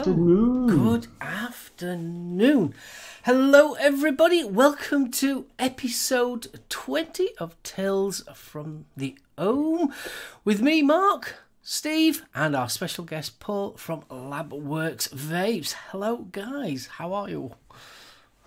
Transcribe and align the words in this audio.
Good 0.00 0.08
afternoon. 0.08 0.66
Good 0.66 1.06
afternoon. 1.20 2.74
Hello, 3.24 3.74
everybody. 3.74 4.42
Welcome 4.42 5.10
to 5.10 5.44
episode 5.58 6.58
20 6.70 7.36
of 7.36 7.62
Tales 7.62 8.24
from 8.34 8.86
the 8.96 9.18
Ohm 9.36 9.92
with 10.42 10.62
me, 10.62 10.80
Mark, 10.80 11.34
Steve, 11.60 12.24
and 12.34 12.56
our 12.56 12.70
special 12.70 13.04
guest, 13.04 13.40
Paul 13.40 13.76
from 13.76 14.00
LabWorks 14.10 15.10
Vapes. 15.10 15.74
Hello, 15.90 16.28
guys. 16.32 16.86
How 16.92 17.12
are 17.12 17.28
you? 17.28 17.52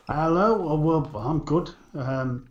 Hello. 0.08 0.68
Oh, 0.68 0.80
well, 0.80 1.12
I'm 1.16 1.41
good. 1.41 1.70
Um, 1.94 2.48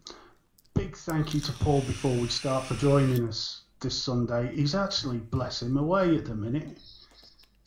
big 0.75 0.97
thank 0.97 1.35
you 1.35 1.41
to 1.41 1.53
Paul 1.55 1.81
before 1.81 2.15
we 2.15 2.29
start 2.29 2.67
for 2.67 2.75
joining 2.75 3.29
us 3.29 3.63
this 3.81 4.01
Sunday. 4.01 4.55
He's 4.55 4.77
actually, 4.77 5.19
bless 5.19 5.61
him, 5.61 5.77
away 5.77 6.15
at 6.15 6.27
the 6.27 6.37
minute. 6.37 6.79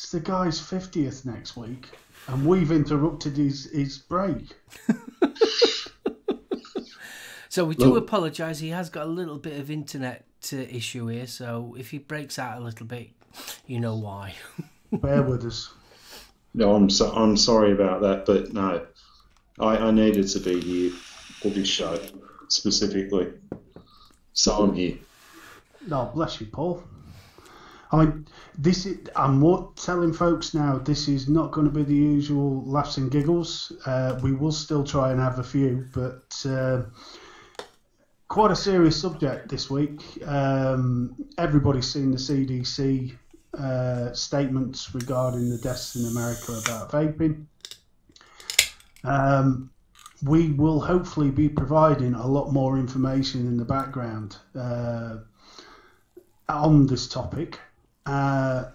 It's 0.06 0.12
the 0.12 0.20
guy's 0.20 0.62
50th 0.62 1.26
next 1.26 1.58
week, 1.58 1.90
and 2.28 2.46
we've 2.46 2.70
interrupted 2.70 3.38
his, 3.38 3.72
his 3.72 3.98
break. 3.98 4.56
So, 7.50 7.66
we 7.66 7.74
do 7.74 7.94
Look. 7.94 8.04
apologise. 8.04 8.60
He 8.60 8.70
has 8.70 8.90
got 8.90 9.08
a 9.08 9.10
little 9.10 9.38
bit 9.38 9.60
of 9.60 9.72
internet 9.72 10.26
uh, 10.52 10.58
issue 10.58 11.08
here, 11.08 11.26
so 11.26 11.74
if 11.80 11.90
he 11.90 11.98
breaks 11.98 12.38
out 12.38 12.62
a 12.62 12.64
little 12.64 12.86
bit, 12.86 13.12
you 13.66 13.80
know 13.80 13.96
why. 13.96 14.36
Bear 14.92 15.24
with 15.24 15.46
us. 15.46 15.74
No, 16.54 16.76
I'm 16.76 16.90
so, 16.90 17.12
I'm 17.12 17.38
sorry 17.38 17.72
about 17.72 18.02
that, 18.02 18.26
but 18.26 18.54
no, 18.54 18.86
I, 19.58 19.78
I 19.78 19.92
needed 19.92 20.28
to 20.28 20.40
be 20.40 20.60
here 20.60 20.92
for 20.92 21.48
this 21.50 21.70
show 21.70 21.98
specifically, 22.50 23.32
so 24.34 24.52
I'm 24.52 24.76
here. 24.76 24.98
No, 25.88 26.12
bless 26.14 26.42
you, 26.42 26.48
Paul. 26.48 26.84
I 28.02 28.12
this 28.58 28.86
is, 28.86 29.10
I'm 29.16 29.40
more 29.40 29.72
telling 29.76 30.14
folks 30.14 30.54
now. 30.54 30.78
This 30.78 31.08
is 31.08 31.28
not 31.28 31.52
going 31.52 31.66
to 31.68 31.74
be 31.74 31.84
the 31.84 31.94
usual 31.94 32.64
laughs 32.66 32.98
and 32.98 33.12
giggles. 33.12 33.72
Uh, 33.86 34.20
we 34.24 34.34
will 34.34 34.52
still 34.52 34.84
try 34.84 35.12
and 35.12 35.20
have 35.20 35.40
a 35.40 35.44
few, 35.44 35.86
but 35.94 36.46
uh, 36.46 36.84
quite 38.28 38.52
a 38.52 38.56
serious 38.56 39.00
subject 39.00 39.50
this 39.50 39.70
week. 39.70 40.02
Um, 40.26 41.16
everybody's 41.38 41.92
seen 41.92 42.12
the 42.12 42.18
CDC 42.18 43.16
uh, 43.58 44.14
statements 44.14 44.94
regarding 44.94 45.50
the 45.50 45.58
deaths 45.58 45.96
in 45.96 46.06
America 46.06 46.62
about 46.66 46.92
vaping. 46.92 47.46
Um, 49.04 49.70
we 50.24 50.52
will 50.52 50.80
hopefully 50.80 51.30
be 51.30 51.50
providing 51.50 52.14
a 52.14 52.26
lot 52.26 52.52
more 52.52 52.78
information 52.78 53.48
in 53.48 53.58
the 53.58 53.66
background. 53.66 54.38
Uh, 54.56 55.18
on 56.48 56.88
this 56.88 57.08
topic, 57.08 57.60
uh, 58.06 58.66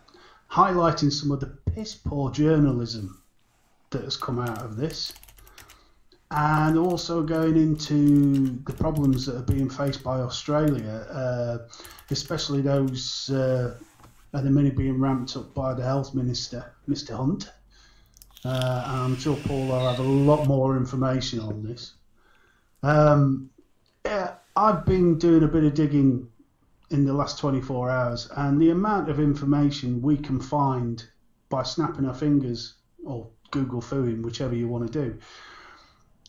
highlighting 0.51 1.13
some 1.13 1.31
of 1.31 1.41
the 1.41 1.47
piss 1.47 1.95
poor 1.95 2.31
journalism 2.31 3.23
that 3.91 4.05
has 4.05 4.17
come 4.17 4.39
out 4.39 4.63
of 4.63 4.77
this, 4.77 5.13
and 6.31 6.79
also 6.79 7.23
going 7.23 7.57
into 7.57 8.61
the 8.65 8.73
problems 8.73 9.27
that 9.27 9.37
are 9.37 9.53
being 9.53 9.69
faced 9.69 10.03
by 10.03 10.21
Australia, 10.21 11.07
uh, 11.11 11.59
especially 12.11 12.61
those 12.61 13.31
uh, 13.31 13.77
at 14.35 14.45
the 14.45 14.51
minute 14.51 14.77
being 14.77 15.01
ramped 15.01 15.37
up 15.37 15.53
by 15.55 15.75
the 15.75 15.83
health 15.83 16.15
minister, 16.15 16.73
Mr. 16.89 17.17
Hunt. 17.17 17.51
Uh, 18.45 18.85
I'm 18.87 19.17
sure 19.17 19.37
Paul 19.37 19.67
will 19.67 19.89
have 19.89 19.99
a 19.99 20.03
lot 20.03 20.47
more 20.47 20.77
information 20.77 21.41
on 21.41 21.63
this. 21.63 21.95
Um, 22.83 23.51
yeah, 24.05 24.35
I've 24.57 24.87
been 24.87 25.19
doing 25.19 25.43
a 25.43 25.49
bit 25.49 25.65
of 25.65 25.75
digging 25.75 26.29
in 26.91 27.05
the 27.05 27.13
last 27.13 27.39
24 27.39 27.91
hours, 27.91 28.29
and 28.37 28.61
the 28.61 28.71
amount 28.71 29.09
of 29.09 29.21
information 29.21 30.03
we 30.03 30.17
can 30.17 30.41
find 30.41 31.05
by 31.49 31.63
snapping 31.63 32.07
our 32.07 32.15
fingers 32.15 32.75
or 33.05 33.29
Google 33.51 33.81
Fooing, 33.81 34.23
whichever 34.23 34.55
you 34.55 34.69
want 34.69 34.91
to 34.91 35.05
do, 35.05 35.19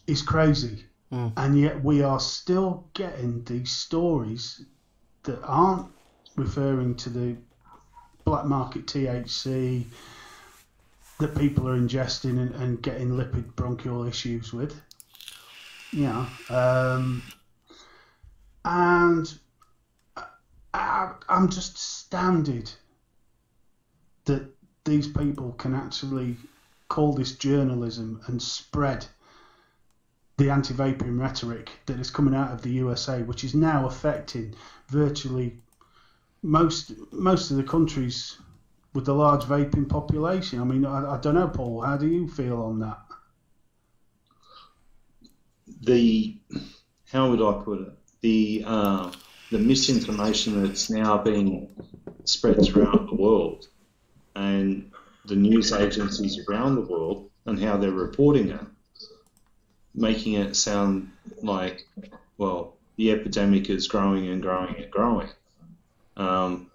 is 0.07 0.21
crazy. 0.21 0.85
Mm. 1.11 1.33
And 1.37 1.59
yet 1.59 1.83
we 1.83 2.01
are 2.03 2.19
still 2.19 2.87
getting 2.93 3.43
these 3.43 3.71
stories 3.71 4.63
that 5.23 5.41
aren't 5.43 5.87
referring 6.35 6.95
to 6.95 7.09
the 7.09 7.35
black 8.23 8.45
market 8.45 8.85
THC 8.85 9.85
that 11.19 11.35
people 11.37 11.67
are 11.67 11.77
ingesting 11.77 12.39
and, 12.39 12.55
and 12.55 12.81
getting 12.81 13.09
lipid 13.09 13.55
bronchial 13.55 14.05
issues 14.05 14.53
with. 14.53 14.79
Yeah. 15.91 16.25
Um, 16.49 17.21
and 18.63 19.31
I, 20.73 21.13
I'm 21.27 21.49
just 21.49 21.75
astounded 21.75 22.71
that 24.25 24.49
these 24.83 25.07
people 25.07 25.51
can 25.53 25.73
actually 25.73 26.37
call 26.87 27.13
this 27.13 27.35
journalism 27.35 28.21
and 28.27 28.41
spread 28.41 29.05
the 30.37 30.49
anti-vaping 30.49 31.19
rhetoric 31.19 31.71
that 31.85 31.99
is 31.99 32.09
coming 32.09 32.33
out 32.33 32.51
of 32.51 32.61
the 32.61 32.71
USA, 32.71 33.21
which 33.21 33.43
is 33.43 33.53
now 33.53 33.85
affecting 33.85 34.55
virtually 34.87 35.57
most 36.41 36.93
most 37.11 37.51
of 37.51 37.57
the 37.57 37.63
countries 37.63 38.37
with 38.93 39.05
the 39.05 39.13
large 39.13 39.43
vaping 39.43 39.87
population. 39.87 40.59
I 40.59 40.63
mean, 40.63 40.85
I, 40.85 41.13
I 41.13 41.17
don't 41.19 41.35
know, 41.35 41.47
Paul. 41.47 41.81
How 41.81 41.97
do 41.97 42.07
you 42.07 42.27
feel 42.27 42.61
on 42.61 42.79
that? 42.79 42.99
The 45.81 46.35
how 47.11 47.29
would 47.29 47.41
I 47.41 47.63
put 47.63 47.81
it? 47.81 47.93
The 48.21 48.63
uh, 48.65 49.11
the 49.51 49.59
misinformation 49.59 50.63
that's 50.63 50.89
now 50.89 51.17
being 51.17 51.67
spread 52.23 52.63
throughout 52.63 53.07
the 53.09 53.15
world, 53.15 53.67
and 54.35 54.89
the 55.25 55.35
news 55.35 55.73
agencies 55.73 56.39
around 56.47 56.75
the 56.75 56.81
world, 56.81 57.29
and 57.45 57.59
how 57.59 57.75
they're 57.77 57.91
reporting 57.91 58.49
it, 58.49 58.65
making 59.93 60.33
it 60.33 60.55
sound 60.55 61.11
like, 61.43 61.85
well, 62.37 62.77
the 62.95 63.11
epidemic 63.11 63.69
is 63.69 63.87
growing 63.87 64.29
and 64.29 64.41
growing 64.41 64.75
and 64.75 64.89
growing. 64.89 65.29
Um, 66.15 66.71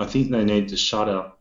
I 0.00 0.06
think 0.06 0.30
they 0.30 0.44
need 0.44 0.68
to 0.68 0.76
shut 0.76 1.08
up 1.08 1.38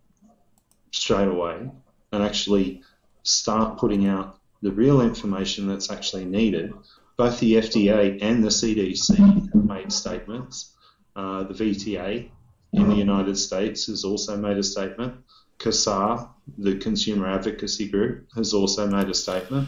straight 0.91 1.27
away 1.27 1.69
and 2.11 2.23
actually 2.23 2.81
start 3.23 3.77
putting 3.77 4.07
out 4.07 4.37
the 4.61 4.71
real 4.71 5.01
information 5.01 5.67
that's 5.67 5.91
actually 5.91 6.25
needed. 6.25 6.73
Both 7.17 7.39
the 7.39 7.55
FDA 7.55 8.19
and 8.21 8.43
the 8.43 8.49
CDC 8.49 9.17
have 9.17 9.65
made 9.65 9.91
statements. 9.91 10.73
Uh, 11.15 11.43
the 11.43 11.53
VTA 11.53 12.29
in 12.73 12.89
the 12.89 12.95
United 12.95 13.37
States 13.37 13.87
has 13.87 14.03
also 14.03 14.37
made 14.37 14.57
a 14.57 14.63
statement. 14.63 15.15
CASAA, 15.57 16.29
the 16.59 16.77
consumer 16.77 17.27
advocacy 17.27 17.89
group, 17.89 18.27
has 18.35 18.53
also 18.53 18.87
made 18.87 19.09
a 19.09 19.15
statement. 19.15 19.67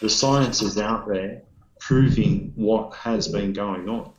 The 0.00 0.08
science 0.08 0.62
is 0.62 0.78
out 0.78 1.06
there 1.06 1.42
proving 1.78 2.52
what 2.56 2.94
has 2.94 3.28
been 3.28 3.52
going 3.52 3.88
on, 3.88 4.10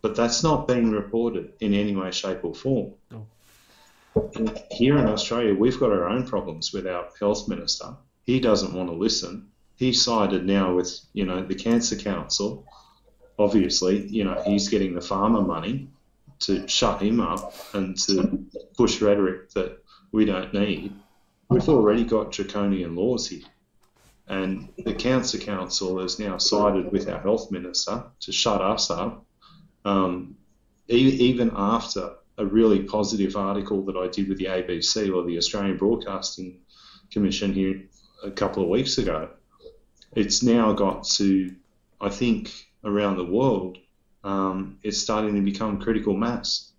but 0.00 0.16
that's 0.16 0.42
not 0.42 0.66
being 0.66 0.90
reported 0.90 1.52
in 1.60 1.74
any 1.74 1.94
way, 1.94 2.10
shape, 2.10 2.44
or 2.44 2.54
form. 2.54 2.94
Here 4.70 4.96
in 4.96 5.06
Australia, 5.06 5.54
we've 5.54 5.78
got 5.78 5.90
our 5.90 6.08
own 6.08 6.26
problems 6.26 6.72
with 6.72 6.86
our 6.86 7.08
health 7.20 7.48
minister. 7.48 7.94
He 8.24 8.40
doesn't 8.40 8.72
want 8.72 8.88
to 8.88 8.94
listen. 8.94 9.50
He's 9.76 10.02
sided 10.02 10.46
now 10.46 10.74
with, 10.74 11.00
you 11.12 11.24
know, 11.24 11.44
the 11.44 11.54
Cancer 11.54 11.96
Council. 11.96 12.64
Obviously, 13.38 14.06
you 14.06 14.24
know, 14.24 14.40
he's 14.46 14.68
getting 14.68 14.94
the 14.94 15.00
pharma 15.00 15.44
money 15.44 15.88
to 16.40 16.66
shut 16.68 17.02
him 17.02 17.20
up 17.20 17.54
and 17.72 17.98
to 18.02 18.44
push 18.76 19.00
rhetoric 19.00 19.50
that 19.50 19.78
we 20.12 20.24
don't 20.24 20.54
need. 20.54 20.92
We've 21.48 21.68
already 21.68 22.04
got 22.04 22.32
draconian 22.32 22.94
laws 22.94 23.28
here. 23.28 23.42
And 24.26 24.72
the 24.78 24.94
Cancer 24.94 25.38
Council 25.38 26.00
has 26.00 26.18
now 26.18 26.38
sided 26.38 26.90
with 26.90 27.08
our 27.08 27.20
health 27.20 27.50
minister 27.50 28.04
to 28.20 28.32
shut 28.32 28.62
us 28.62 28.90
up, 28.90 29.24
um, 29.84 30.36
even 30.88 31.50
after 31.54 32.14
a 32.38 32.46
really 32.46 32.82
positive 32.82 33.36
article 33.36 33.84
that 33.84 33.96
I 33.96 34.08
did 34.08 34.28
with 34.28 34.38
the 34.38 34.46
ABC 34.46 35.14
or 35.14 35.24
the 35.24 35.36
Australian 35.36 35.76
Broadcasting 35.76 36.60
Commission 37.10 37.52
here 37.52 37.82
a 38.22 38.30
couple 38.30 38.62
of 38.62 38.68
weeks 38.68 38.98
ago. 38.98 39.28
It's 40.14 40.42
now 40.42 40.72
got 40.72 41.04
to, 41.16 41.54
I 42.00 42.08
think, 42.08 42.52
around 42.84 43.16
the 43.16 43.24
world, 43.24 43.78
um, 44.22 44.78
it's 44.82 44.98
starting 44.98 45.34
to 45.34 45.40
become 45.40 45.80
critical 45.80 46.16
mass. 46.16 46.72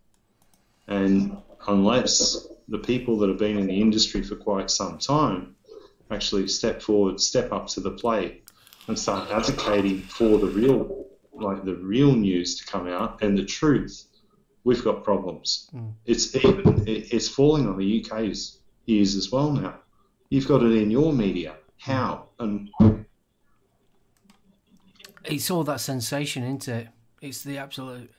And 0.87 1.37
unless 1.67 2.47
the 2.67 2.79
people 2.79 3.17
that 3.19 3.29
have 3.29 3.37
been 3.37 3.57
in 3.57 3.67
the 3.67 3.81
industry 3.81 4.23
for 4.23 4.35
quite 4.35 4.71
some 4.71 4.97
time 4.97 5.55
actually 6.11 6.47
step 6.47 6.81
forward, 6.81 7.19
step 7.19 7.51
up 7.51 7.67
to 7.67 7.79
the 7.79 7.91
plate, 7.91 8.43
and 8.87 8.97
start 8.97 9.31
advocating 9.31 10.01
for 10.01 10.37
the 10.37 10.47
real, 10.47 11.07
like 11.33 11.63
the 11.65 11.75
real 11.75 12.13
news 12.13 12.59
to 12.59 12.65
come 12.65 12.87
out 12.87 13.21
and 13.23 13.37
the 13.37 13.45
truth, 13.45 14.05
we've 14.63 14.83
got 14.83 15.03
problems. 15.03 15.69
Mm. 15.73 15.93
It's 16.05 16.35
even 16.35 16.83
it's 16.85 17.27
falling 17.27 17.67
on 17.67 17.77
the 17.77 18.05
UK's 18.05 18.59
ears 18.87 19.15
as 19.15 19.31
well 19.31 19.51
now. 19.51 19.79
You've 20.29 20.47
got 20.47 20.61
it 20.63 20.71
in 20.73 20.91
your 20.91 21.13
media. 21.13 21.55
How 21.77 22.29
and 22.39 22.69
It's 25.27 25.49
all 25.49 25.63
that 25.65 25.79
sensation, 25.79 26.43
isn't 26.43 26.67
it? 26.67 26.87
It's 27.21 27.43
the 27.43 27.57
absolute. 27.57 28.11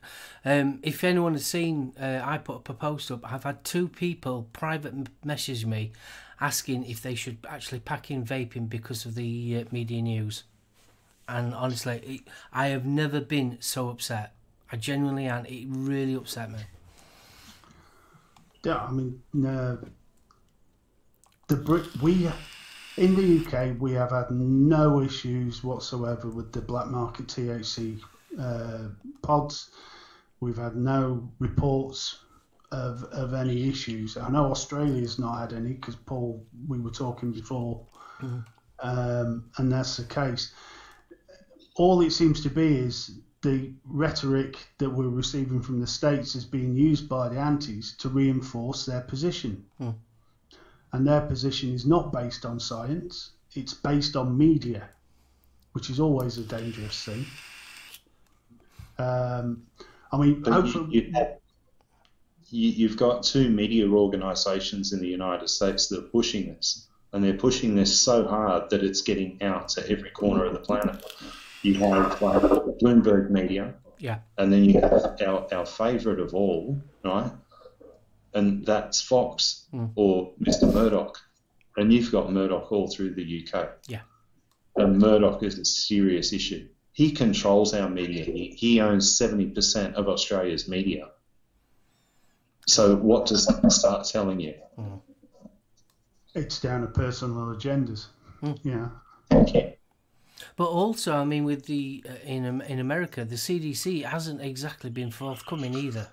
Um, 0.45 0.81
if 0.83 1.05
anyone 1.05 1.35
has 1.35 1.47
seen, 1.47 1.93
uh, 2.01 2.21
I 2.25 2.39
put 2.39 2.57
up 2.57 2.69
a 2.69 2.75
post 2.75 3.11
up. 3.11 3.31
I've 3.31 3.45
had 3.45 3.65
two 3.65 3.89
people 3.89 4.49
private 4.53 4.95
message 5.25 5.65
me 5.65 5.93
asking 6.41 6.85
if 6.85 7.03
they 7.03 7.15
should 7.15 7.39
actually 7.49 7.81
pack 7.81 8.11
in 8.11 8.25
vaping 8.25 8.69
because 8.69 9.07
of 9.07 9.15
the 9.15 9.59
uh, 9.59 9.65
media 9.71 10.03
news. 10.03 10.45
And 11.29 11.55
honestly, 11.55 12.03
it, 12.05 12.33
I 12.53 12.69
have 12.69 12.85
never 12.85 13.21
been 13.21 13.59
so 13.61 13.89
upset. 13.89 14.35
I 14.71 14.77
genuinely 14.77 15.27
am. 15.27 15.47
It 15.47 15.67
really 15.69 16.15
upset 16.15 16.51
me. 16.51 16.61
Yeah, 18.65 18.79
I 18.79 18.91
mean, 18.91 19.23
uh, 19.47 19.77
the 21.47 21.57
Brit 21.57 21.85
we 22.03 22.29
in 22.97 23.15
the 23.15 23.45
UK 23.45 23.77
we 23.79 23.93
have 23.93 24.11
had 24.11 24.31
no 24.31 25.03
issues 25.03 25.63
whatsoever 25.63 26.29
with 26.29 26.53
the 26.53 26.61
black 26.61 26.89
market 26.89 27.27
THC 27.27 28.01
uh, 28.39 28.89
pods. 29.23 29.71
We've 30.41 30.57
had 30.57 30.77
no 30.77 31.31
reports 31.39 32.19
of 32.73 33.05
of 33.05 33.35
any 33.35 33.69
issues. 33.69 34.17
I 34.17 34.29
know 34.31 34.51
Australia's 34.51 35.19
not 35.19 35.39
had 35.39 35.53
any 35.53 35.75
because 35.75 35.97
Paul, 35.97 36.45
we 36.69 36.79
were 36.79 36.91
talking 36.91 37.33
before, 37.33 37.87
um, 38.81 39.51
and 39.57 39.71
that's 39.71 39.97
the 39.97 40.05
case. 40.05 40.53
All 41.77 42.01
it 42.01 42.13
seems 42.13 42.43
to 42.43 42.51
be 42.51 42.79
is 42.79 43.19
the 43.43 43.73
rhetoric 43.85 44.67
that 44.79 44.91
we're 44.91 45.09
receiving 45.09 45.61
from 45.61 45.81
the 45.81 45.87
states 45.87 46.35
is 46.35 46.45
being 46.45 46.75
used 46.75 47.09
by 47.09 47.29
the 47.29 47.39
antis 47.39 47.95
to 47.99 48.09
reinforce 48.09 48.87
their 48.87 49.03
position. 49.03 49.65
And 50.97 51.07
their 51.07 51.21
position 51.21 51.75
is 51.75 51.85
not 51.85 52.11
based 52.11 52.47
on 52.47 52.59
science, 52.59 53.33
it's 53.55 53.75
based 53.75 54.17
on 54.17 54.39
media, 54.39 54.89
which 55.73 55.91
is 55.91 56.01
always 56.01 56.39
a 56.39 56.43
dangerous 56.43 57.05
thing. 57.05 57.27
Um, 58.99 59.67
I 60.11 60.17
mean, 60.17 60.41
But 60.41 60.47
you, 60.49 60.53
hopefully, 60.63 60.87
you, 60.91 61.13
have- 61.13 61.37
you, 62.49 62.71
you've 62.71 62.97
got 62.97 63.25
two 63.25 63.51
media 63.51 63.87
organisations 63.87 64.95
in 64.95 65.01
the 65.01 65.07
United 65.07 65.51
States 65.51 65.89
that 65.89 65.99
are 65.99 66.09
pushing 66.09 66.47
this, 66.55 66.87
and 67.13 67.23
they're 67.23 67.35
pushing 67.35 67.75
this 67.75 68.01
so 68.01 68.27
hard 68.27 68.71
that 68.71 68.83
it's 68.83 69.03
getting 69.03 69.43
out 69.43 69.69
to 69.71 69.87
every 69.91 70.09
corner 70.09 70.47
of 70.47 70.55
the 70.55 70.61
planet. 70.61 71.05
You 71.61 71.75
have 71.75 72.23
like, 72.23 72.41
Bloomberg 72.81 73.29
Media, 73.29 73.75
Yeah. 73.99 74.21
and 74.39 74.51
then 74.51 74.65
you 74.65 74.81
have 74.81 75.21
our, 75.27 75.47
our 75.53 75.67
favourite 75.67 76.21
of 76.21 76.33
all, 76.33 76.81
right? 77.05 77.31
And 78.37 78.67
that's 78.67 79.01
Fox 79.01 79.67
hmm. 79.71 79.87
or 79.97 80.35
Mr. 80.43 80.73
Murdoch. 80.73 81.19
And 81.79 81.91
you've 81.93 82.13
got 82.13 82.31
Murdoch 82.31 82.71
all 82.71 82.87
through 82.87 83.15
the 83.15 83.25
UK. 83.43 83.71
Yeah. 83.89 84.03
And 84.77 84.99
Murdoch 84.99 85.43
is 85.43 85.59
a 85.59 85.65
serious 85.65 86.35
issue. 86.35 86.69
He 86.93 87.11
controls 87.11 87.73
our 87.73 87.89
media. 87.89 88.25
He, 88.25 88.55
he 88.57 88.81
owns 88.81 89.19
70% 89.19 89.95
of 89.95 90.09
Australia's 90.09 90.69
media. 90.69 91.09
So 92.67 92.97
what 92.97 93.27
does 93.27 93.47
that 93.47 93.73
start 93.73 94.07
telling 94.07 94.41
you? 94.41 94.55
Hmm. 94.77 94.97
it's 96.35 96.61
down 96.61 96.83
to 96.83 96.89
personal 96.89 97.47
agendas. 97.57 98.09
Hmm. 98.41 98.53
Yeah. 98.63 98.89
Okay. 99.33 99.79
But 100.57 100.69
also, 100.69 101.15
I 101.15 101.25
mean, 101.25 101.45
with 101.45 101.65
the 101.65 102.05
uh, 102.07 102.13
in 102.25 102.45
Am- 102.45 102.61
in 102.61 102.79
America, 102.79 103.25
the 103.25 103.37
CDC 103.37 104.05
hasn't 104.05 104.43
exactly 104.43 104.91
been 104.91 105.11
forthcoming 105.11 105.75
either, 105.75 106.09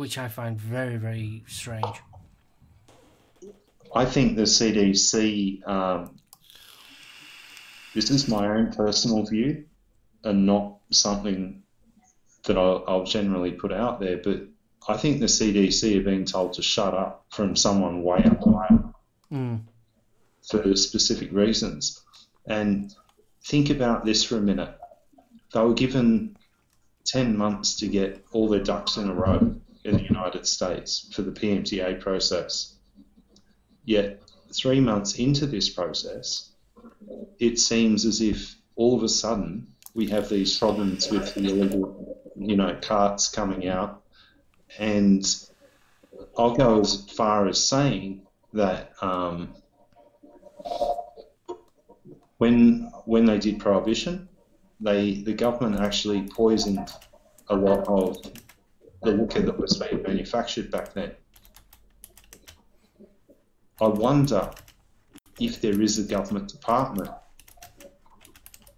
which 0.00 0.16
I 0.18 0.28
find 0.28 0.58
very 0.58 0.96
very 0.96 1.44
strange. 1.46 1.96
I 3.94 4.04
think 4.04 4.36
the 4.36 4.42
CDC, 4.42 5.66
um, 5.68 6.16
this 7.94 8.10
is 8.10 8.28
my 8.28 8.46
own 8.48 8.72
personal 8.72 9.24
view 9.26 9.64
and 10.24 10.46
not 10.46 10.76
something 10.90 11.62
that 12.44 12.56
I'll, 12.56 12.84
I'll 12.86 13.04
generally 13.04 13.50
put 13.50 13.72
out 13.72 13.98
there, 14.00 14.18
but 14.18 14.42
I 14.88 14.96
think 14.96 15.18
the 15.18 15.26
CDC 15.26 15.98
are 15.98 16.04
being 16.04 16.24
told 16.24 16.52
to 16.54 16.62
shut 16.62 16.94
up 16.94 17.26
from 17.30 17.56
someone 17.56 18.02
way 18.02 18.22
up 18.24 18.40
higher 18.42 18.84
Mm. 19.32 19.60
for 20.48 20.74
specific 20.74 21.30
reasons. 21.30 22.02
And 22.46 22.92
think 23.44 23.70
about 23.70 24.04
this 24.04 24.24
for 24.24 24.36
a 24.38 24.40
minute. 24.40 24.76
They 25.54 25.60
were 25.60 25.74
given 25.74 26.36
10 27.04 27.36
months 27.36 27.76
to 27.80 27.86
get 27.86 28.24
all 28.32 28.48
their 28.48 28.64
ducks 28.64 28.96
in 28.96 29.08
a 29.08 29.14
row 29.14 29.54
in 29.84 29.96
the 29.96 30.02
United 30.02 30.46
States 30.46 31.10
for 31.12 31.22
the 31.22 31.30
PMTA 31.30 32.00
process. 32.00 32.74
Yet, 33.84 34.22
three 34.52 34.80
months 34.80 35.18
into 35.18 35.46
this 35.46 35.70
process, 35.70 36.50
it 37.38 37.58
seems 37.58 38.04
as 38.04 38.20
if 38.20 38.56
all 38.76 38.96
of 38.96 39.02
a 39.02 39.08
sudden 39.08 39.66
we 39.94 40.08
have 40.08 40.28
these 40.28 40.58
problems 40.58 41.10
with 41.10 41.34
the 41.34 41.40
illegal, 41.40 42.22
you 42.36 42.56
know, 42.56 42.78
carts 42.80 43.28
coming 43.28 43.68
out. 43.68 44.02
And 44.78 45.26
I'll 46.36 46.54
go 46.54 46.80
as 46.80 47.10
far 47.10 47.48
as 47.48 47.62
saying 47.66 48.22
that 48.52 48.92
um, 49.00 49.54
when 52.38 52.90
when 53.04 53.24
they 53.24 53.38
did 53.38 53.58
prohibition, 53.58 54.28
they 54.80 55.22
the 55.22 55.32
government 55.32 55.80
actually 55.80 56.22
poisoned 56.22 56.88
a 57.48 57.56
lot 57.56 57.86
of 57.88 58.16
the 59.02 59.12
liquor 59.12 59.40
that 59.40 59.58
was 59.58 59.78
being 59.78 60.02
manufactured 60.02 60.70
back 60.70 60.92
then. 60.92 61.12
I 63.80 63.88
wonder 63.88 64.50
if 65.38 65.60
there 65.62 65.80
is 65.80 65.98
a 65.98 66.02
government 66.02 66.48
department 66.48 67.10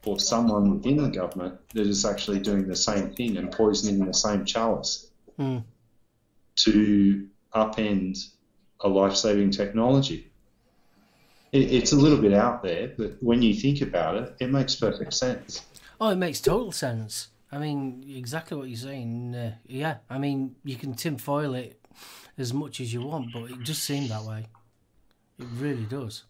or 0.04 0.18
someone 0.18 0.70
within 0.76 0.96
the 1.02 1.08
government 1.08 1.58
that 1.74 1.86
is 1.86 2.04
actually 2.04 2.40
doing 2.40 2.68
the 2.68 2.76
same 2.76 3.14
thing 3.14 3.36
and 3.36 3.50
poisoning 3.50 4.04
the 4.06 4.14
same 4.14 4.44
chalice 4.44 5.08
Mm. 5.38 5.64
to 6.56 7.26
upend 7.54 8.18
a 8.80 8.88
life-saving 8.88 9.50
technology. 9.50 10.30
It, 11.52 11.72
it's 11.72 11.92
a 11.92 11.96
little 11.96 12.18
bit 12.18 12.34
out 12.34 12.62
there, 12.62 12.92
but 12.96 13.16
when 13.20 13.40
you 13.40 13.54
think 13.54 13.80
about 13.80 14.16
it, 14.16 14.36
it 14.40 14.50
makes 14.50 14.74
perfect 14.76 15.14
sense. 15.14 15.62
Oh, 16.00 16.10
it 16.10 16.16
makes 16.16 16.40
total 16.40 16.70
sense. 16.70 17.28
I 17.52 17.58
mean, 17.58 18.02
exactly 18.08 18.56
what 18.56 18.68
you're 18.68 18.78
saying. 18.78 19.34
Uh, 19.34 19.52
yeah, 19.66 19.98
I 20.08 20.18
mean, 20.18 20.56
you 20.64 20.76
can 20.76 20.94
tinfoil 20.94 21.54
it 21.54 21.78
as 22.38 22.54
much 22.54 22.80
as 22.80 22.92
you 22.92 23.02
want, 23.02 23.32
but 23.32 23.50
it 23.50 23.62
does 23.62 23.78
seem 23.78 24.08
that 24.08 24.22
way. 24.22 24.46
It 25.38 25.46
really 25.58 25.84
does. 25.84 26.24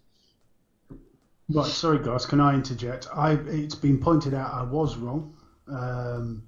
Right, 1.49 1.67
sorry 1.67 2.03
guys, 2.03 2.25
can 2.25 2.41
I 2.41 2.55
interject? 2.55 3.09
I 3.15 3.33
it's 3.33 3.75
been 3.75 3.99
pointed 3.99 4.35
out 4.35 4.53
I 4.53 4.63
was 4.63 4.97
wrong. 4.97 5.37
Um, 5.69 6.45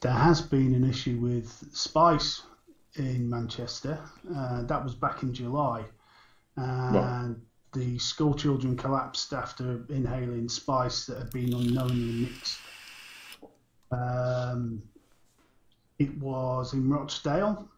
there 0.00 0.12
has 0.12 0.40
been 0.40 0.74
an 0.74 0.88
issue 0.88 1.18
with 1.18 1.48
spice 1.72 2.42
in 2.96 3.28
Manchester. 3.30 3.98
Uh, 4.34 4.62
that 4.64 4.84
was 4.84 4.94
back 4.94 5.22
in 5.22 5.32
July, 5.32 5.84
and 6.56 7.40
the 7.72 7.98
school 7.98 8.34
children 8.34 8.76
collapsed 8.76 9.32
after 9.32 9.84
inhaling 9.88 10.48
spice 10.48 11.06
that 11.06 11.18
had 11.18 11.30
been 11.30 11.54
unknowingly 11.54 12.28
mixed. 12.28 12.58
Um, 13.92 14.82
it 15.98 16.16
was 16.18 16.72
in 16.72 16.88
Rochdale, 16.88 17.68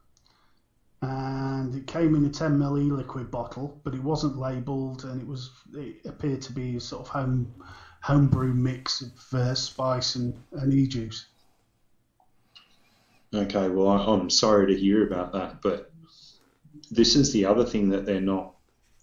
and 1.02 1.74
it 1.74 1.86
came 1.86 2.14
in 2.14 2.24
a 2.24 2.30
10 2.30 2.58
ml 2.58 2.82
e-liquid 2.82 3.30
bottle, 3.30 3.78
but 3.84 3.94
it 3.94 4.02
wasn't 4.02 4.38
labelled, 4.38 5.04
and 5.04 5.20
it 5.20 5.26
was 5.26 5.50
it 5.74 5.96
appeared 6.06 6.40
to 6.42 6.52
be 6.52 6.76
a 6.76 6.80
sort 6.80 7.02
of 7.02 7.08
home 7.08 7.52
homebrew 8.00 8.52
mix 8.52 9.00
of 9.00 9.34
uh, 9.34 9.54
spice 9.54 10.14
and, 10.14 10.34
and 10.52 10.72
e-juice. 10.72 11.26
Okay, 13.34 13.68
well, 13.68 13.88
I, 13.88 14.12
I'm 14.12 14.30
sorry 14.30 14.72
to 14.72 14.78
hear 14.78 15.06
about 15.06 15.32
that, 15.32 15.62
but 15.62 15.90
this 16.90 17.16
is 17.16 17.32
the 17.32 17.46
other 17.46 17.64
thing 17.64 17.88
that 17.90 18.06
they're 18.06 18.20
not 18.20 18.54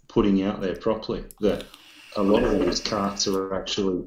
putting 0.07 0.43
out 0.43 0.61
there 0.61 0.75
properly. 0.75 1.23
That 1.39 1.65
a 2.15 2.21
lot 2.21 2.43
of 2.43 2.59
these 2.59 2.79
carts 2.79 3.27
are 3.27 3.53
actually, 3.53 4.05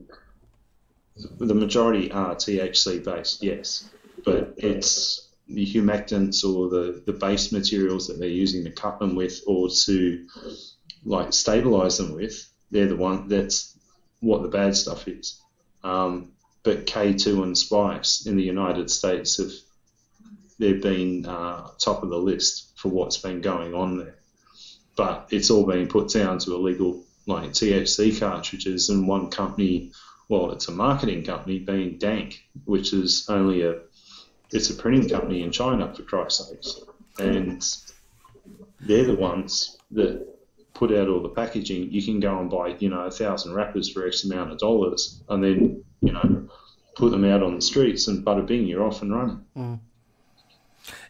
the 1.17 1.55
majority 1.55 2.11
are 2.11 2.35
THC 2.35 3.05
based, 3.05 3.43
yes, 3.43 3.89
but 4.25 4.55
it's 4.57 5.31
the 5.49 5.67
humectants 5.67 6.45
or 6.45 6.69
the, 6.69 7.03
the 7.07 7.13
base 7.13 7.53
materials 7.53 8.09
that 8.09 8.19
they're 8.19 8.29
using 8.29 8.65
to 8.65 8.71
cut 8.71 8.99
them 8.99 9.15
with 9.15 9.41
or 9.47 9.69
to 9.85 10.27
like 11.05 11.33
stabilize 11.33 11.99
them 11.99 12.15
with. 12.15 12.51
They're 12.71 12.89
the 12.89 12.97
one 12.97 13.29
that's 13.29 13.79
what 14.21 14.43
the 14.43 14.49
bad 14.49 14.75
stuff 14.77 15.07
is. 15.07 15.41
Um, 15.83 16.33
but 16.63 16.87
K2 16.87 17.43
and 17.43 17.57
Spice 17.57 18.27
in 18.27 18.37
the 18.37 18.43
United 18.43 18.91
States 18.91 19.37
have 19.37 19.53
they've 20.59 20.83
been 20.83 21.27
uh, 21.27 21.69
top 21.79 22.03
of 22.03 22.11
the 22.11 22.19
list 22.19 22.73
for 22.77 22.89
what's 22.89 23.19
been 23.19 23.41
going 23.41 23.75
on 23.75 23.99
there. 23.99 24.17
But 24.97 25.29
it's 25.31 25.51
all 25.51 25.67
been 25.67 25.89
put 25.89 26.11
down 26.11 26.39
to 26.41 26.55
illegal 26.55 27.05
like 27.27 27.51
THC 27.51 28.19
cartridges 28.19 28.89
and 28.89 29.09
one 29.09 29.31
company, 29.31 29.93
well, 30.29 30.51
it's 30.53 30.69
a 30.69 30.73
marketing 30.73 31.25
company 31.25 31.59
being 31.59 31.99
Dank, 31.99 32.45
which 32.65 32.93
is 32.93 33.27
only 33.29 33.63
a 33.63 33.81
it's 34.53 34.71
a 34.71 34.75
printing 34.75 35.09
company 35.09 35.43
in 35.43 35.51
China 35.51 35.93
for 35.95 36.03
Christ's 36.03 36.49
sakes, 36.49 36.81
and 37.19 37.65
they're 38.81 39.05
the 39.05 39.17
ones 39.17 39.79
that 39.91 40.27
put 40.75 40.93
out 40.93 41.09
all 41.09 41.23
the 41.23 41.29
packaging. 41.29 41.91
You 41.91 42.03
can 42.03 42.21
go 42.21 42.39
and 42.39 42.51
buy 42.51 42.77
you 42.79 42.89
know 42.89 43.01
a 43.01 43.11
thousand 43.11 43.55
wrappers 43.55 43.91
for 43.91 44.07
X 44.07 44.25
amount 44.25 44.53
of 44.53 44.59
dollars, 44.59 45.23
and 45.29 45.43
then 45.43 45.85
you 46.01 46.13
know 46.13 46.49
put 46.97 47.11
them 47.11 47.25
out 47.25 47.43
on 47.43 47.57
the 47.57 47.63
streets, 47.63 48.09
and 48.09 48.25
bada 48.25 48.47
bing, 48.47 48.67
you're 48.67 48.85
off 48.85 49.03
and 49.03 49.15
running. 49.15 49.81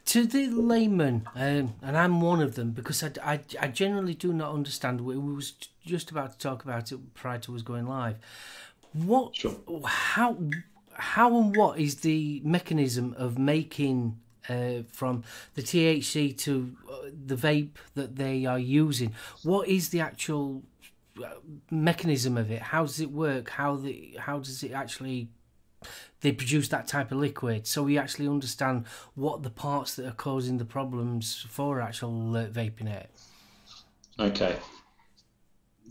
To 0.07 0.27
the 0.27 0.49
layman, 0.49 1.27
um, 1.35 1.75
and 1.83 1.97
I'm 1.97 2.21
one 2.21 2.43
of 2.43 2.57
them 2.57 2.73
because 2.73 3.03
I, 3.03 3.11
I, 3.23 3.41
I 3.59 3.69
generally 3.69 4.15
do 4.15 4.33
not 4.33 4.53
understand. 4.53 5.01
We, 5.01 5.17
we 5.17 5.33
was 5.33 5.55
just 5.85 6.11
about 6.11 6.33
to 6.33 6.39
talk 6.39 6.63
about 6.63 6.93
it 6.93 7.15
prior 7.15 7.39
to 7.41 7.55
us 7.57 7.63
going 7.63 7.87
live. 7.87 8.17
What, 8.95 9.37
Sure. 9.37 9.57
how, 9.85 10.39
how 10.93 11.39
and 11.39 11.55
what 11.55 11.79
is 11.79 11.97
the 11.97 12.41
mechanism 12.45 13.15
of 13.19 13.39
making 13.39 14.19
uh, 14.49 14.83
from 14.91 15.25
the 15.55 15.63
THC 15.63 16.37
to 16.39 16.77
uh, 16.91 16.97
the 17.27 17.37
vape 17.37 17.77
that 17.95 18.17
they 18.17 18.47
are 18.47 18.59
using? 18.59 19.15
What 19.43 19.69
is 19.69 19.91
the 19.91 20.01
actual 20.01 20.63
uh, 21.23 21.29
mechanism 21.71 22.37
of 22.37 22.51
it? 22.51 22.63
How 22.63 22.83
does 22.83 23.01
it 23.01 23.11
work? 23.11 23.51
How 23.51 23.77
the 23.77 24.17
how 24.19 24.39
does 24.39 24.63
it 24.63 24.73
actually 24.73 25.29
they 26.21 26.33
produce 26.33 26.69
that 26.69 26.89
type 26.89 27.13
of 27.13 27.19
liquid 27.19 27.67
so 27.67 27.83
we 27.83 27.99
actually 27.99 28.27
understand 28.27 28.87
what 29.15 29.43
the 29.43 29.51
parts 29.51 29.95
that 29.97 30.07
are 30.07 30.13
causing 30.13 30.57
the 30.57 30.65
problems 30.65 31.47
for 31.51 31.81
actual 31.81 32.35
uh, 32.37 32.47
vaping 32.47 32.89
it. 32.89 33.11
Okay. 34.19 34.57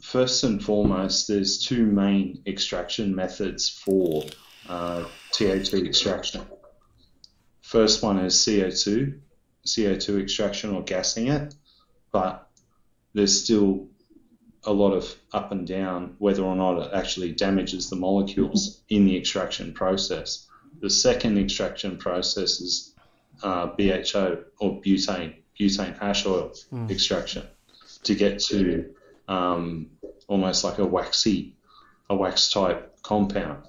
First 0.03 0.43
and 0.43 0.63
foremost, 0.63 1.29
there's 1.29 1.57
two 1.65 1.85
main 1.85 2.43
extraction 2.45 3.15
methods 3.15 3.69
for 3.69 4.25
uh, 4.67 5.05
THC 5.31 5.87
extraction. 5.87 6.45
First 7.61 8.03
one 8.03 8.19
is 8.19 8.35
CO2, 8.35 9.17
CO2 9.65 10.21
extraction 10.21 10.75
or 10.75 10.83
gassing 10.83 11.27
it, 11.27 11.55
but 12.11 12.47
there's 13.13 13.43
still 13.43 13.87
a 14.65 14.73
lot 14.73 14.91
of 14.91 15.15
up 15.31 15.53
and 15.53 15.65
down 15.65 16.15
whether 16.19 16.43
or 16.43 16.55
not 16.55 16.85
it 16.85 16.93
actually 16.93 17.31
damages 17.31 17.89
the 17.89 17.95
molecules 17.95 18.83
in 18.89 19.05
the 19.05 19.17
extraction 19.17 19.73
process. 19.73 20.47
The 20.81 20.89
second 20.89 21.37
extraction 21.39 21.97
process 21.97 22.59
is 22.59 22.93
uh, 23.41 23.67
BHO 23.67 24.43
or 24.59 24.81
butane, 24.81 25.35
butane 25.57 25.97
hash 25.97 26.25
oil 26.25 26.53
extraction 26.89 27.47
to 28.03 28.13
get 28.13 28.39
to 28.39 28.93
um, 29.27 29.89
almost 30.27 30.63
like 30.63 30.77
a 30.79 30.85
waxy, 30.85 31.55
a 32.09 32.15
wax 32.15 32.51
type 32.51 32.95
compound. 33.03 33.63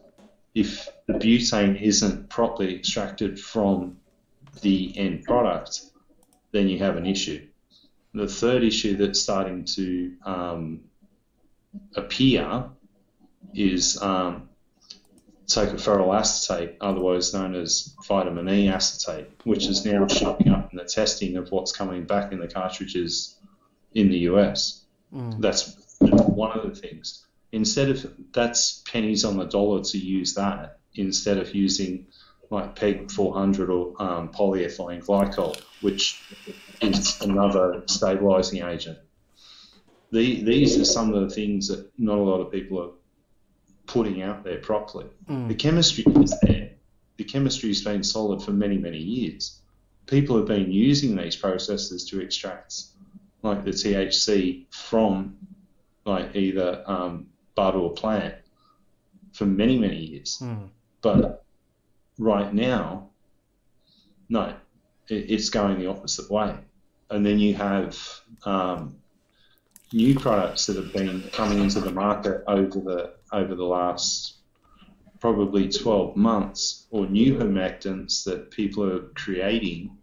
If 0.55 0.89
the 1.07 1.15
butane 1.15 1.81
isn't 1.81 2.29
properly 2.29 2.77
extracted 2.77 3.41
from 3.41 3.97
the 4.63 4.97
end 4.97 5.25
product, 5.25 5.83
then 6.53 6.69
you 6.69 6.79
have 6.79 6.97
an 6.97 7.07
issue. 7.07 7.47
The 8.15 8.29
third 8.29 8.63
issue 8.63 8.97
that's 8.97 9.21
starting 9.21 9.65
to 9.65 10.13
um, 10.25 10.81
appear 11.97 12.71
is 13.53 14.01
um, 14.01 14.49
tocopherol 15.47 16.17
acetate, 16.17 16.77
otherwise 16.81 17.35
known 17.35 17.55
as 17.55 17.95
vitamin 18.07 18.49
E 18.49 18.69
acetate, 18.69 19.29
which 19.45 19.67
is 19.67 19.85
now 19.85 20.07
showing 20.07 20.49
up 20.49 20.73
in 20.73 20.79
the 20.79 20.85
testing 20.85 21.37
of 21.37 21.51
what's 21.51 21.73
coming 21.73 22.05
back 22.05 22.33
in 22.33 22.39
the 22.39 22.49
cartridges 22.49 23.37
in 23.95 24.11
the 24.11 24.19
US. 24.31 24.85
That's 25.41 25.77
one 26.01 26.59
of 26.59 26.69
the 26.69 26.75
things. 26.75 27.27
Instead 27.53 27.89
of 27.91 28.15
that's 28.33 28.83
pennies 28.91 29.25
on 29.25 29.37
the 29.37 29.45
dollar 29.45 29.83
to 29.83 29.99
use 29.99 30.35
that 30.35 30.79
instead 30.95 31.39
of 31.39 31.55
using 31.55 32.07
like 32.51 32.77
PEG 32.77 33.11
400 33.11 33.71
or 33.71 33.95
um, 34.01 34.29
polyethylene 34.29 35.05
glycol, 35.05 35.61
which 35.81 36.21
is 36.81 37.21
another 37.21 37.83
stabilizing 37.87 38.63
agent. 38.63 38.99
The, 40.13 40.45
these 40.45 40.79
are 40.79 40.85
some 40.85 41.13
of 41.13 41.29
the 41.29 41.35
things 41.35 41.69
that 41.69 41.91
not 41.99 42.19
a 42.19 42.23
lot 42.23 42.41
of 42.41 42.53
people 42.53 42.81
are 42.81 42.91
putting 43.87 44.23
out 44.23 44.45
there 44.45 44.59
properly. 44.59 45.07
The 45.49 45.55
chemistry 45.55 46.05
is 46.23 46.39
there. 46.43 46.71
The 47.17 47.25
chemistry 47.25 47.71
has 47.71 47.83
been 47.83 48.03
solid 48.03 48.43
for 48.43 48.53
many, 48.53 48.79
many 48.79 48.99
years. 48.99 49.61
People 50.07 50.37
have 50.37 50.47
been 50.47 50.71
using 50.71 51.17
these 51.17 51.37
processes 51.37 52.05
to 52.11 52.21
extract 52.21 52.83
like 53.43 53.65
the 53.65 53.71
THC 53.71 54.67
from 54.71 55.37
like 56.05 56.35
either 56.37 56.83
um, 56.87 57.27
bud 57.55 57.75
or 57.75 57.93
plant 57.93 58.35
for 59.33 59.47
many, 59.47 59.79
many 59.79 59.97
years. 59.97 60.39
But 61.03 61.45
right 62.19 62.53
now, 62.53 63.11
no, 64.29 64.55
it, 65.09 65.31
it's 65.31 65.51
going 65.51 65.79
the 65.79 65.89
opposite 65.89 66.31
way. 66.31 66.57
And 67.11 67.25
then 67.25 67.39
you 67.39 67.55
have 67.55 67.99
um, 68.45 68.97
new 69.93 70.19
products 70.19 70.67
that 70.67 70.77
have 70.77 70.93
been 70.93 71.23
coming 71.33 71.61
into 71.61 71.81
the 71.81 71.93
market 71.93 72.43
over 72.47 72.81
the 72.81 73.15
over 73.33 73.55
the 73.55 73.65
last 73.65 74.35
probably 75.25 75.71
12 75.71 76.17
months, 76.17 76.87
or 76.91 77.07
new 77.07 77.37
humectants 77.37 78.25
that 78.25 78.51
people 78.51 78.85
are 78.85 79.01
creating. 79.15 79.97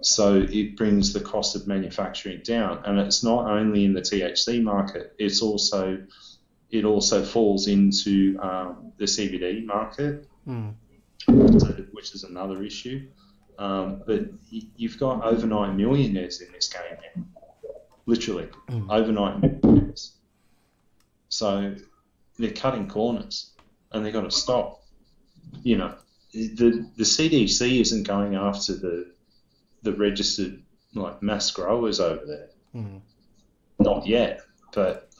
So 0.00 0.36
it 0.48 0.76
brings 0.76 1.12
the 1.12 1.20
cost 1.20 1.56
of 1.56 1.66
manufacturing 1.66 2.40
down, 2.42 2.82
and 2.84 2.98
it's 2.98 3.22
not 3.22 3.50
only 3.50 3.84
in 3.84 3.92
the 3.92 4.00
THC 4.00 4.62
market; 4.62 5.14
it's 5.18 5.42
also 5.42 6.04
it 6.70 6.84
also 6.84 7.22
falls 7.24 7.68
into 7.68 8.38
um, 8.40 8.92
the 8.96 9.04
CBD 9.04 9.64
market, 9.64 10.26
so- 11.26 11.86
which 11.92 12.14
is 12.14 12.24
another 12.24 12.62
issue. 12.62 13.08
Um, 13.58 14.02
but 14.06 14.22
you've 14.50 14.98
got 14.98 15.24
overnight 15.24 15.76
millionaires 15.76 16.40
in 16.40 16.50
this 16.52 16.68
game 16.68 16.98
now, 17.16 17.24
literally 18.06 18.48
overnight 18.90 19.40
millionaires. 19.40 20.16
So 21.28 21.76
they're 22.38 22.50
cutting 22.50 22.88
corners, 22.88 23.52
and 23.92 24.04
they've 24.04 24.12
got 24.12 24.22
to 24.24 24.30
stop. 24.30 24.82
You 25.62 25.76
know, 25.76 25.94
the 26.32 26.88
the 26.96 27.04
CDC 27.04 27.80
isn't 27.80 28.06
going 28.06 28.34
after 28.34 28.74
the 28.74 29.13
the 29.84 29.92
registered 29.92 30.62
like 30.94 31.22
mass 31.22 31.50
growers 31.50 32.00
over 32.00 32.24
there. 32.24 32.48
Not 33.78 34.06
yet, 34.06 34.40
but 34.72 35.10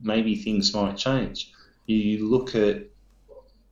maybe 0.00 0.36
things 0.36 0.74
might 0.74 0.96
change. 0.96 1.52
You 1.86 2.28
look 2.28 2.54
at 2.54 2.86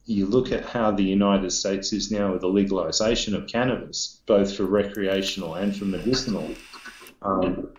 you 0.06 0.24
look 0.26 0.52
at 0.52 0.64
how 0.64 0.90
the 0.90 1.02
United 1.04 1.50
States 1.50 1.92
is 1.92 2.10
now 2.10 2.32
with 2.32 2.40
the 2.40 2.48
legalization 2.48 3.34
of 3.34 3.46
cannabis, 3.46 4.20
both 4.26 4.56
for 4.56 4.64
recreational 4.64 5.54
and 5.54 5.76
for 5.76 5.84
medicinal. 5.84 6.50
Um, 7.20 7.74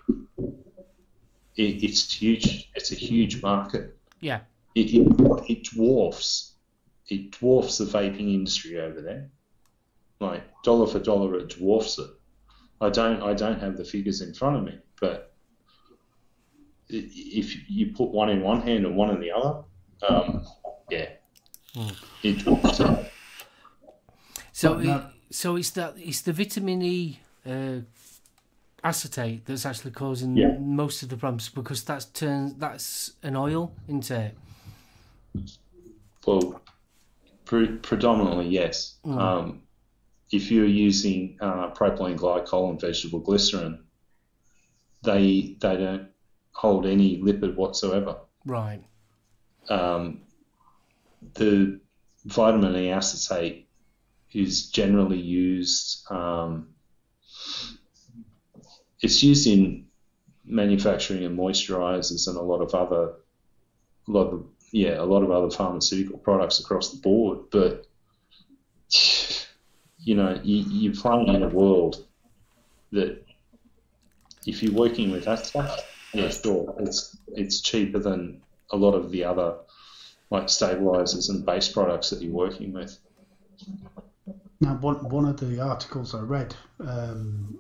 it, 1.56 1.84
it's 1.84 2.14
huge. 2.14 2.70
It's 2.76 2.92
a 2.92 2.96
huge 2.96 3.42
market. 3.42 3.98
Yeah. 4.20 4.42
It, 4.76 4.94
it, 4.94 5.08
it 5.50 5.64
dwarfs 5.64 6.50
it 7.10 7.32
dwarfs 7.32 7.80
the 7.80 7.86
vaping 7.86 8.34
industry 8.34 8.80
over 8.80 9.02
there. 9.02 9.30
Like 10.20 10.44
dollar 10.64 10.88
for 10.88 11.00
dollar, 11.00 11.36
it 11.40 11.50
dwarfs 11.50 11.98
it. 11.98 12.10
I 12.82 12.90
don't 12.90 13.22
I 13.22 13.34
don't 13.34 13.60
have 13.60 13.78
the 13.78 13.84
figures 13.84 14.22
in 14.22 14.34
front 14.34 14.58
of 14.58 14.64
me, 14.64 14.80
but 15.02 15.34
if 16.90 17.70
you 17.70 17.88
put 17.94 18.10
one 18.10 18.30
in 18.30 18.42
one 18.42 18.62
hand 18.62 18.86
and 18.86 18.96
one 18.96 19.10
in 19.12 19.20
the 19.20 19.32
other, 19.32 19.64
um, 20.08 20.46
yeah, 20.90 21.10
it 22.24 22.40
dwarfs 22.40 22.80
it. 22.80 23.12
So, 24.54 24.76
But 24.76 24.84
no- 24.84 24.96
it, 24.98 25.04
so 25.36 25.56
it's 25.56 25.70
that 25.72 25.94
it's 25.98 26.22
the 26.22 26.34
vitamin 26.34 26.82
E 26.82 27.20
uh, 27.46 27.80
acetate 28.84 29.46
that's 29.46 29.66
actually 29.66 29.92
causing 29.92 30.36
Yeah. 30.38 30.58
most 30.60 31.04
of 31.04 31.10
the 31.10 31.18
problems 31.18 31.50
because 31.50 31.84
that's 31.84 32.06
turns 32.06 32.56
that's 32.56 33.12
an 33.24 33.36
oil, 33.36 33.74
isn't 33.88 34.10
it? 34.12 34.38
Well, 36.26 36.62
pre- 37.46 37.78
predominantly 37.78 38.48
yes. 38.48 38.96
Um, 39.04 39.62
if 40.32 40.52
you're 40.52 40.66
using 40.66 41.38
uh, 41.42 41.72
propylene 41.72 42.18
glycol 42.18 42.70
and 42.70 42.80
vegetable 42.80 43.20
glycerin, 43.20 43.84
they 45.04 45.58
they 45.60 45.78
don't 45.78 46.10
hold 46.52 46.86
any 46.86 47.22
lipid 47.22 47.56
whatsoever. 47.56 48.18
Right. 48.46 48.84
Um, 49.70 50.22
the 51.36 51.80
vitamin 52.26 52.76
E 52.76 52.92
acetate 52.92 53.68
is 54.34 54.70
generally 54.70 55.20
used. 55.20 56.10
Um, 56.12 56.70
it's 59.02 59.24
used 59.24 59.48
in 59.48 59.86
manufacturing 60.44 61.24
and 61.24 61.38
moisturizers 61.38 62.28
and 62.28 62.38
a 62.38 62.42
lot 62.42 62.62
of 62.62 62.74
other, 62.74 63.14
a 64.08 64.12
lot 64.12 64.34
of 64.34 64.46
yeah, 64.72 65.02
a 65.02 65.06
lot 65.06 65.24
of 65.24 65.32
other 65.32 65.50
pharmaceutical 65.50 66.20
products 66.20 66.60
across 66.60 66.92
the 66.92 67.00
board. 67.00 67.40
But 67.52 67.88
you 70.00 70.16
know, 70.16 70.40
you, 70.44 70.64
you're 70.70 70.94
playing 70.94 71.28
in 71.28 71.44
a 71.44 71.50
world 71.50 72.06
that 72.92 73.24
if 74.46 74.64
you're 74.64 74.74
working 74.74 75.12
with 75.12 75.26
that 75.26 75.46
stuff, 75.46 75.80
yeah, 76.14 76.30
sure, 76.30 76.74
it's 76.80 77.18
it's 77.28 77.62
cheaper 77.62 78.00
than 78.00 78.42
a 78.72 78.78
lot 78.78 78.94
of 78.94 79.12
the 79.12 79.24
other 79.24 79.56
like 80.30 80.50
stabilizers 80.50 81.30
and 81.30 81.46
base 81.46 81.70
products 81.70 82.10
that 82.10 82.22
you're 82.22 82.32
working 82.32 82.74
with. 82.74 82.98
Now, 84.62 84.76
one, 84.76 85.08
one 85.10 85.26
of 85.26 85.40
the 85.40 85.60
articles 85.60 86.14
I 86.14 86.20
read 86.20 86.56
um, 86.80 87.60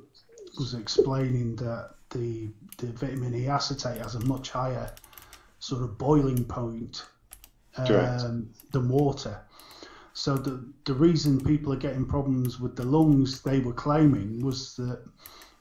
was 0.58 0.74
explaining 0.74 1.56
that 1.58 1.92
the, 2.10 2.50
the 2.78 2.88
vitamin 2.88 3.34
E 3.36 3.48
acetate 3.48 4.02
has 4.02 4.16
a 4.16 4.26
much 4.26 4.50
higher 4.50 4.92
sort 5.60 5.82
of 5.82 5.98
boiling 5.98 6.44
point 6.44 7.06
um, 7.78 8.50
than 8.72 8.90
water. 8.90 9.40
So 10.20 10.36
the 10.36 10.62
the 10.84 10.94
reason 10.94 11.40
people 11.40 11.72
are 11.72 11.78
getting 11.88 12.06
problems 12.06 12.60
with 12.60 12.76
the 12.76 12.84
lungs 12.84 13.42
they 13.42 13.62
were 13.62 13.72
claiming 13.86 14.42
was 14.42 14.76
that 14.76 15.00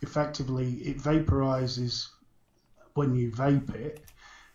effectively 0.03 0.73
it 0.91 0.99
vaporizes 0.99 2.09
when 2.95 3.15
you 3.15 3.31
vape 3.31 3.73
it, 3.77 4.05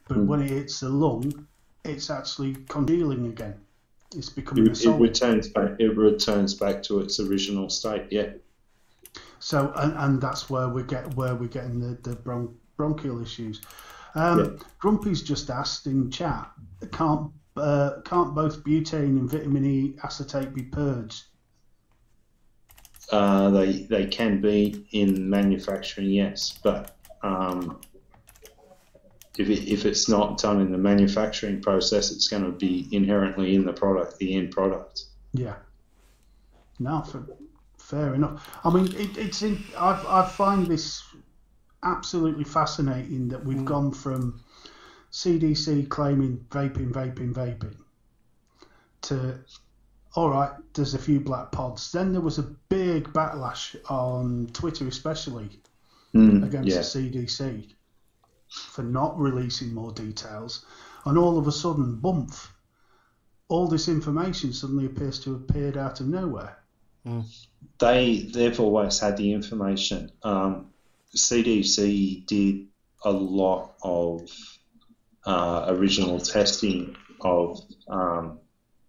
but 0.09 0.17
Mm. 0.17 0.25
when 0.25 0.41
it 0.41 0.49
hits 0.49 0.81
the 0.81 0.89
lung, 0.89 1.47
it's 1.85 2.09
actually 2.09 2.55
congealing 2.67 3.27
again. 3.27 3.55
It's 4.13 4.29
becoming 4.29 4.67
a 4.67 4.71
It, 4.71 4.85
it 4.85 4.99
returns 4.99 5.47
back. 5.47 5.79
It 5.79 5.95
returns 5.97 6.53
back 6.53 6.83
to 6.83 6.99
its 6.99 7.21
original 7.21 7.69
state. 7.69 8.07
Yeah. 8.11 8.33
So 9.39 9.71
and, 9.77 9.93
and 9.93 10.21
that's 10.21 10.49
where 10.49 10.67
we 10.67 10.83
get 10.83 11.15
where 11.15 11.33
we're 11.33 11.47
getting 11.47 11.79
the 11.79 11.97
the 12.09 12.17
bron- 12.17 12.57
bronchial 12.75 13.21
issues. 13.21 13.61
Um, 14.15 14.39
Yeah. 14.39 14.49
Grumpy's 14.79 15.23
just 15.23 15.49
asked 15.49 15.87
in 15.87 16.11
chat, 16.11 16.51
can't 16.91 17.31
uh, 17.55 18.01
can't 18.05 18.33
both 18.33 18.63
butane 18.63 19.19
and 19.19 19.29
vitamin 19.29 19.65
E 19.65 19.95
acetate 20.03 20.53
be 20.53 20.63
purged? 20.63 21.23
Uh, 23.11 23.49
they 23.49 23.83
they 23.83 24.05
can 24.05 24.41
be 24.41 24.87
in 24.91 25.29
manufacturing, 25.29 26.09
yes, 26.09 26.57
but 26.63 26.95
um, 27.21 27.79
if 29.37 29.49
it, 29.49 29.67
if 29.71 29.85
it's 29.85 30.07
not 30.07 30.37
done 30.37 30.61
in 30.61 30.71
the 30.71 30.77
manufacturing 30.77 31.61
process, 31.61 32.11
it's 32.11 32.27
going 32.27 32.43
to 32.43 32.51
be 32.51 32.87
inherently 32.91 33.55
in 33.55 33.65
the 33.65 33.73
product, 33.73 34.17
the 34.17 34.35
end 34.35 34.51
product. 34.51 35.05
Yeah. 35.33 35.55
No, 36.79 37.01
for, 37.01 37.25
fair 37.77 38.13
enough. 38.13 38.49
I 38.63 38.69
mean, 38.69 38.87
it, 38.95 39.17
it's 39.17 39.41
in, 39.41 39.63
I 39.77 40.03
I 40.07 40.27
find 40.27 40.67
this 40.67 41.03
absolutely 41.83 42.43
fascinating 42.43 43.27
that 43.27 43.43
we've 43.43 43.65
gone 43.65 43.91
from 43.91 44.42
CDC 45.13 45.87
claiming 45.89 46.45
vaping, 46.49 46.91
vaping, 46.91 47.33
vaping 47.33 47.75
to 49.03 49.39
all 50.15 50.29
right, 50.29 50.51
there's 50.73 50.93
a 50.93 50.99
few 50.99 51.19
black 51.19 51.51
pods. 51.51 51.91
Then 51.91 52.11
there 52.11 52.21
was 52.21 52.37
a 52.37 52.43
big 52.69 53.05
backlash 53.13 53.75
on 53.89 54.47
Twitter, 54.53 54.87
especially 54.87 55.49
Mm, 56.13 56.45
against 56.45 56.69
yeah. 56.69 56.77
the 56.77 56.83
CDC 56.83 57.73
for 58.47 58.83
not 58.83 59.17
releasing 59.17 59.73
more 59.73 59.91
details, 59.91 60.63
and 61.05 61.17
all 61.17 61.39
of 61.39 61.47
a 61.47 61.51
sudden, 61.51 61.95
bump, 61.95 62.35
all 63.47 63.67
this 63.67 63.87
information 63.87 64.53
suddenly 64.53 64.85
appears 64.85 65.19
to 65.21 65.33
have 65.33 65.41
appeared 65.41 65.75
out 65.75 65.99
of 65.99 66.07
nowhere. 66.07 66.59
they 67.79 68.29
they've 68.31 68.59
always 68.59 68.99
had 68.99 69.17
the 69.17 69.33
information. 69.33 70.11
Um, 70.21 70.67
CDC 71.15 72.27
did 72.27 72.67
a 73.03 73.11
lot 73.11 73.73
of 73.81 74.29
uh, 75.25 75.65
original 75.69 76.19
testing 76.19 76.95
of 77.21 77.59
um, 77.87 78.39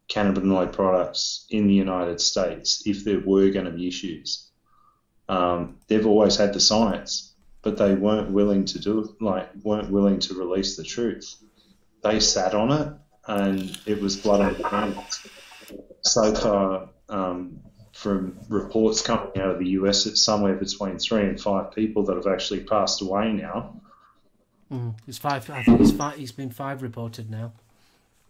cannabinoid 0.08 0.72
products 0.72 1.46
in 1.50 1.66
the 1.66 1.74
United 1.74 2.20
States 2.20 2.82
if 2.86 3.04
there 3.04 3.20
were 3.20 3.50
going 3.50 3.66
to 3.66 3.70
be 3.70 3.88
issues. 3.88 4.48
Um, 5.28 5.78
they've 5.88 6.06
always 6.06 6.36
had 6.36 6.52
the 6.52 6.60
science, 6.60 7.32
but 7.62 7.78
they 7.78 7.94
weren't 7.94 8.30
willing 8.30 8.64
to 8.66 8.78
do 8.78 9.00
it. 9.00 9.22
Like 9.22 9.48
weren't 9.62 9.90
willing 9.90 10.18
to 10.20 10.34
release 10.34 10.76
the 10.76 10.84
truth. 10.84 11.34
They 12.02 12.20
sat 12.20 12.54
on 12.54 12.72
it, 12.72 12.92
and 13.26 13.78
it 13.86 14.00
was 14.00 14.16
blood 14.16 14.42
on 14.42 14.60
the 14.60 14.68
hands. 14.68 15.26
So 16.02 16.34
far, 16.34 16.90
um, 17.08 17.60
from 17.94 18.38
reports 18.48 19.00
coming 19.00 19.38
out 19.38 19.52
of 19.52 19.58
the 19.58 19.70
US, 19.70 20.04
it's 20.04 20.22
somewhere 20.22 20.54
between 20.54 20.98
three 20.98 21.22
and 21.22 21.40
five 21.40 21.72
people 21.72 22.04
that 22.04 22.16
have 22.16 22.26
actually 22.26 22.64
passed 22.64 23.00
away 23.00 23.32
now. 23.32 23.80
Mm. 24.74 24.94
It's 25.06 25.18
five. 25.18 25.48
I 25.50 25.62
think 25.62 25.80
it's 25.80 25.92
five. 25.92 26.18
It's 26.18 26.32
been 26.32 26.50
five 26.50 26.82
reported 26.82 27.30
now. 27.30 27.52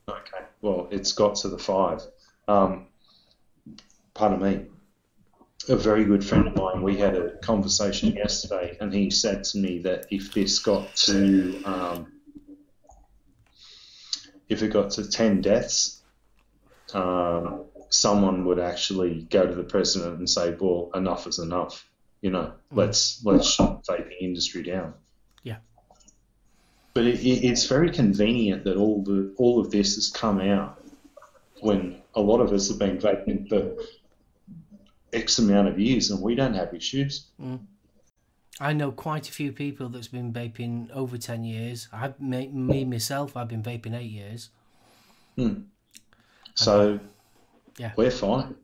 Okay, 0.09 0.45
well, 0.61 0.89
it's 0.91 1.13
got 1.13 1.37
to 1.37 1.49
the 1.49 1.59
five. 1.59 2.03
Um, 2.47 2.87
pardon 4.13 4.43
me. 4.43 4.67
A 5.71 5.77
very 5.77 6.05
good 6.05 6.23
friend 6.23 6.47
of 6.47 6.57
mine, 6.57 6.83
we 6.83 6.99
had 6.99 7.17
a 7.17 7.39
conversation 7.39 8.13
yesterday, 8.13 8.77
and 8.83 8.93
he 8.93 9.11
said 9.11 9.45
to 9.45 9.59
me 9.59 9.79
that 9.79 10.07
if 10.11 10.35
this 10.35 10.59
got 10.59 10.95
to, 10.97 11.63
um, 11.65 12.13
if 14.51 14.63
it 14.63 14.69
got 14.69 14.91
to 14.91 15.09
10 15.09 15.41
deaths, 15.41 16.03
um, 16.93 17.65
someone 17.89 18.45
would 18.45 18.59
actually 18.59 19.23
go 19.31 19.47
to 19.47 19.55
the 19.55 19.63
president 19.63 20.19
and 20.19 20.29
say, 20.29 20.55
well, 20.61 20.91
enough 20.95 21.27
is 21.27 21.39
enough. 21.39 21.89
You 22.21 22.31
know, 22.31 22.53
let's, 22.71 23.25
let's 23.25 23.49
shut 23.49 23.85
the 23.87 23.93
vaping 23.95 24.21
industry 24.21 24.63
down. 24.65 24.93
But 26.95 27.07
it, 27.07 27.21
it, 27.21 27.45
it's 27.45 27.67
very 27.67 27.91
convenient 27.91 28.65
that 28.65 28.77
all 28.77 29.03
the 29.03 29.35
all 29.37 29.61
of 29.61 29.71
this 29.71 29.97
has 29.97 30.11
come 30.11 30.41
out 30.41 30.81
when 31.61 32.01
a 32.15 32.21
lot 32.21 32.41
of 32.41 32.53
us 32.53 32.69
have 32.69 32.79
been 32.79 32.99
vaping 32.99 33.49
for 33.49 33.75
X 35.13 35.39
amount 35.39 35.69
of 35.69 35.79
years 35.79 36.11
and 36.11 36.23
we 36.23 36.35
don't 36.35 36.55
have 36.55 36.73
issues. 36.75 37.27
Mm. 37.41 37.61
I 38.61 38.73
know 38.73 38.93
quite 38.93 39.29
a 39.29 39.33
few 39.33 39.51
people 39.51 39.89
that's 39.89 40.07
been 40.09 40.33
vaping 40.33 40.89
over 40.93 41.19
ten 41.19 41.43
years. 41.45 41.89
I, 41.93 42.15
me, 42.21 42.47
me 42.49 42.85
myself, 42.85 43.37
I've 43.37 43.49
been 43.49 43.63
vaping 43.65 43.95
eight 43.97 44.11
years. 44.11 44.51
Hmm. 45.37 45.63
So 46.55 47.01
Yeah. 47.79 47.93
we're 47.97 48.13
fine. 48.13 48.55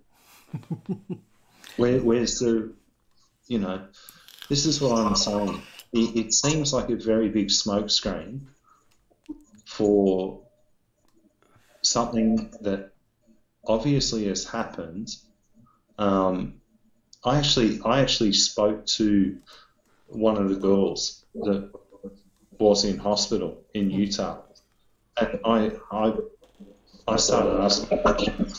Where, 1.76 1.98
where's 2.00 2.38
the, 2.40 2.72
you 3.46 3.58
know, 3.58 3.82
this 4.48 4.66
is 4.66 4.80
what 4.80 4.98
I'm 4.98 5.14
saying. 5.16 5.62
It, 5.92 6.16
it 6.16 6.34
seems 6.34 6.72
like 6.72 6.90
a 6.90 6.96
very 6.96 7.28
big 7.28 7.48
smokescreen 7.48 8.40
for 9.64 10.40
something 11.82 12.52
that 12.60 12.92
obviously 13.66 14.26
has 14.26 14.44
happened. 14.44 15.16
Um, 15.98 16.60
I 17.24 17.38
actually, 17.38 17.80
I 17.84 18.00
actually 18.00 18.32
spoke 18.32 18.86
to 18.98 19.38
one 20.06 20.36
of 20.36 20.48
the 20.48 20.56
girls 20.56 21.24
that 21.34 21.70
was 22.58 22.84
in 22.84 22.98
hospital 22.98 23.62
in 23.74 23.90
Utah, 23.90 24.42
and 25.18 25.40
I, 25.44 25.72
I, 25.90 26.14
I 27.08 27.16
started 27.16 27.60
asking. 27.60 28.52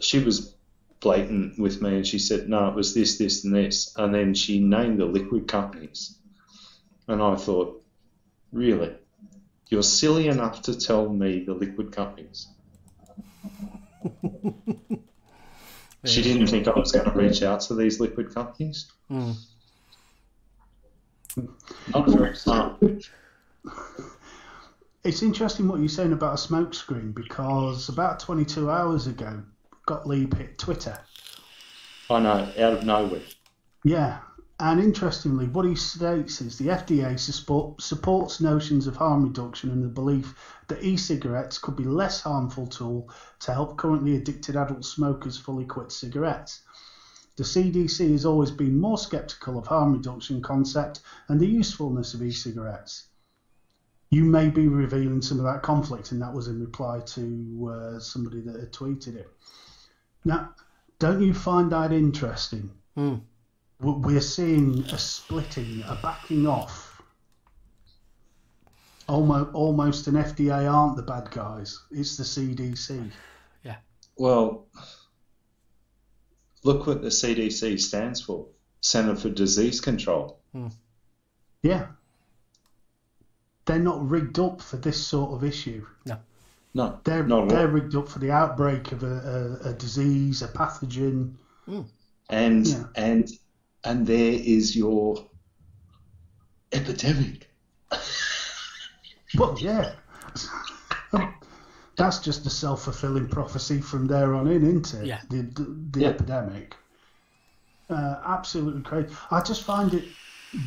She 0.00 0.18
was 0.18 0.54
blatant 1.02 1.58
with 1.58 1.82
me, 1.82 1.96
and 1.96 2.06
she 2.06 2.18
said, 2.18 2.48
"No, 2.48 2.68
it 2.68 2.74
was 2.74 2.94
this, 2.94 3.18
this, 3.18 3.44
and 3.44 3.54
this," 3.54 3.94
and 3.96 4.14
then 4.14 4.34
she 4.34 4.60
named 4.60 5.00
the 5.00 5.06
liquid 5.06 5.48
companies, 5.48 6.18
and 7.08 7.22
I 7.22 7.34
thought, 7.36 7.82
really, 8.52 8.94
you're 9.68 9.82
silly 9.82 10.28
enough 10.28 10.62
to 10.62 10.78
tell 10.78 11.08
me 11.08 11.44
the 11.44 11.54
liquid 11.54 11.92
companies. 11.92 12.48
She 16.04 16.22
didn't 16.22 16.48
think 16.48 16.66
I 16.66 16.72
was 16.72 16.90
going 16.90 17.04
to 17.04 17.12
reach 17.12 17.42
out 17.42 17.60
to 17.62 17.74
these 17.74 18.00
liquid 18.00 18.34
companies. 18.34 18.90
Mm. 19.08 19.36
Not 21.94 22.08
very 22.08 22.34
smart. 22.34 22.82
It's 25.04 25.22
interesting 25.22 25.68
what 25.68 25.78
you're 25.78 25.88
saying 25.88 26.12
about 26.12 26.34
a 26.34 26.38
smoke 26.38 26.74
screen 26.74 27.12
because 27.12 27.88
about 27.88 28.18
22 28.18 28.68
hours 28.68 29.06
ago, 29.06 29.42
Gottlieb 29.86 30.34
hit 30.34 30.58
Twitter. 30.58 30.98
I 32.08 32.20
know, 32.20 32.52
out 32.58 32.72
of 32.72 32.84
nowhere. 32.84 33.22
Yeah, 33.84 34.20
and 34.60 34.80
interestingly, 34.80 35.48
what 35.48 35.64
he 35.64 35.74
states 35.74 36.40
is 36.40 36.56
the 36.56 36.68
FDA 36.68 37.18
support, 37.18 37.82
supports 37.82 38.40
notions 38.40 38.86
of 38.86 38.96
harm 38.96 39.24
reduction 39.24 39.70
and 39.70 39.82
the 39.82 39.88
belief 39.88 40.36
that 40.68 40.84
e-cigarettes 40.84 41.58
could 41.58 41.74
be 41.74 41.84
less 41.84 42.20
harmful 42.20 42.68
tool 42.68 43.10
to 43.40 43.52
help 43.52 43.76
currently 43.76 44.14
addicted 44.14 44.54
adult 44.54 44.84
smokers 44.84 45.36
fully 45.36 45.64
quit 45.64 45.90
cigarettes. 45.90 46.60
The 47.36 47.42
CDC 47.42 48.12
has 48.12 48.24
always 48.24 48.52
been 48.52 48.78
more 48.78 48.98
skeptical 48.98 49.58
of 49.58 49.66
harm 49.66 49.94
reduction 49.94 50.42
concept 50.42 51.00
and 51.26 51.40
the 51.40 51.48
usefulness 51.48 52.14
of 52.14 52.22
e-cigarettes. 52.22 53.08
You 54.10 54.24
may 54.24 54.48
be 54.48 54.68
revealing 54.68 55.22
some 55.22 55.38
of 55.38 55.44
that 55.44 55.62
conflict, 55.62 56.12
and 56.12 56.22
that 56.22 56.34
was 56.34 56.46
in 56.46 56.60
reply 56.60 57.00
to 57.00 57.72
uh, 57.72 57.98
somebody 57.98 58.42
that 58.42 58.60
had 58.60 58.72
tweeted 58.72 59.16
it. 59.16 59.28
Now, 60.24 60.54
don't 60.98 61.22
you 61.22 61.34
find 61.34 61.72
that 61.72 61.92
interesting? 61.92 62.70
Mm. 62.96 63.22
we're 63.80 64.20
seeing 64.20 64.84
a 64.84 64.98
splitting, 64.98 65.82
a 65.86 65.98
backing 66.02 66.46
off. 66.46 67.02
Almost, 69.08 69.54
almost 69.54 70.06
an 70.06 70.14
FDA 70.14 70.72
aren't 70.72 70.96
the 70.96 71.02
bad 71.02 71.30
guys. 71.30 71.80
It's 71.90 72.16
the 72.16 72.22
CDC. 72.22 73.10
Yeah. 73.64 73.76
Well, 74.16 74.66
look 76.62 76.86
what 76.86 77.02
the 77.02 77.08
CDC 77.08 77.80
stands 77.80 78.20
for 78.20 78.46
Center 78.80 79.16
for 79.16 79.30
Disease 79.30 79.80
Control. 79.80 80.38
Yeah. 81.62 81.86
They're 83.64 83.78
not 83.78 84.08
rigged 84.08 84.38
up 84.38 84.60
for 84.60 84.76
this 84.76 85.04
sort 85.04 85.32
of 85.32 85.44
issue. 85.44 85.86
No, 86.06 86.18
They're 86.74 87.24
not 87.24 87.48
they're 87.48 87.66
all. 87.66 87.66
rigged 87.66 87.94
up 87.94 88.08
for 88.08 88.18
the 88.18 88.30
outbreak 88.30 88.92
of 88.92 89.02
a, 89.02 89.58
a, 89.64 89.70
a 89.70 89.72
disease, 89.74 90.42
a 90.42 90.48
pathogen. 90.48 91.34
And, 92.30 92.66
Yeah. 92.66 92.84
and, 92.96 93.28
and 93.84 94.06
there 94.06 94.32
is 94.32 94.74
your 94.74 95.26
epidemic. 96.72 97.48
Well, 99.38 99.56
yeah. 99.58 99.92
that's 101.96 102.18
just 102.20 102.46
a 102.46 102.50
self 102.50 102.84
fulfilling 102.84 103.28
prophecy 103.28 103.80
from 103.80 104.06
there 104.06 104.34
on 104.34 104.46
in, 104.46 104.62
isn't 104.64 104.94
it? 105.02 105.06
Yeah. 105.06 105.20
The 105.30 105.42
the, 105.42 105.76
the 105.92 106.00
Yeah. 106.00 106.08
epidemic. 106.08 106.74
Uh, 107.90 108.16
absolutely 108.24 108.82
crazy. 108.82 109.14
I 109.30 109.40
just 109.42 109.64
find 109.64 109.92
it 109.92 110.04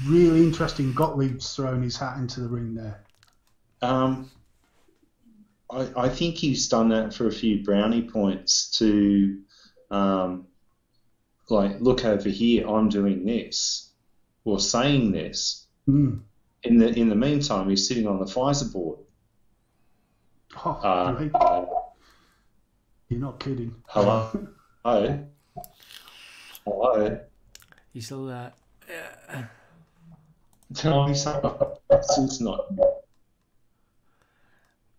really 0.07 0.43
interesting. 0.43 0.93
Gottlieb's 0.93 1.55
thrown 1.55 1.81
his 1.81 1.97
hat 1.97 2.17
into 2.17 2.41
the 2.41 2.47
ring 2.47 2.75
there. 2.75 3.03
Um, 3.81 4.29
I, 5.69 5.87
I 5.95 6.09
think 6.09 6.35
he's 6.35 6.67
done 6.67 6.89
that 6.89 7.13
for 7.13 7.27
a 7.27 7.31
few 7.31 7.63
brownie 7.63 8.03
points 8.09 8.69
to, 8.79 9.39
um, 9.91 10.45
like, 11.49 11.79
look 11.81 12.05
over 12.05 12.29
here, 12.29 12.67
I'm 12.67 12.89
doing 12.89 13.25
this, 13.25 13.89
or 14.43 14.59
saying 14.59 15.11
this. 15.11 15.65
Mm. 15.87 16.21
In 16.63 16.77
the 16.79 16.87
in 16.99 17.09
the 17.09 17.15
meantime, 17.15 17.69
he's 17.69 17.87
sitting 17.87 18.07
on 18.07 18.17
the 18.19 18.25
Pfizer 18.25 18.73
board. 18.73 18.99
Oh, 20.65 20.71
Uh, 20.71 21.11
great. 21.13 21.31
You're 23.09 23.19
not 23.19 23.39
kidding. 23.39 23.75
hello, 23.87 24.47
hello, 24.83 25.27
hello. 26.65 27.19
You 27.93 28.01
still 28.01 28.25
there? 28.25 28.51
Tell 30.73 31.07
me 31.07 31.13
something. 31.13 31.51
It's 31.91 32.41
not. 32.41 32.65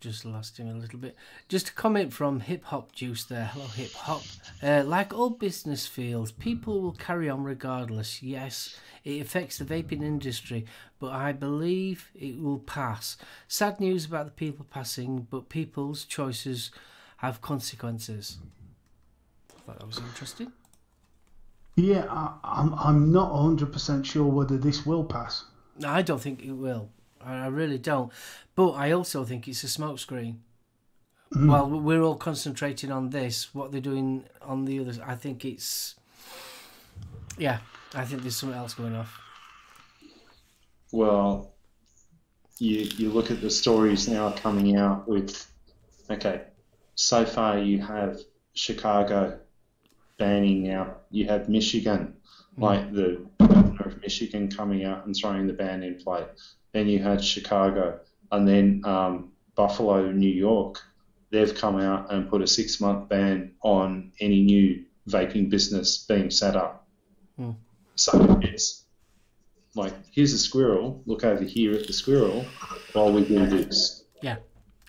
Just 0.06 0.24
lost 0.24 0.56
him 0.56 0.68
a 0.68 0.72
little 0.72 1.00
bit. 1.00 1.16
Just 1.48 1.70
a 1.70 1.72
comment 1.72 2.12
from 2.12 2.38
Hip 2.38 2.62
Hop 2.66 2.92
Juice 2.92 3.24
there. 3.24 3.46
Hello, 3.46 3.66
Hip 3.66 3.92
Hop. 3.94 4.22
Uh, 4.62 4.84
like 4.86 5.12
all 5.12 5.30
business 5.30 5.88
fields, 5.88 6.30
people 6.30 6.80
will 6.80 6.92
carry 6.92 7.28
on 7.28 7.42
regardless. 7.42 8.22
Yes, 8.22 8.78
it 9.02 9.20
affects 9.20 9.58
the 9.58 9.64
vaping 9.64 10.04
industry, 10.04 10.64
but 11.00 11.10
I 11.10 11.32
believe 11.32 12.12
it 12.14 12.40
will 12.40 12.60
pass. 12.60 13.16
Sad 13.48 13.80
news 13.80 14.06
about 14.06 14.26
the 14.26 14.30
people 14.30 14.64
passing, 14.70 15.26
but 15.28 15.48
people's 15.48 16.04
choices 16.04 16.70
have 17.16 17.42
consequences. 17.42 18.38
I 19.56 19.60
thought 19.62 19.80
that 19.80 19.88
was 19.88 19.98
interesting. 19.98 20.52
Yeah, 21.74 22.06
I, 22.08 22.32
I'm, 22.44 22.74
I'm 22.74 23.10
not 23.10 23.32
100% 23.32 24.04
sure 24.04 24.26
whether 24.26 24.56
this 24.56 24.86
will 24.86 25.02
pass. 25.02 25.46
No, 25.80 25.88
I 25.88 26.02
don't 26.02 26.20
think 26.20 26.44
it 26.44 26.52
will. 26.52 26.90
I 27.26 27.46
really 27.48 27.78
don't. 27.78 28.12
But 28.54 28.72
I 28.72 28.92
also 28.92 29.24
think 29.24 29.48
it's 29.48 29.64
a 29.64 29.66
smokescreen. 29.66 30.36
Hmm. 31.32 31.48
While 31.48 31.68
we're 31.68 32.02
all 32.02 32.14
concentrating 32.16 32.92
on 32.92 33.10
this, 33.10 33.54
what 33.54 33.72
they're 33.72 33.80
doing 33.80 34.24
on 34.40 34.64
the 34.64 34.78
others, 34.80 35.00
I 35.00 35.16
think 35.16 35.44
it's. 35.44 35.96
Yeah, 37.36 37.58
I 37.94 38.04
think 38.04 38.22
there's 38.22 38.36
something 38.36 38.56
else 38.56 38.74
going 38.74 38.94
off. 38.94 39.20
Well, 40.92 41.52
you 42.58 42.88
you 42.96 43.10
look 43.10 43.30
at 43.30 43.40
the 43.40 43.50
stories 43.50 44.08
now 44.08 44.30
coming 44.30 44.76
out 44.76 45.08
with, 45.08 45.46
okay, 46.08 46.42
so 46.94 47.26
far 47.26 47.58
you 47.58 47.82
have 47.82 48.20
Chicago 48.54 49.38
banning 50.18 50.62
now. 50.62 50.96
You 51.10 51.26
have 51.26 51.48
Michigan, 51.48 52.14
hmm. 52.54 52.62
like 52.62 52.92
the 52.92 53.26
governor 53.38 53.82
of 53.86 54.00
Michigan 54.00 54.48
coming 54.48 54.84
out 54.84 55.06
and 55.06 55.14
throwing 55.14 55.48
the 55.48 55.52
ban 55.52 55.82
in 55.82 55.96
play. 55.96 56.24
Then 56.76 56.88
you 56.88 57.02
had 57.02 57.24
Chicago, 57.24 58.00
and 58.30 58.46
then 58.46 58.82
um, 58.84 59.32
Buffalo, 59.54 60.12
New 60.12 60.28
York. 60.28 60.82
They've 61.30 61.54
come 61.54 61.80
out 61.80 62.12
and 62.12 62.28
put 62.28 62.42
a 62.42 62.46
six 62.46 62.82
month 62.82 63.08
ban 63.08 63.54
on 63.62 64.12
any 64.20 64.42
new 64.42 64.84
vaping 65.08 65.48
business 65.48 66.04
being 66.06 66.30
set 66.30 66.54
up. 66.54 66.86
Hmm. 67.38 67.52
So 67.94 68.38
it's 68.42 68.84
like 69.74 69.94
here's 70.10 70.34
a 70.34 70.38
squirrel. 70.38 71.02
Look 71.06 71.24
over 71.24 71.44
here 71.44 71.72
at 71.72 71.86
the 71.86 71.94
squirrel 71.94 72.44
while 72.92 73.10
we 73.10 73.24
do 73.24 73.46
this. 73.46 74.04
Yeah, 74.20 74.36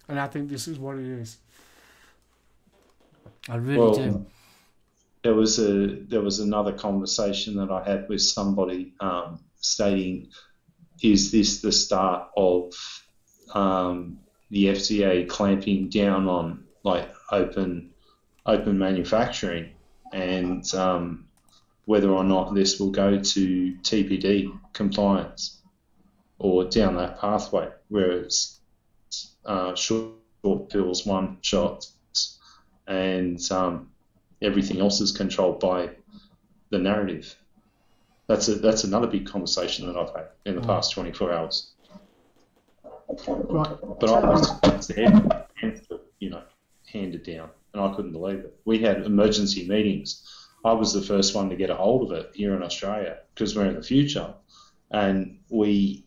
and 0.09 0.19
I 0.19 0.27
think 0.27 0.49
this 0.49 0.67
is 0.67 0.77
what 0.77 0.97
it 0.97 1.05
is. 1.05 1.37
I 3.47 3.55
really 3.55 3.79
Well, 3.79 3.93
do. 3.93 4.25
there 5.23 5.35
was 5.35 5.57
a 5.57 5.87
there 5.87 6.19
was 6.19 6.41
another 6.41 6.73
conversation 6.73 7.55
that 7.55 7.71
I 7.71 7.89
had 7.89 8.09
with 8.09 8.23
somebody 8.23 8.91
um, 8.99 9.39
stating, 9.61 10.27
is 11.01 11.31
this 11.31 11.61
the 11.61 11.71
start 11.71 12.29
of 12.35 12.73
um, 13.53 14.19
the 14.49 14.65
FDA 14.65 15.27
clamping 15.27 15.89
down 15.89 16.27
on 16.27 16.63
like 16.83 17.09
open 17.31 17.91
open 18.45 18.77
manufacturing 18.77 19.71
and 20.13 20.73
um, 20.73 21.25
whether 21.85 22.09
or 22.09 22.23
not 22.23 22.55
this 22.55 22.79
will 22.79 22.91
go 22.91 23.19
to 23.19 23.75
TPD 23.81 24.57
compliance 24.73 25.61
or 26.39 26.63
down 26.65 26.95
that 26.95 27.19
pathway 27.19 27.69
where 27.89 28.11
it's 28.11 28.59
uh, 29.45 29.73
short, 29.75 30.13
short 30.43 30.69
pills, 30.69 31.05
one 31.05 31.37
shot, 31.41 31.85
and 32.87 33.39
um, 33.51 33.89
everything 34.41 34.79
else 34.79 35.01
is 35.01 35.11
controlled 35.11 35.59
by 35.59 35.89
the 36.69 36.77
narrative. 36.77 37.35
That's 38.27 38.47
a, 38.49 38.55
that's 38.55 38.83
another 38.83 39.07
big 39.07 39.25
conversation 39.25 39.87
that 39.87 39.97
I've 39.97 40.13
had 40.13 40.27
in 40.45 40.55
the 40.55 40.61
past 40.61 40.91
24 40.91 41.33
hours. 41.33 41.71
Right. 43.27 43.77
But 43.99 44.09
I 44.09 44.29
was 44.29 44.87
there, 44.87 45.41
and, 45.61 45.81
you 46.19 46.29
know, 46.29 46.41
handed 46.91 47.23
down, 47.23 47.49
and 47.73 47.81
I 47.81 47.95
couldn't 47.95 48.11
believe 48.11 48.39
it. 48.39 48.59
We 48.65 48.79
had 48.79 49.03
emergency 49.05 49.67
meetings. 49.67 50.23
I 50.65 50.73
was 50.73 50.91
the 50.91 51.01
first 51.01 51.33
one 51.33 51.49
to 51.49 51.55
get 51.55 51.69
a 51.69 51.75
hold 51.75 52.11
of 52.11 52.17
it 52.17 52.31
here 52.33 52.53
in 52.53 52.63
Australia 52.63 53.19
because 53.33 53.55
we're 53.55 53.67
in 53.67 53.75
the 53.75 53.81
future, 53.81 54.33
and 54.91 55.39
we 55.49 56.03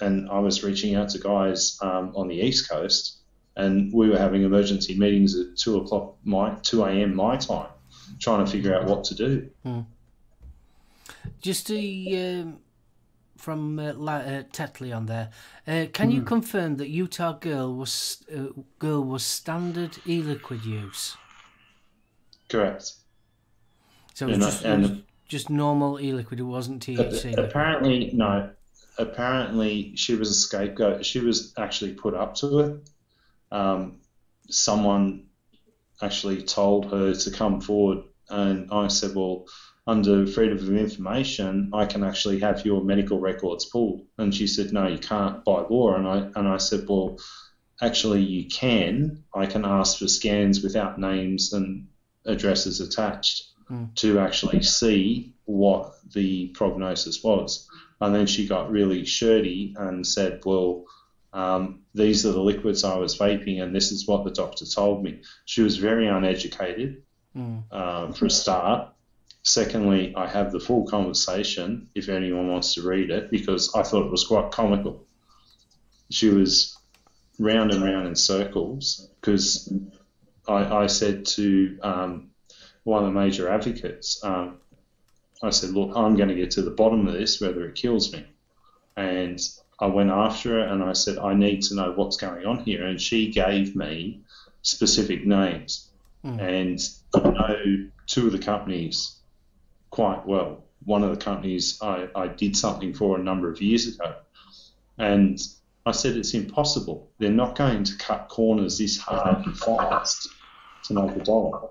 and 0.00 0.28
I 0.30 0.38
was 0.40 0.64
reaching 0.64 0.94
out 0.96 1.10
to 1.10 1.18
guys 1.18 1.78
um, 1.82 2.12
on 2.16 2.28
the 2.28 2.36
east 2.36 2.68
coast, 2.70 3.18
and 3.56 3.92
we 3.92 4.08
were 4.08 4.18
having 4.18 4.42
emergency 4.44 4.98
meetings 4.98 5.38
at 5.38 5.56
two 5.56 5.76
o'clock 5.78 6.16
my 6.24 6.54
two 6.62 6.84
a.m. 6.84 7.14
my 7.14 7.36
time, 7.36 7.68
trying 8.18 8.44
to 8.44 8.50
figure 8.50 8.74
out 8.74 8.86
what 8.86 9.04
to 9.04 9.14
do. 9.14 9.50
Just 11.40 11.70
a, 11.70 12.40
um, 12.42 12.58
from 13.36 13.78
uh, 13.78 13.92
La- 13.94 14.16
uh, 14.16 14.42
Tetley 14.52 14.94
on 14.96 15.06
there. 15.06 15.30
Uh, 15.66 15.86
can 15.92 16.10
you 16.10 16.22
confirm 16.22 16.76
that 16.76 16.88
Utah 16.88 17.32
Girl 17.32 17.74
was 17.74 18.24
uh, 18.34 18.48
girl 18.78 19.04
was 19.04 19.24
standard 19.24 19.98
e-liquid 20.06 20.64
use? 20.64 21.16
Correct. 22.48 22.92
So 24.14 24.28
it 24.28 24.38
was 24.38 24.62
just, 24.62 24.64
was 24.64 24.92
just 25.28 25.50
normal 25.50 26.00
e-liquid. 26.00 26.40
It 26.40 26.44
wasn't 26.44 26.84
THC. 26.84 27.36
Apparently, 27.36 28.10
no. 28.14 28.50
Apparently, 28.96 29.96
she 29.96 30.14
was 30.14 30.30
a 30.30 30.34
scapegoat. 30.34 31.04
She 31.04 31.18
was 31.18 31.52
actually 31.58 31.94
put 31.94 32.14
up 32.14 32.36
to 32.36 32.60
it. 32.60 32.90
Um, 33.50 33.98
someone 34.48 35.26
actually 36.00 36.42
told 36.42 36.90
her 36.92 37.14
to 37.14 37.30
come 37.30 37.60
forward, 37.60 38.04
and 38.28 38.70
I 38.70 38.86
said, 38.88 39.14
"Well, 39.16 39.46
under 39.86 40.26
freedom 40.26 40.58
of 40.58 40.76
information, 40.76 41.70
I 41.74 41.86
can 41.86 42.04
actually 42.04 42.40
have 42.40 42.64
your 42.64 42.82
medical 42.84 43.20
records 43.20 43.64
pulled." 43.66 44.02
And 44.18 44.34
she 44.34 44.46
said, 44.46 44.72
"No, 44.72 44.86
you 44.86 44.98
can't 44.98 45.44
by 45.44 45.62
law." 45.62 45.94
And 45.94 46.06
I 46.06 46.18
and 46.38 46.48
I 46.48 46.58
said, 46.58 46.88
"Well, 46.88 47.18
actually, 47.82 48.22
you 48.22 48.48
can. 48.48 49.24
I 49.34 49.46
can 49.46 49.64
ask 49.64 49.98
for 49.98 50.08
scans 50.08 50.62
without 50.62 50.98
names 50.98 51.52
and 51.52 51.88
addresses 52.24 52.80
attached." 52.80 53.50
to 53.94 54.18
actually 54.18 54.62
see 54.62 55.32
what 55.46 55.92
the 56.12 56.48
prognosis 56.48 57.22
was. 57.22 57.66
And 58.00 58.14
then 58.14 58.26
she 58.26 58.46
got 58.46 58.70
really 58.70 59.04
shirty 59.04 59.74
and 59.78 60.06
said, 60.06 60.40
Well, 60.44 60.84
um, 61.32 61.80
these 61.94 62.24
are 62.26 62.32
the 62.32 62.40
liquids 62.40 62.84
I 62.84 62.96
was 62.96 63.18
vaping, 63.18 63.62
and 63.62 63.74
this 63.74 63.90
is 63.90 64.06
what 64.06 64.24
the 64.24 64.30
doctor 64.30 64.64
told 64.66 65.02
me. 65.02 65.20
She 65.46 65.62
was 65.62 65.76
very 65.78 66.06
uneducated, 66.06 67.02
um, 67.72 68.12
for 68.12 68.26
a 68.26 68.30
start. 68.30 68.92
Secondly, 69.46 70.14
I 70.16 70.26
have 70.26 70.52
the 70.52 70.58
full 70.58 70.86
conversation 70.86 71.88
if 71.94 72.08
anyone 72.08 72.48
wants 72.48 72.74
to 72.74 72.82
read 72.82 73.10
it 73.10 73.30
because 73.30 73.74
I 73.74 73.82
thought 73.82 74.06
it 74.06 74.10
was 74.10 74.26
quite 74.26 74.50
comical. 74.50 75.06
She 76.10 76.30
was 76.30 76.78
round 77.38 77.70
and 77.70 77.84
round 77.84 78.08
in 78.08 78.16
circles 78.16 79.06
because 79.20 79.70
I, 80.48 80.84
I 80.84 80.86
said 80.86 81.26
to 81.26 81.78
um, 81.82 82.30
one 82.84 83.04
of 83.04 83.12
the 83.12 83.20
major 83.20 83.50
advocates, 83.50 84.24
um, 84.24 84.60
I 85.42 85.50
said, 85.50 85.70
Look, 85.70 85.94
I'm 85.94 86.16
going 86.16 86.30
to 86.30 86.34
get 86.34 86.52
to 86.52 86.62
the 86.62 86.70
bottom 86.70 87.06
of 87.06 87.12
this, 87.12 87.38
whether 87.38 87.66
it 87.66 87.74
kills 87.74 88.14
me. 88.14 88.26
And 88.96 89.38
I 89.78 89.88
went 89.88 90.08
after 90.08 90.52
her 90.52 90.60
and 90.60 90.82
I 90.82 90.94
said, 90.94 91.18
I 91.18 91.34
need 91.34 91.60
to 91.64 91.74
know 91.74 91.92
what's 91.92 92.16
going 92.16 92.46
on 92.46 92.60
here. 92.60 92.86
And 92.86 92.98
she 92.98 93.30
gave 93.30 93.76
me 93.76 94.22
specific 94.62 95.26
names. 95.26 95.90
And 96.22 96.80
I 97.14 97.28
know 97.28 97.90
two 98.06 98.26
of 98.26 98.32
the 98.32 98.38
companies 98.38 99.18
quite 99.94 100.26
well. 100.26 100.64
One 100.84 101.04
of 101.04 101.10
the 101.10 101.24
companies 101.24 101.78
I, 101.80 102.08
I 102.16 102.26
did 102.26 102.56
something 102.56 102.92
for 102.92 103.16
a 103.16 103.22
number 103.22 103.48
of 103.48 103.62
years 103.62 103.86
ago. 103.94 104.16
And 104.98 105.40
I 105.86 105.92
said, 105.92 106.16
It's 106.16 106.34
impossible. 106.34 107.10
They're 107.18 107.30
not 107.30 107.56
going 107.56 107.84
to 107.84 107.96
cut 107.96 108.28
corners 108.28 108.78
this 108.78 108.98
hard 108.98 109.46
and 109.46 109.56
fast 109.56 110.28
to 110.84 110.94
make 110.94 111.16
a 111.16 111.20
dollar. 111.24 111.68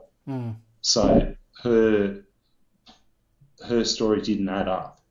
So 0.81 1.35
her 1.63 2.23
her 3.67 3.83
story 3.83 4.21
didn't 4.21 4.49
add 4.49 4.67
up. 4.67 5.01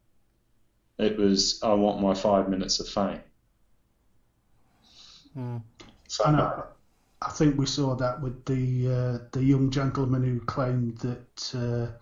It 0.99 1.19
was 1.19 1.61
I 1.63 1.75
want 1.75 2.01
my 2.01 2.15
five 2.15 2.49
minutes 2.49 2.81
of 2.81 2.89
fame. 2.89 3.21
So 6.09 6.25
And 6.25 6.37
I, 6.37 6.63
I 7.23 7.31
think 7.31 7.59
we 7.59 7.67
saw 7.67 7.95
that 7.95 8.21
with 8.21 8.45
the 8.47 8.89
uh, 8.89 9.19
the 9.33 9.45
young 9.45 9.71
gentleman 9.71 10.25
who 10.25 10.41
claimed 10.41 10.99
that 10.99 11.55
uh, 11.55 11.99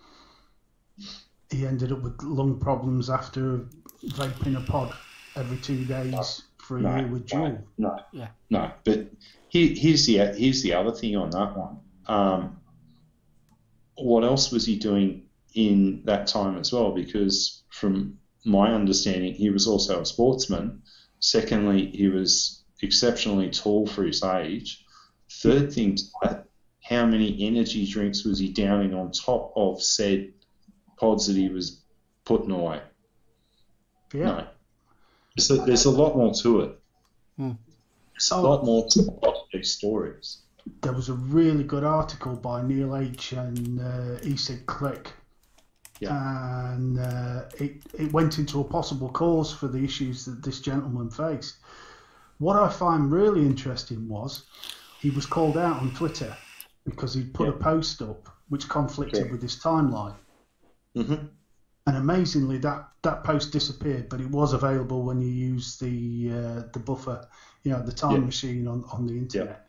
he 1.50 1.66
ended 1.66 1.92
up 1.92 2.02
with 2.02 2.22
lung 2.22 2.58
problems 2.58 3.10
after 3.10 3.66
vaping 4.04 4.56
a 4.56 4.60
pod 4.70 4.92
every 5.36 5.56
two 5.58 5.84
days 5.84 6.42
for 6.58 6.78
a 6.78 6.80
year 6.82 7.06
with 7.08 7.26
Juul. 7.26 7.62
No, 7.78 7.98
Yeah. 8.12 8.28
no. 8.50 8.70
But 8.84 9.10
here, 9.48 9.74
here's 9.74 10.06
the 10.06 10.18
here's 10.36 10.62
the 10.62 10.74
other 10.74 10.92
thing 10.92 11.16
on 11.16 11.30
that 11.30 11.56
one. 11.56 11.78
Um, 12.06 12.56
what 13.96 14.24
else 14.24 14.50
was 14.50 14.64
he 14.66 14.76
doing 14.78 15.26
in 15.54 16.02
that 16.04 16.26
time 16.26 16.56
as 16.58 16.72
well? 16.72 16.92
Because 16.92 17.64
from 17.70 18.18
my 18.44 18.72
understanding, 18.72 19.34
he 19.34 19.50
was 19.50 19.66
also 19.66 20.00
a 20.00 20.06
sportsman. 20.06 20.82
Secondly, 21.18 21.90
he 21.90 22.08
was 22.08 22.64
exceptionally 22.82 23.50
tall 23.50 23.86
for 23.86 24.04
his 24.04 24.22
age. 24.22 24.84
Third 25.42 25.72
thing, 25.72 25.96
to 25.96 26.02
that, 26.22 26.44
how 26.82 27.04
many 27.04 27.46
energy 27.46 27.86
drinks 27.86 28.24
was 28.24 28.38
he 28.38 28.50
downing 28.52 28.94
on 28.94 29.12
top 29.12 29.52
of 29.54 29.82
said 29.82 30.32
pods 31.00 31.26
that 31.26 31.36
he 31.36 31.48
was 31.48 31.80
putting 32.24 32.50
away? 32.50 32.80
Yeah. 34.12 34.24
No. 34.24 34.46
There's 35.36 35.50
a, 35.50 35.56
there's 35.64 35.84
a 35.86 35.90
lot 35.90 36.16
more 36.16 36.32
to 36.42 36.60
it. 36.60 36.78
Hmm. 37.36 37.52
There's 38.12 38.30
a 38.30 38.36
lot 38.40 38.64
more 38.64 38.86
to 38.90 39.00
a 39.00 39.26
lot 39.26 39.34
of 39.36 39.46
these 39.52 39.70
stories. 39.72 40.38
There 40.82 40.92
was 40.92 41.08
a 41.08 41.14
really 41.14 41.64
good 41.64 41.84
article 41.84 42.36
by 42.36 42.62
Neil 42.62 42.96
H. 42.96 43.32
and 43.32 43.80
uh, 43.80 44.18
Ecigclick. 44.20 45.06
And 46.02 46.98
uh, 46.98 47.42
it, 47.58 47.82
it 47.98 48.12
went 48.12 48.38
into 48.38 48.60
a 48.60 48.64
possible 48.64 49.10
cause 49.10 49.52
for 49.52 49.68
the 49.68 49.82
issues 49.84 50.24
that 50.24 50.42
this 50.42 50.60
gentleman 50.60 51.10
faced. 51.10 51.56
What 52.38 52.56
I 52.56 52.68
find 52.70 53.10
really 53.12 53.40
interesting 53.42 54.08
was 54.08 54.44
he 55.00 55.10
was 55.10 55.26
called 55.26 55.58
out 55.58 55.80
on 55.80 55.94
Twitter 55.94 56.34
because 56.84 57.12
he'd 57.14 57.34
put 57.34 57.48
a 57.48 57.52
post 57.52 58.00
up 58.02 58.28
which 58.48 58.68
conflicted 58.68 59.24
Sure. 59.24 59.30
with 59.30 59.42
his 59.42 59.56
timeline. 59.56 60.14
Hmm 60.94 61.30
And 61.86 61.96
amazingly, 61.96 62.56
that, 62.58 62.80
that 63.02 63.22
post 63.22 63.50
disappeared, 63.50 64.08
but 64.08 64.20
it 64.20 64.30
was 64.30 64.52
available 64.54 65.02
when 65.04 65.20
you 65.20 65.28
use 65.28 65.76
the 65.76 66.30
uh, 66.32 66.62
the 66.72 66.80
buffer, 66.80 67.20
you 67.64 67.70
know, 67.70 67.82
the 67.82 67.92
time 67.92 68.24
Yeah. 68.24 68.24
machine 68.24 68.66
on, 68.66 68.82
on 68.92 69.06
the 69.06 69.18
internet. 69.18 69.60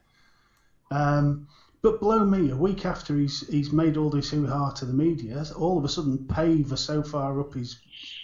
Um, 0.91 1.39
but 1.81 1.99
blow 1.99 2.23
me, 2.23 2.49
a 2.49 2.55
week 2.57 2.86
after 2.86 3.17
he's 3.17 3.43
he's 3.49 3.71
made 3.71 3.97
all 3.97 4.10
this 4.10 4.29
hoo 4.29 4.45
ha 4.47 4.69
to 4.71 4.86
the 4.86 4.93
media, 4.93 5.43
all 5.55 5.77
of 5.77 5.84
a 5.84 5.89
sudden 5.89 6.19
PAVe 6.29 6.71
are 6.71 6.77
so 6.77 7.03
far 7.03 7.39
up 7.39 7.53
his 7.55 7.77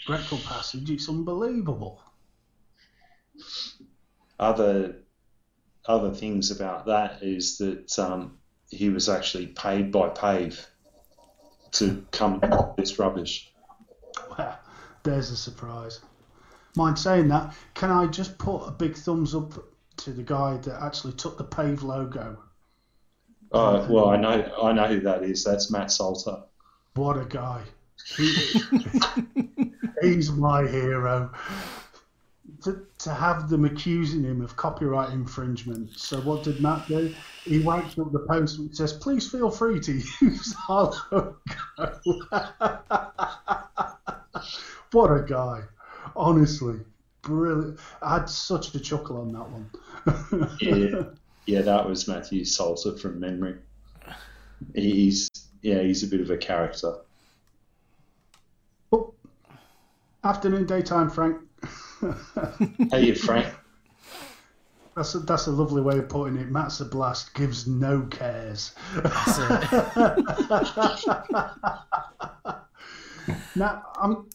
rectal 0.07 0.39
passage, 0.39 0.89
it's 0.91 1.09
unbelievable. 1.09 1.95
Other 4.39 4.93
other 5.87 6.11
things 6.11 6.51
about 6.51 6.85
that 6.85 7.21
is 7.21 7.57
that 7.59 7.99
um, 7.99 8.31
he 8.71 8.89
was 8.89 9.09
actually 9.09 9.47
paid 9.47 9.91
by 9.91 10.09
PAVe 10.09 10.67
to 11.73 12.05
come 12.11 12.39
up 12.43 12.77
this 12.77 12.99
rubbish. 12.99 13.51
Well, 14.37 14.57
there's 15.03 15.31
a 15.31 15.37
surprise. 15.37 16.01
Mind 16.75 16.97
saying 16.99 17.27
that, 17.29 17.55
can 17.73 17.89
I 17.89 18.05
just 18.07 18.37
put 18.37 18.67
a 18.67 18.71
big 18.71 18.95
thumbs 18.95 19.33
up 19.33 19.53
to 19.97 20.11
the 20.11 20.23
guy 20.23 20.57
that 20.57 20.81
actually 20.81 21.13
took 21.13 21.37
the 21.37 21.43
PAVe 21.43 21.83
logo? 21.83 22.37
Oh 23.51 23.87
well, 23.89 24.09
I 24.09 24.17
know 24.17 24.51
I 24.61 24.73
know 24.73 24.87
who 24.87 24.99
that 25.01 25.23
is. 25.23 25.43
That's 25.43 25.71
Matt 25.71 25.91
Salter. 25.91 26.43
What 26.95 27.17
a 27.17 27.25
guy. 27.25 27.63
He, 28.15 28.35
he's 30.01 30.31
my 30.31 30.67
hero. 30.67 31.31
To, 32.67 32.85
to 32.99 33.13
have 33.13 33.47
them 33.47 33.63
accusing 33.63 34.23
him 34.23 34.41
of 34.41 34.57
copyright 34.57 35.13
infringement. 35.13 35.97
So 35.97 36.19
what 36.19 36.43
did 36.43 36.59
Matt 36.59 36.85
do? 36.89 37.15
He 37.45 37.59
wiped 37.59 37.97
up 37.97 38.11
the 38.11 38.19
post 38.27 38.59
and 38.59 38.75
says, 38.75 38.91
please 38.91 39.31
feel 39.31 39.49
free 39.49 39.79
to 39.79 39.93
use 40.21 40.53
our 40.67 40.91
logo. 41.09 41.37
what 44.91 45.11
a 45.11 45.23
guy. 45.25 45.61
Honestly. 46.13 46.81
Brilliant. 47.21 47.79
I 48.01 48.15
had 48.15 48.29
such 48.29 48.75
a 48.75 48.81
chuckle 48.81 49.21
on 49.21 49.31
that 49.31 49.49
one. 49.49 49.69
Yeah, 50.59 51.03
yeah, 51.45 51.61
that 51.61 51.87
was 51.87 52.05
Matthew 52.05 52.43
Salter 52.43 52.97
from 52.97 53.21
memory. 53.21 53.55
He's 54.75 55.29
yeah, 55.61 55.81
he's 55.83 56.03
a 56.03 56.07
bit 56.07 56.19
of 56.19 56.31
a 56.31 56.37
character. 56.37 56.97
Oh, 58.91 59.13
afternoon, 60.25 60.65
daytime, 60.65 61.09
Frank. 61.09 61.46
Hey, 62.91 63.13
Frank. 63.13 63.53
That's 64.95 65.13
a, 65.13 65.19
that's 65.19 65.47
a 65.47 65.51
lovely 65.51 65.81
way 65.81 65.99
of 65.99 66.09
putting 66.09 66.37
it. 66.37 66.49
Matt's 66.49 66.79
a 66.79 66.85
blast, 66.85 67.35
gives 67.35 67.67
no 67.67 68.01
cares. 68.09 68.73
That's 68.95 69.37
it. 69.39 70.25
Now, 73.55 73.83
I'm, 73.99 74.29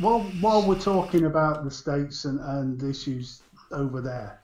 while 0.00 0.20
while 0.40 0.66
we're 0.66 0.80
talking 0.80 1.26
about 1.26 1.64
the 1.64 1.70
states 1.70 2.24
and, 2.24 2.40
and 2.40 2.82
issues 2.82 3.42
over 3.70 4.00
there, 4.00 4.40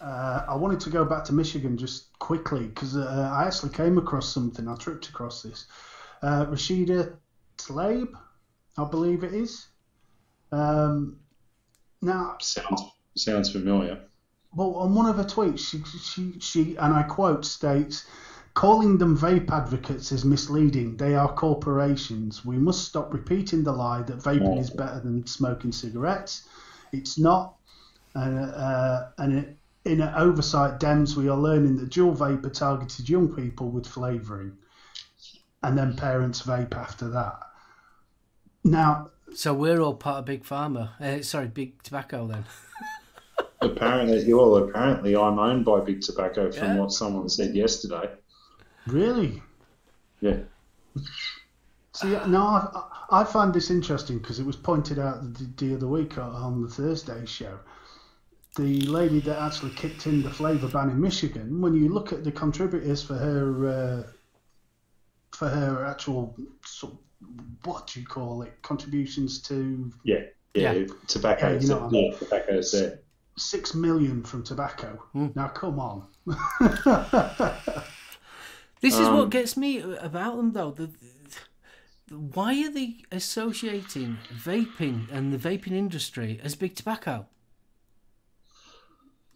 uh, 0.00 0.44
I 0.48 0.56
wanted 0.56 0.80
to 0.80 0.90
go 0.90 1.04
back 1.04 1.24
to 1.24 1.32
Michigan 1.32 1.76
just 1.76 2.18
quickly 2.18 2.66
because 2.68 2.96
uh, 2.96 3.30
I 3.32 3.46
actually 3.46 3.72
came 3.72 3.98
across 3.98 4.32
something. 4.32 4.66
I 4.68 4.74
tripped 4.76 5.08
across 5.08 5.42
this. 5.42 5.66
Uh, 6.22 6.46
Rashida 6.46 7.16
Tlaib, 7.58 8.08
I 8.78 8.84
believe 8.84 9.22
it 9.22 9.34
is. 9.34 9.68
Um, 10.52 11.18
now, 12.02 12.36
Sounds 12.40 12.82
sounds 13.14 13.50
familiar. 13.50 14.00
well, 14.54 14.74
on 14.74 14.94
one 14.94 15.06
of 15.06 15.16
her 15.16 15.24
tweets, 15.24 15.58
she, 15.60 15.82
she, 15.84 16.38
she, 16.40 16.76
and 16.76 16.92
I 16.94 17.02
quote, 17.02 17.44
states, 17.44 18.06
calling 18.54 18.98
them 18.98 19.16
vape 19.16 19.50
advocates 19.50 20.12
is 20.12 20.24
misleading. 20.24 20.96
They 20.96 21.14
are 21.14 21.32
corporations. 21.32 22.44
We 22.44 22.56
must 22.56 22.84
stop 22.84 23.12
repeating 23.12 23.64
the 23.64 23.72
lie 23.72 24.02
that 24.02 24.18
vaping 24.18 24.58
is 24.58 24.70
better 24.70 25.00
than 25.00 25.26
smoking 25.26 25.72
cigarettes. 25.72 26.48
It's 26.92 27.18
not. 27.18 27.54
And, 28.14 28.38
uh, 28.50 29.08
and 29.18 29.38
it, 29.38 29.56
in 29.84 30.00
an 30.00 30.14
oversight 30.14 30.80
Dems, 30.80 31.16
we 31.16 31.28
are 31.28 31.36
learning 31.38 31.76
that 31.76 31.90
Juul 31.90 32.14
vapor 32.16 32.50
targeted 32.50 33.08
young 33.08 33.34
people 33.34 33.68
with 33.70 33.86
flavouring. 33.86 34.56
And 35.62 35.76
then 35.76 35.96
parents 35.96 36.42
vape 36.42 36.74
after 36.74 37.08
that. 37.10 37.38
Now, 38.64 39.10
so 39.36 39.52
we're 39.54 39.80
all 39.80 39.94
part 39.94 40.18
of 40.20 40.24
Big 40.24 40.44
Pharma. 40.44 41.00
Uh, 41.00 41.22
sorry, 41.22 41.48
Big 41.48 41.82
Tobacco 41.82 42.26
then. 42.26 42.44
Apparently, 43.60 44.32
well, 44.34 44.56
apparently, 44.56 45.16
I'm 45.16 45.38
owned 45.38 45.64
by 45.64 45.80
Big 45.80 46.00
Tobacco 46.02 46.52
from 46.52 46.68
Yeah. 46.68 46.76
what 46.78 46.92
someone 46.92 47.28
said 47.28 47.54
yesterday. 47.54 48.10
really? 48.86 49.42
Yeah. 50.20 50.38
See, 51.92 52.10
no, 52.28 52.42
I, 52.42 52.82
I 53.10 53.24
find 53.24 53.54
this 53.54 53.70
interesting 53.70 54.18
because 54.18 54.38
it 54.38 54.44
was 54.46 54.56
pointed 54.56 54.98
out 54.98 55.34
the, 55.34 55.48
the 55.56 55.74
other 55.74 55.86
week 55.88 56.18
on 56.18 56.62
the 56.62 56.68
Thursday 56.68 57.24
show. 57.24 57.58
The 58.56 58.82
lady 58.82 59.20
that 59.20 59.40
actually 59.40 59.70
kicked 59.72 60.06
in 60.06 60.22
the 60.22 60.30
flavour 60.30 60.68
ban 60.68 60.90
in 60.90 61.00
Michigan, 61.00 61.60
when 61.60 61.74
you 61.74 61.88
look 61.92 62.12
at 62.12 62.24
the 62.24 62.32
contributors 62.32 63.02
for 63.02 63.14
her 63.14 63.68
uh, 63.68 64.02
for 65.32 65.48
her 65.48 65.84
actual 65.86 66.36
sort 66.64 66.92
of- 66.94 66.98
what 67.64 67.86
do 67.88 68.00
you 68.00 68.06
call 68.06 68.42
it 68.42 68.60
contributions 68.62 69.42
to 69.42 69.92
Yeah, 70.04 70.20
yeah, 70.54 70.72
Yeah. 70.72 70.86
tobacco. 71.06 71.52
Yeah, 71.52 71.60
you 71.60 71.68
know 71.68 71.78
what 71.78 71.94
I 71.94 71.96
yeah, 71.96 72.18
tobacco 72.18 72.60
there. 72.72 72.98
six 73.38 73.74
million 73.74 74.22
from 74.22 74.42
tobacco. 74.42 75.02
Hmm. 75.12 75.28
Now 75.34 75.48
come 75.48 75.78
on, 75.80 76.06
This 78.80 78.98
is 78.98 79.08
Um, 79.08 79.18
what 79.18 79.30
gets 79.30 79.56
me 79.56 79.80
about 79.80 80.36
them, 80.36 80.52
though. 80.52 80.70
The, 80.70 80.86
the, 82.08 82.16
why 82.16 82.64
are 82.64 82.70
they 82.70 83.04
associating 83.12 84.18
vaping 84.32 85.08
and 85.10 85.32
the 85.32 85.38
vaping 85.38 85.72
industry 85.72 86.40
as 86.42 86.54
big 86.56 86.74
tobacco? 86.74 87.26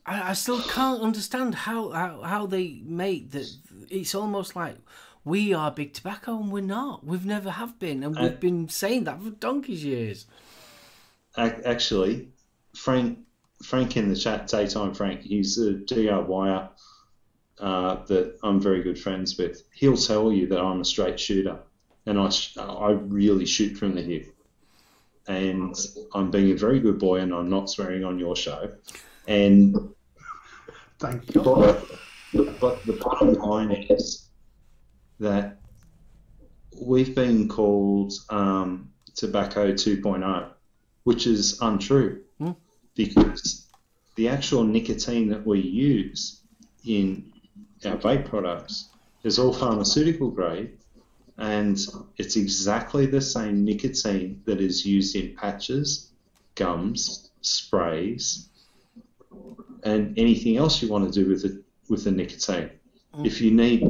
I, 0.06 0.30
I 0.30 0.32
still 0.34 0.62
can't 0.62 1.02
understand 1.02 1.54
how, 1.54 1.90
how, 1.90 2.20
how 2.22 2.46
they 2.46 2.80
make 2.84 3.30
that. 3.32 3.50
It's 3.90 4.14
almost 4.14 4.56
like 4.56 4.76
we 5.24 5.52
are 5.52 5.70
big 5.70 5.92
tobacco 5.92 6.36
and 6.38 6.50
we're 6.50 6.62
not. 6.62 7.04
We've 7.04 7.26
never 7.26 7.50
have 7.50 7.78
been, 7.78 8.02
and 8.02 8.16
we've 8.16 8.32
I- 8.32 8.34
been 8.36 8.68
saying 8.68 9.04
that 9.04 9.20
for 9.22 9.30
donkey's 9.30 9.84
years. 9.84 10.26
Ac- 11.38 11.62
Actually, 11.64 12.28
Frank, 12.74 13.18
Frank 13.62 13.96
in 13.96 14.08
the 14.08 14.16
chat, 14.16 14.46
daytime 14.48 14.94
Frank, 14.94 15.20
he's 15.22 15.58
a 15.58 15.74
DIYer 15.74 16.68
uh, 17.58 17.96
that 18.06 18.38
I'm 18.42 18.60
very 18.60 18.82
good 18.82 18.98
friends 18.98 19.36
with. 19.36 19.62
He'll 19.74 19.96
tell 19.96 20.32
you 20.32 20.46
that 20.48 20.58
I'm 20.60 20.80
a 20.80 20.84
straight 20.84 21.20
shooter, 21.20 21.58
and 22.06 22.18
I, 22.18 22.30
sh- 22.30 22.56
I 22.58 22.90
really 22.92 23.44
shoot 23.46 23.76
from 23.76 23.94
the 23.94 24.02
hip. 24.02 24.34
And 25.28 25.76
I'm 26.14 26.30
being 26.30 26.50
a 26.50 26.56
very 26.56 26.80
good 26.80 26.98
boy, 26.98 27.20
and 27.20 27.32
I'm 27.32 27.50
not 27.50 27.68
swearing 27.70 28.02
on 28.04 28.18
your 28.18 28.34
show. 28.34 28.72
And 29.28 29.76
thank 30.98 31.32
you. 31.34 31.42
But, 31.42 31.84
but 32.58 32.84
the 32.86 32.94
bottom 32.94 33.34
line 33.34 33.70
is 33.70 34.29
that 35.20 35.58
we've 36.80 37.14
been 37.14 37.48
called 37.48 38.12
um, 38.30 38.90
tobacco 39.14 39.72
2.0, 39.72 40.48
which 41.04 41.26
is 41.26 41.60
untrue. 41.60 42.22
Because 42.96 43.66
the 44.16 44.28
actual 44.28 44.64
nicotine 44.64 45.28
that 45.28 45.46
we 45.46 45.60
use 45.60 46.40
in 46.84 47.32
our 47.84 47.96
vape 47.96 48.28
products 48.28 48.88
is 49.22 49.38
all 49.38 49.52
pharmaceutical 49.52 50.30
grade, 50.30 50.76
and 51.38 51.78
it's 52.16 52.36
exactly 52.36 53.06
the 53.06 53.20
same 53.20 53.64
nicotine 53.64 54.42
that 54.46 54.60
is 54.60 54.84
used 54.84 55.14
in 55.16 55.34
patches, 55.36 56.10
gums, 56.54 57.30
sprays, 57.40 58.48
and 59.84 60.18
anything 60.18 60.56
else 60.56 60.82
you 60.82 60.88
want 60.88 61.10
to 61.10 61.24
do 61.24 61.30
with 61.30 61.44
it 61.44 61.62
with 61.88 62.04
the 62.04 62.10
nicotine. 62.10 62.70
If 63.24 63.40
you 63.40 63.50
need, 63.50 63.82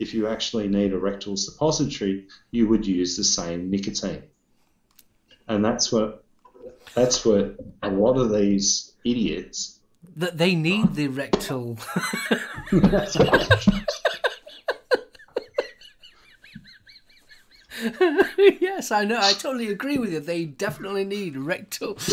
if 0.00 0.14
you 0.14 0.26
actually 0.26 0.66
need 0.66 0.92
a 0.92 0.98
rectal 0.98 1.36
suppository, 1.36 2.26
you 2.50 2.66
would 2.66 2.84
use 2.86 3.16
the 3.16 3.22
same 3.22 3.70
nicotine, 3.70 4.24
and 5.46 5.64
that's 5.64 5.92
what 5.92 6.24
that's 6.94 7.24
what 7.24 7.56
a 7.82 7.90
lot 7.90 8.16
of 8.16 8.32
these 8.32 8.94
idiots 9.04 9.78
That 10.16 10.38
they 10.38 10.54
need 10.54 10.94
the 10.94 11.08
rectal. 11.08 11.78
yes, 18.60 18.90
I 18.90 19.04
know. 19.04 19.18
I 19.20 19.34
totally 19.34 19.68
agree 19.68 19.98
with 19.98 20.12
you. 20.12 20.20
They 20.20 20.46
definitely 20.46 21.04
need 21.04 21.36
rectal. 21.36 21.98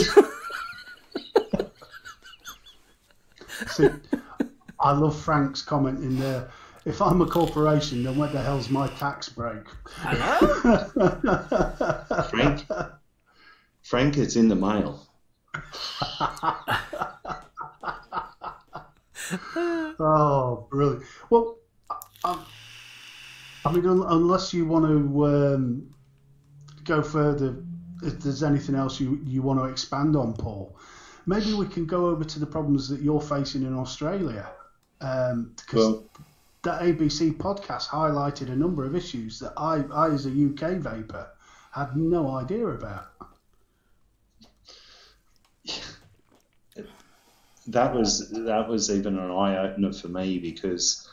See, 3.67 3.89
I 4.79 4.91
love 4.91 5.19
Frank's 5.19 5.61
comment 5.61 5.99
in 5.99 6.19
there. 6.19 6.49
If 6.87 7.01
I'm 7.01 7.21
a 7.21 7.25
corporation, 7.25 8.03
then 8.03 8.17
where 8.17 8.29
the 8.29 8.41
hell's 8.41 8.69
my 8.69 8.87
tax 8.87 9.27
break? 9.27 9.61
Hello? 9.97 10.83
Frank, 12.29 12.65
Frank, 13.83 14.17
it's 14.17 14.37
in 14.37 14.47
the 14.47 14.55
mail. 14.55 15.05
Oh, 19.99 20.67
brilliant. 20.69 21.03
Well, 21.29 21.57
I, 21.89 21.97
I, 22.23 22.45
I 23.65 23.71
mean, 23.73 23.85
un, 23.85 24.03
unless 24.07 24.53
you 24.53 24.65
want 24.65 24.85
to 24.85 25.25
um, 25.25 25.93
go 26.85 27.01
further, 27.01 27.57
if 28.03 28.19
there's 28.19 28.43
anything 28.43 28.75
else 28.75 29.01
you, 29.01 29.19
you 29.25 29.41
want 29.41 29.59
to 29.59 29.65
expand 29.65 30.15
on, 30.15 30.33
Paul, 30.33 30.77
maybe 31.25 31.53
we 31.55 31.67
can 31.67 31.85
go 31.85 32.05
over 32.07 32.23
to 32.23 32.39
the 32.39 32.45
problems 32.45 32.87
that 32.87 33.01
you're 33.01 33.19
facing 33.19 33.63
in 33.63 33.73
Australia. 33.73 34.49
Um, 35.01 35.53
because 35.57 35.87
Well, 35.87 36.05
that 36.63 36.81
ABC 36.81 37.37
podcast 37.37 37.87
highlighted 37.87 38.51
a 38.51 38.55
number 38.55 38.83
of 38.85 38.95
issues 38.95 39.39
that 39.39 39.53
I, 39.57 39.83
I 39.93 40.09
as 40.09 40.25
a 40.25 40.29
UK 40.29 40.77
vaper, 40.79 41.27
had 41.71 41.95
no 41.95 42.35
idea 42.35 42.67
about. 42.67 43.07
that 47.67 47.93
was 47.93 48.29
that 48.31 48.67
was 48.67 48.89
even 48.89 49.17
an 49.19 49.31
eye 49.31 49.57
opener 49.57 49.91
for 49.91 50.07
me 50.07 50.39
because 50.39 51.07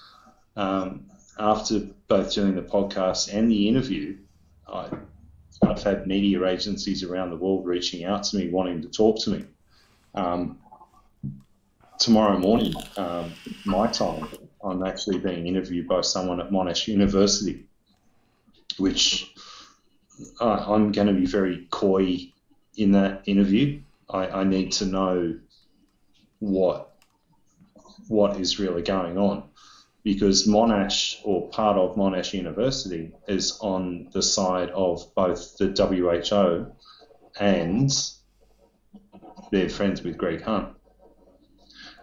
um, 0.56 1.04
after 1.38 1.80
both 2.08 2.32
doing 2.32 2.54
the 2.54 2.62
podcast 2.62 3.32
and 3.34 3.50
the 3.50 3.68
interview, 3.68 4.16
I, 4.66 4.88
I've 5.62 5.82
had 5.82 6.06
media 6.06 6.44
agencies 6.46 7.02
around 7.02 7.30
the 7.30 7.36
world 7.36 7.66
reaching 7.66 8.04
out 8.04 8.24
to 8.24 8.36
me 8.36 8.50
wanting 8.50 8.82
to 8.82 8.88
talk 8.88 9.18
to 9.22 9.30
me. 9.30 9.44
Um, 10.14 10.58
tomorrow 11.98 12.38
morning, 12.38 12.74
um, 12.96 13.32
my 13.64 13.86
time, 13.88 14.28
I'm 14.64 14.84
actually 14.84 15.18
being 15.18 15.46
interviewed 15.46 15.86
by 15.86 16.00
someone 16.00 16.40
at 16.40 16.50
Monash 16.50 16.88
University, 16.88 17.66
which 18.78 19.32
uh, 20.40 20.64
I'm 20.68 20.92
going 20.92 21.08
to 21.08 21.12
be 21.12 21.26
very 21.26 21.66
coy 21.70 22.32
in 22.76 22.92
that 22.92 23.22
interview. 23.26 23.82
I, 24.08 24.26
I 24.28 24.44
need 24.44 24.72
to 24.72 24.86
know 24.86 25.38
what 26.38 26.90
what 28.08 28.38
is 28.38 28.58
really 28.58 28.82
going 28.82 29.16
on 29.16 29.44
because 30.02 30.46
Monash 30.46 31.18
or 31.24 31.48
part 31.48 31.78
of 31.78 31.96
Monash 31.96 32.34
University 32.34 33.12
is 33.26 33.58
on 33.60 34.08
the 34.12 34.22
side 34.22 34.70
of 34.70 35.14
both 35.14 35.56
the 35.56 35.68
WHO 35.68 36.70
and 37.40 37.90
they're 39.50 39.70
friends 39.70 40.02
with 40.02 40.18
Greg 40.18 40.42
Hunt. 40.42 40.76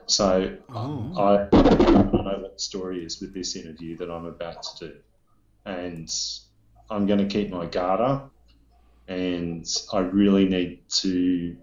So 0.07 0.57
Oh. 0.69 1.13
I, 1.17 1.43
I 1.43 1.61
don't 1.61 2.13
know 2.13 2.39
what 2.41 2.53
the 2.53 2.59
story 2.59 3.05
is 3.05 3.21
with 3.21 3.33
this 3.33 3.55
interview 3.55 3.97
that 3.97 4.09
I'm 4.09 4.25
about 4.25 4.63
to 4.63 4.87
do. 4.87 4.95
And 5.65 6.09
I'm 6.89 7.05
going 7.05 7.19
to 7.19 7.25
keep 7.27 7.49
my 7.49 7.65
guard 7.65 8.01
up 8.01 8.31
and 9.07 9.65
I 9.93 9.99
really 9.99 10.47
need 10.47 10.81
to 10.89 11.55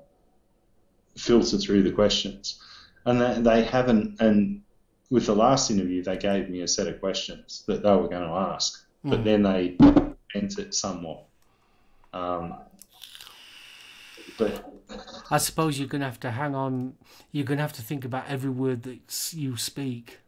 filter 1.16 1.58
through 1.58 1.82
the 1.82 1.92
questions. 1.92 2.60
And 3.06 3.20
they, 3.20 3.40
they 3.40 3.64
haven't, 3.64 4.20
and 4.20 4.62
with 5.10 5.26
the 5.26 5.34
last 5.34 5.70
interview, 5.70 6.02
they 6.02 6.16
gave 6.16 6.50
me 6.50 6.60
a 6.62 6.68
set 6.68 6.86
of 6.86 7.00
questions 7.00 7.64
that 7.66 7.82
they 7.82 7.90
were 7.90 8.08
going 8.08 8.28
to 8.28 8.34
ask, 8.34 8.86
but 9.04 9.20
Mm. 9.20 9.24
then 9.24 9.42
they 9.42 9.76
bent 10.34 10.58
it 10.58 10.74
somewhat. 10.74 11.24
Um, 12.12 12.54
but 14.36 14.64
I 15.30 15.38
suppose 15.38 15.78
you're 15.78 15.88
going 15.88 16.00
to 16.00 16.06
have 16.06 16.20
to 16.20 16.30
hang 16.30 16.54
on. 16.54 16.94
You're 17.32 17.44
going 17.44 17.58
to 17.58 17.62
have 17.62 17.72
to 17.74 17.82
think 17.82 18.04
about 18.04 18.28
every 18.28 18.50
word 18.50 18.82
that 18.84 19.32
you 19.34 19.56
speak. 19.56 20.18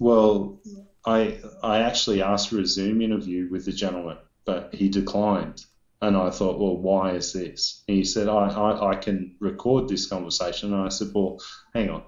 Well, 0.00 0.60
I 1.04 1.40
I 1.62 1.80
actually 1.80 2.22
asked 2.22 2.50
for 2.50 2.58
a 2.58 2.66
Zoom 2.66 3.02
interview 3.02 3.48
with 3.50 3.64
the 3.64 3.72
gentleman, 3.72 4.18
but 4.44 4.74
he 4.74 4.88
declined. 4.88 5.64
And 6.00 6.16
I 6.16 6.30
thought, 6.30 6.60
well, 6.60 6.76
why 6.76 7.12
is 7.12 7.32
this? 7.32 7.82
And 7.88 7.96
he 7.96 8.04
said, 8.04 8.28
I, 8.28 8.48
I, 8.48 8.90
I 8.90 8.94
can 8.94 9.34
record 9.40 9.88
this 9.88 10.06
conversation. 10.06 10.72
And 10.72 10.82
I 10.82 10.90
said, 10.90 11.08
well, 11.12 11.40
hang 11.74 11.90
on. 11.90 12.04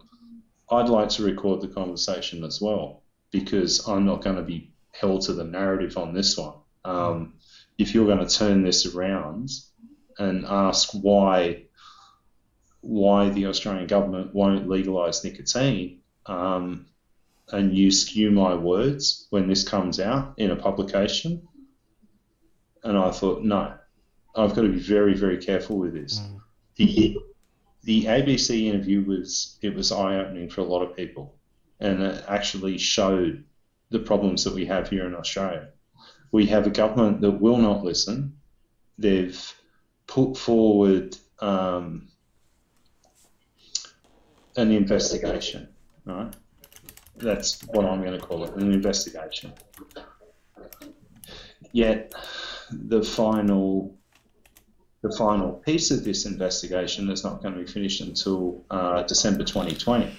I'd 0.70 0.88
like 0.88 1.08
to 1.10 1.24
record 1.24 1.60
the 1.60 1.66
conversation 1.66 2.44
as 2.44 2.60
well 2.60 3.02
because 3.32 3.88
I'm 3.88 4.06
not 4.06 4.22
going 4.22 4.36
to 4.36 4.42
be 4.42 4.72
held 4.92 5.22
to 5.22 5.32
the 5.32 5.42
narrative 5.42 5.96
on 5.96 6.14
this 6.14 6.38
one. 6.38 6.54
Um, 6.84 7.34
if 7.78 7.92
you're 7.92 8.06
going 8.06 8.24
to 8.24 8.32
turn 8.32 8.62
this 8.62 8.86
around 8.86 9.50
and 10.20 10.44
ask 10.46 10.90
why 10.92 11.64
why 12.82 13.28
the 13.30 13.46
Australian 13.46 13.86
government 13.86 14.34
won't 14.34 14.68
legalise 14.68 15.24
nicotine, 15.24 16.00
um, 16.26 16.86
and 17.52 17.76
you 17.76 17.90
skew 17.90 18.30
my 18.30 18.54
words 18.54 19.26
when 19.30 19.48
this 19.48 19.68
comes 19.68 20.00
out 20.00 20.34
in 20.38 20.50
a 20.50 20.56
publication. 20.56 21.46
And 22.84 22.96
I 22.96 23.10
thought, 23.10 23.42
no, 23.42 23.74
I've 24.34 24.54
got 24.54 24.62
to 24.62 24.72
be 24.72 24.78
very, 24.78 25.12
very 25.14 25.36
careful 25.36 25.78
with 25.78 25.92
this. 25.92 26.20
The 26.76 27.18
the 27.82 28.04
ABC 28.04 28.66
interview 28.66 29.02
was 29.04 29.58
it 29.62 29.74
was 29.74 29.90
eye 29.90 30.16
opening 30.16 30.48
for 30.50 30.60
a 30.60 30.64
lot 30.64 30.82
of 30.82 30.96
people, 30.96 31.34
and 31.80 32.02
it 32.02 32.24
actually 32.28 32.78
showed 32.78 33.44
the 33.90 33.98
problems 33.98 34.44
that 34.44 34.54
we 34.54 34.66
have 34.66 34.88
here 34.88 35.06
in 35.06 35.14
Australia. 35.14 35.68
We 36.32 36.46
have 36.46 36.66
a 36.66 36.70
government 36.70 37.20
that 37.22 37.40
will 37.40 37.56
not 37.56 37.84
listen. 37.84 38.36
They've 38.98 39.54
put 40.10 40.36
forward 40.36 41.16
um, 41.38 42.08
an 44.56 44.72
investigation, 44.72 45.68
right? 46.04 46.34
That's 47.16 47.62
what 47.68 47.86
I'm 47.86 48.02
going 48.02 48.18
to 48.18 48.26
call 48.26 48.44
it, 48.44 48.54
an 48.56 48.72
investigation. 48.72 49.52
Yet, 51.72 52.12
the 52.72 53.04
final, 53.04 53.96
the 55.02 55.14
final 55.16 55.52
piece 55.52 55.92
of 55.92 56.02
this 56.02 56.26
investigation 56.26 57.08
is 57.08 57.22
not 57.22 57.40
going 57.40 57.54
to 57.54 57.60
be 57.60 57.66
finished 57.66 58.00
until 58.00 58.64
uh, 58.68 59.04
December 59.04 59.44
2020, 59.44 60.10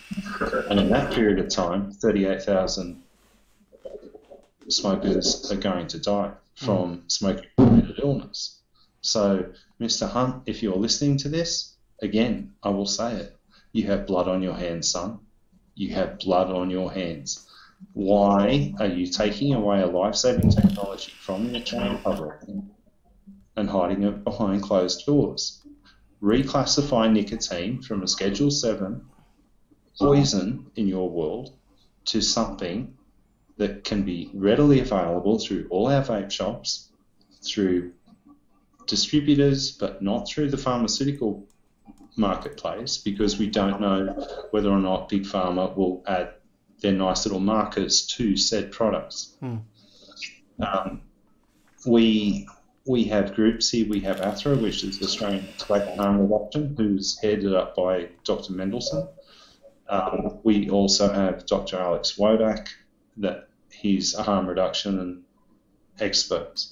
and 0.70 0.80
in 0.80 0.90
that 0.90 1.14
period 1.14 1.40
of 1.40 1.50
time, 1.50 1.92
38,000 1.92 3.04
smokers 4.70 5.52
are 5.52 5.58
going 5.58 5.88
to 5.88 6.00
die 6.00 6.32
from 6.56 7.04
smoking-related 7.08 8.00
illness. 8.02 8.61
So, 9.02 9.52
Mr. 9.80 10.10
Hunt, 10.10 10.43
if 10.45 10.64
you're 10.64 10.76
listening 10.76 11.18
to 11.18 11.30
this, 11.30 11.76
again, 12.02 12.54
I 12.64 12.70
will 12.70 12.86
say 12.86 13.16
it: 13.16 13.36
you 13.74 13.88
have 13.88 14.08
blood 14.08 14.28
on 14.28 14.41
your 14.41 14.56
hands, 14.56 14.89
son 14.89 15.20
you 15.76 15.93
have 15.93 16.20
blood 16.20 16.49
on 16.52 16.70
your 16.70 16.91
hands. 16.91 17.47
Why 17.93 18.74
are 18.80 18.88
you 18.88 19.08
taking 19.08 19.54
away 19.54 19.82
a 19.82 19.88
life 19.88 20.16
saving 20.16 20.52
technology 20.52 21.12
from 21.20 21.52
the 21.52 21.62
Australian 21.62 21.97
public 21.99 22.39
and 23.56 23.70
hiding 23.70 24.04
it 24.04 24.24
behind 24.24 24.62
closed 24.62 25.06
doors? 25.06 25.64
Reclassify 26.22 27.12
nicotine 27.12 27.82
from 27.82 28.04
a 28.04 28.08
Schedule 28.08 28.52
7 28.52 29.04
poison 29.97 30.70
in 30.76 30.88
your 30.88 31.10
world 31.10 31.56
to 32.06 32.22
something 32.22 32.95
that 33.58 33.84
can 33.84 34.04
be 34.04 34.30
readily 34.34 34.80
available 34.80 35.39
through 35.39 35.68
all 35.70 35.88
our 35.88 36.04
vape 36.04 36.32
shops, 36.32 36.89
through 37.43 37.91
distributors, 38.88 39.72
but 39.72 40.02
not 40.02 40.28
through 40.28 40.50
the 40.50 40.58
pharmaceutical 40.58 41.48
marketplace 42.16 42.98
because 42.98 43.38
we 43.38 43.50
don't 43.50 43.80
know 43.80 44.08
whether 44.52 44.70
or 44.70 44.80
not 44.80 45.10
Big 45.10 45.24
Pharma 45.24 45.76
will 45.76 46.04
add 46.08 46.34
their 46.82 46.92
nice 46.92 47.26
little 47.26 47.40
markers 47.40 48.06
to 48.08 48.36
said 48.36 48.72
products. 48.72 49.36
Hmm. 49.40 49.58
Um, 50.60 51.02
we 51.86 52.48
we 52.86 53.04
have 53.06 53.36
groups 53.36 53.70
here. 53.70 53.88
We 53.88 54.00
have 54.02 54.18
ATHRA, 54.22 54.60
which 54.62 54.84
is 54.84 55.00
the 55.00 55.06
Australian 55.06 55.48
Tobacco 55.58 55.96
Harm 55.96 56.22
Reduction, 56.22 56.76
who's 56.76 57.18
headed 57.20 57.54
up 57.54 57.76
by 57.76 58.10
Dr. 58.24 58.54
Mendelsohn. 58.54 59.08
Um, 59.88 60.40
we 60.44 60.70
also 60.70 61.12
have 61.12 61.46
Dr. 61.46 61.78
Alex 61.78 62.14
Wodak, 62.18 62.70
that 63.18 63.50
he's 63.72 64.16
a 64.16 64.24
harm 64.24 64.48
reduction 64.48 65.00
and 65.00 65.24
expert. 66.00 66.66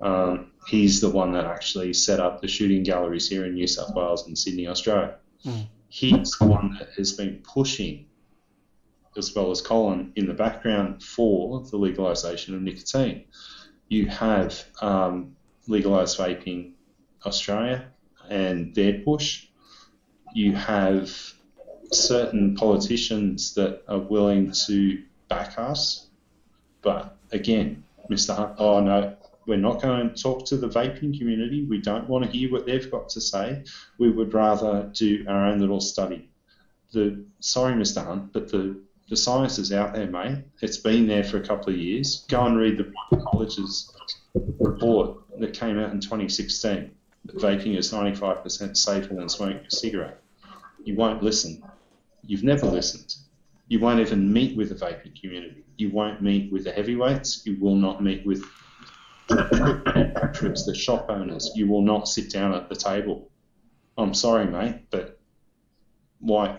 Um, 0.00 0.52
he's 0.68 1.00
the 1.00 1.08
one 1.08 1.32
that 1.32 1.46
actually 1.46 1.94
set 1.94 2.20
up 2.20 2.40
the 2.40 2.48
shooting 2.48 2.82
galleries 2.82 3.28
here 3.28 3.46
in 3.46 3.54
New 3.54 3.66
South 3.66 3.94
Wales 3.94 4.26
and 4.26 4.36
Sydney, 4.36 4.68
Australia. 4.68 5.16
Mm. 5.44 5.66
He's 5.88 6.36
the 6.38 6.46
one 6.46 6.76
that 6.78 6.90
has 6.98 7.12
been 7.12 7.40
pushing, 7.42 8.06
as 9.16 9.34
well 9.34 9.50
as 9.50 9.62
Colin, 9.62 10.12
in 10.16 10.26
the 10.26 10.34
background 10.34 11.02
for 11.02 11.62
the 11.70 11.78
legalisation 11.78 12.54
of 12.54 12.60
nicotine. 12.60 13.24
You 13.88 14.06
have 14.06 14.62
um, 14.82 15.34
legalised 15.66 16.18
vaping 16.18 16.72
Australia 17.24 17.86
and 18.28 18.74
their 18.74 19.00
push. 19.00 19.46
You 20.34 20.52
have 20.52 21.10
certain 21.90 22.54
politicians 22.54 23.54
that 23.54 23.82
are 23.88 24.00
willing 24.00 24.52
to 24.66 25.02
back 25.28 25.58
us. 25.58 26.08
But 26.82 27.16
again, 27.32 27.84
Mr. 28.10 28.36
Hunt, 28.36 28.56
oh 28.58 28.80
no, 28.80 29.16
we're 29.48 29.56
not 29.56 29.80
going 29.80 30.14
to 30.14 30.22
talk 30.22 30.44
to 30.46 30.58
the 30.58 30.68
vaping 30.68 31.18
community. 31.18 31.64
We 31.64 31.80
don't 31.80 32.06
want 32.06 32.24
to 32.24 32.30
hear 32.30 32.52
what 32.52 32.66
they've 32.66 32.90
got 32.90 33.08
to 33.08 33.20
say. 33.20 33.64
We 33.98 34.10
would 34.10 34.34
rather 34.34 34.90
do 34.92 35.24
our 35.26 35.46
own 35.46 35.58
little 35.58 35.80
study. 35.80 36.28
The 36.92 37.24
sorry, 37.40 37.74
Mr. 37.74 38.04
Hunt, 38.04 38.32
but 38.32 38.50
the 38.50 38.78
the 39.08 39.16
science 39.16 39.58
is 39.58 39.72
out 39.72 39.94
there, 39.94 40.06
mate. 40.06 40.44
It's 40.60 40.76
been 40.76 41.06
there 41.06 41.24
for 41.24 41.38
a 41.38 41.46
couple 41.46 41.72
of 41.72 41.78
years. 41.78 42.26
Go 42.28 42.44
and 42.44 42.58
read 42.58 42.76
the 42.76 42.92
college's 43.30 43.90
report 44.60 45.16
that 45.38 45.54
came 45.54 45.78
out 45.78 45.92
in 45.92 46.00
2016 46.00 46.90
that 47.24 47.36
vaping 47.36 47.78
is 47.78 47.90
95% 47.90 48.76
safer 48.76 49.14
than 49.14 49.28
smoking 49.30 49.64
a 49.66 49.70
cigarette. 49.70 50.18
You 50.84 50.94
won't 50.94 51.22
listen. 51.22 51.62
You've 52.26 52.44
never 52.44 52.66
listened. 52.66 53.14
You 53.68 53.80
won't 53.80 54.00
even 54.00 54.30
meet 54.30 54.56
with 54.56 54.68
the 54.68 54.74
vaping 54.74 55.18
community. 55.18 55.64
You 55.78 55.90
won't 55.90 56.20
meet 56.20 56.52
with 56.52 56.64
the 56.64 56.72
heavyweights. 56.72 57.46
You 57.46 57.56
will 57.58 57.76
not 57.76 58.02
meet 58.02 58.26
with 58.26 58.44
manufacturers, 59.30 60.64
the 60.64 60.74
shop 60.74 61.06
owners. 61.08 61.50
You 61.54 61.68
will 61.68 61.82
not 61.82 62.08
sit 62.08 62.30
down 62.30 62.54
at 62.54 62.68
the 62.68 62.76
table. 62.76 63.30
I'm 63.96 64.14
sorry, 64.14 64.46
mate, 64.46 64.82
but 64.90 65.18
why? 66.20 66.58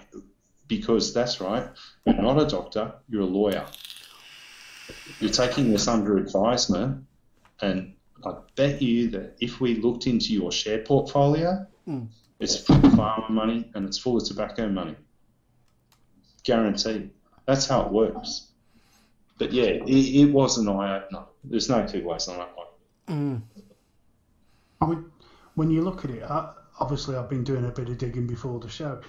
Because 0.67 1.13
that's 1.13 1.39
right. 1.41 1.67
You're 2.05 2.21
not 2.21 2.41
a 2.41 2.45
doctor. 2.45 2.93
You're 3.09 3.21
a 3.21 3.25
lawyer. 3.25 3.65
You're 5.19 5.31
taking 5.31 5.71
this 5.71 5.87
under 5.87 6.17
advisement, 6.17 7.05
and 7.61 7.93
I 8.25 8.33
bet 8.55 8.81
you 8.81 9.09
that 9.11 9.35
if 9.39 9.59
we 9.61 9.75
looked 9.75 10.07
into 10.07 10.33
your 10.33 10.51
share 10.51 10.79
portfolio, 10.79 11.65
Mm. 11.87 12.07
it's 12.39 12.55
full 12.55 12.75
of 12.75 12.91
pharma 12.93 13.29
money 13.31 13.71
and 13.73 13.83
it's 13.85 13.97
full 13.97 14.17
of 14.17 14.23
tobacco 14.23 14.69
money. 14.69 14.95
Guaranteed. 16.43 17.09
That's 17.47 17.65
how 17.67 17.81
it 17.87 17.91
works. 17.91 18.51
But 19.39 19.51
yeah, 19.53 19.63
it, 19.63 19.87
it 19.89 20.31
was 20.31 20.57
an 20.59 20.67
eye 20.69 20.97
opener. 21.01 21.23
There's 21.43 21.69
no 21.69 21.87
two 21.87 22.05
ways 22.05 22.27
on 22.27 22.37
that 22.37 22.55
one. 22.55 22.58
Mm. 23.09 23.41
I 24.81 24.85
mean, 24.85 25.05
when 25.55 25.69
you 25.69 25.81
look 25.81 26.05
at 26.05 26.11
it, 26.11 26.23
I, 26.23 26.53
obviously 26.79 27.15
I've 27.15 27.29
been 27.29 27.43
doing 27.43 27.65
a 27.65 27.71
bit 27.71 27.89
of 27.89 27.97
digging 27.97 28.27
before 28.27 28.59
the 28.59 28.69
show. 28.69 29.01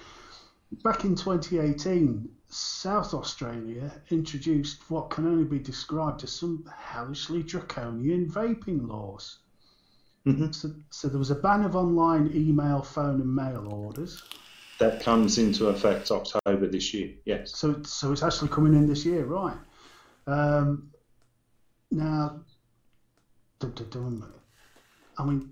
Back 0.83 1.03
in 1.03 1.15
2018, 1.15 2.29
South 2.47 3.13
Australia 3.13 3.91
introduced 4.09 4.89
what 4.89 5.09
can 5.09 5.25
only 5.27 5.43
be 5.43 5.59
described 5.59 6.23
as 6.23 6.31
some 6.31 6.69
hellishly 6.75 7.43
draconian 7.43 8.29
vaping 8.29 8.87
laws. 8.87 9.39
Mhm. 10.25 10.53
So, 10.53 10.71
so 10.89 11.07
there 11.07 11.19
was 11.19 11.31
a 11.31 11.35
ban 11.35 11.63
of 11.63 11.75
online 11.75 12.31
email, 12.33 12.81
phone, 12.81 13.21
and 13.21 13.35
mail 13.35 13.67
orders. 13.71 14.21
That 14.79 15.01
comes 15.01 15.37
into 15.37 15.67
effect 15.67 16.09
October 16.11 16.67
this 16.67 16.93
year. 16.93 17.11
Yes. 17.25 17.55
So, 17.55 17.71
it's- 17.71 17.91
so 17.91 18.11
it's 18.11 18.23
actually 18.23 18.49
coming 18.49 18.73
in 18.73 18.87
this 18.87 19.05
year, 19.05 19.25
right? 19.25 19.57
Um, 20.27 20.91
now. 21.91 22.41
I 25.17 25.25
mean, 25.25 25.51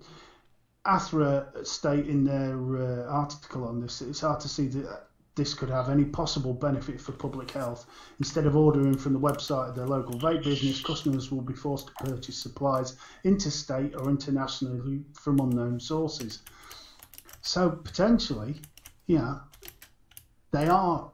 ATHRA 0.86 1.66
state 1.66 2.06
in 2.06 2.24
their 2.24 2.56
uh, 2.76 3.06
article 3.06 3.64
on 3.64 3.80
this, 3.80 4.00
it's 4.00 4.20
hard 4.20 4.40
to 4.40 4.48
see 4.48 4.68
that 4.68 5.06
this 5.36 5.54
could 5.54 5.70
have 5.70 5.88
any 5.88 6.04
possible 6.04 6.52
benefit 6.52 7.00
for 7.00 7.12
public 7.12 7.50
health. 7.50 7.86
Instead 8.18 8.46
of 8.46 8.56
ordering 8.56 8.96
from 8.96 9.12
the 9.12 9.20
website 9.20 9.70
of 9.70 9.76
their 9.76 9.86
local 9.86 10.18
vape 10.18 10.42
business, 10.42 10.82
customers 10.82 11.30
will 11.30 11.40
be 11.40 11.54
forced 11.54 11.86
to 11.86 12.04
purchase 12.04 12.36
supplies 12.36 12.96
interstate 13.24 13.94
or 13.94 14.10
internationally 14.10 15.02
from 15.14 15.38
unknown 15.38 15.78
sources. 15.78 16.42
So 17.42 17.70
potentially, 17.70 18.56
you 19.06 19.18
know, 19.18 19.40
they 20.50 20.66
are 20.66 21.10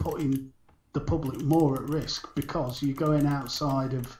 putting 0.00 0.52
the 0.92 1.00
public 1.00 1.40
more 1.42 1.76
at 1.76 1.88
risk 1.88 2.34
because 2.34 2.82
you're 2.82 2.96
going 2.96 3.26
outside 3.26 3.92
of, 3.92 4.16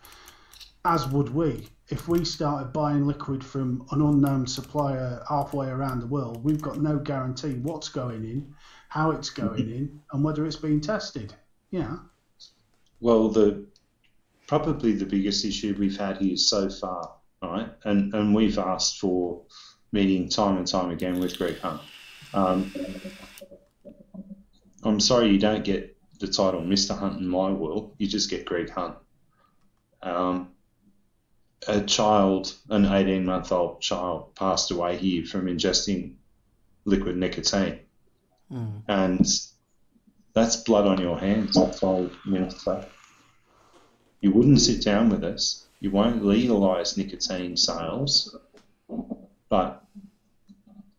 as 0.84 1.06
would 1.08 1.30
we, 1.30 1.68
if 1.90 2.06
we 2.06 2.24
started 2.24 2.72
buying 2.72 3.06
liquid 3.06 3.42
from 3.42 3.86
an 3.92 4.02
unknown 4.02 4.46
supplier 4.46 5.22
halfway 5.28 5.68
around 5.68 6.00
the 6.00 6.06
world, 6.06 6.44
we've 6.44 6.60
got 6.60 6.80
no 6.80 6.98
guarantee 6.98 7.54
what's 7.54 7.88
going 7.88 8.24
in, 8.24 8.54
how 8.88 9.10
it's 9.10 9.30
going 9.30 9.70
in, 9.70 10.00
and 10.12 10.22
whether 10.22 10.44
it's 10.44 10.56
being 10.56 10.80
tested. 10.80 11.32
Yeah. 11.70 11.96
Well, 13.00 13.28
the 13.28 13.66
probably 14.46 14.92
the 14.92 15.06
biggest 15.06 15.44
issue 15.44 15.74
we've 15.78 15.96
had 15.96 16.18
here 16.18 16.36
so 16.36 16.68
far, 16.68 17.14
right? 17.42 17.70
And 17.84 18.12
and 18.14 18.34
we've 18.34 18.58
asked 18.58 18.98
for 18.98 19.42
meeting 19.92 20.28
time 20.28 20.58
and 20.58 20.66
time 20.66 20.90
again 20.90 21.20
with 21.20 21.38
Greg 21.38 21.58
Hunt. 21.58 21.80
Um, 22.34 22.72
I'm 24.84 25.00
sorry 25.00 25.28
you 25.30 25.38
don't 25.38 25.64
get 25.64 25.96
the 26.20 26.26
title 26.26 26.60
Mr. 26.60 26.98
Hunt 26.98 27.18
in 27.18 27.28
my 27.28 27.50
world. 27.50 27.94
You 27.98 28.06
just 28.06 28.28
get 28.28 28.44
Greg 28.44 28.68
Hunt. 28.68 28.96
Um, 30.02 30.50
a 31.66 31.80
child, 31.80 32.54
an 32.68 32.86
18 32.86 33.24
month 33.24 33.52
old 33.52 33.80
child, 33.80 34.34
passed 34.34 34.70
away 34.70 34.96
here 34.96 35.24
from 35.24 35.46
ingesting 35.46 36.14
liquid 36.84 37.16
nicotine. 37.16 37.80
Mm. 38.50 38.82
And 38.88 39.26
that's 40.32 40.56
blood 40.56 40.86
on 40.86 41.00
your 41.00 41.18
hands, 41.18 41.56
I 41.56 41.70
told 41.70 42.12
Minister. 42.24 42.86
You 44.20 44.32
wouldn't 44.32 44.60
sit 44.60 44.82
down 44.82 45.10
with 45.10 45.24
us. 45.24 45.66
You 45.80 45.90
won't 45.90 46.24
legalise 46.24 46.96
nicotine 46.96 47.56
sales, 47.56 48.36
but 49.48 49.84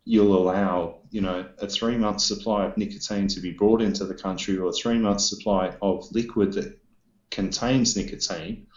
you'll 0.06 0.38
allow, 0.38 1.00
you 1.12 1.22
know, 1.22 1.46
a 1.60 1.68
three 1.68 1.98
month 1.98 2.22
supply 2.22 2.66
of 2.66 2.78
nicotine 2.78 3.28
to 3.28 3.42
be 3.42 3.52
brought 3.52 3.82
into 3.82 4.06
the 4.06 4.16
country 4.16 4.58
or 4.58 4.70
a 4.70 4.74
three 4.74 4.98
month 4.98 5.22
supply 5.22 5.76
of 5.82 6.08
liquid 6.12 6.54
that 6.54 6.80
contains 7.30 7.96
nicotine, 7.96 8.68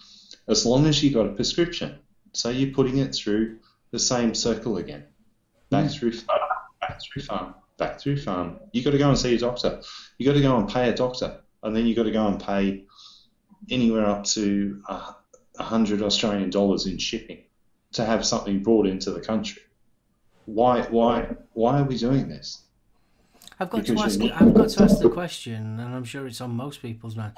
as 0.48 0.66
long 0.66 0.86
as 0.86 1.02
you 1.02 1.12
got 1.12 1.26
a 1.26 1.32
prescription. 1.32 1.98
So 2.32 2.50
you're 2.50 2.74
putting 2.74 2.98
it 2.98 3.14
through 3.14 3.58
the 3.90 3.98
same 3.98 4.34
circle 4.34 4.78
again. 4.78 5.04
Back 5.70 5.86
mm. 5.86 5.98
through 5.98 6.12
farm, 6.12 6.40
back 6.80 7.00
through 7.02 7.22
farm, 7.22 7.54
back 7.76 8.00
through 8.00 8.18
farm. 8.18 8.58
You 8.72 8.82
got 8.82 8.90
to 8.90 8.98
go 8.98 9.08
and 9.08 9.18
see 9.18 9.34
a 9.34 9.38
doctor. 9.38 9.80
You've 10.18 10.26
got 10.26 10.34
to 10.34 10.42
go 10.42 10.56
and 10.56 10.68
pay 10.68 10.88
a 10.88 10.94
doctor, 10.94 11.40
and 11.62 11.74
then 11.74 11.86
you've 11.86 11.96
got 11.96 12.04
to 12.04 12.10
go 12.10 12.26
and 12.26 12.40
pay 12.40 12.84
anywhere 13.70 14.06
up 14.06 14.24
to 14.24 14.82
a 14.88 15.62
hundred 15.62 16.02
Australian 16.02 16.50
dollars 16.50 16.86
in 16.86 16.98
shipping 16.98 17.44
to 17.92 18.04
have 18.04 18.24
something 18.24 18.62
brought 18.62 18.86
into 18.86 19.10
the 19.10 19.20
country. 19.20 19.62
Why, 20.46 20.82
why, 20.82 21.28
why 21.52 21.80
are 21.80 21.84
we 21.84 21.96
doing 21.96 22.28
this? 22.28 22.62
I've 23.60 23.70
got 23.70 23.84
to 23.86 23.92
Because 23.92 24.16
ask. 24.16 24.20
you're- 24.20 24.32
I've 24.32 24.54
got 24.54 24.70
to 24.70 24.82
ask 24.82 24.98
the 24.98 25.10
question, 25.10 25.78
and 25.78 25.94
I'm 25.94 26.04
sure 26.04 26.26
it's 26.26 26.40
on 26.40 26.50
most 26.50 26.82
people's 26.82 27.16
mind. 27.16 27.34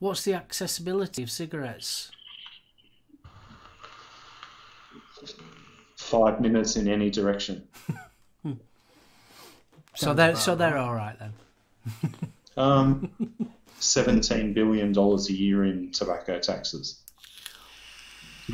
What's 0.00 0.24
the 0.24 0.34
accessibility 0.34 1.22
of 1.22 1.30
cigarettes? 1.30 2.10
Five 6.02 6.40
minutes 6.40 6.76
in 6.76 6.88
any 6.88 7.10
direction. 7.10 7.66
So 9.94 10.14
they're 10.14 10.36
so 10.36 10.54
they're 10.54 10.78
all 10.78 10.94
right 10.94 11.16
then. 11.18 11.32
Um, 12.56 13.10
Seventeen 13.78 14.52
billion 14.52 14.92
dollars 14.92 15.28
a 15.30 15.32
year 15.32 15.64
in 15.64 15.90
tobacco 15.90 16.38
taxes 16.38 17.00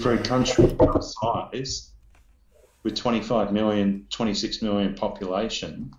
for 0.01 0.13
a 0.15 0.19
country 0.19 0.77
our 0.79 1.03
size 1.03 1.91
with 2.85 2.95
25 2.95 3.53
million, 3.53 4.07
26 4.11 4.63
million 4.63 4.95
population. 4.95 5.93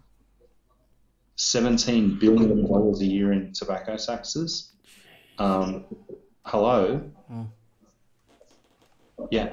17 1.36 2.20
billion 2.20 2.66
dollars 2.66 3.02
a 3.02 3.06
year 3.06 3.34
in 3.34 3.52
tobacco 3.52 3.97
taxes. 3.97 4.72
Um, 5.38 5.84
hello. 6.45 7.02
Mm. 7.32 7.47
Yeah, 9.30 9.50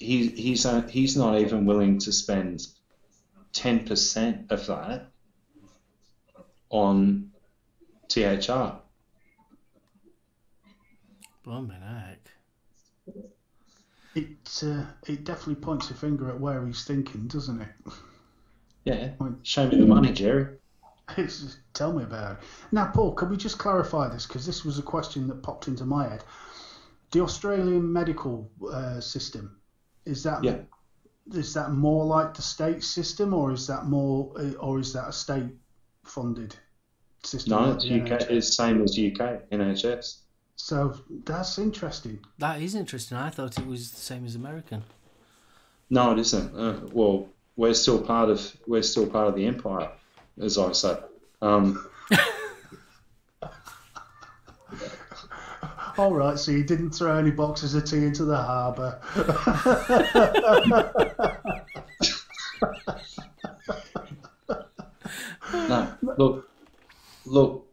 he, 0.00 0.28
he's 0.28 0.66
uh, 0.66 0.82
he's 0.88 1.16
not 1.16 1.38
even 1.38 1.66
willing 1.66 1.98
to 2.00 2.12
spend 2.12 2.66
10% 3.52 4.50
of 4.50 4.66
that 4.66 5.10
on 6.70 7.30
THR. 8.08 8.80
Blimey 11.44 11.74
heck. 11.74 12.30
It 14.14 14.62
uh, 14.64 14.84
it 15.06 15.24
definitely 15.24 15.56
points 15.56 15.90
a 15.90 15.94
finger 15.94 16.28
at 16.30 16.40
where 16.40 16.66
he's 16.66 16.84
thinking, 16.84 17.28
doesn't 17.28 17.60
it? 17.60 17.68
Yeah, 18.84 19.10
show 19.42 19.68
me 19.68 19.78
the 19.78 19.86
money, 19.86 20.12
Jerry. 20.12 20.46
It's, 21.16 21.56
tell 21.74 21.92
me 21.92 22.04
about 22.04 22.34
it. 22.34 22.38
Now, 22.70 22.92
Paul, 22.94 23.14
could 23.14 23.30
we 23.30 23.36
just 23.36 23.58
clarify 23.58 24.08
this? 24.08 24.28
Because 24.28 24.46
this 24.46 24.64
was 24.64 24.78
a 24.78 24.82
question 24.82 25.26
that 25.26 25.42
popped 25.42 25.66
into 25.66 25.84
my 25.84 26.08
head. 26.08 26.22
The 27.10 27.20
Australian 27.20 27.92
medical 27.92 28.48
uh, 28.72 29.00
system, 29.00 29.59
is 30.10 30.22
that 30.24 30.42
Yeah. 30.44 30.58
is 31.32 31.54
that 31.54 31.70
more 31.72 32.04
like 32.04 32.34
the 32.34 32.42
state 32.42 32.82
system, 32.82 33.32
or 33.32 33.52
is 33.52 33.66
that 33.68 33.86
more, 33.86 34.32
uh, 34.36 34.52
or 34.54 34.80
is 34.80 34.92
that 34.92 35.08
a 35.08 35.12
state 35.12 35.50
funded 36.04 36.56
system? 37.22 37.50
No, 37.62 37.72
it's 37.72 37.84
the 37.84 38.00
UK. 38.00 38.08
NHS? 38.18 38.30
It's 38.30 38.56
same 38.56 38.82
as 38.82 38.98
UK 38.98 39.42
NHS. 39.52 40.16
So 40.56 40.94
that's 41.24 41.58
interesting. 41.58 42.18
That 42.38 42.60
is 42.60 42.74
interesting. 42.74 43.16
I 43.16 43.30
thought 43.30 43.58
it 43.58 43.66
was 43.66 43.90
the 43.92 44.00
same 44.00 44.26
as 44.26 44.34
American. 44.34 44.82
No, 45.88 46.12
it 46.12 46.18
isn't. 46.18 46.54
Uh, 46.54 46.80
well, 46.92 47.28
we're 47.56 47.74
still 47.74 48.00
part 48.02 48.28
of 48.30 48.56
we're 48.66 48.82
still 48.82 49.06
part 49.06 49.28
of 49.28 49.34
the 49.36 49.46
empire, 49.46 49.90
as 50.40 50.58
I 50.58 50.72
say. 50.72 50.98
Um, 51.42 51.86
All 55.98 56.12
right, 56.14 56.38
so 56.38 56.50
you 56.52 56.64
didn't 56.64 56.90
throw 56.90 57.16
any 57.16 57.30
boxes 57.30 57.74
of 57.74 57.84
tea 57.84 58.04
into 58.04 58.24
the 58.24 58.36
harbour. 58.36 59.00
no, 65.52 65.94
look, 66.16 66.50
look. 67.26 67.66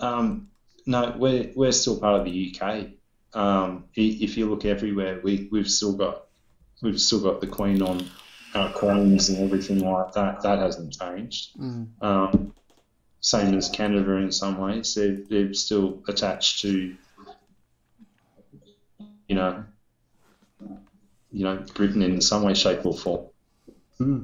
Um, 0.00 0.48
no, 0.86 1.14
we're 1.16 1.50
we're 1.54 1.72
still 1.72 1.98
part 1.98 2.20
of 2.20 2.26
the 2.26 2.54
UK. 2.54 2.86
Um, 3.34 3.84
if 3.94 4.36
you 4.36 4.48
look 4.48 4.64
everywhere, 4.64 5.20
we 5.22 5.48
we've 5.50 5.70
still 5.70 5.94
got 5.94 6.26
we've 6.82 7.00
still 7.00 7.20
got 7.20 7.40
the 7.40 7.46
Queen 7.46 7.82
on 7.82 8.04
our 8.54 8.72
coins 8.72 9.28
and 9.28 9.38
everything 9.38 9.80
like 9.80 10.12
that. 10.12 10.42
That 10.42 10.58
hasn't 10.58 10.98
changed. 10.98 11.56
Mm. 11.58 11.88
Um, 12.00 12.52
same 13.20 13.54
as 13.54 13.68
Canada 13.68 14.12
in 14.12 14.30
some 14.30 14.58
ways. 14.58 14.94
They're, 14.94 15.16
they're 15.28 15.54
still 15.54 16.02
attached 16.08 16.62
to, 16.62 16.94
you 19.36 19.42
know, 19.42 19.64
you 21.30 21.44
know, 21.44 21.56
Britain 21.74 22.02
in 22.02 22.20
some 22.22 22.42
way, 22.42 22.54
shape, 22.54 22.86
or 22.86 22.96
form. 22.96 23.26
Hmm. 23.98 24.22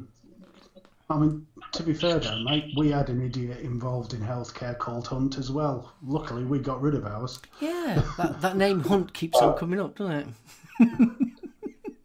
I 1.10 1.18
mean, 1.18 1.46
to 1.72 1.82
be 1.82 1.92
fair 1.92 2.18
though, 2.18 2.42
mate, 2.42 2.72
we 2.76 2.90
had 2.90 3.10
an 3.10 3.20
idiot 3.20 3.60
involved 3.60 4.14
in 4.14 4.20
healthcare 4.20 4.78
called 4.78 5.06
Hunt 5.06 5.36
as 5.36 5.50
well. 5.50 5.92
Luckily, 6.02 6.44
we 6.44 6.58
got 6.58 6.80
rid 6.80 6.94
of 6.94 7.04
ours. 7.04 7.40
Yeah, 7.60 8.02
that, 8.16 8.40
that 8.40 8.56
name 8.56 8.80
Hunt 8.80 9.12
keeps 9.12 9.38
on 9.38 9.58
coming 9.58 9.80
up, 9.80 9.96
doesn't 9.96 10.34
it? 10.80 11.10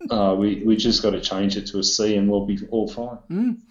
Uh, 0.10 0.34
we 0.34 0.64
we 0.64 0.78
just 0.78 1.04
got 1.04 1.10
to 1.10 1.20
change 1.20 1.58
it 1.58 1.68
to 1.68 1.80
a 1.80 1.84
C, 1.84 2.16
and 2.16 2.32
we'll 2.32 2.46
be 2.46 2.58
all 2.70 2.88
fine. 2.88 3.62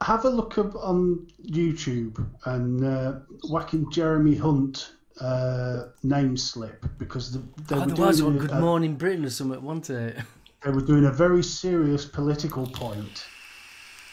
Have 0.00 0.24
a 0.24 0.28
look 0.28 0.58
up 0.58 0.74
on 0.74 1.24
YouTube 1.48 2.26
and 2.46 2.84
uh, 2.84 3.12
whacking 3.48 3.88
Jeremy 3.92 4.34
Hunt 4.34 4.90
uh, 5.20 5.84
name 6.02 6.36
slip 6.36 6.84
because 6.98 7.32
the, 7.32 7.42
they, 7.68 7.76
were 7.76 7.82
Otherwise, 7.82 8.18
doing 8.18 8.36
what 8.36 8.44
a- 8.44 8.48
Good 8.48 8.60
Morning 8.60 8.94
Britain 8.96 9.24
or 9.24 9.30
something, 9.30 9.62
wasn't 9.62 9.90
it? 9.90 10.16
they 10.64 10.70
were 10.70 10.80
doing 10.82 11.04
a 11.06 11.12
very 11.12 11.42
serious 11.42 12.04
political 12.04 12.66
point, 12.66 13.24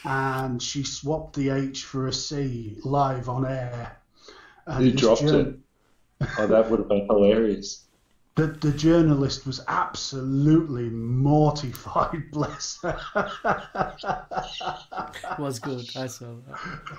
and 0.06 0.62
she 0.62 0.84
swapped 0.84 1.36
the 1.36 1.50
H 1.50 1.84
for 1.84 2.08
a 2.08 2.14
C 2.14 2.78
live 2.84 3.30
on 3.30 3.46
air. 3.46 3.98
And 4.66 4.86
Who 4.86 4.92
dropped 4.92 5.22
jour- 5.22 5.40
it? 5.42 5.56
Oh, 6.38 6.48
that 6.48 6.70
would 6.70 6.80
have 6.80 6.88
been 6.88 7.06
hilarious. 7.06 7.83
The, 8.36 8.48
the 8.48 8.72
journalist 8.72 9.46
was 9.46 9.62
absolutely 9.68 10.90
mortified, 10.90 12.24
bless 12.32 12.80
her. 12.82 13.00
was 15.38 15.60
good. 15.60 15.86
I 15.96 16.08
saw 16.08 16.34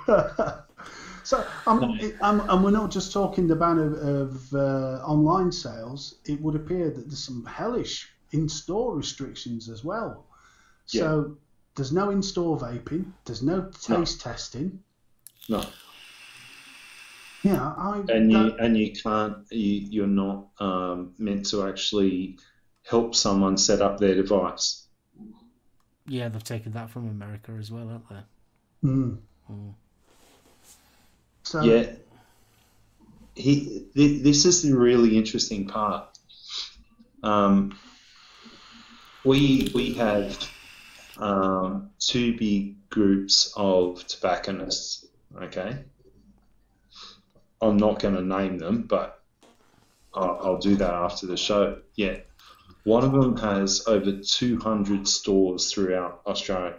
that. 0.07 0.65
so, 1.25 1.45
um, 1.67 1.99
it, 2.01 2.15
um, 2.21 2.49
and 2.49 2.63
we're 2.63 2.71
not 2.71 2.93
just 2.93 3.13
talking 3.13 3.49
the 3.49 3.57
ban 3.57 3.79
of, 3.79 3.95
of 3.95 4.55
uh, 4.55 5.05
online 5.05 5.51
sales. 5.51 6.15
It 6.25 6.41
would 6.41 6.55
appear 6.55 6.91
that 6.91 7.09
there's 7.09 7.25
some 7.25 7.45
hellish 7.47 8.09
in-store 8.31 8.95
restrictions 8.95 9.69
as 9.69 9.83
well. 9.83 10.27
So 10.87 11.37
there's 11.75 11.93
no 11.93 12.11
in-store 12.11 12.59
vaping. 12.59 13.13
There's 13.25 13.43
no 13.43 13.71
taste 13.81 14.21
testing. 14.21 14.81
No, 15.49 15.65
Yeah, 17.45 17.75
I. 17.77 18.03
and 18.09 18.33
you 18.33 18.39
that- 18.51 18.57
and 18.59 18.77
you 18.77 18.93
can't. 18.93 19.37
You, 19.51 19.87
you're 19.91 20.07
not 20.07 20.49
um, 20.59 21.13
meant 21.19 21.47
to 21.51 21.67
actually 21.69 22.39
help 22.89 23.15
someone 23.15 23.57
set 23.59 23.81
up 23.83 23.99
their 23.99 24.15
device. 24.15 24.87
Yeah, 26.07 26.29
they've 26.29 26.43
taken 26.43 26.73
that 26.73 26.91
from 26.91 27.09
America 27.09 27.53
as 27.59 27.71
well, 27.71 27.89
haven't 27.89 28.09
they? 28.11 28.89
Mm. 28.89 29.19
So 31.45 31.63
Yeah. 31.63 31.93
He, 33.37 33.87
th- 33.95 34.23
this 34.23 34.45
is 34.45 34.63
the 34.63 34.77
really 34.77 35.17
interesting 35.19 35.67
part. 35.67 36.07
Um, 37.23 37.77
we 39.25 39.71
we 39.75 39.95
have 39.95 40.39
um, 41.19 41.91
two 41.99 42.37
big 42.39 42.89
groups 42.91 43.53
of 43.57 44.07
tobacconists. 44.07 45.07
Okay, 45.37 45.85
I'm 47.65 47.77
not 47.79 48.01
going 48.01 48.15
to 48.15 48.23
name 48.23 48.59
them, 48.59 48.83
but 48.83 49.23
I'll, 50.13 50.39
I'll 50.43 50.59
do 50.59 50.77
that 50.77 50.93
after 50.93 51.27
the 51.27 51.37
show. 51.37 51.79
Yeah, 51.97 52.19
one 52.85 53.05
of 53.05 53.13
them 53.13 53.37
has 53.39 53.85
over 53.87 54.13
200 54.21 55.09
stores 55.09 55.73
throughout 55.73 56.21
Australia, 56.27 56.77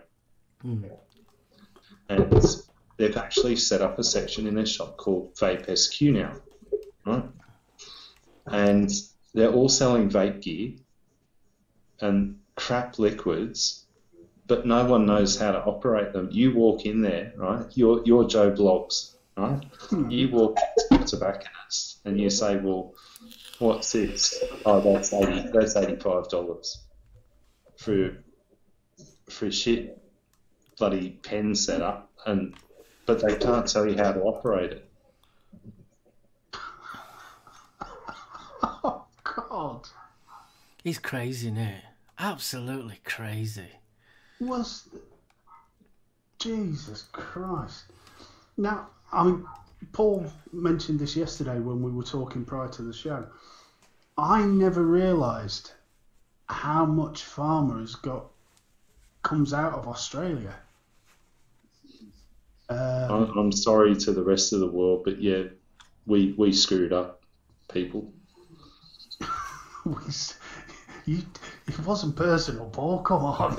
Mm. 0.63 0.89
and 2.09 2.43
they've 2.97 3.17
actually 3.17 3.55
set 3.55 3.81
up 3.81 3.99
a 3.99 4.03
section 4.03 4.47
in 4.47 4.55
their 4.55 4.65
shop 4.65 4.97
called 4.97 5.35
Vape 5.35 5.69
SQ 5.77 6.01
now, 6.03 6.33
right? 7.05 7.25
And 8.47 8.89
they're 9.33 9.51
all 9.51 9.69
selling 9.69 10.09
vape 10.09 10.41
gear 10.41 10.71
and 11.99 12.39
crap 12.55 12.99
liquids, 12.99 13.85
but 14.47 14.65
no 14.65 14.85
one 14.85 15.05
knows 15.05 15.37
how 15.37 15.51
to 15.51 15.63
operate 15.63 16.13
them. 16.13 16.29
You 16.31 16.53
walk 16.55 16.85
in 16.85 17.01
there, 17.01 17.33
right? 17.35 17.65
You're, 17.75 18.01
you're 18.05 18.27
Joe 18.27 18.51
Bloggs, 18.51 19.14
right? 19.37 19.61
You 20.09 20.29
walk 20.29 20.57
into 20.91 21.03
a 21.03 21.05
tobacconist 21.07 21.99
and 22.05 22.19
you 22.19 22.29
say, 22.29 22.57
well, 22.57 22.93
what's 23.59 23.91
this? 23.91 24.43
Oh, 24.65 24.79
that's 24.81 25.13
eighty. 25.13 25.49
That's 25.53 25.75
eighty-five 25.75 26.29
dollars 26.29 26.83
for 27.77 28.23
for 29.29 29.51
shit 29.51 30.01
bloody 30.77 31.11
pen 31.23 31.55
setup, 31.55 32.11
and 32.25 32.53
but 33.05 33.21
they 33.21 33.35
can't 33.35 33.67
tell 33.67 33.85
you 33.87 33.97
how 33.97 34.11
to 34.11 34.21
operate 34.21 34.71
it. 34.71 34.89
Oh 38.63 39.05
God, 39.23 39.87
He's 40.83 40.99
crazy, 40.99 41.47
isn't? 41.49 41.81
Absolutely 42.19 42.99
crazy. 43.03 43.69
was 44.39 44.87
Jesus 46.39 47.05
Christ. 47.11 47.85
Now, 48.57 48.87
I 49.15 49.23
mean, 49.23 49.45
Paul 49.93 50.25
mentioned 50.51 50.99
this 50.99 51.15
yesterday 51.15 51.59
when 51.59 51.81
we 51.81 51.89
were 51.91 52.03
talking 52.03 52.43
prior 52.43 52.67
to 52.69 52.81
the 52.81 52.93
show. 52.93 53.25
I 54.17 54.43
never 54.43 54.83
realised 54.83 55.71
how 56.47 56.85
much 56.85 57.23
pharma 57.23 57.79
has 57.79 57.95
got 57.95 58.25
comes 59.23 59.53
out 59.53 59.73
of 59.73 59.87
Australia. 59.87 60.53
Uh, 62.69 63.07
I'm, 63.09 63.37
I'm 63.37 63.51
sorry 63.51 63.95
to 63.95 64.11
the 64.11 64.23
rest 64.23 64.53
of 64.53 64.59
the 64.59 64.67
world, 64.67 65.03
but 65.05 65.21
yeah, 65.21 65.43
we 66.05 66.33
we 66.37 66.51
screwed 66.51 66.93
up, 66.93 67.21
people. 67.71 68.11
we 69.85 69.95
you, 71.05 71.21
it 71.67 71.79
wasn't 71.79 72.15
personal, 72.15 72.69
Paul. 72.69 72.99
Come 72.99 73.23
on. 73.23 73.55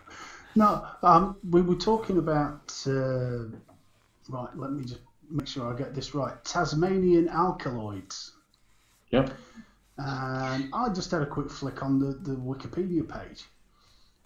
no, 0.54 0.86
um, 1.02 1.36
we 1.48 1.62
were 1.62 1.76
talking 1.76 2.18
about. 2.18 2.72
Uh, 2.86 3.44
right, 4.28 4.56
let 4.56 4.72
me 4.72 4.84
just 4.84 5.00
make 5.30 5.46
sure 5.46 5.72
I 5.72 5.76
get 5.76 5.94
this 5.94 6.14
right. 6.14 6.42
Tasmanian 6.44 7.28
alkaloids. 7.28 8.32
Yep. 9.10 9.32
And 9.98 10.70
I 10.72 10.88
just 10.88 11.10
had 11.10 11.22
a 11.22 11.26
quick 11.26 11.50
flick 11.50 11.82
on 11.82 11.98
the, 11.98 12.12
the 12.12 12.36
Wikipedia 12.36 13.06
page. 13.06 13.44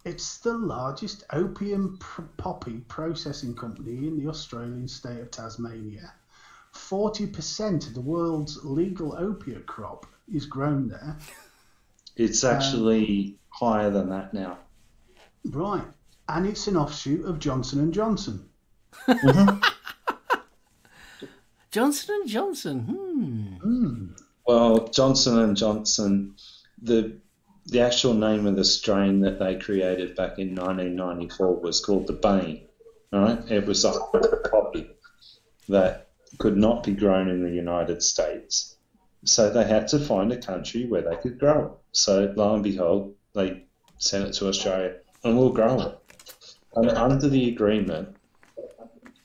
It's 0.05 0.39
the 0.39 0.57
largest 0.57 1.25
opium 1.33 1.97
pr- 1.99 2.23
poppy 2.37 2.81
processing 2.89 3.55
company 3.55 4.07
in 4.07 4.19
the 4.19 4.29
Australian 4.29 4.87
state 4.87 5.21
of 5.21 5.31
Tasmania. 5.31 6.13
40% 6.75 7.87
of 7.87 7.95
the 7.95 8.01
world's 8.01 8.63
legal 8.65 9.15
opiate 9.17 9.67
crop 9.67 10.07
is 10.33 10.47
grown 10.47 10.89
there. 10.89 11.17
It's 12.17 12.45
actually 12.45 13.39
higher 13.49 13.91
than 13.91 14.11
that 14.11 14.35
now. 14.35 14.59
Right. 15.47 15.85
And 16.29 16.47
it's 16.47 16.67
an 16.67 16.77
offshoot 16.77 17.25
of 17.25 17.39
Johnson 17.39 17.81
and 17.81 17.93
Johnson. 17.93 18.49
Johnson 21.71 22.15
and 22.21 22.29
Johnson. 22.29 22.81
Hmm. 22.81 23.57
Hmm. 23.57 24.07
Well, 24.47 24.89
Johnson 24.89 25.39
and 25.41 25.57
Johnson, 25.57 26.37
the 26.81 27.19
the 27.67 27.81
actual 27.81 28.15
name 28.15 28.47
of 28.47 28.57
the 28.57 28.65
strain 28.65 29.21
that 29.21 29.39
they 29.39 29.59
created 29.59 30.15
back 30.17 30.39
in 30.39 30.55
1994 30.55 31.61
was 31.61 31.81
called 31.81 32.07
the 32.07 32.13
Bane. 32.13 32.67
Right? 33.11 33.39
It 33.51 33.67
was 33.67 33.85
a 33.85 33.93
poppy 34.51 34.91
that 35.69 36.09
could 36.39 36.57
not 36.57 36.83
be 36.83 36.93
grown 36.93 37.29
in 37.29 37.43
the 37.43 37.51
United 37.51 38.03
States. 38.03 38.77
So 39.25 39.51
they 39.51 39.65
had 39.65 39.89
to 39.89 39.99
find 39.99 40.33
a 40.33 40.37
country 40.37 40.87
where 40.87 41.03
they 41.03 41.17
could 41.17 41.39
grow 41.39 41.67
it. 41.67 41.73
So 41.93 42.33
lo 42.37 42.55
and 42.55 42.63
behold, 42.63 43.15
they 43.35 43.65
sent 43.99 44.29
it 44.29 44.33
to 44.35 44.49
Australia 44.49 44.97
and 45.23 45.39
we'll 45.39 45.51
grow 45.51 45.81
it. 45.81 45.99
And 46.77 46.91
under 46.91 47.29
the 47.29 47.49
agreement, 47.49 48.17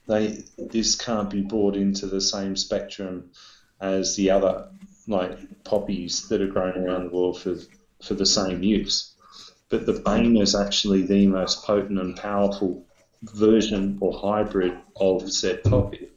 they 0.07 0.43
this 0.57 0.95
can't 0.95 1.29
be 1.29 1.41
brought 1.41 1.75
into 1.75 2.07
the 2.07 2.21
same 2.21 2.55
spectrum 2.55 3.31
as 3.79 4.15
the 4.15 4.31
other 4.31 4.69
like 5.07 5.63
poppies 5.63 6.27
that 6.29 6.41
are 6.41 6.47
grown 6.47 6.77
around 6.77 7.05
the 7.05 7.15
world 7.15 7.39
for 7.39 7.55
for 8.03 8.13
the 8.13 8.25
same 8.25 8.63
use. 8.63 9.13
But 9.69 9.85
the 9.85 9.93
Bane 9.93 10.37
is 10.37 10.55
actually 10.55 11.03
the 11.03 11.27
most 11.27 11.63
potent 11.63 11.99
and 11.99 12.15
powerful 12.15 12.85
version 13.21 13.97
or 14.01 14.17
hybrid 14.17 14.77
of 14.95 15.31
said 15.31 15.63
poppy. 15.63 16.09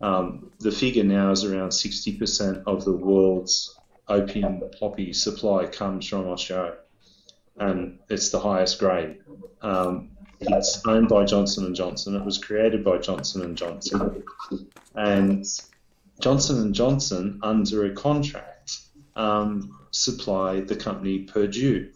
Um, 0.00 0.50
the 0.58 0.72
figure 0.72 1.04
now 1.04 1.30
is 1.30 1.44
around 1.44 1.70
60% 1.70 2.64
of 2.66 2.84
the 2.84 2.92
world's 2.92 3.78
opium 4.08 4.62
poppy 4.80 5.12
supply 5.12 5.66
comes 5.66 6.08
from 6.08 6.28
Australia, 6.28 6.78
and 7.56 7.98
it's 8.08 8.30
the 8.30 8.40
highest 8.40 8.78
grade. 8.78 9.18
Um, 9.60 10.11
it's 10.48 10.86
owned 10.86 11.08
by 11.08 11.24
Johnson 11.24 11.66
and 11.66 11.74
Johnson. 11.74 12.16
It 12.16 12.24
was 12.24 12.38
created 12.38 12.84
by 12.84 12.98
Johnson 12.98 13.42
and 13.42 13.56
Johnson, 13.56 14.22
and 14.94 15.44
Johnson 16.20 16.60
and 16.60 16.74
Johnson, 16.74 17.40
under 17.42 17.86
a 17.86 17.94
contract, 17.94 18.78
um, 19.16 19.78
supply 19.90 20.60
the 20.60 20.76
company 20.76 21.20
Purdue. 21.20 21.90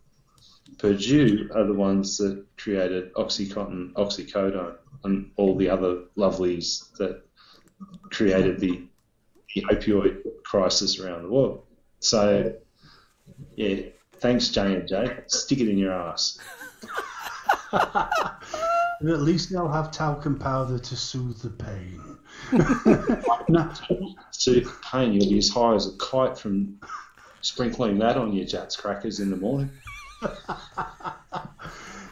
Purdue 0.79 1.49
are 1.55 1.65
the 1.65 1.75
ones 1.75 2.19
that 2.19 2.45
created 2.57 3.13
OxyContin, 3.15 3.93
oxycodone, 3.93 4.77
and 5.05 5.31
all 5.37 5.57
the 5.57 5.71
other 5.71 6.03
lovelies 6.17 6.93
that 6.97 7.23
created 8.11 8.61
the, 8.61 8.83
the 9.55 9.63
opioid 9.63 10.23
crisis 10.45 10.99
around 10.99 11.23
the 11.23 11.31
world. 11.31 11.65
So, 12.01 12.55
yeah, 13.57 13.77
thanks 14.19 14.49
J 14.49 14.75
and 14.75 14.89
J. 14.89 15.21
Stick 15.27 15.61
it 15.61 15.69
in 15.69 15.79
your 15.79 15.93
ass. 15.93 16.39
And 19.01 19.11
at 19.11 19.21
least 19.21 19.51
they'll 19.51 19.69
have 19.69 19.91
talcum 19.91 20.39
powder 20.39 20.79
to 20.79 20.97
soothe 20.97 21.39
the 21.43 21.51
pain. 21.51 22.01
now, 23.49 23.73
So 24.31 24.55
pain, 24.91 25.13
you'll 25.13 25.29
be 25.29 25.39
as 25.39 25.51
high 25.51 25.75
as 25.75 25.87
a 25.87 25.97
kite 25.99 26.39
from 26.39 26.81
sprinkling 27.43 27.99
that 27.99 28.17
on 28.17 28.33
your 28.33 28.47
Jatz 28.47 28.79
crackers 28.79 29.21
in 29.21 29.31
the 29.31 29.37
morning. 29.37 29.71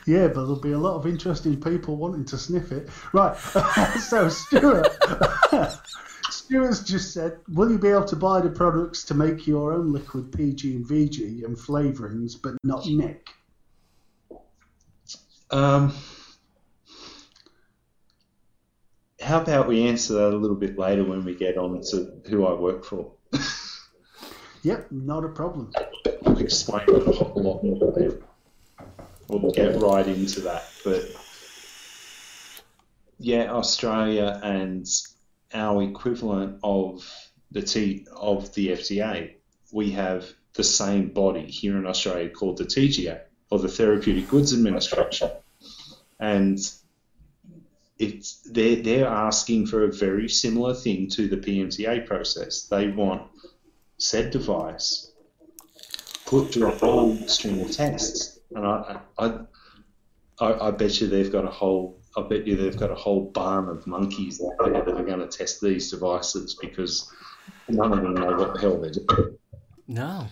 yeah, 0.07 0.29
but 0.29 0.35
there'll 0.35 0.61
be 0.61 0.73
a 0.73 0.79
lot 0.79 0.97
of 0.97 1.07
interesting 1.07 1.59
people 1.59 1.97
wanting 1.97 2.27
to 2.27 2.37
sniff 2.37 2.71
it. 2.71 2.91
Right, 3.15 3.35
so 3.37 4.29
Stuart, 4.29 4.89
Stuart's 6.31 6.81
just 6.81 7.15
said, 7.15 7.39
will 7.49 7.71
you 7.71 7.79
be 7.79 7.89
able 7.89 8.05
to 8.05 8.17
buy 8.17 8.43
the 8.43 8.51
products 8.51 9.05
to 9.05 9.15
make 9.15 9.47
your 9.47 9.73
own 9.73 9.91
liquid 9.91 10.33
PG 10.33 10.77
and 10.77 10.87
VG 10.87 11.45
and 11.45 11.57
flavourings, 11.57 12.37
but 12.41 12.57
not 12.63 12.87
nic? 12.87 13.31
Um, 15.55 15.95
how 19.21 19.41
about 19.41 19.69
we 19.69 19.87
answer 19.87 20.15
that 20.15 20.35
a 20.35 20.37
little 20.37 20.57
bit 20.57 20.77
later 20.77 21.05
when 21.05 21.25
we 21.25 21.37
get 21.37 21.57
on 21.57 21.81
to 21.93 22.21
who 22.29 22.45
I 22.45 22.55
work 22.55 22.85
for? 22.85 23.13
Yep, 24.65 24.93
not 24.93 25.27
a 25.27 25.29
problem. 25.29 25.71
I'll 26.25 26.39
explain 26.39 26.85
it 26.89 27.07
a 27.07 27.13
whole 27.13 27.43
lot 27.43 27.63
more 27.63 27.93
there. 27.95 28.19
We'll 29.29 29.53
get 29.53 29.79
right 29.79 30.07
into 30.07 30.41
that. 30.41 30.65
But 30.83 31.05
yeah, 33.19 33.53
Australia 33.53 34.41
and 34.43 34.87
our 35.53 35.83
equivalent 35.83 36.61
of 36.63 37.07
the 37.51 37.61
T 37.61 38.07
of 38.17 38.55
the 38.55 38.69
FDA, 38.69 39.35
we 39.71 39.91
have 39.91 40.33
the 40.55 40.65
same 40.65 41.11
body 41.11 41.45
here 41.45 41.77
in 41.77 41.85
Australia 41.85 42.31
called 42.31 42.57
the 42.57 42.65
TGA 42.65 43.21
or 43.51 43.59
the 43.59 43.69
Therapeutic 43.69 44.31
Goods 44.31 44.55
Administration, 44.55 45.31
and 46.21 46.59
it's 47.99 48.41
they're 48.51 48.77
they're 48.77 49.07
asking 49.07 49.67
for 49.67 49.85
a 49.85 49.93
very 49.93 50.29
similar 50.29 50.75
thing 50.75 51.09
to 51.11 51.29
the 51.29 51.37
PMTA 51.37 52.07
process. 52.07 52.67
They 52.67 52.89
want 52.89 53.23
said 53.99 54.31
device 54.31 55.13
put 56.27 56.53
through 56.53 56.69
a 56.69 56.77
whole 56.77 57.17
string 57.29 57.61
of 57.61 57.71
tests, 57.71 58.41
and 58.55 58.67
I 58.67 59.01
I, 59.19 59.39
I, 60.41 60.69
I 60.69 60.71
bet 60.73 61.01
you 61.01 61.07
they've 61.07 61.31
got 61.31 61.45
a 61.45 61.51
whole 61.51 62.01
I 62.17 62.23
bet 62.23 62.47
you 62.47 62.57
they've 62.57 62.77
got 62.77 62.91
a 62.91 62.95
whole 62.95 63.31
barn 63.31 63.69
of 63.69 63.87
monkeys 63.87 64.41
out 64.41 64.73
there 64.73 64.83
that 64.85 64.95
are 64.95 65.05
going 65.05 65.21
to 65.21 65.27
test 65.27 65.61
these 65.61 65.91
devices 65.91 66.57
because 66.61 67.11
none 67.69 67.93
of 67.93 68.03
them 68.03 68.15
know 68.15 68.37
what 68.37 68.55
the 68.55 68.61
hell 68.61 68.81
they're 68.81 68.91
doing. 68.91 69.39
No. 69.89 70.27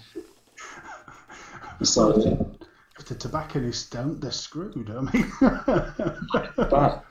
So, 1.82 2.51
If 3.02 3.08
the 3.08 3.14
tobacconists 3.16 3.90
don't, 3.90 4.20
they're 4.20 4.30
screwed. 4.30 4.88
I 4.88 5.00
mean, 5.00 5.32
but 6.56 7.04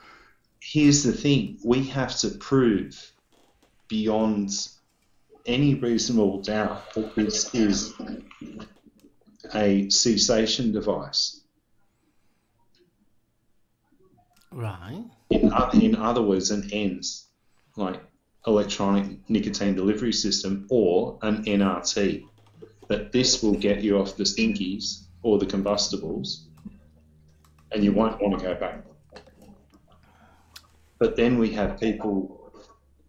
here's 0.58 1.02
the 1.02 1.12
thing: 1.12 1.58
we 1.62 1.84
have 1.88 2.16
to 2.20 2.30
prove 2.30 3.12
beyond 3.88 4.68
any 5.44 5.74
reasonable 5.74 6.40
doubt 6.40 6.94
that 6.94 7.14
this 7.14 7.54
is 7.54 7.92
a 9.54 9.90
cessation 9.90 10.72
device. 10.72 11.42
Right. 14.50 15.04
In, 15.28 15.52
oth- 15.52 15.74
in 15.74 15.94
other 15.94 16.22
words, 16.22 16.50
an 16.50 16.70
ENDS, 16.72 17.26
like 17.76 18.02
electronic 18.46 19.28
nicotine 19.28 19.74
delivery 19.74 20.14
system, 20.14 20.66
or 20.70 21.18
an 21.20 21.44
NRT, 21.44 22.24
that 22.88 23.12
this 23.12 23.42
will 23.42 23.58
get 23.58 23.82
you 23.82 23.98
off 23.98 24.16
the 24.16 24.24
stinkies 24.24 25.02
or 25.22 25.38
the 25.38 25.46
combustibles, 25.46 26.48
and 27.72 27.84
you 27.84 27.92
won't 27.92 28.20
want 28.20 28.38
to 28.38 28.44
go 28.44 28.54
back. 28.54 28.84
But 30.98 31.16
then 31.16 31.38
we 31.38 31.50
have 31.52 31.80
people, 31.80 32.52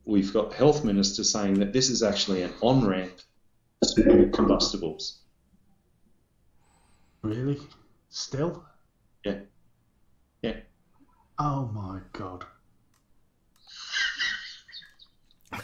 we've 0.05 0.33
got 0.33 0.53
health 0.53 0.83
minister 0.83 1.23
saying 1.23 1.55
that 1.55 1.73
this 1.73 1.89
is 1.89 2.01
actually 2.01 2.41
an 2.43 2.51
on 2.61 2.85
ramp 2.85 3.13
to 3.95 4.29
combustibles. 4.33 5.19
really? 7.21 7.59
Still? 8.09 8.63
Yeah. 9.25 9.39
Yeah. 10.41 10.57
Oh 11.39 11.69
my 11.73 11.99
god. 12.13 12.45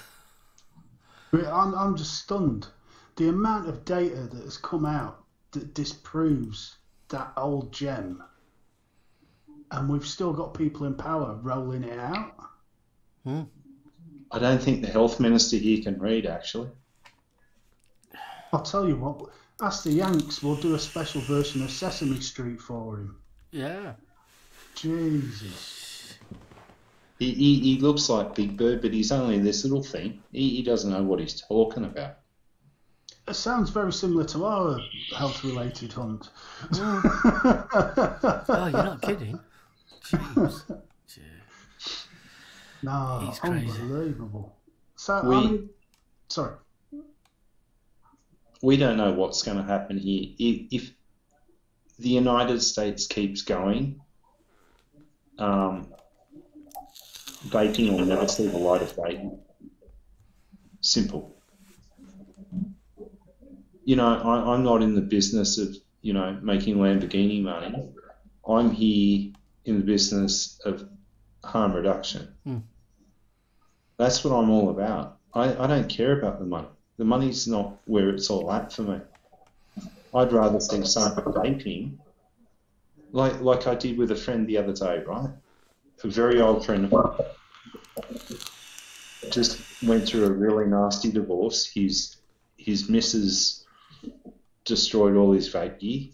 I'm, 1.33 1.75
I'm 1.75 1.95
just 1.95 2.15
stunned. 2.15 2.67
The 3.15 3.29
amount 3.29 3.67
of 3.67 3.85
data 3.85 4.27
that 4.31 4.43
has 4.43 4.57
come 4.57 4.85
out 4.85 5.23
that 5.51 5.73
disproves 5.73 6.77
that 7.09 7.31
old 7.37 7.73
gem, 7.73 8.23
and 9.71 9.89
we've 9.89 10.05
still 10.05 10.33
got 10.33 10.53
people 10.53 10.85
in 10.85 10.95
power 10.95 11.39
rolling 11.41 11.83
it 11.83 11.99
out. 11.99 12.35
Hmm. 13.23 13.43
I 14.31 14.39
don't 14.39 14.61
think 14.61 14.81
the 14.81 14.91
health 14.91 15.19
minister 15.19 15.57
here 15.57 15.81
can 15.81 15.99
read, 15.99 16.25
actually. 16.25 16.69
I'll 18.53 18.61
tell 18.61 18.87
you 18.87 18.95
what, 18.95 19.29
ask 19.61 19.83
the 19.83 19.91
Yanks, 19.91 20.41
we'll 20.41 20.55
do 20.55 20.75
a 20.75 20.79
special 20.79 21.21
version 21.21 21.63
of 21.63 21.71
Sesame 21.71 22.19
Street 22.19 22.61
for 22.61 22.97
him. 22.97 23.17
Yeah. 23.51 23.93
Jesus. 24.75 26.15
He, 27.17 27.33
he, 27.33 27.59
he 27.59 27.77
looks 27.79 28.07
like 28.07 28.35
Big 28.35 28.55
Bird, 28.55 28.81
but 28.81 28.93
he's 28.93 29.11
only 29.11 29.39
this 29.39 29.65
little 29.65 29.83
thing. 29.83 30.21
He, 30.31 30.55
he 30.55 30.63
doesn't 30.63 30.91
know 30.91 31.03
what 31.03 31.19
he's 31.19 31.41
talking 31.41 31.83
about. 31.83 32.18
It 33.29 33.35
sounds 33.35 33.69
very 33.69 33.93
similar 33.93 34.23
to 34.25 34.45
our 34.45 34.79
health 35.15 35.43
related 35.43 35.93
hunt. 35.93 36.29
Oh, 36.73 38.41
you're 38.47 38.71
not 38.71 39.01
kidding. 39.03 39.39
Jeez. 40.03 40.63
Jeez. 41.07 42.05
no, 42.81 43.23
He's 43.27 43.39
crazy. 43.39 43.81
unbelievable. 43.81 44.55
So, 44.95 45.23
We- 45.23 45.35
I 45.35 45.41
mean, 45.41 45.69
sorry. 46.27 46.55
we 48.63 48.77
don't 48.77 48.97
know 48.97 49.11
what's 49.11 49.43
going 49.43 49.57
to 49.57 49.63
happen 49.63 49.97
here. 49.99 50.29
If, 50.39 50.67
if 50.83 50.91
the 51.99 52.09
United 52.09 52.61
States 52.61 53.05
keeps 53.07 53.43
going, 53.43 54.01
um, 55.37 55.87
vaping 57.47 57.91
will 57.91 58.05
never 58.05 58.27
see 58.27 58.47
the 58.47 58.57
light 58.57 58.81
of 58.81 58.95
day. 58.95 59.29
Simple. 60.81 61.35
You 63.89 63.95
know, 63.95 64.21
I, 64.23 64.53
I'm 64.53 64.63
not 64.63 64.83
in 64.83 64.93
the 64.93 65.01
business 65.01 65.57
of, 65.57 65.75
you 66.03 66.13
know, 66.13 66.37
making 66.43 66.75
Lamborghini 66.77 67.41
money. 67.41 67.73
I'm 68.47 68.69
here 68.69 69.31
in 69.65 69.79
the 69.79 69.83
business 69.83 70.59
of 70.63 70.87
harm 71.43 71.73
reduction. 71.73 72.27
Hmm. 72.43 72.57
That's 73.97 74.23
what 74.23 74.31
I'm 74.31 74.51
all 74.51 74.69
about. 74.69 75.17
I, 75.33 75.55
I 75.63 75.65
don't 75.65 75.89
care 75.89 76.19
about 76.19 76.37
the 76.37 76.45
money. 76.45 76.67
The 76.99 77.05
money's 77.05 77.47
not 77.47 77.79
where 77.85 78.09
it's 78.09 78.29
all 78.29 78.51
at 78.51 78.71
for 78.71 78.83
me. 78.83 79.01
I'd 80.13 80.33
rather 80.33 80.59
see 80.59 80.85
someone 80.85 81.33
vaping, 81.33 81.97
like 83.11 83.41
like 83.41 83.65
I 83.65 83.73
did 83.73 83.97
with 83.97 84.11
a 84.11 84.15
friend 84.15 84.45
the 84.45 84.57
other 84.57 84.73
day, 84.73 85.03
right? 85.03 85.31
A 86.03 86.07
very 86.07 86.39
old 86.39 86.63
friend 86.63 86.85
of 86.85 86.91
mine 86.91 88.39
just 89.31 89.59
went 89.81 90.07
through 90.07 90.25
a 90.25 90.31
really 90.31 90.67
nasty 90.67 91.11
divorce. 91.11 91.65
His 91.65 92.17
his 92.57 92.87
missus 92.87 93.65
destroyed 94.65 95.15
all 95.15 95.31
his 95.31 95.51
vape 95.51 95.79
gear, 95.79 96.09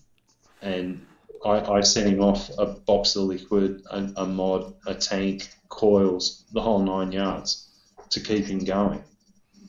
and 0.61 1.05
I, 1.45 1.59
I 1.59 1.81
sent 1.81 2.07
him 2.07 2.21
off 2.21 2.49
a 2.57 2.65
box 2.65 3.15
of 3.15 3.23
liquid, 3.23 3.83
a, 3.91 4.09
a 4.17 4.25
mod, 4.25 4.73
a 4.88 4.95
tank, 4.95 5.49
coils, 5.69 6.45
the 6.53 6.61
whole 6.61 6.81
nine 6.81 7.11
yards 7.11 7.69
to 8.09 8.19
keep 8.19 8.45
him 8.45 8.63
going. 8.63 9.03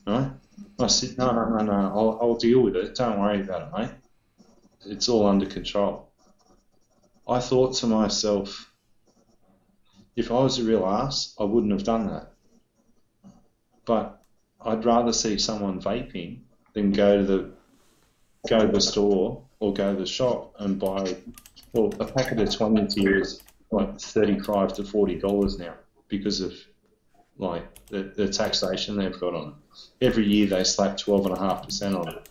Right? 0.05 0.31
I 0.79 0.87
said, 0.87 1.17
no, 1.17 1.31
no, 1.33 1.49
no, 1.49 1.63
no, 1.63 1.71
I'll, 1.73 2.19
I'll 2.21 2.35
deal 2.37 2.61
with 2.61 2.75
it. 2.75 2.95
Don't 2.95 3.19
worry 3.19 3.41
about 3.41 3.67
it, 3.67 3.77
mate. 3.77 3.91
It's 4.85 5.09
all 5.09 5.27
under 5.27 5.45
control. 5.45 6.09
I 7.27 7.39
thought 7.39 7.75
to 7.75 7.87
myself, 7.87 8.71
if 10.15 10.31
I 10.31 10.41
was 10.41 10.59
a 10.59 10.63
real 10.63 10.85
ass, 10.85 11.35
I 11.39 11.43
wouldn't 11.43 11.73
have 11.73 11.83
done 11.83 12.07
that. 12.07 12.31
But 13.85 14.21
I'd 14.61 14.85
rather 14.85 15.13
see 15.13 15.37
someone 15.37 15.81
vaping 15.81 16.41
than 16.73 16.91
go 16.91 17.17
to 17.17 17.23
the 17.23 17.56
go 18.47 18.65
to 18.65 18.71
the 18.71 18.81
store 18.81 19.41
or 19.59 19.73
go 19.73 19.93
to 19.93 19.99
the 19.99 20.05
shop 20.05 20.53
and 20.59 20.79
buy 20.79 21.15
well 21.73 21.93
a 21.99 22.05
packet 22.05 22.39
of 22.39 22.53
twenty 22.55 23.01
here 23.01 23.19
is 23.19 23.41
like 23.71 23.99
thirty 23.99 24.39
five 24.39 24.73
to 24.73 24.83
forty 24.83 25.15
dollars 25.19 25.59
now 25.59 25.73
because 26.07 26.41
of 26.41 26.53
like 27.37 27.63
the, 27.87 28.11
the 28.15 28.27
taxation 28.27 28.95
they've 28.95 29.19
got 29.19 29.35
on 29.35 29.49
it. 29.49 30.05
Every 30.05 30.25
year 30.25 30.47
they 30.47 30.63
slap 30.63 30.97
twelve 30.97 31.25
and 31.25 31.37
a 31.37 31.39
half 31.39 31.63
percent 31.63 31.95
on 31.95 32.07
it. 32.09 32.29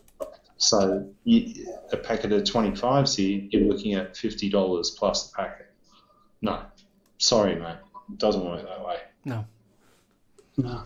So 0.59 1.07
you, 1.25 1.67
a 1.93 1.97
packet 1.97 2.33
of 2.33 2.43
25s 2.45 3.17
here, 3.17 3.47
you're 3.51 3.71
looking 3.71 3.95
at 3.95 4.15
$50 4.15 4.97
plus 4.97 5.31
the 5.31 5.37
packet. 5.37 5.71
No, 6.41 6.63
sorry, 7.19 7.57
mate. 7.57 7.77
It 8.11 8.19
doesn't 8.19 8.45
work 8.45 8.63
that 8.63 8.85
way. 8.85 8.97
No. 9.25 9.45
No. 10.57 10.83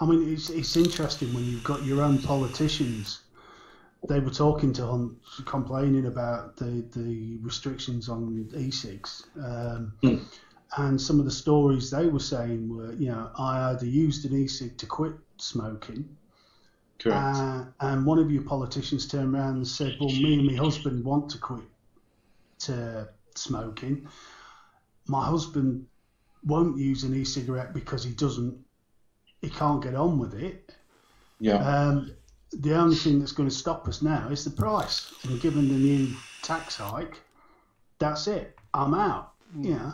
I 0.00 0.06
mean, 0.06 0.32
it's, 0.32 0.50
it's 0.50 0.76
interesting 0.76 1.34
when 1.34 1.44
you've 1.44 1.64
got 1.64 1.84
your 1.84 2.02
own 2.02 2.18
politicians. 2.18 3.22
They 4.06 4.20
were 4.20 4.30
talking 4.30 4.72
to 4.74 4.86
Hunt, 4.86 5.12
complaining 5.44 6.06
about 6.06 6.56
the, 6.56 6.84
the 6.92 7.38
restrictions 7.42 8.08
on 8.08 8.48
e-cigs. 8.56 9.26
Um, 9.36 9.92
Mm. 10.02 10.20
And 10.76 11.00
some 11.00 11.18
of 11.18 11.24
the 11.24 11.30
stories 11.30 11.90
they 11.90 12.08
were 12.08 12.20
saying 12.20 12.68
were, 12.68 12.92
you 12.92 13.08
know, 13.08 13.30
I 13.38 13.70
either 13.70 13.86
used 13.86 14.26
an 14.26 14.36
e-cig 14.36 14.76
to 14.78 14.86
quit 14.86 15.14
smoking, 15.38 16.14
Correct. 16.98 17.36
uh, 17.36 17.64
and 17.80 18.04
one 18.04 18.18
of 18.18 18.30
your 18.30 18.42
politicians 18.42 19.06
turned 19.06 19.34
around 19.34 19.56
and 19.56 19.66
said, 19.66 19.96
well, 19.98 20.10
me 20.10 20.34
and 20.34 20.46
my 20.46 20.52
husband 20.62 21.04
want 21.04 21.30
to 21.30 21.38
quit 21.38 21.64
to 22.60 23.08
smoking. 23.34 24.06
My 25.06 25.24
husband 25.24 25.86
won't 26.44 26.76
use 26.76 27.02
an 27.02 27.14
e-cigarette 27.14 27.72
because 27.72 28.04
he 28.04 28.12
doesn't, 28.12 28.54
he 29.40 29.48
can't 29.48 29.82
get 29.82 29.94
on 29.94 30.18
with 30.18 30.34
it. 30.34 30.74
yeah. 31.40 31.56
Um, 31.56 32.10
the 32.52 32.74
only 32.74 32.96
thing 32.96 33.18
that's 33.18 33.32
going 33.32 33.48
to 33.48 33.54
stop 33.54 33.86
us 33.88 34.02
now 34.02 34.28
is 34.28 34.44
the 34.44 34.50
price. 34.50 35.12
And 35.24 35.40
given 35.40 35.68
the 35.68 35.74
new 35.74 36.14
tax 36.42 36.76
hike, 36.76 37.20
that's 37.98 38.26
it. 38.26 38.56
I'm 38.74 38.94
out. 38.94 39.32
Yeah. 39.58 39.92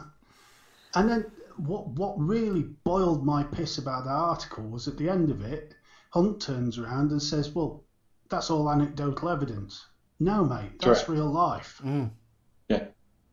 And 0.94 1.09
then 1.09 1.26
what 1.57 1.88
what 1.88 2.18
really 2.18 2.62
boiled 2.62 3.24
my 3.24 3.42
piss 3.44 3.78
about 3.78 4.05
that 4.05 4.11
article 4.11 4.64
was 4.64 4.88
at 4.88 4.96
the 4.96 5.09
end 5.09 5.30
of 5.30 5.42
it, 5.42 5.74
Hunt 6.11 6.40
turns 6.40 6.78
around 6.78 7.11
and 7.11 7.22
says, 7.22 7.55
"Well, 7.55 7.82
that's 8.28 8.50
all 8.50 8.70
anecdotal 8.70 9.28
evidence." 9.28 9.86
No, 10.20 10.44
mate, 10.44 10.78
that's 10.80 11.02
Correct. 11.02 11.09
real 11.09 11.30
life. 11.30 11.80
Mm. 11.84 12.11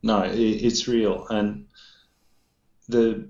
No, 0.03 0.24
it, 0.24 0.36
it's 0.36 0.88
real, 0.88 1.28
and 1.30 1.67
the 2.89 3.30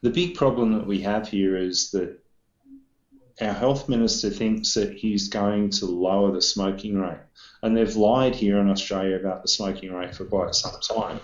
the 0.00 0.10
big 0.10 0.34
problem 0.34 0.72
that 0.72 0.86
we 0.86 1.00
have 1.02 1.28
here 1.28 1.56
is 1.56 1.90
that 1.92 2.18
our 3.40 3.52
health 3.52 3.88
minister 3.88 4.30
thinks 4.30 4.74
that 4.74 4.92
he's 4.92 5.28
going 5.28 5.70
to 5.70 5.86
lower 5.86 6.32
the 6.32 6.42
smoking 6.42 6.98
rate, 6.98 7.18
and 7.62 7.76
they've 7.76 7.96
lied 7.96 8.34
here 8.34 8.58
in 8.58 8.70
Australia 8.70 9.16
about 9.16 9.42
the 9.42 9.48
smoking 9.48 9.92
rate 9.92 10.14
for 10.14 10.24
quite 10.24 10.54
some 10.54 10.80
time. 10.80 11.20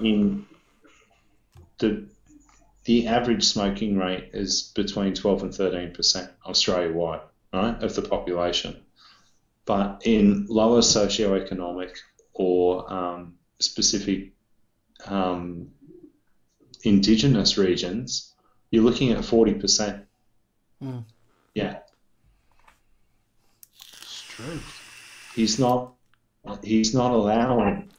In 0.00 0.46
the 1.78 2.06
the 2.84 3.08
average 3.08 3.44
smoking 3.44 3.98
rate 3.98 4.30
is 4.32 4.70
between 4.74 5.14
12 5.14 5.42
and 5.42 5.54
13 5.54 5.92
percent 5.92 6.30
Australia 6.44 6.92
wide, 6.92 7.22
right, 7.52 7.82
of 7.82 7.94
the 7.94 8.02
population. 8.02 8.76
But 9.64 10.02
in 10.04 10.46
lower 10.48 10.80
socioeconomic 10.80 11.96
or 12.32 12.92
um, 12.92 13.34
specific 13.58 14.32
um, 15.06 15.72
indigenous 16.84 17.58
regions, 17.58 18.32
you're 18.70 18.84
looking 18.84 19.10
at 19.10 19.18
40%. 19.18 20.04
Mm. 20.82 21.04
Yeah, 21.56 21.78
It's 24.02 24.24
true. 24.28 24.60
he's 25.34 25.58
not. 25.58 25.94
He's 26.62 26.94
not 26.94 27.12
allowing. 27.12 27.90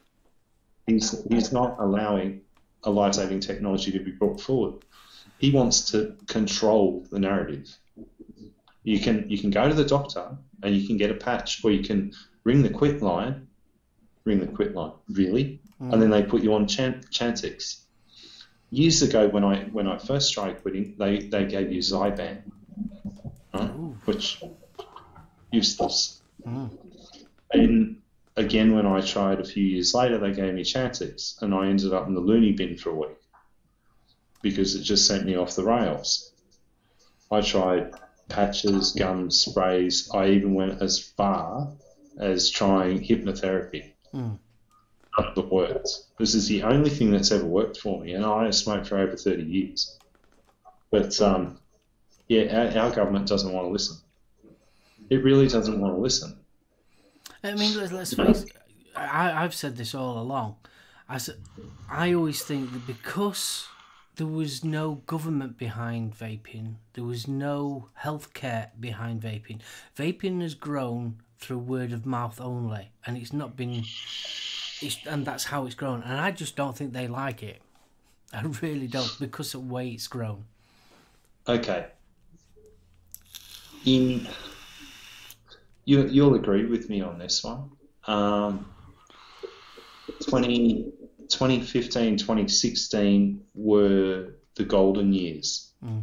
He's 0.86 1.26
he's 1.28 1.50
not 1.52 1.76
allowing 1.80 2.42
a 2.84 2.90
life-saving 2.90 3.40
technology 3.40 3.90
to 3.90 3.98
be 3.98 4.12
brought 4.12 4.40
forward. 4.40 4.74
He 5.38 5.50
wants 5.50 5.90
to 5.90 6.14
control 6.28 7.04
the 7.10 7.18
narrative. 7.18 7.76
You 8.84 9.00
can 9.00 9.28
you 9.28 9.38
can 9.38 9.50
go 9.50 9.68
to 9.68 9.74
the 9.74 9.84
doctor 9.84 10.38
and 10.62 10.76
you 10.76 10.86
can 10.86 10.96
get 10.96 11.10
a 11.10 11.14
patch, 11.14 11.64
or 11.64 11.72
you 11.72 11.82
can 11.82 12.12
ring 12.44 12.62
the 12.62 12.70
quit 12.70 13.02
line. 13.02 13.48
Ring 14.24 14.38
the 14.38 14.46
quit 14.46 14.72
line, 14.76 14.92
really? 15.10 15.60
and 15.80 16.00
then 16.02 16.10
they 16.10 16.22
put 16.22 16.42
you 16.42 16.54
on 16.54 16.66
Chan- 16.68 17.04
Chantix. 17.10 17.80
Years 18.70 19.02
ago, 19.02 19.26
when 19.28 19.42
I 19.42 19.64
when 19.76 19.88
I 19.88 19.98
first 19.98 20.28
started 20.28 20.62
quitting, 20.62 20.94
they, 20.98 21.18
they 21.20 21.44
gave 21.46 21.72
you 21.72 21.80
Zyban, 21.80 22.42
right? 23.54 23.70
Which 24.04 24.42
useless. 25.50 26.22
Mm. 26.46 26.70
And 27.52 28.02
again, 28.36 28.74
when 28.74 28.86
I 28.86 29.00
tried 29.00 29.40
a 29.40 29.44
few 29.44 29.64
years 29.64 29.94
later, 29.94 30.18
they 30.18 30.32
gave 30.32 30.54
me 30.54 30.62
Chantix, 30.62 31.40
and 31.42 31.54
I 31.54 31.66
ended 31.66 31.92
up 31.92 32.06
in 32.06 32.14
the 32.14 32.20
loony 32.20 32.52
bin 32.52 32.76
for 32.76 32.90
a 32.90 32.94
week 32.94 33.18
because 34.42 34.74
it 34.74 34.82
just 34.82 35.06
sent 35.06 35.26
me 35.26 35.36
off 35.36 35.56
the 35.56 35.64
rails. 35.64 36.32
I 37.30 37.40
tried 37.40 37.92
patches, 38.28 38.92
gums, 38.92 39.40
sprays. 39.40 40.08
I 40.14 40.28
even 40.28 40.54
went 40.54 40.80
as 40.80 40.98
far 40.98 41.72
as 42.18 42.50
trying 42.50 43.00
hypnotherapy. 43.00 43.92
Mm. 44.14 44.38
None 45.18 45.26
of 45.26 45.38
it 45.38 45.52
worked. 45.52 45.88
This 46.18 46.34
is 46.34 46.46
the 46.46 46.62
only 46.62 46.90
thing 46.90 47.10
that's 47.10 47.32
ever 47.32 47.44
worked 47.44 47.78
for 47.78 48.00
me, 48.00 48.12
and 48.12 48.24
I 48.24 48.50
smoked 48.50 48.86
for 48.86 48.98
over 48.98 49.16
30 49.16 49.42
years. 49.42 49.98
But 50.90 51.20
um, 51.20 51.58
yeah, 52.28 52.72
our, 52.76 52.84
our 52.84 52.90
government 52.94 53.26
doesn't 53.26 53.52
want 53.52 53.66
to 53.66 53.70
listen. 53.70 53.96
It 55.10 55.24
really 55.24 55.48
doesn't 55.48 55.80
want 55.80 55.94
to 55.94 56.00
listen. 56.00 56.38
I 57.42 57.54
mean, 57.54 57.76
let's, 57.92 58.14
face. 58.14 58.44
I, 58.94 59.44
I've 59.44 59.54
said 59.54 59.76
this 59.76 59.94
all 59.94 60.18
along. 60.20 60.56
I, 61.08 61.18
I 61.88 62.12
always 62.12 62.42
think 62.42 62.72
that 62.72 62.86
because 62.86 63.66
there 64.16 64.26
was 64.26 64.64
no 64.64 64.96
government 65.06 65.56
behind 65.56 66.14
vaping, 66.14 66.74
there 66.92 67.04
was 67.04 67.26
no 67.26 67.88
healthcare 68.02 68.70
behind 68.78 69.22
vaping. 69.22 69.60
Vaping 69.96 70.42
has 70.42 70.54
grown 70.54 71.22
through 71.38 71.58
word 71.58 71.92
of 71.92 72.04
mouth 72.04 72.40
only, 72.40 72.90
and 73.06 73.16
it's 73.16 73.32
not 73.32 73.56
been. 73.56 73.84
It's, 74.80 74.98
and 75.06 75.24
that's 75.24 75.44
how 75.44 75.64
it's 75.66 75.74
grown. 75.74 76.02
And 76.02 76.20
I 76.20 76.32
just 76.32 76.56
don't 76.56 76.76
think 76.76 76.92
they 76.92 77.08
like 77.08 77.42
it. 77.42 77.62
I 78.32 78.42
really 78.60 78.88
don't 78.88 79.16
because 79.18 79.54
of 79.54 79.62
the 79.62 79.72
way 79.72 79.88
it's 79.88 80.08
grown. 80.08 80.44
Okay. 81.48 81.86
In 83.84 84.26
you 85.84 86.06
you'll 86.06 86.34
agree 86.34 86.66
with 86.66 86.88
me 86.90 87.00
on 87.00 87.18
this 87.18 87.42
one. 87.42 87.70
Um, 88.06 88.66
20, 90.28 90.92
2015, 91.28 92.16
2016 92.16 93.40
were 93.54 94.34
the 94.56 94.64
golden 94.64 95.12
years 95.12 95.72
Mm. 95.84 96.02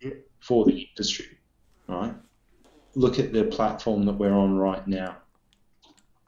Yeah. 0.00 0.10
for 0.40 0.64
the 0.64 0.88
industry, 0.88 1.38
right? 1.86 2.14
Look 2.96 3.20
at 3.20 3.32
the 3.32 3.44
platform 3.44 4.04
that 4.06 4.14
we're 4.14 4.32
on 4.32 4.56
right 4.56 4.86
now. 4.88 5.18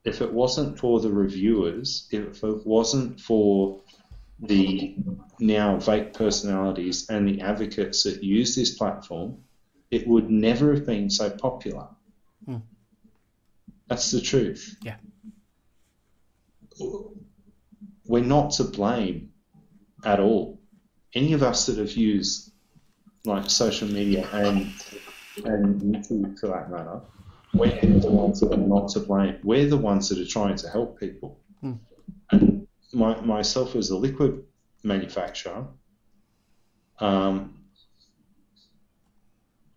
If 0.05 0.21
it 0.21 0.33
wasn't 0.33 0.79
for 0.79 1.01
the 1.01 1.11
reviewers, 1.11 2.09
if 2.13 2.45
it 2.45 2.67
wasn't 2.67 3.21
for 3.21 3.81
the 4.41 4.97
now 5.41 5.77
vape 5.77 6.13
personalities 6.13 7.09
and 7.09 7.27
the 7.27 7.41
advocates 7.41 8.05
that 8.05 8.23
use 8.23 8.55
this 8.55 8.77
platform, 8.77 9.39
it 9.93 10.09
would 10.09 10.31
never 10.31 10.75
have 10.75 10.87
been 10.87 11.11
so 11.11 11.29
popular. 11.31 11.87
Hmm. 12.47 12.57
That's 13.89 14.11
the 14.11 14.23
truth. 14.23 14.75
Yeah. 14.83 14.97
We're 18.07 18.25
not 18.25 18.53
to 18.53 18.65
blame 18.65 19.33
at 20.05 20.19
all. 20.19 20.59
Any 21.15 21.35
of 21.35 21.43
us 21.43 21.67
that 21.67 21.77
have 21.77 21.93
used 21.93 22.53
like 23.27 23.49
social 23.51 23.87
media 23.87 24.27
and 24.33 24.73
and 25.45 25.81
YouTube 25.81 26.39
for 26.41 26.49
that 26.49 26.71
matter, 26.71 27.01
we're 27.53 28.01
the 28.01 28.11
ones 28.11 28.41
that 28.41 28.51
are 28.53 28.57
not 28.57 28.89
to 28.91 29.01
blame. 29.01 29.39
We're 29.45 29.69
the 29.69 29.77
ones 29.77 30.09
that 30.09 30.19
are 30.19 30.27
trying 30.27 30.57
to 30.57 30.71
help 30.71 30.99
people. 30.99 31.39
Hmm. 31.61 31.75
And 32.31 32.67
my, 32.95 33.21
myself 33.21 33.77
as 33.77 33.91
a 33.91 33.97
liquid 33.97 34.43
manufacturer, 34.83 35.67
um, 36.99 37.62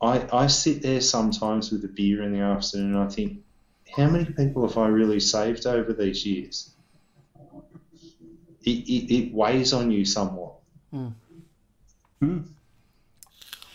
I, 0.02 0.28
I 0.32 0.48
sit 0.48 0.82
there 0.82 1.02
sometimes 1.02 1.72
with 1.72 1.84
a 1.86 1.88
beer 1.88 2.22
in 2.24 2.34
the 2.34 2.40
afternoon 2.40 2.96
and 2.96 3.04
I 3.04 3.08
think, 3.08 3.40
how 3.96 4.10
many 4.10 4.26
people 4.26 4.68
have 4.68 4.78
I 4.78 4.88
really 4.88 5.20
saved 5.20 5.66
over 5.66 5.94
these 5.94 6.26
years? 6.26 6.72
It, 8.64 8.70
it, 8.70 9.14
it 9.14 9.34
weighs 9.34 9.74
on 9.74 9.92
you 9.92 10.06
somewhat 10.06 10.56
Hmm. 12.22 12.40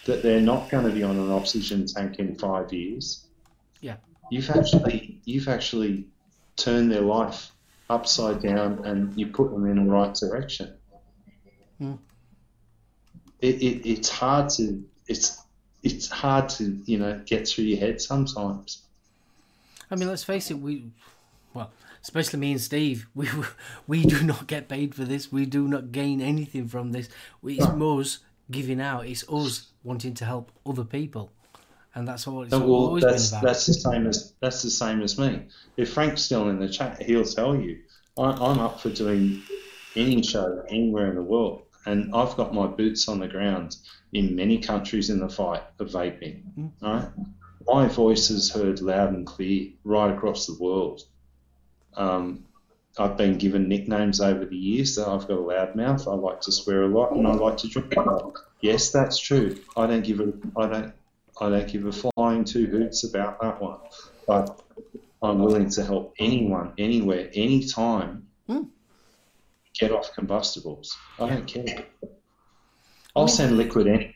that 0.06 0.22
they're 0.22 0.40
not 0.40 0.70
going 0.70 0.86
to 0.86 0.90
be 0.90 1.02
on 1.02 1.16
an 1.16 1.30
oxygen 1.30 1.86
tank 1.86 2.18
in 2.18 2.34
five 2.34 2.72
years. 2.72 3.26
Yeah. 3.80 3.96
You've 4.30 4.50
actually 4.50 5.20
you've 5.24 5.48
actually 5.48 6.06
turned 6.56 6.90
their 6.90 7.02
life 7.02 7.52
upside 7.90 8.42
down 8.42 8.84
and 8.84 9.16
you 9.18 9.26
put 9.26 9.50
them 9.50 9.66
in 9.66 9.84
the 9.84 9.90
right 9.90 10.14
direction. 10.14 10.74
Hmm. 11.78 11.94
It, 13.40 13.56
it, 13.56 13.88
it's 13.88 14.08
hard 14.08 14.48
to 14.50 14.82
it's 15.06 15.39
it's 15.82 16.08
hard 16.08 16.48
to 16.50 16.78
you 16.84 16.98
know 16.98 17.20
get 17.24 17.48
through 17.48 17.64
your 17.64 17.78
head 17.78 18.00
sometimes. 18.00 18.82
I 19.90 19.96
mean, 19.96 20.08
let's 20.08 20.22
face 20.22 20.50
it. 20.50 20.58
We, 20.58 20.92
well, 21.52 21.70
especially 22.02 22.38
me 22.38 22.52
and 22.52 22.60
Steve, 22.60 23.08
we 23.14 23.28
we 23.86 24.04
do 24.04 24.22
not 24.22 24.46
get 24.46 24.68
paid 24.68 24.94
for 24.94 25.04
this. 25.04 25.32
We 25.32 25.46
do 25.46 25.68
not 25.68 25.92
gain 25.92 26.20
anything 26.20 26.68
from 26.68 26.92
this. 26.92 27.08
It's 27.44 27.66
us 27.66 28.18
giving 28.50 28.80
out. 28.80 29.06
It's 29.06 29.24
us 29.28 29.68
wanting 29.82 30.14
to 30.14 30.24
help 30.24 30.52
other 30.66 30.84
people, 30.84 31.32
and 31.94 32.06
that's 32.06 32.26
all 32.26 32.42
it's 32.42 32.52
well, 32.52 32.62
always 32.68 33.04
that's 33.04 33.30
been 33.30 33.38
about. 33.38 33.46
that's 33.46 33.66
the 33.66 33.74
same 33.74 34.06
as 34.06 34.32
that's 34.40 34.62
the 34.62 34.70
same 34.70 35.02
as 35.02 35.18
me. 35.18 35.42
If 35.76 35.92
Frank's 35.92 36.22
still 36.22 36.48
in 36.48 36.58
the 36.58 36.68
chat, 36.68 37.02
he'll 37.02 37.24
tell 37.24 37.56
you 37.56 37.78
I, 38.18 38.30
I'm 38.30 38.58
up 38.58 38.80
for 38.80 38.90
doing 38.90 39.42
any 39.96 40.22
show 40.22 40.64
anywhere 40.68 41.08
in 41.08 41.16
the 41.16 41.22
world, 41.22 41.62
and 41.86 42.14
I've 42.14 42.36
got 42.36 42.54
my 42.54 42.66
boots 42.66 43.08
on 43.08 43.18
the 43.18 43.28
ground 43.28 43.76
in 44.12 44.34
many 44.34 44.58
countries 44.58 45.11
in 45.11 45.20
the 45.20 45.28
fight 45.28 45.62
of 45.78 45.88
vaping. 45.88 46.42
Mm. 46.58 46.72
Right, 46.82 47.08
my 47.66 47.86
voice 47.88 48.30
is 48.30 48.50
heard 48.50 48.80
loud 48.80 49.12
and 49.12 49.26
clear 49.26 49.70
right 49.84 50.12
across 50.12 50.46
the 50.46 50.56
world. 50.61 51.02
Um, 51.94 52.44
I've 52.98 53.16
been 53.16 53.38
given 53.38 53.68
nicknames 53.68 54.20
over 54.20 54.44
the 54.44 54.56
years 54.56 54.96
that 54.96 55.06
I've 55.08 55.28
got 55.28 55.38
a 55.38 55.40
loud 55.40 55.76
mouth. 55.76 56.08
I 56.08 56.12
like 56.12 56.40
to 56.42 56.52
swear 56.52 56.82
a 56.82 56.88
lot, 56.88 57.12
and 57.12 57.26
I 57.26 57.32
like 57.34 57.56
to 57.58 57.68
drink 57.68 57.94
a 57.96 58.00
lot. 58.00 58.34
Yes, 58.61 58.90
that's 58.90 59.18
true. 59.18 59.56
I 59.76 59.86
don't 59.86 60.04
give 60.04 60.20
a 60.20 60.32
I 60.58 60.66
don't 60.66 60.92
I 61.40 61.48
don't 61.48 61.68
give 61.68 61.86
a 61.86 61.92
flying 61.92 62.44
two 62.44 62.66
hoots 62.66 63.04
about 63.04 63.40
that 63.40 63.62
one. 63.62 63.78
But 64.26 64.61
I'm 65.22 65.38
willing 65.40 65.70
to 65.70 65.84
help 65.84 66.14
anyone, 66.18 66.72
anywhere, 66.78 67.30
anytime 67.34 68.26
Hmm. 68.48 68.64
get 69.78 69.92
off 69.92 70.12
combustibles. 70.14 70.96
I 71.20 71.28
don't 71.28 71.46
care. 71.46 71.86
I'll 73.16 73.26
mean- 73.26 73.34
send 73.34 73.56
liquid 73.56 73.86
in. 73.86 74.12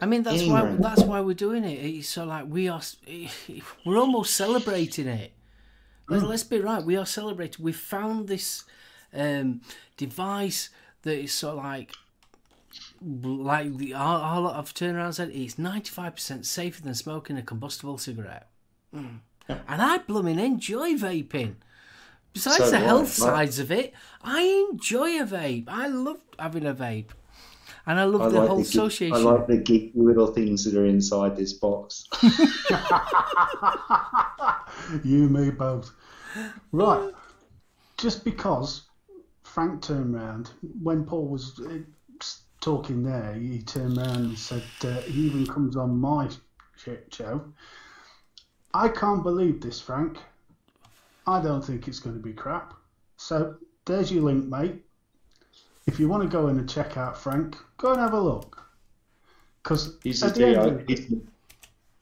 I 0.00 0.06
mean, 0.06 0.22
that's 0.22 0.44
why 0.44 0.76
that's 0.78 1.02
why 1.02 1.20
we're 1.20 1.34
doing 1.34 1.64
it. 1.64 2.04
So 2.04 2.24
like 2.24 2.46
we 2.48 2.68
are, 2.68 2.80
we're 3.86 3.98
almost 3.98 4.34
celebrating 4.34 5.06
it. 5.08 5.32
Let's, 6.08 6.24
let's 6.24 6.44
be 6.44 6.60
right. 6.60 6.82
We 6.82 6.96
are 6.96 7.06
celebrating. 7.06 7.62
We 7.64 7.72
found 7.72 8.28
this 8.28 8.64
um, 9.12 9.60
device 9.96 10.70
that 11.02 11.18
is 11.18 11.32
so 11.32 11.56
like, 11.56 11.92
like 13.00 13.76
the 13.76 13.94
our, 13.94 14.40
lot 14.40 14.56
of 14.56 14.72
turnaround 14.72 15.14
said 15.14 15.30
it's 15.30 15.58
ninety 15.58 15.90
five 15.90 16.14
percent 16.14 16.46
safer 16.46 16.82
than 16.82 16.94
smoking 16.94 17.36
a 17.36 17.42
combustible 17.42 17.98
cigarette. 17.98 18.48
Mm. 18.94 19.20
And 19.48 19.82
I 19.82 19.98
blooming 19.98 20.38
enjoy 20.38 20.92
vaping. 20.94 21.56
Besides 22.32 22.56
So 22.56 22.70
the 22.70 22.76
I, 22.76 22.80
health 22.80 23.18
right. 23.20 23.28
sides 23.28 23.58
of 23.58 23.70
it, 23.70 23.94
I 24.22 24.68
enjoy 24.70 25.20
a 25.20 25.24
vape. 25.24 25.64
I 25.68 25.88
love 25.88 26.20
having 26.38 26.66
a 26.66 26.74
vape. 26.74 27.10
And 27.88 27.98
I 27.98 28.04
love 28.04 28.20
I 28.20 28.28
the 28.28 28.40
like 28.40 28.48
whole 28.48 28.58
the, 28.58 28.62
association. 28.62 29.16
I 29.16 29.20
like 29.20 29.46
the 29.46 29.56
geeky 29.56 29.92
little 29.94 30.26
things 30.26 30.62
that 30.64 30.74
are 30.78 30.84
inside 30.84 31.38
this 31.38 31.54
box. 31.54 32.06
you, 35.02 35.26
me, 35.30 35.50
both. 35.50 35.90
Right. 36.70 37.10
Just 37.96 38.26
because 38.26 38.82
Frank 39.42 39.80
turned 39.80 40.14
round 40.14 40.50
when 40.82 41.06
Paul 41.06 41.28
was 41.28 41.58
uh, 41.60 41.78
talking 42.60 43.02
there, 43.02 43.32
he 43.32 43.62
turned 43.62 43.96
round 43.96 44.16
and 44.16 44.38
said 44.38 44.64
uh, 44.82 45.00
he 45.00 45.22
even 45.22 45.46
comes 45.46 45.74
on 45.74 45.98
my 45.98 46.28
shit 46.76 47.06
show. 47.10 47.42
I 48.74 48.90
can't 48.90 49.22
believe 49.22 49.62
this, 49.62 49.80
Frank. 49.80 50.18
I 51.26 51.40
don't 51.40 51.64
think 51.64 51.88
it's 51.88 52.00
going 52.00 52.16
to 52.16 52.22
be 52.22 52.34
crap. 52.34 52.74
So 53.16 53.56
there's 53.86 54.12
your 54.12 54.24
link, 54.24 54.44
mate. 54.44 54.84
If 55.88 55.98
you 55.98 56.06
want 56.06 56.22
to 56.22 56.28
go 56.28 56.48
in 56.48 56.58
and 56.58 56.68
check 56.68 56.98
out 56.98 57.16
Frank, 57.16 57.56
go 57.78 57.92
and 57.92 57.98
have 57.98 58.12
a 58.12 58.20
look. 58.20 58.62
Because 59.62 59.96
He's 60.02 60.22
a 60.22 60.26
at 60.26 60.34
the 60.34 60.44
end 60.44 60.56
of 60.56 60.72
DIY. 60.80 60.90
He's, 60.90 61.14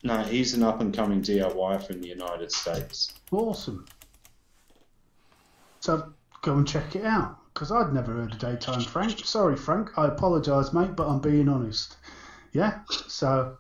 no, 0.02 0.22
he's 0.24 0.54
an 0.54 0.64
up 0.64 0.80
and 0.80 0.92
coming 0.92 1.22
DIY 1.22 1.86
from 1.86 2.02
the 2.02 2.08
United 2.08 2.50
States. 2.50 3.14
Awesome. 3.30 3.86
So 5.78 6.12
go 6.42 6.56
and 6.56 6.66
check 6.66 6.96
it 6.96 7.04
out 7.04 7.38
because 7.54 7.70
I'd 7.70 7.92
never 7.92 8.12
heard 8.12 8.32
of 8.32 8.40
Daytime 8.40 8.80
Frank. 8.80 9.24
Sorry, 9.24 9.56
Frank. 9.56 9.96
I 9.96 10.08
apologise, 10.08 10.72
mate, 10.72 10.96
but 10.96 11.06
I'm 11.06 11.20
being 11.20 11.48
honest. 11.48 11.96
Yeah. 12.50 12.80
So 13.06 13.56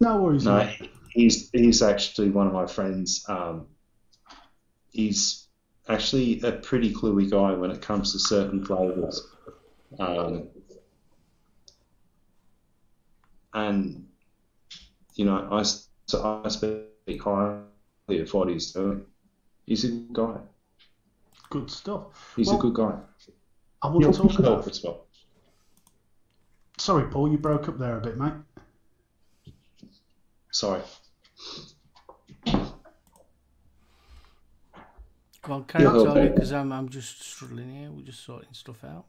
no 0.00 0.20
worries. 0.20 0.44
No, 0.44 0.58
mate. 0.58 0.90
he's 1.08 1.48
he's 1.52 1.80
actually 1.80 2.28
one 2.28 2.46
of 2.46 2.52
my 2.52 2.66
friends. 2.66 3.24
Um, 3.26 3.68
he's 4.90 5.41
actually 5.88 6.40
a 6.42 6.52
pretty 6.52 6.92
cluey 6.92 7.30
guy 7.30 7.52
when 7.52 7.70
it 7.70 7.82
comes 7.82 8.12
to 8.12 8.18
certain 8.18 8.64
flavors. 8.64 9.20
Um, 9.98 10.48
and 13.54 14.06
you 15.14 15.24
know, 15.24 15.48
I 15.50 15.62
so 15.62 16.42
I 16.44 16.48
speak 16.48 17.22
highly 17.22 18.20
of 18.20 18.32
what 18.34 18.48
he's 18.48 18.72
doing. 18.72 19.04
He's 19.66 19.84
a 19.84 19.88
good 19.88 20.12
guy. 20.12 20.40
Good 21.50 21.70
stuff. 21.70 22.32
He's 22.36 22.48
Well, 22.48 22.58
a 22.58 22.60
good 22.62 22.74
guy. 22.74 22.98
I 23.82 23.88
want 23.88 24.04
He'll 24.04 24.12
to 24.12 24.18
talk 24.18 24.38
about. 24.38 24.68
as 24.68 24.82
well. 24.82 25.06
Sorry, 26.78 27.04
Paul. 27.10 27.30
You 27.30 27.38
broke 27.38 27.68
up 27.68 27.78
there 27.78 27.96
a 27.98 28.00
bit, 28.00 28.16
mate. 28.16 28.32
Sorry. 30.50 30.82
Go 35.42 35.54
on, 35.54 35.64
carry 35.64 35.86
on, 35.86 36.32
because 36.34 36.52
I'm, 36.52 36.72
I'm 36.72 36.88
just 36.88 37.22
struggling 37.22 37.74
here. 37.74 37.90
We're 37.90 38.02
just 38.02 38.24
sorting 38.24 38.52
stuff 38.52 38.84
out. 38.84 39.06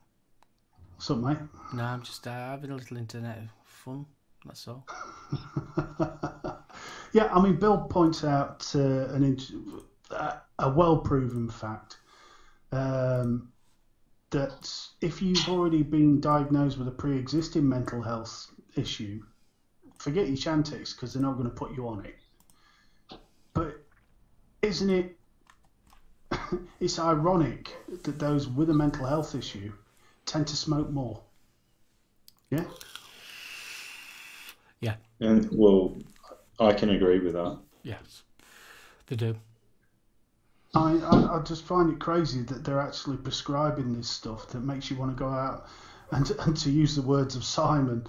What's 0.95 1.09
up, 1.11 1.17
mate? 1.19 1.37
No, 1.73 1.83
I'm 1.83 2.01
just 2.01 2.25
uh, 2.27 2.31
having 2.31 2.71
a 2.71 2.75
little 2.75 2.97
internet 2.97 3.39
fun. 3.65 4.05
That's 4.45 4.67
all. 4.67 4.85
Yeah, 7.13 7.29
I 7.31 7.39
mean, 7.41 7.57
Bill 7.57 7.77
points 7.77 8.23
out 8.23 8.69
uh, 8.75 9.07
an 9.13 9.37
uh, 10.09 10.37
a 10.57 10.69
well-proven 10.69 11.47
fact 11.47 11.99
um, 12.71 13.49
that 14.31 14.71
if 14.99 15.21
you've 15.21 15.47
already 15.47 15.83
been 15.83 16.19
diagnosed 16.19 16.79
with 16.79 16.87
a 16.87 16.91
pre-existing 16.91 17.69
mental 17.69 18.01
health 18.01 18.51
issue, 18.75 19.21
forget 19.99 20.27
your 20.27 20.37
Chantix 20.37 20.95
because 20.95 21.13
they're 21.13 21.21
not 21.21 21.33
going 21.33 21.49
to 21.49 21.55
put 21.55 21.75
you 21.75 21.87
on 21.87 22.03
it. 22.03 22.15
But 23.53 23.85
isn't 24.63 24.89
it? 24.89 25.15
it's 26.79 26.99
ironic 26.99 27.75
that 28.03 28.19
those 28.19 28.47
with 28.47 28.69
a 28.69 28.73
mental 28.73 29.05
health 29.05 29.35
issue 29.35 29.73
tend 30.25 30.47
to 30.47 30.55
smoke 30.55 30.89
more. 30.89 31.21
Yeah. 32.49 32.65
Yeah, 34.81 34.95
And 35.19 35.49
well, 35.51 35.95
I 36.59 36.73
can 36.73 36.89
agree 36.89 37.19
with 37.19 37.33
that. 37.33 37.57
yes, 37.83 38.23
they 39.07 39.15
do. 39.15 39.35
I, 40.75 40.97
I, 40.97 41.37
I 41.37 41.41
just 41.43 41.63
find 41.63 41.91
it 41.91 41.99
crazy 41.99 42.41
that 42.43 42.63
they're 42.63 42.79
actually 42.79 43.17
prescribing 43.17 43.93
this 43.93 44.09
stuff 44.09 44.47
that 44.49 44.61
makes 44.61 44.89
you 44.89 44.97
want 44.97 45.11
to 45.15 45.19
go 45.19 45.29
out 45.29 45.67
and, 46.11 46.29
and 46.41 46.55
to 46.57 46.71
use 46.71 46.95
the 46.95 47.01
words 47.01 47.35
of 47.35 47.43
Simon, 47.43 48.05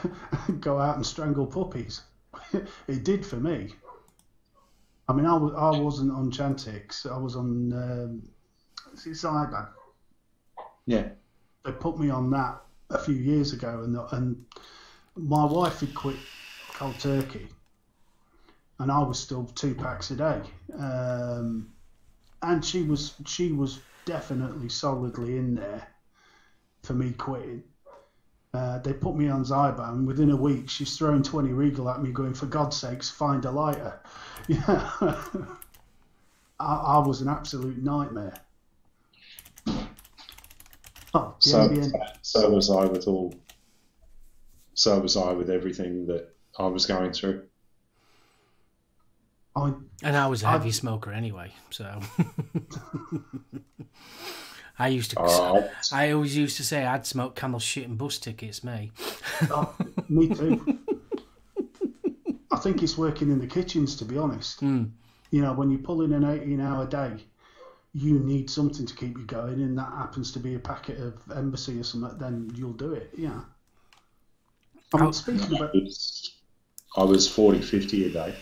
go 0.60 0.78
out 0.78 0.96
and 0.96 1.06
strangle 1.06 1.46
puppies. 1.46 2.02
it 2.86 3.04
did 3.04 3.26
for 3.26 3.36
me. 3.36 3.74
I 5.08 5.12
mean, 5.12 5.26
I, 5.26 5.36
was, 5.36 5.52
I 5.56 5.80
wasn't 5.80 6.12
on 6.12 6.30
Chantix. 6.30 7.10
I 7.10 7.18
was 7.18 7.36
on 7.36 7.72
um, 7.72 8.22
is 8.94 9.06
it 9.06 9.10
Zyban. 9.10 9.68
Yeah. 10.86 11.08
They 11.64 11.72
put 11.72 11.98
me 11.98 12.10
on 12.10 12.30
that 12.30 12.62
a 12.90 12.98
few 12.98 13.14
years 13.14 13.52
ago, 13.52 13.82
and 13.84 13.96
and 14.12 14.44
my 15.16 15.44
wife 15.44 15.80
had 15.80 15.94
quit 15.94 16.16
cold 16.74 16.98
turkey, 16.98 17.48
and 18.78 18.90
I 18.90 19.02
was 19.02 19.18
still 19.18 19.44
two 19.54 19.74
packs 19.74 20.10
a 20.10 20.16
day. 20.16 20.40
Um, 20.76 21.72
and 22.42 22.64
she 22.64 22.82
was 22.82 23.14
she 23.26 23.52
was 23.52 23.80
definitely 24.04 24.68
solidly 24.68 25.36
in 25.36 25.54
there 25.54 25.86
for 26.82 26.94
me 26.94 27.12
quitting. 27.12 27.62
Uh, 28.54 28.78
they 28.80 28.92
put 28.92 29.16
me 29.16 29.28
on 29.28 29.44
Zyban. 29.44 29.88
and 29.92 30.06
Within 30.06 30.30
a 30.30 30.36
week, 30.36 30.68
she's 30.68 30.96
throwing 30.98 31.22
20 31.22 31.52
Regal 31.52 31.88
at 31.88 32.02
me, 32.02 32.10
going, 32.12 32.34
for 32.34 32.46
God's 32.46 32.76
sakes, 32.76 33.08
find 33.10 33.44
a 33.44 33.50
lighter. 33.50 34.00
Yeah. 34.48 34.90
I, 36.60 36.74
I 36.76 36.98
was 36.98 37.20
an 37.22 37.28
absolute 37.28 37.80
nightmare. 37.82 38.34
Oh, 41.14 41.34
So, 41.38 41.68
NBN 41.68 41.92
so 42.22 42.50
was 42.50 42.68
I 42.70 42.84
with 42.86 43.06
all. 43.06 43.34
So 44.74 44.98
was 44.98 45.16
I 45.16 45.32
with 45.32 45.48
everything 45.50 46.06
that 46.06 46.34
I 46.58 46.66
was 46.66 46.86
going 46.86 47.12
through. 47.12 47.42
I, 49.54 49.74
And 50.02 50.16
I 50.16 50.26
was 50.26 50.42
a 50.42 50.48
I've- 50.48 50.58
heavy 50.58 50.72
smoker 50.72 51.12
anyway, 51.12 51.52
so 51.70 52.00
I 54.82 54.88
used 54.88 55.12
to. 55.12 55.20
Uh, 55.20 55.68
I 55.92 56.10
always 56.10 56.36
used 56.36 56.56
to 56.56 56.64
say 56.64 56.84
I'd 56.84 57.06
smoke 57.06 57.36
camel 57.36 57.60
shit 57.60 57.86
and 57.86 57.96
bus 57.96 58.18
tickets. 58.18 58.64
Me. 58.64 58.90
oh, 59.42 59.72
me 60.08 60.28
too. 60.28 60.78
I 62.50 62.56
think 62.58 62.82
it's 62.82 62.98
working 62.98 63.30
in 63.30 63.38
the 63.38 63.46
kitchens, 63.46 63.94
to 63.96 64.04
be 64.04 64.18
honest. 64.18 64.58
Hmm. 64.58 64.86
You 65.30 65.42
know, 65.42 65.52
when 65.52 65.70
you 65.70 65.78
pull 65.78 66.02
in 66.02 66.12
an 66.12 66.24
18 66.24 66.60
hour 66.60 66.84
day, 66.84 67.12
you 67.94 68.18
need 68.18 68.50
something 68.50 68.84
to 68.84 68.94
keep 68.96 69.16
you 69.16 69.24
going, 69.24 69.62
and 69.62 69.78
that 69.78 69.92
happens 69.92 70.32
to 70.32 70.40
be 70.40 70.56
a 70.56 70.58
packet 70.58 70.98
of 70.98 71.14
embassy 71.36 71.78
or 71.78 71.84
something, 71.84 72.18
then 72.18 72.50
you'll 72.56 72.72
do 72.72 72.92
it. 72.94 73.10
Yeah. 73.16 73.40
I 74.92 74.96
mean, 74.96 75.04
How- 75.06 75.10
speaking 75.12 75.56
about, 75.56 75.74
was, 75.74 76.32
I 76.96 77.04
was 77.04 77.28
40, 77.30 77.62
50 77.62 78.06
a 78.06 78.10
day. 78.10 78.34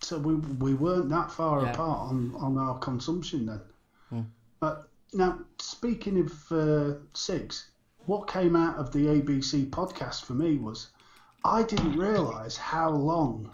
so 0.00 0.18
we, 0.18 0.34
we 0.34 0.74
weren't 0.74 1.08
that 1.08 1.32
far 1.32 1.62
Yeah. 1.62 1.72
apart 1.72 2.10
on, 2.10 2.34
on 2.36 2.58
our 2.58 2.78
consumption 2.78 3.46
then. 3.46 3.60
But 5.14 5.18
now, 5.18 5.38
speaking 5.60 6.18
of 6.18 6.32
uh, 6.50 6.94
SIGs, 7.12 7.66
what 8.06 8.26
came 8.26 8.56
out 8.56 8.76
of 8.76 8.92
the 8.92 9.06
ABC 9.06 9.70
podcast 9.70 10.24
for 10.24 10.34
me 10.34 10.56
was 10.56 10.88
I 11.44 11.62
didn't 11.62 11.96
realise 11.96 12.56
how 12.56 12.90
long 12.90 13.52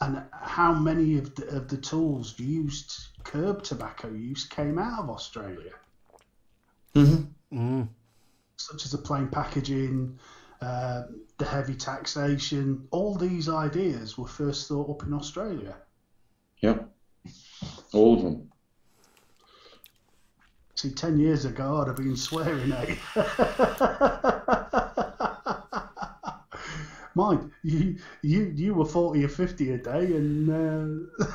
and 0.00 0.22
how 0.32 0.74
many 0.74 1.16
of 1.16 1.34
the, 1.36 1.46
of 1.56 1.68
the 1.68 1.76
tools 1.76 2.38
used 2.38 3.06
curb 3.22 3.62
tobacco 3.62 4.08
use 4.08 4.44
came 4.44 4.78
out 4.78 5.04
of 5.04 5.10
Australia, 5.10 5.72
Mm-hmm. 6.94 7.56
Mm. 7.56 7.88
such 8.56 8.84
as 8.84 8.90
the 8.90 8.98
plain 8.98 9.28
packaging, 9.28 10.18
uh, 10.60 11.02
the 11.38 11.44
heavy 11.44 11.74
taxation. 11.74 12.88
All 12.90 13.14
these 13.14 13.48
ideas 13.48 14.18
were 14.18 14.26
first 14.26 14.66
thought 14.66 14.90
up 14.90 15.06
in 15.06 15.12
Australia. 15.12 15.76
Yep. 16.62 16.90
All 17.92 18.14
of 18.16 18.22
them. 18.22 18.50
See, 20.76 20.90
10 20.90 21.18
years 21.18 21.46
ago, 21.46 21.80
I'd 21.80 21.86
have 21.86 21.96
been 21.96 22.18
swearing 22.18 22.70
at 22.70 22.90
you. 22.90 22.96
Mind, 27.14 27.50
you, 27.62 27.96
you, 28.20 28.52
you 28.54 28.74
were 28.74 28.84
40 28.84 29.24
or 29.24 29.28
50 29.28 29.72
a 29.72 29.78
day 29.78 30.04
and 30.04 30.50
uh, 30.50 30.88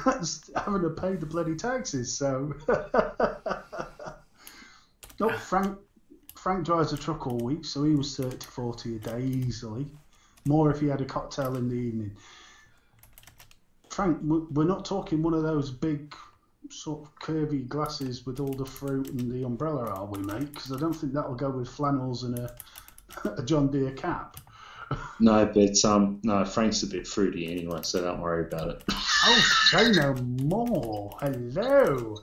having 0.63 0.83
to 0.83 0.91
pay 0.91 1.15
the 1.15 1.25
bloody 1.25 1.55
taxes, 1.55 2.15
so. 2.15 2.53
no, 5.19 5.29
Frank, 5.29 5.75
Frank 6.35 6.63
drives 6.63 6.93
a 6.93 6.97
truck 6.97 7.25
all 7.25 7.39
week, 7.39 7.65
so 7.65 7.83
he 7.83 7.95
was 7.95 8.15
30 8.15 8.45
40 8.45 8.97
a 8.97 8.99
day 8.99 9.23
easily. 9.23 9.87
More 10.45 10.69
if 10.69 10.79
he 10.79 10.87
had 10.87 11.01
a 11.01 11.05
cocktail 11.05 11.55
in 11.55 11.67
the 11.67 11.75
evening. 11.75 12.15
Frank, 13.89 14.19
we're 14.21 14.65
not 14.65 14.85
talking 14.85 15.23
one 15.23 15.33
of 15.33 15.41
those 15.41 15.71
big 15.71 16.13
sort 16.69 17.01
of 17.01 17.15
curvy 17.15 17.67
glasses 17.67 18.25
with 18.25 18.39
all 18.39 18.53
the 18.53 18.65
fruit 18.65 19.09
and 19.09 19.31
the 19.31 19.43
umbrella, 19.43 19.85
are 19.85 20.05
we, 20.05 20.19
mate? 20.19 20.53
Because 20.53 20.71
I 20.71 20.77
don't 20.77 20.93
think 20.93 21.13
that'll 21.13 21.35
go 21.35 21.49
with 21.49 21.67
flannels 21.67 22.23
and 22.23 22.39
a, 22.39 22.55
a 23.37 23.43
John 23.43 23.69
Deere 23.71 23.91
cap. 23.91 24.37
No, 25.21 25.45
but 25.45 25.85
um, 25.85 26.19
no, 26.23 26.43
Frank's 26.43 26.83
a 26.83 26.87
bit 26.87 27.07
fruity 27.07 27.49
anyway, 27.49 27.79
so 27.83 28.01
don't 28.01 28.19
worry 28.19 28.43
about 28.43 28.69
it. 28.69 28.83
Oh, 28.89 29.69
say 29.71 29.91
no 29.91 30.13
more. 30.15 31.17
Hello. 31.21 32.17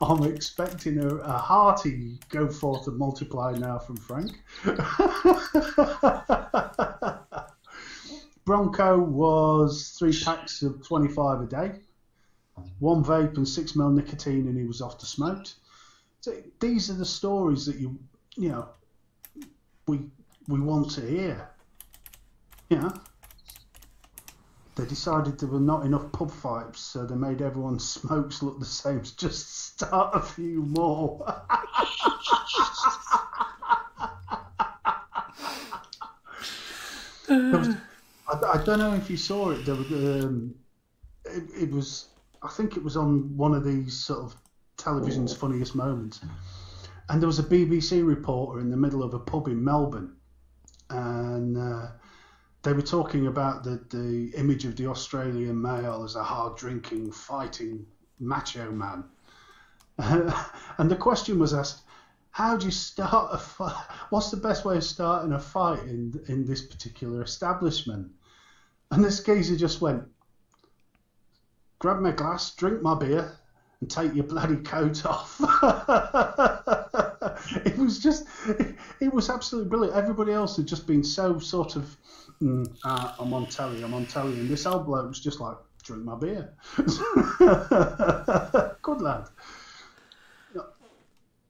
I'm 0.00 0.24
expecting 0.24 0.98
a, 0.98 1.08
a 1.16 1.38
hearty 1.38 2.18
go 2.28 2.48
forth 2.48 2.88
and 2.88 2.98
multiply 2.98 3.52
now 3.52 3.78
from 3.78 3.96
Frank. 3.96 4.32
Was 8.78 9.94
three 9.98 10.18
packs 10.18 10.62
of 10.62 10.86
25 10.86 11.40
a 11.42 11.46
day, 11.46 11.72
one 12.80 13.04
vape 13.04 13.36
and 13.36 13.48
six 13.48 13.76
mil 13.76 13.90
nicotine, 13.90 14.48
and 14.48 14.58
he 14.58 14.64
was 14.64 14.80
off 14.80 14.98
to 14.98 15.06
smoke. 15.06 15.46
So 16.20 16.34
these 16.58 16.90
are 16.90 16.94
the 16.94 17.04
stories 17.04 17.66
that 17.66 17.76
you, 17.76 17.98
you 18.36 18.48
know, 18.48 18.68
we 19.86 20.00
we 20.48 20.60
want 20.60 20.90
to 20.92 21.00
hear. 21.02 21.48
Know, 22.70 22.92
they 24.74 24.84
decided 24.86 25.38
there 25.38 25.48
were 25.48 25.60
not 25.60 25.86
enough 25.86 26.10
pub 26.10 26.32
fights, 26.32 26.80
so 26.80 27.06
they 27.06 27.14
made 27.14 27.40
everyone's 27.40 27.88
smokes 28.00 28.42
look 28.42 28.58
the 28.58 28.64
same. 28.64 29.02
Just 29.16 29.68
start 29.74 30.14
a 30.14 30.20
few 30.20 30.62
more. 30.62 31.24
There 37.26 37.58
was- 37.58 37.76
I, 38.42 38.58
I 38.58 38.64
don't 38.64 38.78
know 38.78 38.94
if 38.94 39.10
you 39.10 39.16
saw 39.16 39.50
it. 39.50 39.64
There 39.64 39.74
was, 39.74 39.86
um, 39.92 40.54
it, 41.24 41.44
it 41.62 41.70
was, 41.70 42.08
I 42.42 42.48
think 42.48 42.76
it 42.76 42.82
was 42.82 42.96
on 42.96 43.36
one 43.36 43.54
of 43.54 43.64
these 43.64 43.96
sort 43.96 44.20
of 44.20 44.34
television's 44.76 45.34
funniest 45.34 45.74
moments, 45.74 46.20
and 47.08 47.20
there 47.20 47.26
was 47.26 47.38
a 47.38 47.44
BBC 47.44 48.06
reporter 48.06 48.60
in 48.60 48.70
the 48.70 48.76
middle 48.76 49.02
of 49.02 49.14
a 49.14 49.18
pub 49.18 49.48
in 49.48 49.62
Melbourne, 49.62 50.16
and 50.90 51.56
uh, 51.56 51.88
they 52.62 52.72
were 52.72 52.82
talking 52.82 53.26
about 53.26 53.64
the 53.64 53.80
the 53.90 54.32
image 54.36 54.64
of 54.64 54.76
the 54.76 54.86
Australian 54.86 55.60
male 55.60 56.02
as 56.04 56.16
a 56.16 56.22
hard 56.22 56.56
drinking, 56.56 57.12
fighting 57.12 57.86
macho 58.18 58.70
man, 58.70 59.04
and 59.98 60.90
the 60.90 60.96
question 60.96 61.38
was 61.38 61.54
asked. 61.54 61.82
How 62.30 62.56
do 62.56 62.66
you 62.66 62.72
start 62.72 63.32
a 63.32 63.38
fight? 63.38 63.76
What's 64.10 64.32
the 64.32 64.36
best 64.36 64.64
way 64.64 64.76
of 64.76 64.82
starting 64.82 65.32
a 65.32 65.38
fight 65.38 65.84
in 65.84 66.20
in 66.26 66.44
this 66.44 66.62
particular 66.62 67.22
establishment? 67.22 68.10
And 68.90 69.04
this 69.04 69.20
geezer 69.20 69.56
just 69.56 69.80
went, 69.80 70.04
grab 71.78 72.00
my 72.00 72.12
glass, 72.12 72.54
drink 72.54 72.82
my 72.82 72.94
beer, 72.94 73.36
and 73.80 73.90
take 73.90 74.14
your 74.14 74.24
bloody 74.24 74.56
coat 74.56 75.04
off. 75.04 75.40
it 77.66 77.76
was 77.76 77.98
just, 77.98 78.26
it, 78.48 78.76
it 79.00 79.12
was 79.12 79.28
absolutely 79.28 79.68
brilliant. 79.68 79.96
Everybody 79.96 80.32
else 80.32 80.56
had 80.56 80.66
just 80.66 80.86
been 80.86 81.04
so 81.04 81.38
sort 81.38 81.76
of, 81.76 81.96
mm, 82.40 82.66
ah, 82.84 83.16
I'm 83.18 83.32
on 83.34 83.46
telly, 83.46 83.82
I'm 83.82 83.94
on 83.94 84.06
telly, 84.06 84.40
and 84.40 84.48
this 84.48 84.66
old 84.66 84.86
bloke 84.86 85.08
was 85.08 85.20
just 85.20 85.40
like, 85.40 85.56
drink 85.82 86.04
my 86.04 86.14
beer. 86.14 86.54
Good 88.82 89.02
lad. 89.02 89.28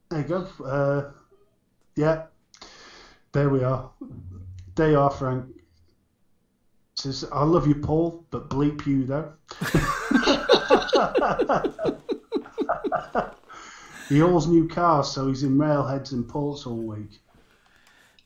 There 0.09 0.19
you 0.19 0.27
go. 0.27 0.47
Uh, 0.63 1.11
yeah, 1.95 2.25
there 3.31 3.49
we 3.49 3.63
are. 3.63 3.89
There 4.75 4.91
you 4.91 4.99
are, 4.99 5.09
Frank. 5.09 5.54
Says, 6.95 7.25
I 7.31 7.43
love 7.43 7.67
you, 7.67 7.75
Paul, 7.75 8.25
but 8.31 8.49
bleep 8.49 8.85
you 8.85 9.03
though. 9.05 9.33
he 14.09 14.21
owns 14.21 14.47
new 14.47 14.67
cars, 14.69 15.11
so 15.11 15.27
he's 15.27 15.43
in 15.43 15.57
railheads 15.57 16.13
and 16.13 16.25
ports 16.27 16.65
all 16.65 16.77
week. 16.77 17.19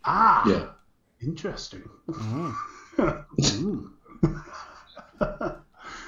Ah, 0.06 0.48
Yeah. 0.48 0.68
interesting. 1.22 1.84
Mm. 2.08 2.56
Mm. 3.40 3.90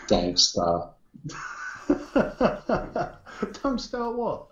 Don't 0.08 0.40
start. 0.40 0.94
Don't 3.64 3.82
start 3.82 4.16
what? 4.16 4.48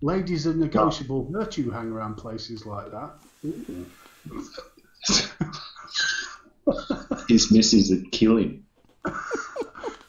Ladies 0.00 0.46
are 0.46 0.54
negotiable 0.54 1.28
virtue 1.30 1.70
hang 1.70 1.90
around 1.90 2.14
places 2.14 2.64
like 2.64 2.92
that. 2.92 3.14
His 7.28 7.50
missus 7.50 7.90
would 7.90 8.12
kill 8.12 8.36
him. 8.38 8.64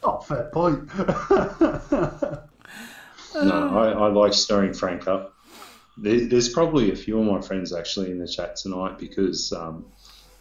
Oh, 0.01 0.19
fair 0.19 0.49
point. 0.53 0.89
No, 3.35 3.77
I, 3.77 3.91
I 3.91 4.07
like 4.07 4.33
stirring 4.33 4.73
Frank 4.73 5.07
up. 5.07 5.33
There, 5.97 6.27
there's 6.27 6.49
probably 6.49 6.91
a 6.91 6.95
few 6.95 7.19
of 7.19 7.25
my 7.25 7.41
friends 7.41 7.73
actually 7.73 8.11
in 8.11 8.19
the 8.19 8.27
chat 8.27 8.55
tonight 8.55 8.97
because 8.97 9.53
um, 9.53 9.85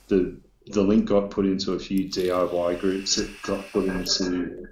the 0.08 0.38
the 0.66 0.82
link 0.82 1.06
got 1.06 1.30
put 1.30 1.46
into 1.46 1.72
a 1.72 1.78
few 1.78 2.08
DIY 2.08 2.80
groups. 2.80 3.18
It 3.18 3.30
got 3.42 3.64
put 3.72 3.86
into 3.86 4.66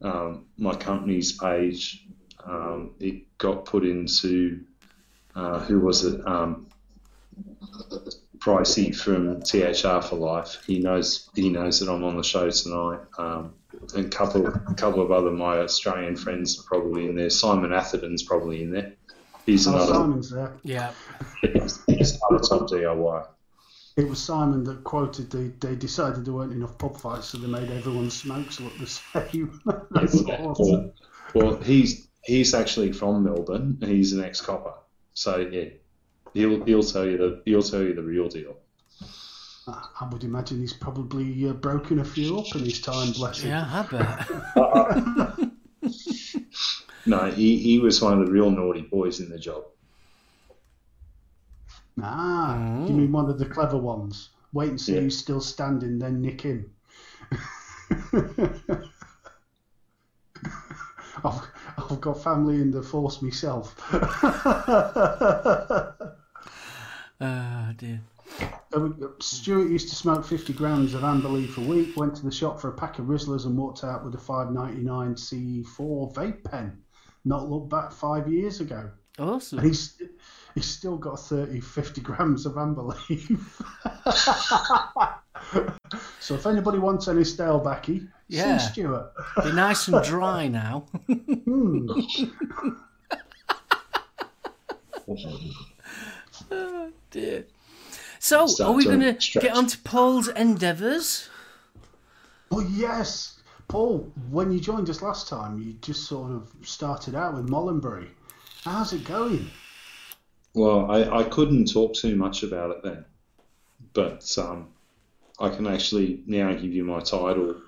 um, 0.00 0.46
my 0.56 0.74
company's 0.74 1.32
page. 1.32 2.06
Um, 2.46 2.92
it 3.00 3.38
got 3.38 3.64
put 3.64 3.84
into 3.84 4.60
uh, 5.34 5.60
who 5.60 5.80
was 5.80 6.04
it? 6.04 6.26
Um, 6.26 6.66
Pricey 8.38 8.94
from 8.94 9.40
THR 9.42 10.04
for 10.06 10.16
life. 10.16 10.62
He 10.66 10.80
knows 10.80 11.30
he 11.34 11.48
knows 11.48 11.78
that 11.80 11.88
I'm 11.90 12.02
on 12.02 12.16
the 12.16 12.24
show 12.24 12.50
tonight. 12.50 13.00
Um, 13.18 13.54
and 13.94 14.06
a 14.06 14.08
couple 14.08 14.46
a 14.46 14.74
couple 14.74 15.00
of 15.00 15.12
other 15.12 15.30
my 15.30 15.58
Australian 15.58 16.16
friends 16.16 16.58
are 16.58 16.64
probably 16.64 17.06
in 17.08 17.14
there. 17.14 17.30
Simon 17.30 17.72
Atherton's 17.72 18.22
probably 18.22 18.62
in 18.62 18.72
there. 18.72 18.94
He's 19.46 19.66
Oh, 19.66 19.74
another 19.74 19.92
Simon's 19.94 20.30
there. 20.30 20.52
Yeah. 20.62 20.92
he's 21.42 21.78
another 21.86 22.44
top 22.44 22.68
DIY. 22.68 23.26
It 23.96 24.08
was 24.08 24.22
Simon 24.22 24.64
that 24.64 24.82
quoted 24.84 25.30
they, 25.30 25.48
they 25.66 25.76
decided 25.76 26.24
there 26.24 26.32
weren't 26.34 26.52
enough 26.52 26.78
pub 26.78 26.96
fights, 26.96 27.28
so 27.28 27.38
they 27.38 27.46
made 27.46 27.70
everyone's 27.70 28.14
smokes 28.14 28.58
look 28.58 28.76
the 28.80 28.86
same. 28.86 29.60
That's 29.90 30.20
awesome. 30.24 30.92
Well, 31.34 31.46
well, 31.46 31.56
he's 31.60 32.08
he's 32.24 32.54
actually 32.54 32.92
from 32.92 33.22
Melbourne. 33.24 33.78
He's 33.80 34.12
an 34.12 34.22
ex-copper, 34.24 34.74
so 35.14 35.36
yeah, 35.38 35.68
he'll 36.34 36.64
he'll 36.64 36.82
tell 36.82 37.04
you 37.06 37.16
the 37.18 37.42
he'll 37.44 37.62
tell 37.62 37.82
you 37.82 37.94
the 37.94 38.02
real 38.02 38.28
deal. 38.28 38.56
I 39.66 39.86
I 40.00 40.08
would 40.10 40.24
imagine 40.24 40.60
he's 40.60 40.72
probably 40.72 41.48
uh, 41.48 41.52
broken 41.52 41.98
a 42.00 42.04
few 42.04 42.38
up 42.40 42.54
in 42.56 42.64
his 42.64 42.80
time, 42.80 43.12
bless 43.12 43.40
him. 43.40 43.50
Yeah, 43.50 43.66
I 43.70 43.82
bet. 43.90 45.48
No, 47.04 47.28
he, 47.32 47.58
he 47.58 47.80
was 47.80 48.00
one 48.00 48.20
of 48.20 48.26
the 48.26 48.32
real 48.32 48.48
naughty 48.48 48.82
boys 48.82 49.18
in 49.18 49.28
the 49.28 49.36
job. 49.38 49.64
Ah, 52.00 52.56
Mm. 52.60 52.88
you 52.88 52.94
mean 52.94 53.10
one 53.10 53.28
of 53.28 53.40
the 53.40 53.44
clever 53.46 53.76
ones? 53.76 54.28
Wait 54.52 54.68
and 54.70 54.80
see 54.80 54.94
Yeah. 54.94 55.00
who's 55.00 55.18
still 55.18 55.40
standing, 55.40 55.98
then 55.98 56.22
nick 56.22 56.42
him. 56.42 56.70
I've, 61.24 61.40
I've 61.78 62.00
got 62.00 62.22
family 62.22 62.56
in 62.56 62.70
the 62.70 62.82
force 62.82 63.22
myself. 63.22 63.74
Oh 67.20 67.72
dear. 67.76 68.00
Stuart 69.20 69.68
used 69.70 69.90
to 69.90 69.94
smoke 69.94 70.24
50 70.24 70.52
grams 70.54 70.94
of 70.94 71.04
amber 71.04 71.28
leaf 71.28 71.58
a 71.58 71.60
week, 71.60 71.96
went 71.96 72.16
to 72.16 72.24
the 72.24 72.32
shop 72.32 72.58
for 72.60 72.68
a 72.68 72.72
pack 72.72 72.98
of 72.98 73.06
Rizlas 73.06 73.44
and 73.44 73.56
walked 73.56 73.84
out 73.84 74.04
with 74.04 74.14
a 74.14 74.18
5.99 74.18 74.84
C4 74.86 76.14
vape 76.14 76.42
pen. 76.44 76.78
Not 77.24 77.48
looked 77.50 77.68
back 77.68 77.92
five 77.92 78.28
years 78.28 78.60
ago. 78.60 78.90
And 79.18 79.28
Awesome. 79.28 79.58
he's, 79.62 80.00
he's 80.54 80.64
still 80.66 80.96
got 80.96 81.20
30, 81.20 81.60
50 81.60 82.00
grams 82.00 82.46
of 82.46 82.56
amber 82.56 82.82
leaf. 82.82 83.60
so 86.18 86.34
if 86.34 86.46
anybody 86.46 86.78
wants 86.78 87.08
any 87.08 87.24
stale 87.24 87.58
backy, 87.58 88.08
Yeah. 88.32 88.58
see 88.58 88.72
Stuart. 88.72 89.12
Be 89.42 89.52
nice 89.52 89.88
and 89.88 90.02
dry 90.04 90.48
now. 90.48 90.86
Hmm. 91.06 91.88
oh 96.50 96.90
dear. 97.10 97.44
So, 98.18 98.46
Start 98.46 98.70
are 98.70 98.72
we 98.74 98.84
going 98.84 99.00
to 99.00 99.40
get 99.40 99.52
on 99.52 99.66
to 99.66 99.78
Paul's 99.78 100.28
endeavours? 100.28 101.28
Oh, 102.52 102.60
yes. 102.60 103.40
Paul, 103.66 104.12
when 104.30 104.52
you 104.52 104.60
joined 104.60 104.88
us 104.90 105.02
last 105.02 105.28
time, 105.28 105.58
you 105.58 105.72
just 105.80 106.04
sort 106.04 106.30
of 106.30 106.52
started 106.62 107.14
out 107.14 107.34
with 107.34 107.48
Molinberry. 107.48 108.08
How's 108.64 108.92
it 108.92 109.04
going? 109.04 109.50
Well, 110.54 110.90
I, 110.90 111.20
I 111.20 111.24
couldn't 111.24 111.72
talk 111.72 111.94
too 111.94 112.14
much 112.14 112.42
about 112.42 112.70
it 112.70 112.82
then, 112.84 113.04
but 113.92 114.38
um, 114.38 114.68
I 115.40 115.48
can 115.48 115.66
actually 115.66 116.22
now 116.26 116.52
give 116.52 116.72
you 116.72 116.84
my 116.84 117.00
title 117.00 117.50
and 117.50 117.62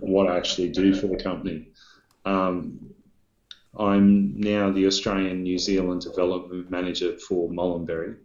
what 0.00 0.28
I 0.28 0.36
actually 0.36 0.70
do 0.70 0.94
for 0.94 1.06
the 1.06 1.22
company. 1.22 1.68
Um, 2.24 2.94
I'm 3.78 4.38
now 4.40 4.70
the 4.70 4.86
Australian 4.86 5.42
New 5.42 5.58
Zealand 5.58 6.02
Development 6.02 6.70
Manager 6.70 7.16
for 7.18 7.48
Molinberry, 7.48 8.16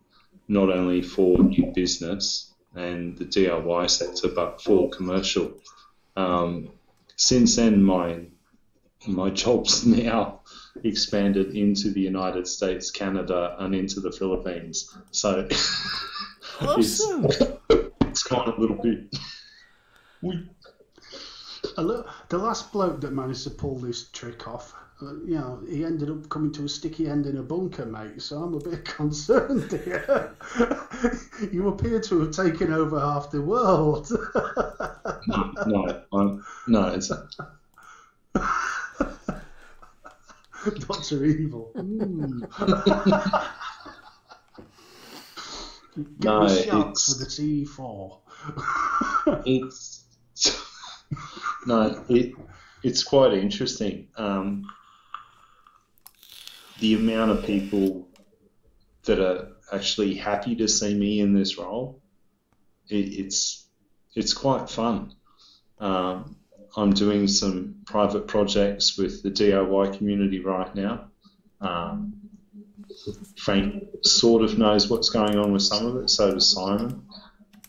not 0.48 0.70
only 0.70 1.02
for 1.02 1.38
new 1.38 1.72
business 1.76 2.54
and 2.76 3.18
the 3.18 3.26
DIY 3.26 3.90
sector, 3.90 4.30
but 4.30 4.62
for 4.62 4.90
commercial. 4.90 5.54
Um, 6.16 6.70
since 7.16 7.56
then, 7.56 7.84
my 7.84 8.26
my 9.06 9.30
job's 9.30 9.86
now 10.04 10.42
expanded 10.84 11.56
into 11.56 11.92
the 11.92 12.02
United 12.02 12.48
States, 12.48 12.90
Canada, 12.90 13.56
and 13.60 13.76
into 13.76 14.00
the 14.00 14.12
Philippines. 14.12 14.96
So 15.12 15.48
Awesome. 16.62 17.26
it's, 17.26 17.42
it's 18.02 18.24
kind 18.24 18.48
of 18.48 18.58
a 18.58 18.62
little 18.62 18.78
bit. 18.82 19.16
We, 20.22 20.50
A 21.78 21.82
lo- 21.82 22.06
the 22.30 22.38
last 22.38 22.72
bloke 22.72 23.02
that 23.02 23.12
managed 23.14 23.44
to 23.46 23.50
pull 23.50 23.78
this 23.78 24.10
trick 24.10 24.48
off, 24.48 24.74
uh, 25.02 25.14
you 25.26 25.36
know, 25.36 25.60
he 25.68 25.84
ended 25.84 26.10
up 26.10 26.30
coming 26.30 26.52
to 26.54 26.66
a 26.66 26.70
sticky 26.70 27.08
end 27.10 27.26
in 27.26 27.38
a 27.38 27.42
bunker, 27.44 27.86
mate. 27.86 28.22
So 28.22 28.38
I'm 28.44 28.54
a 28.54 28.60
bit 28.60 28.86
concerned 29.02 29.72
here. 29.72 30.36
you 31.52 31.68
appear 31.70 32.00
to 32.00 32.20
have 32.22 32.32
taken 32.32 32.72
over 32.74 33.00
half 33.00 33.32
the 33.32 33.42
world. 33.42 34.10
no, 35.28 35.54
no, 35.66 36.02
I'm, 36.14 36.46
no, 36.68 36.88
it's 36.90 37.12
Doctor 40.88 41.26
Evil. 41.26 41.72
Mm. 41.76 42.50
Get 45.96 46.24
No, 46.24 46.48
the 46.48 46.64
sharks 46.64 47.10
it's- 47.10 47.20
with 47.20 47.20
the 47.20 47.66
C4. 47.66 48.18
it's 49.46 50.04
no, 51.66 52.04
it 52.10 52.34
it's 52.84 53.04
quite 53.04 53.34
interesting. 53.34 54.08
Um, 54.18 54.66
the 56.80 56.96
amount 56.96 57.32
of 57.32 57.46
people 57.46 58.08
that 59.06 59.20
are 59.20 59.50
actually 59.72 60.16
happy 60.16 60.56
to 60.56 60.68
see 60.68 60.94
me 60.94 61.20
in 61.22 61.34
this 61.34 61.58
role, 61.58 62.02
it, 62.90 62.96
it's 62.96 63.68
it's 64.16 64.34
quite 64.34 64.70
fun. 64.70 65.14
Um, 65.80 66.36
I'm 66.76 66.94
doing 66.94 67.28
some 67.28 67.76
private 67.86 68.28
projects 68.28 68.98
with 68.98 69.22
the 69.22 69.30
DIY 69.30 69.98
community 69.98 70.40
right 70.40 70.74
now. 70.74 71.06
Um, 71.62 72.14
Frank 73.38 73.86
sort 74.02 74.44
of 74.44 74.58
knows 74.58 74.90
what's 74.90 75.10
going 75.10 75.38
on 75.38 75.54
with 75.54 75.62
some 75.62 75.86
of 75.86 75.98
it, 75.98 76.10
so 76.10 76.34
does 76.34 76.52
Simon. 76.52 77.06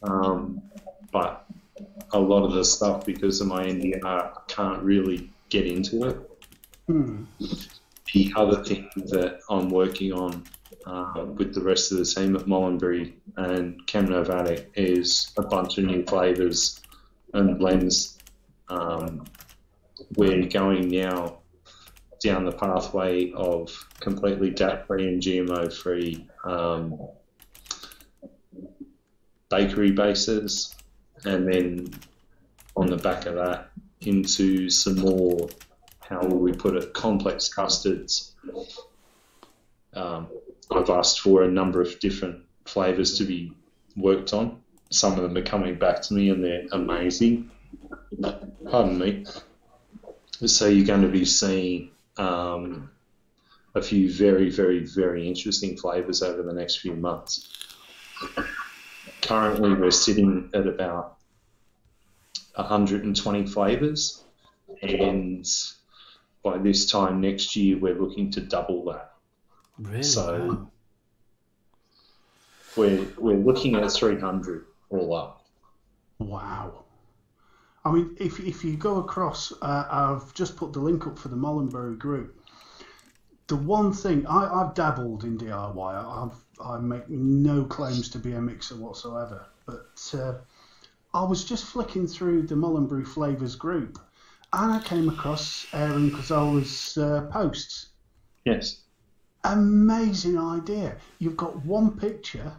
Um, 0.02 0.62
but 1.12 1.46
a 2.12 2.18
lot 2.18 2.44
of 2.44 2.52
the 2.52 2.64
stuff, 2.64 3.04
because 3.04 3.40
of 3.40 3.46
my 3.46 3.64
NDA, 3.64 4.04
I 4.04 4.30
can't 4.48 4.82
really 4.82 5.30
get 5.48 5.66
into 5.66 6.08
it. 6.08 6.16
Hmm. 6.86 7.24
The 8.12 8.32
other 8.36 8.62
thing 8.62 8.90
that 8.94 9.40
I'm 9.50 9.70
working 9.70 10.12
on 10.12 10.44
uh, 10.86 11.24
with 11.36 11.54
the 11.54 11.62
rest 11.62 11.92
of 11.92 11.98
the 11.98 12.04
team 12.04 12.36
at 12.36 12.42
Molinberry 12.42 13.14
and 13.36 13.84
Chemnovatic 13.86 14.66
is 14.74 15.32
a 15.38 15.42
bunch 15.42 15.78
of 15.78 15.84
new 15.84 16.04
flavours 16.04 16.80
and 17.32 17.58
blends. 17.58 18.18
Um, 18.68 19.24
we're 20.16 20.46
going 20.46 20.88
now 20.88 21.38
down 22.22 22.44
the 22.44 22.52
pathway 22.52 23.32
of 23.32 23.70
completely 24.00 24.50
DAP 24.50 24.86
free 24.86 25.08
and 25.08 25.22
GMO 25.22 25.72
free 25.72 26.26
um, 26.44 26.98
bakery 29.50 29.92
bases, 29.92 30.74
and 31.24 31.52
then 31.52 31.90
on 32.76 32.86
the 32.86 32.96
back 32.96 33.26
of 33.26 33.34
that, 33.34 33.70
into 34.00 34.68
some 34.68 34.96
more, 34.96 35.48
how 36.00 36.20
will 36.20 36.38
we 36.38 36.52
put 36.52 36.76
it, 36.76 36.92
complex 36.92 37.48
custards. 37.48 38.34
Um, 39.94 40.28
I've 40.70 40.90
asked 40.90 41.20
for 41.20 41.42
a 41.42 41.48
number 41.48 41.80
of 41.80 41.98
different 42.00 42.42
flavours 42.64 43.18
to 43.18 43.24
be 43.24 43.52
worked 43.96 44.32
on. 44.32 44.60
Some 44.90 45.12
of 45.14 45.22
them 45.22 45.36
are 45.36 45.42
coming 45.42 45.76
back 45.76 46.02
to 46.02 46.14
me 46.14 46.30
and 46.30 46.44
they're 46.44 46.66
amazing. 46.72 47.50
Pardon 48.70 48.98
me. 48.98 49.24
So 50.46 50.66
you're 50.68 50.86
going 50.86 51.02
to 51.02 51.08
be 51.08 51.24
seeing 51.24 51.90
um, 52.16 52.90
a 53.74 53.82
few 53.82 54.12
very, 54.12 54.50
very, 54.50 54.84
very 54.84 55.26
interesting 55.26 55.76
flavours 55.76 56.22
over 56.22 56.42
the 56.42 56.52
next 56.52 56.80
few 56.80 56.94
months. 56.94 57.48
Currently, 59.22 59.74
we're 59.74 59.90
sitting 59.90 60.50
at 60.54 60.66
about 60.66 61.13
120 62.54 63.46
flavours, 63.46 64.24
and 64.82 65.46
by 66.42 66.58
this 66.58 66.90
time 66.90 67.20
next 67.20 67.56
year, 67.56 67.78
we're 67.78 67.98
looking 67.98 68.30
to 68.32 68.40
double 68.40 68.84
that. 68.86 69.14
Really? 69.78 70.02
So- 70.02 70.46
wow. 70.48 70.70
We're, 72.76 73.06
we're 73.18 73.36
looking 73.36 73.76
at 73.76 73.92
300 73.92 74.64
all 74.90 75.14
up. 75.14 75.44
Wow. 76.18 76.84
I 77.84 77.92
mean, 77.92 78.16
if, 78.18 78.40
if 78.40 78.64
you 78.64 78.76
go 78.76 78.96
across, 78.96 79.52
uh, 79.62 79.86
I've 79.88 80.34
just 80.34 80.56
put 80.56 80.72
the 80.72 80.80
link 80.80 81.06
up 81.06 81.18
for 81.18 81.28
the 81.28 81.36
Molinberry 81.36 81.98
group. 81.98 82.40
The 83.46 83.56
one 83.56 83.92
thing, 83.92 84.26
I, 84.26 84.62
I've 84.62 84.74
dabbled 84.74 85.22
in 85.22 85.38
DIY. 85.38 85.76
I've, 85.78 86.34
I 86.64 86.78
make 86.78 87.08
no 87.08 87.64
claims 87.64 88.08
to 88.10 88.18
be 88.18 88.32
a 88.32 88.40
mixer 88.40 88.74
whatsoever. 88.74 89.46
But 89.66 90.12
uh, 90.14 90.34
I 91.14 91.22
was 91.22 91.44
just 91.44 91.64
flicking 91.64 92.08
through 92.08 92.42
the 92.42 92.56
Molinberry 92.56 93.06
Flavours 93.06 93.54
group 93.54 94.00
and 94.52 94.72
I 94.72 94.80
came 94.80 95.08
across 95.08 95.64
Aaron 95.72 96.10
Cazola's 96.10 96.98
uh, 96.98 97.28
posts. 97.30 97.90
Yes. 98.44 98.80
Amazing 99.44 100.36
idea. 100.38 100.96
You've 101.20 101.36
got 101.36 101.64
one 101.64 101.96
picture 101.96 102.52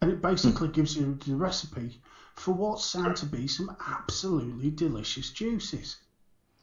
and 0.00 0.10
it 0.10 0.20
basically 0.20 0.68
gives 0.68 0.96
you 0.96 1.16
the 1.24 1.36
recipe 1.36 2.00
for 2.34 2.52
what 2.52 2.80
sound 2.80 3.16
to 3.16 3.26
be 3.26 3.46
some 3.46 3.76
absolutely 3.88 4.70
delicious 4.70 5.30
juices. 5.30 5.98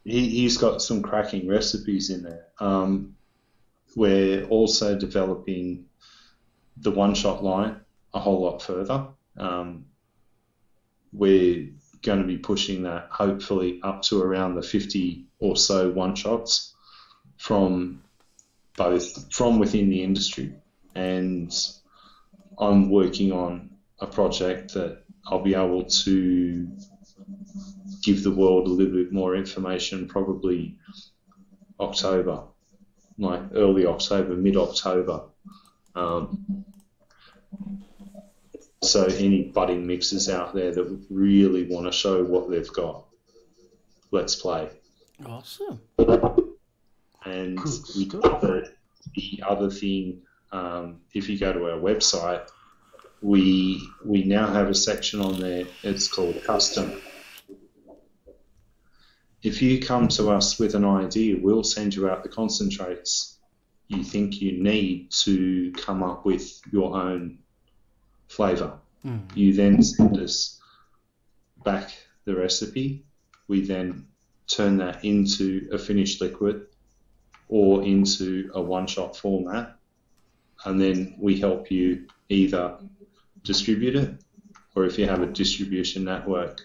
He, 0.03 0.27
he's 0.29 0.57
got 0.57 0.81
some 0.81 1.01
cracking 1.01 1.47
recipes 1.47 2.09
in 2.09 2.23
there. 2.23 2.47
Um, 2.59 3.15
we're 3.95 4.43
also 4.45 4.97
developing 4.97 5.85
the 6.75 6.91
one 6.91 7.13
shot 7.13 7.41
line 7.41 7.79
a 8.13 8.19
whole 8.19 8.41
lot 8.41 8.61
further. 8.61 9.07
Um, 9.37 9.85
we're 11.11 11.69
going 12.01 12.19
to 12.19 12.27
be 12.27 12.37
pushing 12.37 12.83
that 12.83 13.07
hopefully 13.11 13.79
up 13.83 14.01
to 14.03 14.21
around 14.21 14.55
the 14.55 14.61
50 14.61 15.25
or 15.39 15.55
so 15.55 15.89
one 15.89 16.15
shots 16.15 16.73
from 17.37 18.01
both 18.77 19.33
from 19.33 19.59
within 19.59 19.89
the 19.89 20.03
industry. 20.03 20.53
And 20.95 21.53
I'm 22.57 22.89
working 22.89 23.31
on 23.31 23.71
a 23.99 24.07
project 24.07 24.73
that 24.73 25.03
I'll 25.27 25.43
be 25.43 25.55
able 25.55 25.83
to 25.83 26.67
give 28.01 28.23
the 28.23 28.31
world 28.31 28.67
a 28.67 28.71
little 28.71 28.93
bit 28.93 29.11
more 29.11 29.35
information 29.35 30.07
probably 30.07 30.77
October 31.79 32.43
like 33.17 33.41
early 33.53 33.85
October 33.85 34.35
mid 34.35 34.55
October 34.55 35.23
um, 35.95 36.63
so 38.81 39.05
any 39.05 39.43
budding 39.43 39.85
mixers 39.85 40.29
out 40.29 40.53
there 40.53 40.73
that 40.73 41.05
really 41.09 41.63
want 41.63 41.85
to 41.85 41.91
show 41.91 42.23
what 42.23 42.49
they've 42.49 42.71
got, 42.73 43.05
let's 44.11 44.35
play. 44.35 44.69
Awesome. 45.25 45.81
And 47.25 47.57
Good 47.57 48.11
the 48.11 48.21
other, 48.23 48.73
the 49.15 49.43
other 49.45 49.69
thing, 49.69 50.21
um, 50.51 51.01
if 51.13 51.29
you 51.29 51.37
go 51.37 51.51
to 51.51 51.71
our 51.71 51.77
website, 51.77 52.47
we 53.21 53.85
we 54.05 54.23
now 54.23 54.47
have 54.47 54.69
a 54.69 54.73
section 54.73 55.19
on 55.19 55.39
there. 55.39 55.65
It's 55.83 56.07
called 56.07 56.41
custom. 56.45 57.01
If 59.43 59.61
you 59.61 59.79
come 59.79 60.07
to 60.09 60.31
us 60.31 60.57
with 60.57 60.75
an 60.75 60.85
idea, 60.85 61.37
we'll 61.41 61.63
send 61.63 61.95
you 61.95 62.09
out 62.09 62.23
the 62.23 62.29
concentrates 62.29 63.39
you 63.89 64.03
think 64.03 64.39
you 64.39 64.63
need 64.63 65.11
to 65.11 65.73
come 65.75 66.03
up 66.03 66.23
with 66.23 66.61
your 66.71 66.95
own 66.95 67.39
flavour. 68.29 68.79
Mm. 69.05 69.35
You 69.35 69.53
then 69.53 69.83
send 69.83 70.17
us 70.17 70.59
back 71.65 71.91
the 72.25 72.35
recipe. 72.35 73.03
We 73.47 73.61
then 73.61 74.07
turn 74.47 74.77
that 74.77 75.03
into 75.03 75.67
a 75.73 75.77
finished 75.77 76.21
liquid 76.21 76.67
or 77.49 77.83
into 77.83 78.49
a 78.53 78.61
one 78.61 78.87
shot 78.87 79.17
format. 79.17 79.75
And 80.65 80.79
then 80.79 81.15
we 81.19 81.39
help 81.39 81.71
you 81.71 82.07
either 82.29 82.77
distribute 83.43 83.95
it 83.95 84.13
or 84.75 84.85
if 84.85 84.97
you 84.99 85.07
have 85.07 85.21
a 85.21 85.25
distribution 85.25 86.03
network, 86.03 86.61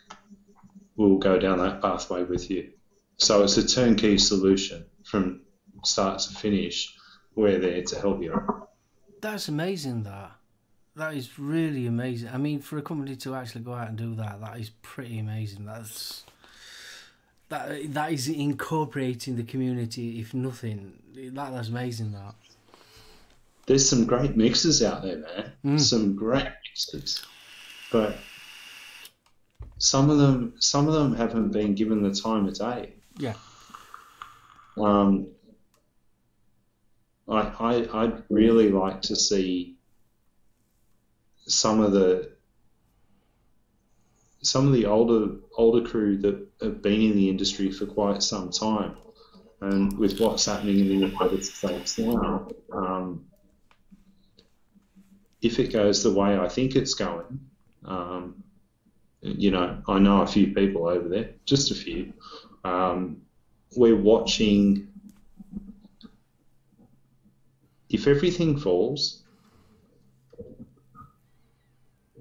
we'll 0.96 1.18
go 1.18 1.38
down 1.38 1.58
that 1.58 1.80
pathway 1.80 2.24
with 2.24 2.50
you. 2.50 2.70
So 3.16 3.42
it's 3.44 3.56
a 3.56 3.66
turnkey 3.66 4.18
solution 4.18 4.84
from 5.04 5.42
start 5.84 6.18
to 6.20 6.34
finish. 6.34 6.94
We're 7.34 7.58
there 7.58 7.82
to 7.82 8.00
help 8.00 8.22
you. 8.22 8.34
That's 9.20 9.48
amazing. 9.48 10.02
That 10.02 10.32
that 10.96 11.14
is 11.14 11.38
really 11.38 11.86
amazing. 11.86 12.30
I 12.32 12.38
mean, 12.38 12.60
for 12.60 12.78
a 12.78 12.82
company 12.82 13.16
to 13.16 13.34
actually 13.34 13.62
go 13.62 13.74
out 13.74 13.88
and 13.88 13.98
do 13.98 14.14
that, 14.16 14.40
that 14.40 14.58
is 14.58 14.70
pretty 14.82 15.18
amazing. 15.18 15.66
That's 15.66 16.24
that 17.48 17.92
that 17.94 18.12
is 18.12 18.28
incorporating 18.28 19.36
the 19.36 19.42
community. 19.42 20.20
If 20.20 20.34
nothing, 20.34 20.94
that 21.14 21.52
that's 21.52 21.68
amazing. 21.68 22.12
That 22.12 22.34
there's 23.66 23.88
some 23.88 24.04
great 24.04 24.36
mixes 24.36 24.82
out 24.82 25.02
there, 25.02 25.18
man. 25.18 25.52
Mm. 25.64 25.80
Some 25.80 26.14
great 26.14 26.48
mixes, 26.68 27.24
but 27.90 28.16
some 29.78 30.10
of 30.10 30.18
them, 30.18 30.54
some 30.58 30.86
of 30.88 30.94
them 30.94 31.14
haven't 31.14 31.50
been 31.50 31.74
given 31.74 32.02
the 32.02 32.14
time 32.14 32.46
of 32.46 32.54
day. 32.54 32.92
Yeah. 33.18 33.34
Um, 34.76 35.28
I, 37.28 37.40
I, 37.40 38.02
I'd 38.02 38.22
really 38.28 38.70
like 38.70 39.02
to 39.02 39.16
see 39.16 39.73
some 41.46 41.80
of 41.80 41.92
the 41.92 42.32
some 44.42 44.66
of 44.66 44.72
the 44.74 44.86
older 44.86 45.36
older 45.56 45.86
crew 45.86 46.18
that 46.18 46.46
have 46.60 46.82
been 46.82 47.00
in 47.00 47.16
the 47.16 47.28
industry 47.28 47.70
for 47.70 47.86
quite 47.86 48.22
some 48.22 48.50
time, 48.50 48.96
and 49.60 49.96
with 49.98 50.20
what's 50.20 50.46
happening 50.46 50.80
in 50.80 50.88
the 50.88 51.06
United 51.06 51.44
States 51.44 51.98
now, 51.98 52.48
um, 52.72 53.24
if 55.42 55.58
it 55.58 55.72
goes 55.72 56.02
the 56.02 56.12
way 56.12 56.38
I 56.38 56.48
think 56.48 56.76
it's 56.76 56.94
going, 56.94 57.40
um, 57.84 58.42
you 59.20 59.50
know, 59.50 59.82
I 59.88 59.98
know 59.98 60.20
a 60.20 60.26
few 60.26 60.48
people 60.54 60.86
over 60.86 61.08
there, 61.08 61.30
just 61.46 61.70
a 61.70 61.74
few. 61.74 62.12
Um, 62.64 63.22
we're 63.76 63.96
watching. 63.96 64.88
If 67.88 68.06
everything 68.06 68.58
falls, 68.58 69.23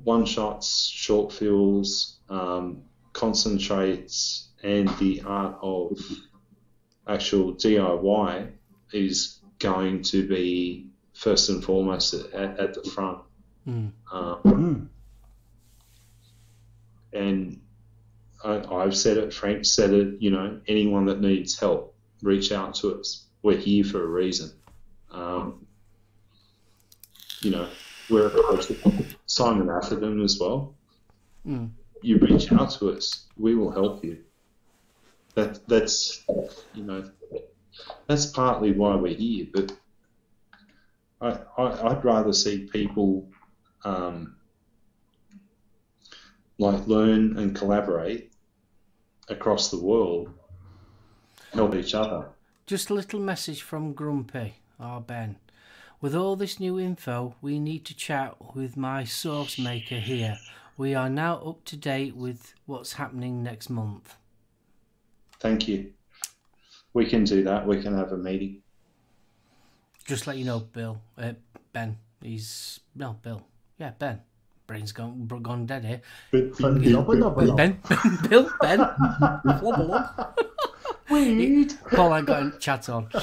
one 0.04 0.26
shots, 0.26 0.88
short 0.88 1.32
fills, 1.32 2.18
um, 2.30 2.84
concentrates, 3.14 4.50
and 4.64 4.90
the 5.00 5.22
art 5.26 5.58
of 5.62 5.98
actual 7.08 7.54
DIY 7.54 8.52
is 8.92 9.40
going 9.60 10.02
to 10.04 10.28
be 10.28 10.88
first 11.14 11.50
and 11.50 11.64
foremost 11.64 12.14
at, 12.14 12.60
at 12.60 12.74
the 12.74 12.90
front. 12.90 13.20
Mm. 13.68 13.92
Um, 14.12 14.40
Mm. 14.44 14.88
and 17.14 17.62
I, 18.44 18.76
I've 18.76 18.96
said 18.98 19.18
it, 19.18 19.34
Frank 19.34 19.66
said 19.66 19.94
it, 19.94 20.22
you 20.22 20.32
know, 20.32 20.60
anyone 20.68 21.06
that 21.06 21.22
needs 21.22 21.58
help, 21.58 21.96
reach 22.22 22.52
out 22.52 22.76
to 22.76 23.00
us. 23.00 23.26
We're 23.42 23.58
here 23.58 23.84
for 23.84 24.04
a 24.04 24.08
reason. 24.08 24.52
Um, 25.12 25.66
you 27.42 27.52
know, 27.52 27.70
we're. 28.14 28.32
Simon 29.26 29.70
Atherton 29.70 30.22
as 30.22 30.38
well. 30.40 30.76
Mm. 31.48 31.72
You 32.02 32.18
reach 32.20 32.52
out 32.52 32.72
to 32.72 32.92
us, 32.92 33.26
we 33.38 33.56
will 33.56 33.72
help 33.72 34.04
you. 34.04 34.20
That 35.36 35.68
that's 35.68 36.24
you 36.74 36.84
know 36.84 37.10
that's 38.08 38.28
partly 38.28 38.72
why 38.72 38.96
we're 38.96 39.16
here. 39.16 39.48
But 39.52 39.76
I, 41.22 41.40
I 41.58 41.90
I'd 41.90 42.06
rather 42.06 42.34
see 42.34 42.68
people 42.72 43.28
um, 43.84 44.36
like 46.60 46.86
learn 46.86 47.38
and 47.38 47.56
collaborate 47.56 48.32
across 49.30 49.72
the 49.72 49.82
world, 49.82 50.30
help 51.54 51.74
each 51.74 51.96
other. 51.96 52.30
Just 52.68 52.92
a 52.92 52.94
little 52.94 53.20
message 53.20 53.64
from 53.64 53.94
Grumpy, 53.94 54.56
our 54.80 55.02
Ben. 55.02 55.38
With 56.04 56.16
all 56.16 56.36
this 56.36 56.60
new 56.60 56.78
info, 56.82 57.34
we 57.42 57.60
need 57.60 57.86
to 57.86 57.96
chat 57.96 58.36
with 58.54 58.76
my 58.76 59.06
source 59.06 59.58
maker 59.58 59.96
here. 59.96 60.38
We 60.76 60.94
are 60.96 61.10
now 61.10 61.38
up 61.38 61.64
to 61.64 61.78
date 61.78 62.14
with 62.14 62.54
what's 62.66 62.92
happening 62.92 63.42
next 63.42 63.70
month. 63.70 64.18
Thank 65.40 65.70
you. 65.70 65.94
We 66.94 67.06
can 67.06 67.24
do 67.24 67.42
that. 67.46 67.66
We 67.66 67.82
can 67.82 67.98
have 67.98 68.12
a 68.12 68.18
meeting. 68.18 68.64
Just 70.04 70.28
let 70.28 70.36
you 70.36 70.44
know, 70.44 70.60
Bill, 70.60 71.00
uh, 71.18 71.36
Ben. 71.72 71.98
He's 72.22 72.82
no 72.94 73.14
Bill. 73.14 73.48
Yeah, 73.78 73.92
Ben. 73.98 74.20
Brain's 74.68 74.92
gone 74.92 75.26
gone 75.26 75.66
dead 75.66 75.86
here. 75.86 76.02
Ben, 77.56 77.78
Bill, 78.30 78.52
Ben. 78.60 78.80
Wobble 79.62 79.88
wobble. 79.88 80.36
Weed. 81.14 81.74
Paul, 81.92 82.14
I 82.14 82.22
got 82.22 82.44
a 82.44 82.58
chat 82.60 82.90
on. 82.90 83.10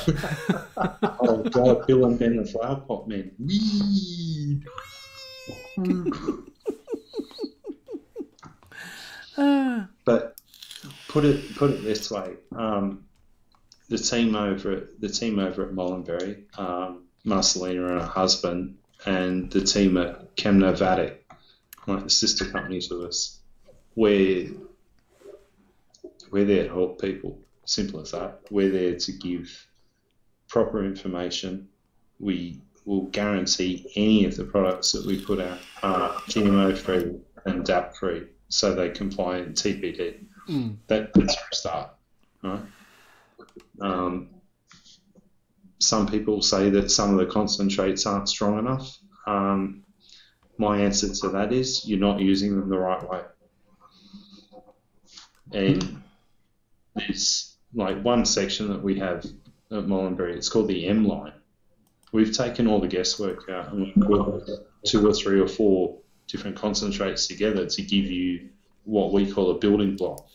Oh 1.22 1.42
God, 1.42 1.86
Bill 1.86 2.06
and 2.06 2.18
Ben 2.18 2.36
the 2.36 2.44
flower 2.44 2.76
pot 2.76 3.06
men. 3.06 3.30
Weed. 3.38 4.64
But 10.04 10.40
put 11.08 11.24
it 11.24 11.56
put 11.56 11.70
it 11.70 11.82
this 11.82 12.10
way: 12.10 12.34
um, 12.54 13.04
the 13.88 13.98
team 13.98 14.34
over 14.34 14.72
at, 14.72 15.00
the 15.00 15.08
team 15.08 15.38
over 15.38 15.62
at 15.66 15.72
Molinberry, 15.72 16.44
um, 16.58 17.04
Marcelina 17.24 17.90
and 17.90 18.00
her 18.00 18.06
husband, 18.06 18.78
and 19.06 19.50
the 19.50 19.62
team 19.62 19.96
at 19.96 20.36
Chemnovatic, 20.36 21.16
like 21.86 22.04
the 22.04 22.10
sister 22.10 22.44
company 22.46 22.80
to 22.80 23.06
us, 23.06 23.40
we're 23.94 24.50
we're 26.30 26.44
there 26.44 26.64
to 26.64 26.70
help 26.70 27.00
people. 27.00 27.38
Simple 27.64 28.00
as 28.00 28.10
that. 28.12 28.40
We're 28.50 28.70
there 28.70 28.96
to 28.96 29.12
give 29.12 29.66
proper 30.48 30.84
information. 30.84 31.68
We 32.18 32.60
will 32.84 33.06
guarantee 33.06 33.90
any 33.96 34.24
of 34.24 34.36
the 34.36 34.44
products 34.44 34.92
that 34.92 35.06
we 35.06 35.24
put 35.24 35.40
out 35.40 35.58
are 35.82 36.10
GMO 36.28 36.76
free 36.76 37.20
and 37.44 37.64
DAP 37.64 37.94
free, 37.96 38.26
so 38.48 38.74
they 38.74 38.90
comply 38.90 39.38
in 39.38 39.52
TPD. 39.52 40.24
mm, 40.48 40.76
That, 40.88 41.12
that's 41.14 41.34
a 41.34 41.54
start, 41.54 41.90
right? 42.42 42.60
Um, 43.80 44.30
some 45.78 46.06
people 46.08 46.42
say 46.42 46.68
that 46.70 46.90
some 46.90 47.12
of 47.12 47.18
the 47.18 47.32
concentrates 47.32 48.04
aren't 48.06 48.28
strong 48.28 48.58
enough. 48.58 48.98
Um, 49.26 49.84
my 50.58 50.80
answer 50.80 51.08
to 51.14 51.28
that 51.30 51.52
is 51.52 51.88
you're 51.88 51.98
not 51.98 52.20
using 52.20 52.58
them 52.58 52.68
the 52.68 52.78
right 52.78 53.08
way. 53.08 53.22
And 55.52 56.02
there's 56.94 57.49
like 57.74 58.02
one 58.02 58.24
section 58.24 58.68
that 58.68 58.82
we 58.82 58.98
have 58.98 59.24
at 59.70 59.86
Molinberry, 59.86 60.34
it's 60.36 60.48
called 60.48 60.68
the 60.68 60.86
M 60.86 61.04
line. 61.04 61.32
We've 62.12 62.36
taken 62.36 62.66
all 62.66 62.80
the 62.80 62.88
guesswork 62.88 63.48
out 63.48 63.72
and 63.72 63.80
we 63.82 63.92
put 64.02 64.50
two 64.84 65.06
or 65.06 65.12
three 65.12 65.40
or 65.40 65.46
four 65.46 65.98
different 66.26 66.56
concentrates 66.56 67.26
together 67.26 67.66
to 67.66 67.82
give 67.82 68.06
you 68.06 68.48
what 68.84 69.12
we 69.12 69.30
call 69.30 69.50
a 69.50 69.58
building 69.58 69.96
block. 69.96 70.26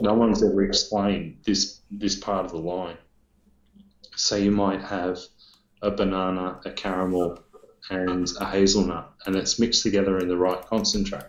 No 0.00 0.14
one's 0.14 0.42
ever 0.42 0.62
explained 0.62 1.38
this 1.44 1.80
this 1.90 2.16
part 2.16 2.44
of 2.44 2.52
the 2.52 2.58
line. 2.58 2.96
So 4.16 4.36
you 4.36 4.50
might 4.50 4.82
have 4.82 5.18
a 5.80 5.90
banana, 5.90 6.60
a 6.64 6.72
caramel, 6.72 7.38
and 7.90 8.28
a 8.40 8.44
hazelnut, 8.44 9.12
and 9.26 9.36
it's 9.36 9.58
mixed 9.58 9.82
together 9.82 10.18
in 10.18 10.28
the 10.28 10.36
right 10.36 10.60
concentrate. 10.66 11.24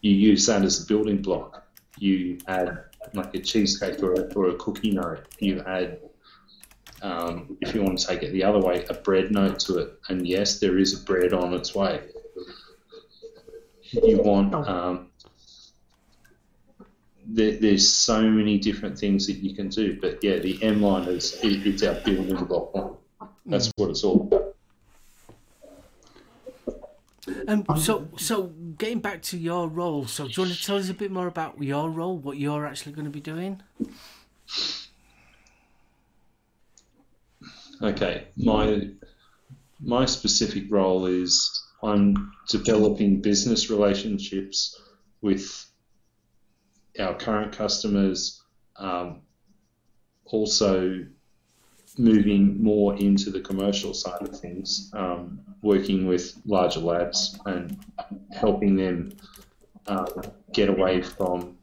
You 0.00 0.12
use 0.12 0.46
that 0.46 0.62
as 0.62 0.82
a 0.82 0.86
building 0.86 1.22
block. 1.22 1.67
You 1.98 2.38
add 2.46 2.84
like 3.14 3.34
a 3.34 3.38
cheesecake 3.38 4.02
or 4.02 4.12
a, 4.14 4.32
or 4.34 4.48
a 4.50 4.54
cookie 4.56 4.92
note. 4.92 5.26
You 5.38 5.62
add, 5.66 6.00
um, 7.02 7.56
if 7.60 7.74
you 7.74 7.82
want 7.82 7.98
to 7.98 8.06
take 8.06 8.22
it 8.22 8.32
the 8.32 8.44
other 8.44 8.60
way, 8.60 8.84
a 8.88 8.94
bread 8.94 9.30
note 9.30 9.58
to 9.60 9.78
it. 9.78 9.98
And 10.08 10.26
yes, 10.26 10.58
there 10.60 10.78
is 10.78 11.00
a 11.00 11.04
bread 11.04 11.32
on 11.32 11.54
its 11.54 11.74
way. 11.74 12.02
You 13.90 14.20
want 14.22 14.54
um, 14.54 15.08
there, 17.28 17.52
there's 17.52 17.88
so 17.88 18.22
many 18.22 18.58
different 18.58 18.98
things 18.98 19.26
that 19.26 19.34
you 19.34 19.54
can 19.54 19.68
do. 19.68 19.98
But 20.00 20.22
yeah, 20.22 20.38
the 20.38 20.62
M 20.62 20.82
line 20.82 21.08
is 21.08 21.38
it, 21.42 21.66
it's 21.66 21.82
our 21.82 21.94
building 21.94 22.44
block 22.44 22.74
one. 22.74 22.96
That's 23.46 23.70
what 23.76 23.90
it's 23.90 24.04
all 24.04 24.22
about. 24.22 24.47
Um, 27.46 27.64
so, 27.78 28.08
so 28.16 28.46
getting 28.78 29.00
back 29.00 29.22
to 29.22 29.38
your 29.38 29.68
role, 29.68 30.06
so 30.06 30.24
do 30.24 30.32
you 30.32 30.42
want 30.42 30.54
to 30.54 30.64
tell 30.64 30.76
us 30.76 30.88
a 30.88 30.94
bit 30.94 31.10
more 31.10 31.26
about 31.26 31.62
your 31.62 31.90
role, 31.90 32.16
what 32.18 32.38
you're 32.38 32.66
actually 32.66 32.92
going 32.92 33.04
to 33.04 33.10
be 33.10 33.20
doing? 33.20 33.62
Okay, 37.80 38.26
my 38.36 38.90
my 39.80 40.04
specific 40.06 40.64
role 40.70 41.06
is 41.06 41.62
I'm 41.82 42.32
developing 42.48 43.20
business 43.20 43.70
relationships 43.70 44.80
with 45.20 45.64
our 46.98 47.14
current 47.14 47.52
customers, 47.52 48.42
um, 48.76 49.22
also 50.24 51.06
moving 51.98 52.62
more 52.62 52.94
into 52.96 53.30
the 53.30 53.40
commercial 53.40 53.94
side 53.94 54.22
of 54.22 54.38
things, 54.38 54.90
um, 54.94 55.40
working 55.62 56.06
with 56.06 56.40
larger 56.44 56.80
labs 56.80 57.38
and 57.46 57.78
helping 58.32 58.76
them 58.76 59.12
uh, 59.86 60.06
get 60.52 60.68
away 60.68 61.02
from 61.02 61.56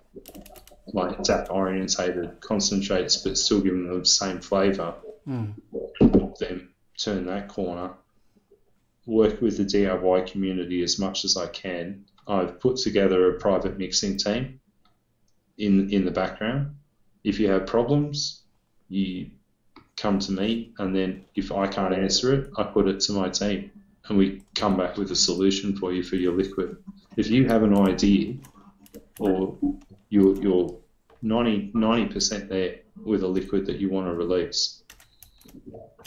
like 0.93 1.21
DAP 1.23 1.49
orientated 1.49 2.39
concentrates, 2.41 3.17
but 3.17 3.37
still 3.37 3.61
giving 3.61 3.87
them 3.87 3.99
the 3.99 4.05
same 4.05 4.39
flavour. 4.39 4.93
Mm. 5.27 5.53
Help 5.99 6.37
them 6.37 6.73
turn 6.97 7.25
that 7.25 7.47
corner. 7.47 7.91
Work 9.05 9.41
with 9.41 9.57
the 9.57 9.65
DIY 9.65 10.31
community 10.31 10.83
as 10.83 10.99
much 10.99 11.25
as 11.25 11.37
I 11.37 11.47
can. 11.47 12.05
I've 12.27 12.59
put 12.59 12.77
together 12.77 13.29
a 13.29 13.39
private 13.39 13.77
mixing 13.77 14.17
team 14.17 14.59
in 15.57 15.89
in 15.91 16.05
the 16.05 16.11
background. 16.11 16.75
If 17.23 17.39
you 17.39 17.49
have 17.49 17.67
problems, 17.67 18.43
you 18.89 19.31
come 19.97 20.19
to 20.19 20.31
me, 20.31 20.73
and 20.77 20.95
then 20.95 21.25
if 21.35 21.51
I 21.51 21.67
can't 21.67 21.93
answer 21.93 22.33
it, 22.33 22.51
I 22.57 22.63
put 22.63 22.87
it 22.87 22.99
to 23.01 23.13
my 23.13 23.29
team, 23.29 23.71
and 24.07 24.17
we 24.17 24.41
come 24.55 24.77
back 24.77 24.97
with 24.97 25.11
a 25.11 25.15
solution 25.15 25.75
for 25.77 25.93
you 25.93 26.03
for 26.03 26.15
your 26.15 26.33
liquid. 26.33 26.77
If 27.17 27.29
you 27.29 27.47
have 27.47 27.63
an 27.63 27.77
idea, 27.77 28.35
or 29.19 29.57
you're, 30.09 30.35
you're 30.41 30.77
90 31.21 32.05
percent 32.07 32.49
there 32.49 32.79
with 33.03 33.23
a 33.23 33.27
liquid 33.27 33.65
that 33.65 33.79
you 33.79 33.89
want 33.89 34.07
to 34.07 34.13
release, 34.13 34.83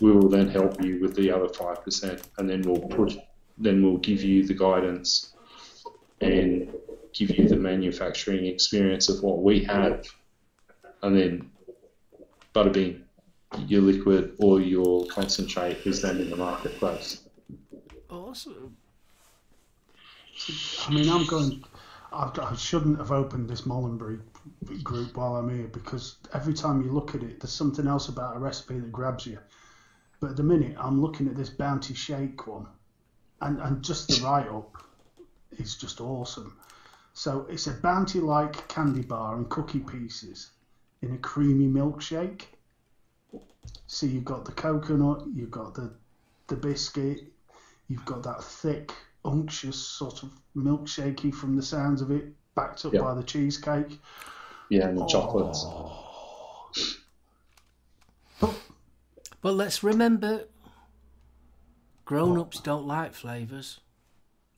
we 0.01 0.13
will 0.13 0.29
then 0.29 0.49
help 0.49 0.83
you 0.83 1.01
with 1.01 1.17
the 1.17 1.31
other 1.31 1.49
five 1.49 1.83
percent, 1.83 2.29
and 2.39 2.49
then 2.49 2.63
we'll 2.63 2.89
put, 2.89 3.19
then 3.57 3.83
we'll 3.83 3.97
give 3.99 4.23
you 4.23 4.47
the 4.47 4.55
guidance 4.55 5.35
and 6.21 6.73
give 7.13 7.31
you 7.31 7.49
the 7.49 7.57
manufacturing 7.57 8.47
experience 8.47 9.09
of 9.09 9.23
what 9.23 9.43
we 9.43 9.65
have, 9.65 10.07
and 11.03 11.17
then 11.17 11.51
bada 12.55 12.73
bing, 12.73 13.05
your 13.67 13.83
liquid 13.83 14.37
or 14.39 14.61
your 14.61 15.07
concentrate 15.07 15.79
is 15.87 16.03
then 16.03 16.19
in 16.19 16.31
the 16.31 16.37
marketplace. 16.37 17.23
Awesome. 18.11 18.77
I 20.87 20.93
mean, 20.93 21.09
I'm 21.09 21.27
going. 21.27 21.65
I, 22.13 22.31
I 22.41 22.55
shouldn't 22.55 22.99
have 22.99 23.13
opened 23.13 23.49
this 23.49 23.63
Molinberry 23.63 24.21
group 24.83 25.17
while 25.17 25.37
I'm 25.37 25.55
here 25.55 25.69
because 25.69 26.17
every 26.33 26.55
time 26.55 26.83
you 26.83 26.93
look 26.93 27.15
at 27.15 27.23
it, 27.23 27.41
there's 27.41 27.53
something 27.53 27.87
else 27.87 28.09
about 28.09 28.37
a 28.37 28.39
recipe 28.39 28.79
that 28.79 28.93
grabs 28.93 29.27
you. 29.27 29.39
But 30.21 30.31
at 30.31 30.37
the 30.37 30.43
minute, 30.43 30.77
I'm 30.79 31.01
looking 31.01 31.29
at 31.29 31.37
this 31.37 31.51
Bounty 31.51 31.95
Shake 31.95 32.47
one, 32.47 32.67
and, 33.41 33.61
and 33.61 33.83
just 33.85 34.09
the 34.09 34.25
write 34.25 34.49
up 34.49 34.83
is 35.59 35.77
just 35.77 36.01
awesome. 36.01 36.57
So 37.13 37.47
it's 37.49 37.67
a 37.67 37.73
Bounty 37.73 38.21
like 38.21 38.69
candy 38.69 39.03
bar 39.03 39.37
and 39.37 39.49
cookie 39.49 39.81
pieces 39.81 40.51
in 41.03 41.13
a 41.13 41.19
creamy 41.19 41.67
milkshake. 41.67 42.43
So 43.87 44.07
you've 44.07 44.25
got 44.25 44.45
the 44.45 44.53
coconut, 44.53 45.25
you've 45.35 45.51
got 45.51 45.75
the 45.75 45.93
the 46.49 46.57
biscuit, 46.57 47.25
you've 47.89 48.05
got 48.07 48.23
that 48.23 48.43
thick, 48.43 48.93
unctuous 49.25 49.77
sort 49.77 50.23
of 50.23 50.31
milkshakey 50.57 51.35
from 51.35 51.57
the 51.57 51.63
sounds 51.63 52.01
of 52.01 52.11
it, 52.11 52.33
backed 52.55 52.85
up 52.87 52.95
Yeah. 52.95 53.01
by 53.03 53.15
the 53.15 53.23
cheesecake. 53.23 53.99
Yeah, 54.71 54.89
and 54.89 54.99
the 54.99 55.07
chocolates. 55.07 55.63
Oh. 55.67 56.65
But 59.41 59.53
let's 59.55 59.83
remember, 59.83 60.45
grown-ups 62.05 62.61
don't 62.61 62.87
like 62.87 63.15
flavors. 63.15 63.81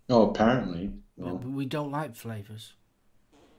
Oh, 0.09 0.31
apparently. 0.31 0.93
Yeah, 1.17 1.31
Oh, 1.33 1.35
we 1.35 1.67
don't 1.67 1.91
like 1.91 2.17
flavors. 2.17 2.75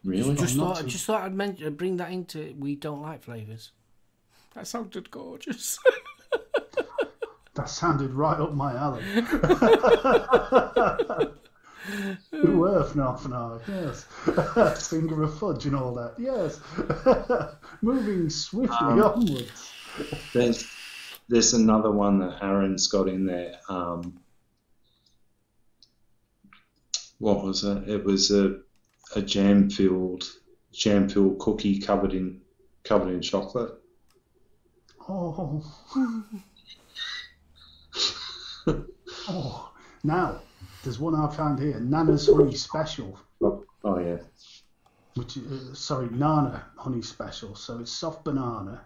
really? 0.04 0.36
Just 0.36 0.58
not 0.58 0.76
thought, 0.78 0.84
to- 0.84 0.88
just 0.90 1.06
thought 1.06 1.22
I'd 1.24 1.34
mention, 1.34 1.68
uh, 1.68 1.70
bring 1.70 1.98
that 1.98 2.12
into 2.12 2.42
it. 2.42 2.58
We 2.58 2.76
don't 2.76 3.02
like 3.02 3.24
flavors. 3.24 3.72
That 4.56 4.68
sounded 4.68 5.10
gorgeous. 5.12 5.80
That 7.56 7.68
sounded 7.68 8.14
right 8.14 8.40
up 8.40 8.54
my 8.54 8.74
alley. 8.74 9.04
Who 12.32 12.66
earth 12.66 12.94
half 12.96 13.26
an 13.26 13.34
hour, 13.34 13.62
yes. 13.68 14.06
Finger 14.90 15.24
of 15.24 15.38
fudge 15.38 15.66
and 15.66 15.76
all 15.76 15.94
that, 15.96 16.14
yes. 16.18 16.62
Moving 17.82 18.30
swiftly 18.30 18.78
Um, 18.78 19.04
onwards. 19.04 19.74
There's 20.34 20.66
there's 21.28 21.54
another 21.54 21.92
one 21.92 22.20
that 22.20 22.42
Aaron's 22.42 22.88
got 22.88 23.10
in 23.10 23.26
there. 23.26 23.56
Um, 23.68 24.18
what 27.20 27.44
was 27.44 27.66
it? 27.66 27.90
It 27.90 28.06
was 28.06 28.32
a 28.32 28.60
a 29.16 29.22
jam 29.22 29.70
filled 29.70 30.24
jam 30.72 31.10
filled 31.10 31.40
cookie 31.40 31.80
covered 31.80 32.14
in 32.14 32.40
covered 32.86 33.10
in 33.14 33.22
chocolate. 33.22 33.74
Oh. 35.14 35.64
oh. 39.28 39.74
Now, 40.04 40.42
there's 40.84 41.00
one 41.00 41.16
I 41.16 41.28
found 41.36 41.60
here, 41.60 41.80
Nana's 41.80 42.28
Honey 42.28 42.56
Special. 42.56 43.20
Oh 43.84 44.00
yeah. 44.00 44.18
which 45.16 45.38
is, 45.38 45.72
uh, 45.72 45.74
sorry, 45.74 46.08
Nana 46.12 46.66
honey 46.78 47.02
special. 47.02 47.56
So 47.56 47.80
it's 47.80 47.92
soft 47.92 48.24
banana 48.24 48.82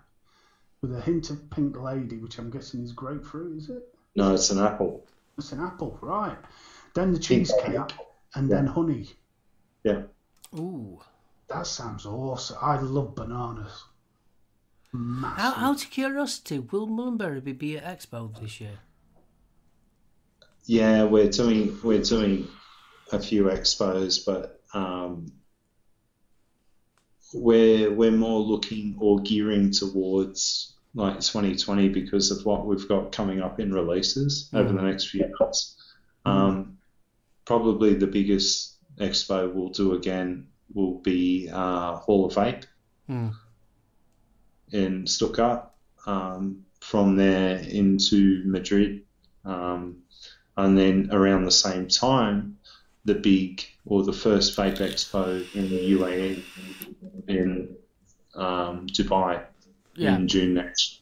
with 0.81 0.95
a 0.95 1.02
hint 1.02 1.30
of 1.30 1.49
pink 1.49 1.77
lady, 1.77 2.18
which 2.18 2.38
I'm 2.38 2.49
guessing 2.49 2.84
is 2.84 2.93
grapefruit, 2.93 3.57
is 3.57 3.69
it? 3.69 3.84
No, 4.15 4.34
it's 4.34 4.49
an 4.52 4.60
apple. 4.60 5.06
It's 5.38 5.52
an 5.52 5.60
apple, 5.60 5.97
right? 6.02 6.38
Then 6.93 7.11
the 7.11 7.19
cheesecake, 7.19 7.91
and 8.35 8.49
then 8.49 8.68
honey. 8.68 9.10
Yeah. 9.84 10.03
Ooh. 10.57 10.99
That 11.49 11.68
sounds 11.68 12.06
awesome. 12.06 12.57
I 12.61 12.77
love 12.80 13.15
bananas. 13.15 13.84
Out, 15.38 15.58
out 15.58 15.84
of 15.84 15.90
curiosity, 15.90 16.60
will 16.60 16.88
Molinberry 16.88 17.44
be, 17.44 17.54
be 17.54 17.78
at 17.78 18.00
Expo 18.00 18.40
this 18.40 18.62
year? 18.62 18.80
Yeah, 20.66 21.04
we're 21.04 21.30
doing 21.30 21.78
we're 21.84 22.02
doing 22.02 22.48
a 23.12 23.20
few 23.20 23.46
expos, 23.46 24.26
but 24.26 24.62
um, 24.74 25.32
we're 27.34 27.92
we're 27.92 28.12
more 28.12 28.40
looking 28.40 28.96
or 29.00 29.20
gearing 29.22 29.72
towards 29.72 30.74
like 30.96 31.20
2020 31.20 31.90
because 31.90 32.32
of 32.32 32.46
what 32.46 32.66
we've 32.66 32.88
got 32.88 33.12
coming 33.12 33.42
up 33.42 33.60
in 33.60 33.74
releases 33.74 34.50
over 34.54 34.74
the 34.74 34.82
next 34.82 35.10
few 35.10 35.26
months. 35.40 35.76
Um, 36.26 36.78
probably 37.46 37.94
the 37.94 38.08
biggest 38.08 38.78
expo 38.98 39.54
we'll 39.54 39.70
do 39.70 39.94
again 39.94 40.48
will 40.74 41.00
be 41.00 41.50
uh, 41.52 41.98
Hall 41.98 42.26
of 42.26 42.34
Vape 42.34 42.64
Hmm. 43.08 43.30
In 44.72 45.08
Stuttgart. 45.08 45.66
Um, 46.08 46.66
from 46.82 47.16
there 47.16 47.58
into 47.58 48.44
Madrid 48.46 49.02
Um, 49.44 50.04
and 50.58 50.78
then 50.78 51.10
around 51.12 51.46
the 51.46 51.52
same 51.52 51.88
time, 51.88 52.58
the 53.06 53.16
big 53.16 53.64
or 53.86 54.04
the 54.04 54.14
first 54.14 54.56
Vape 54.58 54.78
Expo 54.78 55.44
in 55.56 55.70
the 55.70 55.92
UAE 55.98 56.44
in 57.28 57.76
um, 58.36 58.88
Dubai 58.88 59.44
Yeah. 59.96 60.16
in 60.16 60.28
June 60.28 60.54
next. 60.56 61.00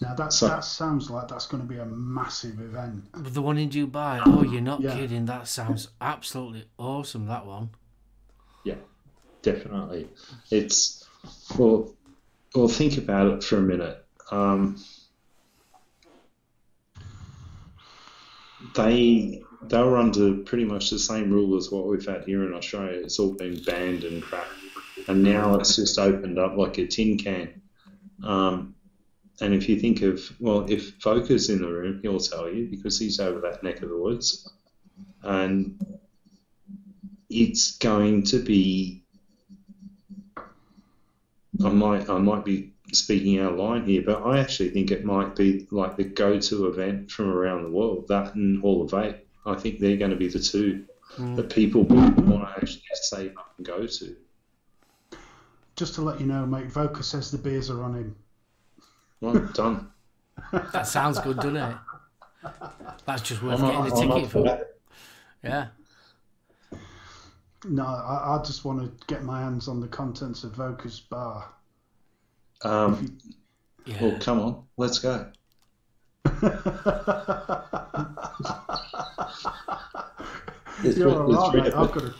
Now 0.00 0.14
that 0.14 0.32
So- 0.32 0.48
that 0.48 0.64
sounds 0.64 1.10
like 1.10 1.28
that's 1.28 1.46
going 1.46 1.62
to 1.62 1.68
be 1.68 1.78
a 1.78 1.86
massive 1.86 2.60
event. 2.60 3.04
The 3.34 3.40
one 3.42 3.56
in 3.58 3.70
Dubai. 3.70 4.22
Oh, 4.26 4.42
you're 4.42 4.60
not 4.60 4.80
Yeah. 4.80 4.94
kidding. 4.94 5.24
That 5.26 5.48
sounds 5.48 5.88
absolutely 6.00 6.64
awesome. 6.78 7.26
That 7.26 7.46
one. 7.46 7.70
Yeah, 8.64 8.76
definitely, 9.42 10.08
it's 10.50 11.04
well. 11.58 11.94
Well, 12.56 12.68
think 12.68 12.96
about 12.96 13.26
it 13.34 13.44
for 13.44 13.58
a 13.58 13.62
minute. 13.62 14.02
Um, 14.30 14.82
they 18.74 19.42
they 19.62 19.82
were 19.82 19.98
under 19.98 20.36
pretty 20.36 20.64
much 20.64 20.88
the 20.88 20.98
same 20.98 21.30
rule 21.30 21.58
as 21.58 21.70
what 21.70 21.86
we've 21.86 22.06
had 22.06 22.24
here 22.24 22.44
in 22.44 22.54
Australia. 22.54 22.98
It's 23.02 23.18
all 23.18 23.34
been 23.34 23.62
banned 23.62 24.04
and 24.04 24.22
crap, 24.22 24.46
and 25.06 25.22
now 25.22 25.56
it's 25.56 25.76
just 25.76 25.98
opened 25.98 26.38
up 26.38 26.56
like 26.56 26.78
a 26.78 26.86
tin 26.86 27.18
can. 27.18 27.60
Um, 28.24 28.74
and 29.42 29.52
if 29.52 29.68
you 29.68 29.78
think 29.78 30.00
of 30.00 30.18
well, 30.40 30.64
if 30.66 30.98
Voca's 31.00 31.50
in 31.50 31.60
the 31.60 31.68
room, 31.68 32.00
he'll 32.00 32.18
tell 32.18 32.50
you 32.50 32.68
because 32.70 32.98
he's 32.98 33.20
over 33.20 33.38
that 33.40 33.62
neck 33.62 33.82
of 33.82 33.90
the 33.90 33.98
woods, 33.98 34.50
and 35.22 35.78
it's 37.28 37.76
going 37.76 38.22
to 38.24 38.38
be. 38.38 39.02
I 41.64 41.68
might 41.70 42.08
I 42.10 42.18
might 42.18 42.44
be 42.44 42.72
speaking 42.92 43.38
out 43.40 43.52
of 43.52 43.58
line 43.58 43.84
here, 43.84 44.02
but 44.04 44.22
I 44.22 44.38
actually 44.38 44.70
think 44.70 44.90
it 44.90 45.04
might 45.04 45.34
be 45.34 45.66
like 45.70 45.96
the 45.96 46.04
go-to 46.04 46.66
event 46.68 47.10
from 47.10 47.30
around 47.30 47.64
the 47.64 47.70
world. 47.70 48.06
That 48.08 48.34
and 48.34 48.60
Hall 48.60 48.82
of 48.82 48.90
Vape. 48.90 49.18
I 49.44 49.54
think 49.54 49.78
they're 49.80 49.96
going 49.96 50.10
to 50.10 50.16
be 50.16 50.28
the 50.28 50.38
two 50.40 50.84
Mm. 51.18 51.36
that 51.36 51.48
people 51.50 51.84
want 51.84 52.16
to 52.16 52.48
actually 52.56 52.82
save 52.94 53.36
up 53.38 53.54
and 53.56 53.64
go 53.66 53.86
to. 53.86 54.16
Just 55.76 55.94
to 55.94 56.02
let 56.02 56.20
you 56.20 56.26
know, 56.26 56.44
mate, 56.44 56.68
Voca 56.68 57.02
says 57.04 57.30
the 57.30 57.38
beers 57.38 57.70
are 57.70 57.82
on 57.84 57.94
him. 57.94 58.16
Right, 59.20 59.54
done. 59.54 59.88
That 60.72 60.86
sounds 60.86 61.18
good, 61.20 61.36
doesn't 61.36 61.56
it? 61.56 61.76
That's 63.06 63.22
just 63.22 63.40
worth 63.42 63.60
I'm 63.62 63.66
getting 63.66 63.80
not- 63.84 63.92
a 63.92 63.96
I'm 64.02 64.10
ticket 64.10 64.30
for. 64.30 64.42
that. 64.44 64.74
Yeah. 65.44 65.66
No, 67.64 67.84
I, 67.84 68.38
I 68.38 68.42
just 68.44 68.64
want 68.64 68.80
to 68.80 69.06
get 69.06 69.24
my 69.24 69.40
hands 69.40 69.68
on 69.68 69.80
the 69.80 69.88
contents 69.88 70.44
of 70.44 70.52
Voca's 70.52 71.00
bar. 71.00 71.52
Um, 72.62 73.18
Yeah. 73.84 74.02
well, 74.02 74.18
come 74.20 74.40
on, 74.40 74.64
let's 74.76 74.98
go. 74.98 75.30
It's 80.84 80.98
You're 80.98 81.08
re- 81.08 81.34
all 81.34 81.52
right, 81.52 81.64
mate. 81.64 81.72
I've 81.74 81.90
got 81.92 82.00
to, 82.00 82.14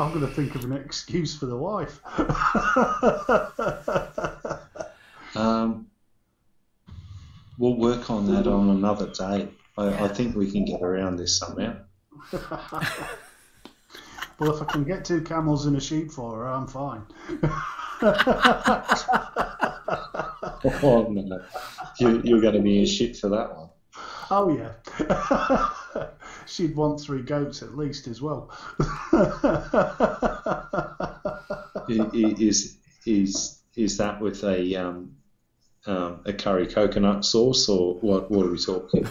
I've 0.00 0.14
got 0.14 0.20
to 0.20 0.26
think 0.28 0.54
of 0.54 0.64
an 0.64 0.72
excuse 0.72 1.36
for 1.36 1.46
the 1.46 1.56
wife. 1.56 2.00
Um, 5.36 5.86
we'll 7.56 7.76
work 7.76 8.10
on 8.10 8.26
that 8.26 8.48
on 8.48 8.70
another 8.70 9.06
day. 9.06 9.48
I, 9.78 10.04
I 10.04 10.08
think 10.08 10.34
we 10.34 10.50
can 10.50 10.64
get 10.64 10.82
around 10.82 11.16
this 11.16 11.38
somehow. 11.38 11.76
well, 14.40 14.54
if 14.56 14.62
I 14.62 14.64
can 14.72 14.84
get 14.84 15.04
two 15.04 15.20
camels 15.22 15.66
and 15.66 15.76
a 15.76 15.80
sheep 15.80 16.10
for 16.10 16.36
her, 16.38 16.48
I'm 16.48 16.66
fine. 16.66 17.02
Oh 20.82 21.06
no, 21.10 21.42
you, 21.98 22.20
you're 22.22 22.40
going 22.40 22.54
to 22.54 22.60
be 22.60 22.82
a 22.82 22.86
shit 22.86 23.16
for 23.16 23.28
that 23.30 23.56
one. 23.56 23.68
Oh 24.30 24.54
yeah. 24.54 26.08
She'd 26.46 26.76
want 26.76 27.00
three 27.00 27.22
goats 27.22 27.62
at 27.62 27.76
least 27.76 28.06
as 28.06 28.20
well. 28.20 28.50
I- 28.80 29.80
i- 31.88 32.34
Is 32.38 32.76
is 33.06 33.60
is 33.76 33.96
that 33.98 34.20
with 34.20 34.44
a 34.44 34.74
um, 34.76 35.16
um, 35.86 36.20
a 36.26 36.32
curry 36.32 36.66
coconut 36.66 37.24
sauce 37.24 37.68
or 37.68 37.94
what? 37.94 38.30
What 38.30 38.46
are 38.46 38.50
we 38.50 38.58
talking? 38.58 39.08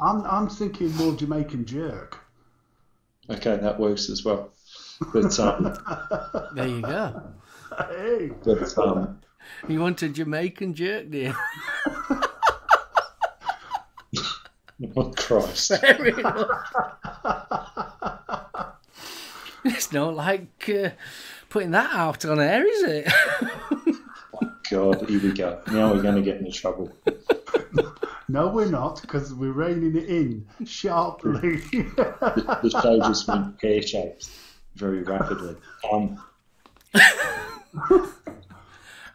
I'm 0.00 0.22
I'm 0.24 0.48
thinking 0.48 0.94
more 0.96 1.14
Jamaican 1.14 1.64
jerk. 1.64 2.18
Okay, 3.30 3.56
that 3.56 3.78
works 3.78 4.08
as 4.10 4.24
well. 4.24 4.52
But 5.12 5.38
um, 5.38 5.76
There 6.54 6.66
you 6.66 6.80
go. 6.82 7.22
Hey. 7.90 8.30
but 8.44 8.78
um, 8.78 9.20
You 9.68 9.80
want 9.80 10.02
a 10.02 10.08
Jamaican 10.08 10.74
jerk, 10.74 11.10
dear? 11.10 11.34
oh 14.96 15.12
Christ, 15.16 15.78
Fair 15.80 16.06
enough. 16.06 16.48
It's 19.64 19.92
not 19.92 20.14
like 20.14 20.68
uh, 20.70 20.90
putting 21.50 21.72
that 21.72 21.92
out 21.92 22.24
on 22.24 22.40
air, 22.40 22.66
is 22.66 22.82
it? 22.84 23.06
oh 23.42 24.52
God, 24.70 25.08
here 25.08 25.20
we 25.20 25.32
go. 25.32 25.60
Now 25.70 25.92
we're 25.92 26.02
going 26.02 26.14
to 26.16 26.22
get 26.22 26.38
into 26.38 26.52
trouble. 26.52 26.92
No, 28.28 28.48
we're 28.48 28.66
not, 28.70 29.00
because 29.00 29.32
we're 29.32 29.52
reining 29.52 29.96
it 29.96 30.04
in 30.08 30.46
sharply. 30.66 31.56
The, 31.72 32.58
the 32.62 32.70
show 32.82 32.98
just 33.00 33.26
went 33.26 33.58
pear 33.58 33.80
shaped 33.80 34.28
very 34.74 35.02
rapidly. 35.02 35.56
Um, 35.90 36.22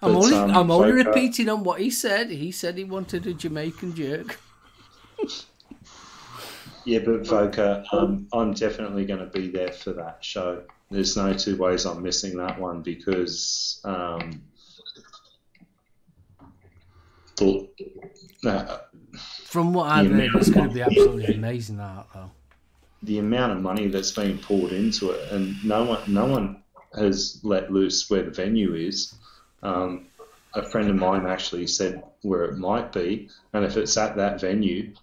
I'm 0.02 0.12
But, 0.12 0.16
only, 0.16 0.36
um, 0.36 0.52
I'm 0.52 0.70
only 0.70 0.92
like, 0.92 1.06
uh, 1.06 1.10
repeating 1.12 1.48
on 1.48 1.64
what 1.64 1.80
he 1.80 1.90
said. 1.90 2.30
He 2.30 2.52
said 2.52 2.78
he 2.78 2.84
wanted 2.84 3.26
a 3.26 3.34
Jamaican 3.34 3.96
jerk. 3.96 4.38
Yeah, 6.86 7.00
but 7.00 7.24
Voca, 7.24 7.86
um, 7.94 8.28
I'm 8.34 8.54
definitely 8.54 9.06
going 9.06 9.22
to 9.22 9.28
be 9.28 9.50
there 9.50 9.72
for 9.72 9.94
that 9.94 10.18
show. 10.20 10.64
There's 10.92 11.16
no 11.16 11.34
two 11.34 11.56
ways 11.56 11.86
I'm 11.86 12.04
missing 12.04 12.36
that 12.38 12.60
one 12.60 12.82
because 12.82 13.80
um, 13.86 14.42
the, 17.38 17.70
From 19.54 19.74
what 19.74 19.86
I've 19.92 20.10
Yeah, 20.10 20.10
heard, 20.10 20.36
it's 20.36 20.50
going 20.50 20.68
to 20.68 20.74
be 20.74 20.82
absolutely 20.82 21.36
amazing. 21.36 21.78
That 21.78 22.08
though. 22.12 22.32
the 23.04 23.20
amount 23.20 23.52
of 23.52 23.62
money 23.62 23.88
that's 23.88 24.12
being 24.12 24.38
poured 24.40 24.72
into 24.72 25.12
it, 25.12 25.32
and 25.32 25.64
no 25.64 25.84
one, 25.84 26.02
no 26.12 26.26
one 26.26 26.64
has 26.96 27.40
let 27.44 27.72
loose 27.72 28.10
where 28.10 28.24
the 28.24 28.32
venue 28.32 28.74
is. 28.76 29.14
Um, 29.62 30.08
a 30.56 30.64
friend 30.64 30.90
of 30.90 30.96
mine 30.96 31.26
actually 31.26 31.68
said 31.68 32.04
where 32.22 32.46
it 32.46 32.58
might 32.58 32.92
be, 32.92 33.30
and 33.54 33.66
if 33.66 33.78
it's 33.78 33.98
at 33.98 34.16
that 34.18 34.40
venue, 34.42 34.94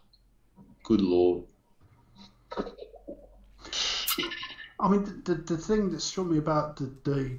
good 0.85 1.01
lord, 1.03 1.45
I 4.81 4.89
mean, 4.89 5.05
the, 5.05 5.35
the, 5.35 5.43
the 5.43 5.57
thing 5.59 5.91
that 5.91 6.01
struck 6.01 6.27
me 6.27 6.39
about 6.39 6.77
the, 6.77 6.93
the 7.05 7.39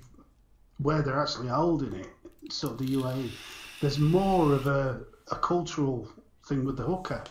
where 0.80 1.02
they're 1.04 1.22
actually 1.22 1.50
holding 1.50 1.94
it, 1.96 2.10
sort 2.52 2.74
of 2.74 2.80
the 2.80 2.94
UAE, 2.96 3.32
there's 3.82 4.00
more 4.00 4.54
of 4.54 4.68
a, 4.68 5.02
a 5.32 5.38
cultural 5.38 6.10
thing 6.52 6.66
with 6.66 6.78
the 6.78 6.84
hookah. 6.84 7.24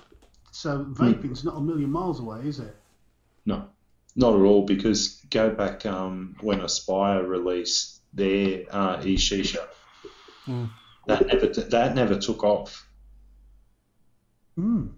So 0.50 0.84
vaping's 0.90 1.44
not 1.44 1.56
a 1.56 1.60
million 1.60 1.90
miles 1.90 2.20
away, 2.20 2.40
is 2.40 2.58
it? 2.58 2.74
No, 3.46 3.68
not 4.16 4.34
at 4.34 4.40
all. 4.40 4.64
Because 4.64 5.20
go 5.30 5.50
back 5.50 5.86
um, 5.86 6.36
when 6.40 6.60
Aspire 6.60 7.22
released 7.24 8.00
their 8.12 8.64
uh, 8.70 9.00
e-shisha, 9.04 9.66
Mm. 10.48 10.70
that 11.06 11.26
never 11.26 11.46
that 11.46 11.94
never 11.94 12.18
took 12.18 12.42
off. 12.42 12.88
Mm. 14.58 14.94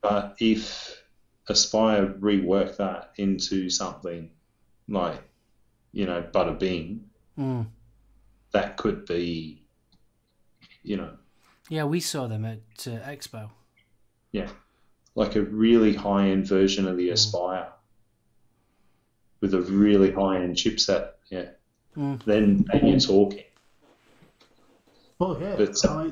But 0.00 0.36
if 0.38 0.96
Aspire 1.48 2.06
reworked 2.20 2.76
that 2.76 3.10
into 3.16 3.68
something 3.68 4.30
like, 4.88 5.28
you 5.92 6.06
know, 6.06 6.22
Bada 6.22 6.56
Bing, 6.58 7.10
Mm. 7.36 7.66
that 8.52 8.76
could 8.76 9.04
be, 9.06 9.66
you 10.84 10.96
know, 10.96 11.18
Yeah, 11.68 11.84
we 11.84 12.00
saw 12.00 12.26
them 12.26 12.44
at 12.44 12.58
uh, 12.86 13.00
Expo. 13.08 13.50
Yeah, 14.32 14.48
like 15.14 15.36
a 15.36 15.42
really 15.42 15.94
high 15.94 16.28
end 16.28 16.46
version 16.46 16.86
of 16.86 16.96
the 16.96 17.10
Aspire 17.10 17.68
with 19.40 19.54
a 19.54 19.60
really 19.60 20.10
high 20.12 20.36
end 20.38 20.56
chipset. 20.56 21.10
Yeah. 21.30 21.46
Mm. 21.96 22.22
Then, 22.24 22.64
then 22.72 22.86
you're 22.86 23.00
talking. 23.00 23.44
Oh 25.20 25.38
yeah. 25.40 25.56
But- 25.56 25.84
I, 25.86 26.10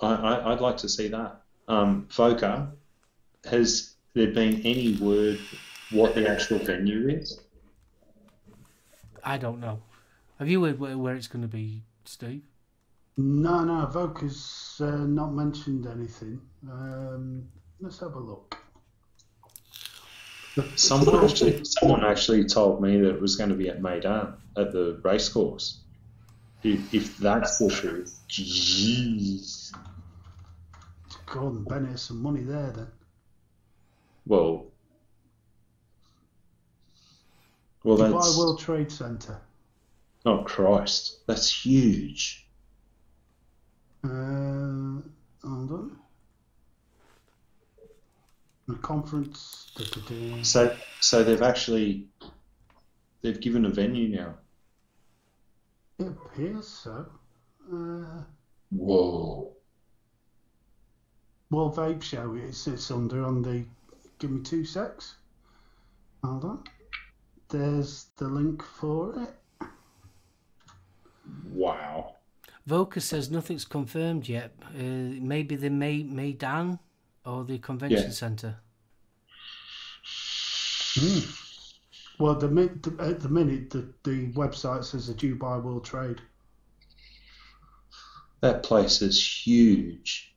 I, 0.00 0.14
I, 0.14 0.52
I'd 0.52 0.60
like 0.60 0.76
to 0.78 0.88
see 0.88 1.08
that. 1.08 1.40
Um, 1.68 2.06
Voca, 2.10 2.70
has 3.48 3.94
there 4.14 4.32
been 4.32 4.60
any 4.64 4.96
word 4.96 5.38
what 5.90 6.14
the 6.14 6.28
actual 6.28 6.58
venue 6.58 7.08
is? 7.08 7.40
I 9.22 9.38
don't 9.38 9.60
know. 9.60 9.80
Have 10.42 10.48
you 10.48 10.64
heard 10.64 10.80
where, 10.80 10.98
where 10.98 11.14
it's 11.14 11.28
going 11.28 11.42
to 11.42 11.48
be, 11.48 11.84
Steve? 12.04 12.42
no, 13.16 13.62
no, 13.62 13.86
Voca's 13.86 14.80
uh, 14.80 15.06
not 15.06 15.32
mentioned 15.32 15.86
anything. 15.86 16.40
Um, 16.68 17.46
let's 17.80 18.00
have 18.00 18.16
a 18.16 18.18
look. 18.18 18.56
Someone 20.74 21.24
actually, 21.24 21.64
someone 21.64 22.04
actually 22.04 22.44
told 22.46 22.82
me 22.82 22.98
that 22.98 23.10
it 23.10 23.20
was 23.20 23.36
going 23.36 23.50
to 23.50 23.54
be 23.54 23.68
at 23.68 23.80
Meydan 23.80 24.34
at 24.56 24.72
the 24.72 25.00
racecourse. 25.04 25.78
If, 26.64 26.92
if 26.92 27.18
that's 27.18 27.58
the 27.58 27.70
truth, 27.70 28.18
jeez. 28.28 29.72
Gordon 31.26 31.62
Bennett 31.62 31.92
has 31.92 32.02
some 32.02 32.20
money 32.20 32.42
there 32.42 32.72
then. 32.72 32.88
Well, 34.26 34.66
well, 37.84 37.96
Dubai 37.96 38.10
that's 38.10 38.36
World 38.36 38.58
Trade 38.58 38.90
Center. 38.90 39.40
Oh 40.26 40.38
Christ, 40.44 41.26
that's 41.26 41.64
huge. 41.64 42.46
Uh, 44.04 45.00
hold 45.44 45.72
on. 45.72 45.96
The 48.68 48.74
conference. 48.76 49.70
da, 49.76 49.84
da, 49.84 50.00
da. 50.08 50.42
So, 50.42 50.76
so 51.00 51.22
they've 51.22 51.42
actually 51.42 52.06
they've 53.22 53.40
given 53.40 53.64
a 53.64 53.70
venue 53.70 54.08
now. 54.08 54.34
It 55.98 56.08
appears 56.08 56.68
so. 56.68 57.06
Uh, 57.72 58.22
Whoa. 58.70 59.52
Well, 61.50 61.72
Vape 61.72 62.02
Show. 62.02 62.34
It's, 62.34 62.66
it's 62.66 62.90
under 62.90 63.24
on 63.24 63.42
the. 63.42 63.64
Give 64.18 64.30
me 64.30 64.42
two 64.42 64.64
secs. 64.64 65.16
Hold 66.24 66.44
on. 66.44 66.64
There's 67.50 68.06
the 68.16 68.28
link 68.28 68.62
for 68.62 69.20
it. 69.22 69.34
Wow. 71.52 72.16
Voca 72.68 73.00
says 73.00 73.30
nothing's 73.30 73.64
confirmed 73.64 74.28
yet. 74.28 74.52
Uh, 74.76 75.18
maybe 75.20 75.56
the 75.56 75.70
May 75.70 76.04
Meydan 76.04 76.78
or 77.24 77.44
the 77.44 77.58
convention 77.58 78.04
Yeah. 78.06 78.10
centre. 78.10 78.56
Well, 82.18 82.34
the, 82.36 82.48
mi- 82.48 82.68
the 82.82 82.96
at 83.00 83.20
the 83.20 83.28
minute 83.28 83.70
the, 83.70 83.92
the 84.04 84.30
website 84.32 84.84
says 84.84 85.06
the 85.08 85.14
Dubai 85.14 85.62
World 85.62 85.84
Trade. 85.84 86.20
That 88.40 88.62
place 88.62 89.02
is 89.02 89.44
huge. 89.46 90.34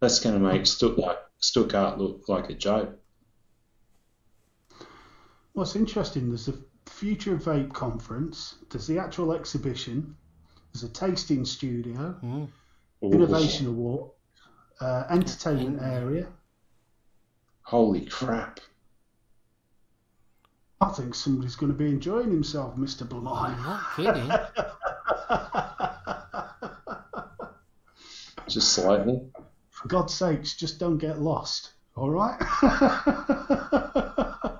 That's 0.00 0.20
going 0.20 0.34
to 0.36 0.40
make 0.40 0.66
Stuttgart, 0.66 1.18
Stuttgart 1.38 1.98
look 1.98 2.28
like 2.28 2.50
a 2.50 2.54
joke. 2.54 2.98
What's 5.54 5.74
interesting, 5.74 6.28
there's 6.28 6.46
a 6.48 6.54
Future 6.88 7.36
Vape 7.36 7.72
conference, 7.72 8.56
there's 8.70 8.86
the 8.86 8.98
actual 8.98 9.32
exhibition, 9.32 10.16
there's 10.72 10.82
a 10.84 10.88
tasting 10.88 11.44
studio, 11.44 12.16
Mm. 12.22 12.48
innovation 13.02 13.66
award, 13.68 14.10
uh, 14.80 15.04
entertainment 15.10 15.80
area. 15.82 16.28
Holy 17.62 18.06
crap. 18.06 18.60
I 20.80 20.88
think 20.90 21.14
somebody's 21.14 21.56
going 21.56 21.72
to 21.72 21.78
be 21.78 21.88
enjoying 21.88 22.30
himself, 22.30 22.76
Mr. 22.76 23.02
I'm 23.02 23.08
Blimey. 23.08 23.56
not 23.62 23.82
kidding. 23.96 24.30
Just 28.48 28.72
slightly. 28.72 29.20
For 29.70 29.88
God's 29.88 30.14
sakes, 30.14 30.54
just 30.56 30.78
don't 30.80 30.96
get 30.98 31.20
lost, 31.20 31.72
all 31.94 32.10
right? 32.10 32.38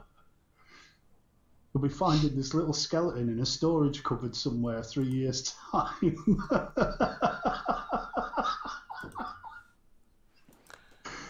We'll 1.79 1.89
be 1.89 1.95
finding 1.95 2.35
this 2.35 2.55
little 2.55 2.73
skeleton 2.73 3.29
in 3.29 3.39
a 3.39 3.47
storage 3.47 4.03
cupboard 4.03 4.35
somewhere 4.35 4.83
three 4.83 5.07
years' 5.07 5.55
time. 5.71 6.17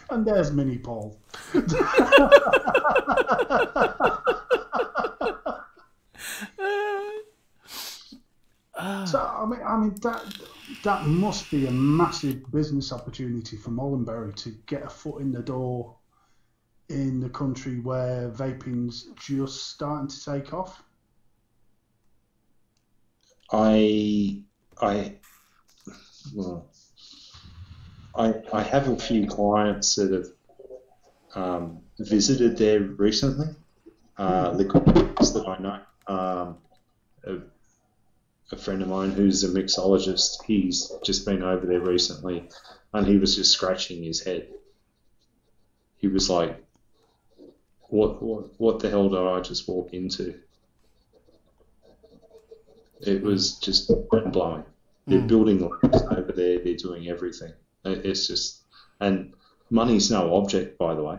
and 0.08 0.26
there's 0.26 0.50
Mini 0.50 0.78
Paul. 0.78 1.20
So 9.04 9.20
I 9.20 9.44
mean, 9.46 9.60
I 9.62 9.76
mean 9.76 9.94
that 10.00 10.24
that 10.82 11.04
must 11.04 11.50
be 11.50 11.66
a 11.66 11.70
massive 11.70 12.50
business 12.50 12.90
opportunity 12.90 13.58
for 13.58 13.68
Molinberry 13.68 14.34
to 14.36 14.56
get 14.64 14.82
a 14.82 14.88
foot 14.88 15.20
in 15.20 15.30
the 15.30 15.42
door 15.42 15.97
in 16.88 17.20
the 17.20 17.28
country 17.28 17.80
where 17.80 18.30
vaping's 18.30 19.08
just 19.16 19.70
starting 19.70 20.08
to 20.08 20.24
take 20.24 20.52
off. 20.54 20.82
I, 23.52 24.42
I, 24.80 25.16
well, 26.34 26.70
I, 28.14 28.34
I 28.52 28.62
have 28.62 28.88
a 28.88 28.96
few 28.96 29.26
clients 29.26 29.94
that 29.96 30.12
have 30.12 30.26
um, 31.34 31.80
visited 31.98 32.56
there 32.56 32.80
recently. 32.80 33.48
Uh, 34.16 34.52
liquid 34.54 34.84
vapors 34.86 35.32
that 35.32 35.46
I 35.46 35.58
know. 35.58 35.80
Um, 36.06 36.56
a, 37.24 37.38
a 38.50 38.56
friend 38.56 38.82
of 38.82 38.88
mine 38.88 39.10
who's 39.10 39.44
a 39.44 39.48
mixologist, 39.48 40.42
he's 40.46 40.90
just 41.04 41.26
been 41.26 41.42
over 41.42 41.66
there 41.66 41.80
recently, 41.80 42.48
and 42.94 43.06
he 43.06 43.18
was 43.18 43.36
just 43.36 43.52
scratching 43.52 44.02
his 44.02 44.24
head. 44.24 44.48
He 45.98 46.08
was 46.08 46.30
like, 46.30 46.64
"What, 47.88 48.22
what, 48.22 48.60
what 48.60 48.78
the 48.80 48.90
hell 48.90 49.08
did 49.08 49.18
I 49.18 49.40
just 49.40 49.68
walk 49.68 49.92
into?" 49.92 50.34
It 53.00 53.22
was 53.22 53.58
just 53.58 53.90
mind 54.12 54.32
blowing. 54.32 54.64
They're 55.06 55.20
building 55.22 55.60
labs 55.66 56.02
over 56.02 56.32
there. 56.32 56.58
They're 56.58 56.76
doing 56.76 57.08
everything. 57.08 57.52
It- 57.84 58.04
It's 58.04 58.26
just, 58.26 58.62
and 59.00 59.32
money's 59.70 60.10
no 60.10 60.34
object, 60.36 60.76
by 60.78 60.94
the 60.94 61.02
way. 61.02 61.18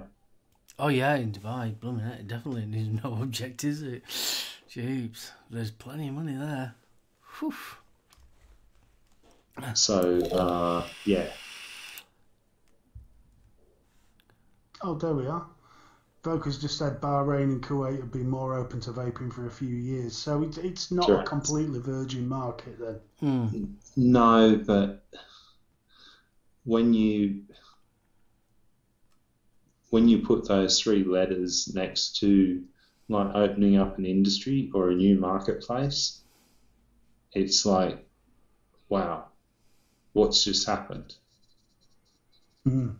Oh 0.78 0.90
yeah, 0.90 1.16
in 1.16 1.32
Dubai, 1.32 1.78
blooming 1.80 2.06
heck, 2.06 2.20
it 2.20 2.28
definitely 2.28 2.66
needs 2.66 3.04
no 3.04 3.14
object, 3.22 3.64
is 3.64 3.82
it? 3.82 4.04
Jeeps, 4.70 5.32
there's 5.50 5.72
plenty 5.72 6.08
of 6.10 6.14
money 6.14 6.36
there. 6.36 6.76
Whew. 7.40 7.54
So 9.74 10.22
uh, 10.32 10.88
yeah, 11.06 11.28
Oh, 14.82 14.94
there 14.96 15.14
we 15.14 15.28
are. 15.28 15.46
Voca's 16.24 16.58
just 16.58 16.78
said 16.78 17.00
Bahrain 17.00 17.44
and 17.44 17.64
Kuwait 17.64 18.00
have 18.00 18.12
been 18.12 18.30
more 18.30 18.58
open 18.58 18.82
to 18.82 18.92
vaping 18.92 19.32
for 19.32 19.46
a 19.46 19.52
few 19.52 19.76
years, 19.76 20.16
so 20.16 20.44
it's 20.44 20.58
it's 20.58 20.92
not 20.92 21.10
a 21.10 21.24
completely 21.24 21.80
virgin 21.80 22.28
market 22.28 22.78
then. 22.80 23.00
Hmm. 23.20 23.66
no, 23.96 24.62
but 24.66 25.02
when 26.66 26.94
you 26.94 27.44
when 29.92 30.08
you 30.08 30.20
put 30.20 30.48
those 30.48 30.82
three 30.82 31.04
letters 31.04 31.72
next 31.74 32.18
to 32.18 32.64
like 33.08 33.34
opening 33.34 33.78
up 33.78 33.98
an 33.98 34.06
industry 34.06 34.70
or 34.74 34.90
a 34.90 34.96
new 34.96 35.18
marketplace, 35.18 36.22
it's 37.34 37.66
like, 37.66 38.06
wow, 38.90 39.26
what's 40.14 40.44
just 40.44 40.68
happened? 40.68 41.16
Mm. 42.68 42.98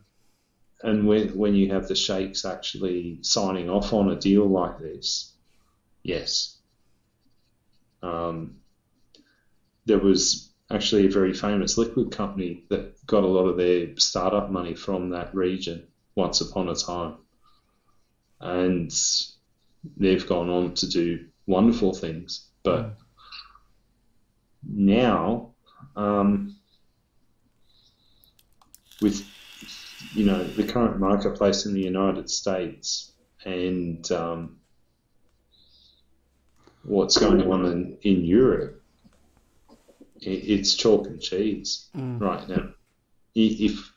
And 0.82 1.08
when 1.08 1.38
when 1.38 1.56
you 1.56 1.74
have 1.74 1.88
the 1.88 1.96
sheikhs 1.96 2.46
actually 2.46 3.20
signing 3.22 3.70
off 3.70 3.94
on 3.94 4.12
a 4.12 4.16
deal 4.16 4.48
like 4.48 4.80
this, 4.80 5.34
yes. 6.04 6.58
Um, 8.02 8.56
there 9.86 10.00
was 10.00 10.52
actually 10.72 11.08
a 11.08 11.12
very 11.12 11.34
famous 11.34 11.78
liquid 11.78 12.12
company 12.12 12.64
that 12.70 13.06
got 13.06 13.24
a 13.24 13.28
lot 13.28 13.48
of 13.48 13.58
their 13.58 13.98
startup 13.98 14.52
money 14.52 14.74
from 14.74 15.10
that 15.10 15.36
region 15.36 15.88
once 16.16 16.40
upon 16.40 16.70
a 16.70 16.76
time, 16.76 17.16
and 18.40 18.92
they've 19.98 20.28
gone 20.28 20.50
on 20.50 20.74
to 20.76 20.88
do 20.88 21.26
wonderful 21.46 21.94
things. 21.94 22.48
But 22.64 22.96
now, 24.64 25.56
um, 25.96 26.56
with 29.02 29.26
you 30.14 30.26
know 30.26 30.44
the 30.44 30.64
current 30.64 31.00
marketplace 31.00 31.66
in 31.66 31.74
the 31.74 31.82
United 31.82 32.30
States 32.30 33.12
and 33.46 34.10
um, 34.12 34.58
what's 36.84 37.18
going 37.18 37.42
on 37.52 37.66
in, 37.66 37.98
in 38.02 38.24
Europe, 38.26 38.82
it, 40.22 40.30
it's 40.30 40.76
chalk 40.76 41.08
and 41.08 41.22
cheese 41.22 41.90
Mm. 41.96 42.20
right 42.22 42.48
now. 42.48 42.72
If 43.36 43.92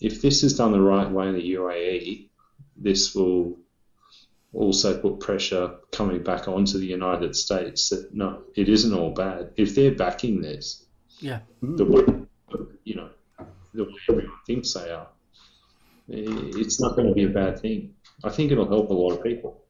if 0.00 0.22
this 0.22 0.42
is 0.42 0.56
done 0.56 0.72
the 0.72 0.80
right 0.80 1.10
way 1.10 1.28
in 1.28 1.34
the 1.34 1.54
UAE, 1.54 2.28
this 2.76 3.14
will 3.14 3.58
also 4.52 4.98
put 5.00 5.20
pressure 5.20 5.76
coming 5.92 6.22
back 6.22 6.48
onto 6.48 6.78
the 6.78 6.86
United 6.86 7.36
States 7.36 7.90
that 7.90 8.12
no, 8.14 8.42
it 8.56 8.68
isn't 8.68 8.94
all 8.94 9.12
bad. 9.12 9.52
If 9.56 9.74
they're 9.74 9.94
backing 9.94 10.40
this, 10.40 10.84
Yeah. 11.20 11.40
the 11.62 11.84
way 11.84 12.02
you 12.84 12.94
know 12.96 13.10
the 13.74 13.84
way 13.84 13.94
everyone 14.08 14.29
thinks 14.46 14.72
they 14.74 14.90
are, 14.90 15.08
it's 16.08 16.80
not 16.80 16.96
going 16.96 17.08
to 17.08 17.14
be 17.14 17.24
a 17.24 17.28
bad 17.28 17.60
thing. 17.60 17.94
I 18.24 18.30
think 18.30 18.50
it'll 18.52 18.68
help 18.68 18.90
a 18.90 18.94
lot 18.94 19.12
of 19.12 19.22
people. 19.22 19.62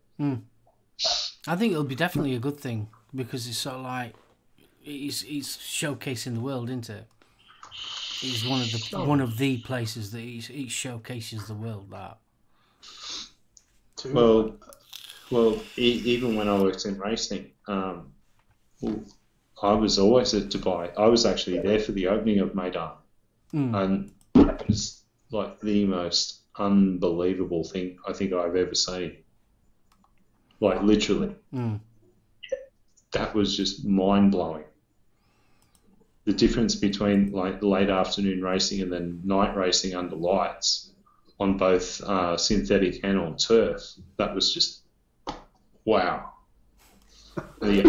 I 1.49 1.57
think 1.57 1.73
it'll 1.73 1.85
be 1.85 1.95
definitely 1.95 2.35
a 2.35 2.39
good 2.39 2.59
thing 2.61 2.89
because 3.15 3.47
it's 3.49 3.59
sort 3.59 3.77
of 3.77 3.83
like 3.83 4.15
it's 4.85 5.23
it's 5.23 5.57
showcasing 5.57 6.35
the 6.35 6.41
world, 6.41 6.69
isn't 6.69 6.91
it? 6.91 7.07
It's 8.23 8.45
one 8.47 8.61
of 8.61 8.71
the 8.71 9.05
one 9.13 9.21
of 9.21 9.39
the 9.39 9.59
places 9.59 10.11
that 10.13 10.21
it, 10.23 10.51
it 10.51 10.71
showcases 10.71 11.47
the 11.47 11.55
world. 11.55 11.91
That 11.91 12.19
Well, 14.13 14.57
well, 15.31 15.59
e- 15.79 16.03
even 16.05 16.37
when 16.37 16.49
I 16.49 16.61
worked 16.61 16.85
in 16.87 16.99
racing, 16.99 17.51
um, 17.69 18.13
I 19.63 19.73
was 19.73 19.99
always 19.99 20.35
at 20.35 20.45
Dubai. 20.49 20.93
I 20.99 21.07
was 21.07 21.25
actually 21.27 21.59
there 21.61 21.79
for 21.81 21.93
the 21.93 22.09
opening 22.09 22.41
of 22.41 22.51
Meydan, 22.55 22.93
Mm. 23.55 23.75
and 23.83 23.93
it 24.07 24.13
was 24.69 25.03
like 25.31 25.61
the 25.61 25.85
most 25.85 26.41
unbelievable 26.59 27.65
thing 27.65 27.99
I 28.07 28.13
think 28.13 28.33
I've 28.33 28.57
ever 28.57 28.75
seen. 28.75 29.19
Like 30.61 30.83
literally, 30.83 31.35
Mm. 31.55 31.81
that 33.13 33.35
was 33.35 33.57
just 33.57 33.85
mind 33.85 34.33
blowing. 34.33 34.65
The 36.25 36.33
difference 36.33 36.75
between 36.75 37.33
like 37.33 37.63
late 37.63 37.89
afternoon 37.91 38.43
racing 38.43 38.83
and 38.83 38.93
then 38.93 39.21
night 39.25 39.57
racing 39.57 39.95
under 39.95 40.17
lights 40.17 40.91
on 41.41 41.57
both 41.57 42.01
uh, 42.03 42.37
synthetic 42.37 43.01
and 43.03 43.19
on 43.19 43.37
turf, 43.37 43.83
that 44.19 44.35
was 44.35 44.53
just 44.53 44.83
wow. 45.87 46.33
The, 47.61 47.83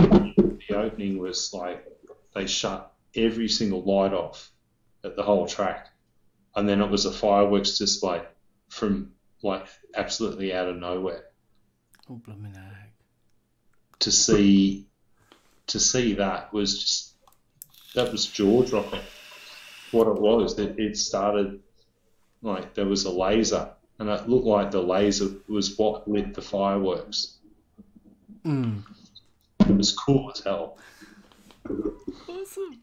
the 0.69 0.75
opening 0.77 1.17
was 1.17 1.53
like 1.53 1.85
they 2.33 2.47
shut 2.47 2.93
every 3.15 3.49
single 3.49 3.83
light 3.83 4.13
off 4.13 4.49
at 5.03 5.17
the 5.17 5.23
whole 5.23 5.45
track, 5.45 5.89
and 6.55 6.67
then 6.67 6.81
it 6.81 6.89
was 6.89 7.05
a 7.05 7.11
fireworks 7.11 7.77
display 7.77 8.21
from 8.69 9.11
like 9.43 9.65
absolutely 9.95 10.53
out 10.53 10.67
of 10.69 10.77
nowhere 10.77 11.23
Oh, 12.09 12.15
blooming 12.15 12.53
heck. 12.53 12.91
to 13.99 14.11
see 14.11 14.87
to 15.67 15.79
see 15.79 16.13
that 16.15 16.51
was 16.53 16.79
just 16.79 17.13
that 17.95 18.11
was 18.11 18.25
jaw 18.25 18.63
dropping. 18.63 19.01
What 19.91 20.07
it 20.07 20.21
was, 20.21 20.57
it, 20.57 20.79
it 20.79 20.95
started 20.97 21.59
like 22.41 22.73
there 22.73 22.85
was 22.85 23.03
a 23.05 23.11
laser, 23.11 23.69
and 23.99 24.09
it 24.09 24.29
looked 24.29 24.45
like 24.45 24.71
the 24.71 24.81
laser 24.81 25.27
was 25.49 25.77
what 25.77 26.07
lit 26.07 26.33
the 26.33 26.41
fireworks. 26.41 27.37
Mm. 28.45 28.83
It 29.59 29.75
was 29.75 29.91
cool 29.93 30.31
as 30.33 30.39
hell. 30.43 30.77
Awesome. 32.27 32.81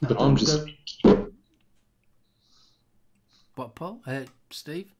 But 0.00 0.20
I'm 0.20 0.36
just 0.36 0.64
What, 3.54 3.74
Paul? 3.74 4.00
Uh, 4.06 4.22
Steve? 4.50 4.92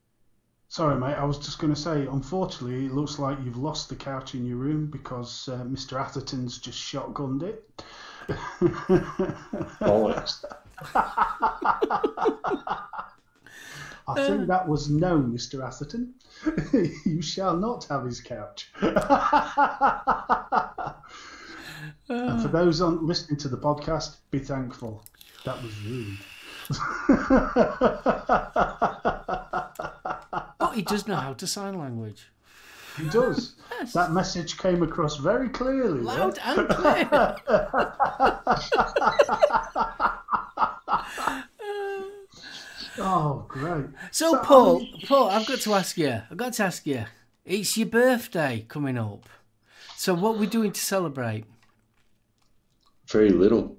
Sorry, 0.69 0.99
mate. 0.99 1.15
I 1.15 1.25
was 1.25 1.37
just 1.37 1.59
going 1.59 1.73
to 1.73 1.79
say, 1.79 2.07
unfortunately, 2.07 2.85
it 2.85 2.93
looks 2.93 3.19
like 3.19 3.37
you've 3.43 3.57
lost 3.57 3.89
the 3.89 3.95
couch 3.95 4.33
in 4.33 4.45
your 4.45 4.57
room 4.57 4.87
because 4.87 5.47
uh, 5.47 5.63
Mr. 5.63 5.99
Atherton's 5.99 6.57
just 6.57 6.79
shotgunned 6.79 7.43
it. 7.43 7.83
bollocks. 9.79 10.43
I 14.07 14.13
think 14.15 14.47
that 14.47 14.67
was 14.67 14.89
no, 14.89 15.19
Mr. 15.19 15.65
Atherton. 15.65 16.13
you 17.05 17.21
shall 17.21 17.55
not 17.55 17.85
have 17.85 18.03
his 18.05 18.21
couch. 18.21 18.71
and 18.81 18.93
for 22.41 22.47
those 22.51 22.81
on 22.81 23.05
listening 23.05 23.37
to 23.39 23.47
the 23.47 23.57
podcast, 23.57 24.17
be 24.31 24.39
thankful. 24.39 25.03
That 25.43 25.61
was 25.61 25.79
rude. 25.81 26.17
Oh, 30.59 30.71
he 30.73 30.81
does 30.81 31.07
know 31.07 31.15
how 31.15 31.33
to 31.33 31.47
sign 31.47 31.77
language. 31.79 32.27
he 32.97 33.07
does. 33.09 33.55
That 33.93 34.11
message 34.11 34.57
came 34.57 34.83
across 34.83 35.15
very 35.17 35.49
clearly. 35.49 35.99
yeah? 36.03 36.05
Loud 36.05 36.39
and 36.43 36.67
clear. 36.69 37.35
Oh, 42.97 43.45
great. 43.49 43.85
So, 44.11 44.31
So, 44.31 44.39
Paul, 44.39 44.77
um, 44.77 44.87
Paul, 45.05 45.29
I've 45.29 45.45
got 45.45 45.59
to 45.61 45.73
ask 45.73 45.97
you. 45.97 46.21
I've 46.31 46.37
got 46.37 46.53
to 46.53 46.63
ask 46.63 46.85
you. 46.87 47.05
It's 47.43 47.77
your 47.77 47.87
birthday 47.87 48.65
coming 48.67 48.97
up. 48.97 49.27
So, 49.97 50.13
what 50.13 50.35
are 50.35 50.39
we 50.39 50.47
doing 50.47 50.71
to 50.71 50.79
celebrate? 50.79 51.43
Very 53.07 53.29
little. 53.31 53.77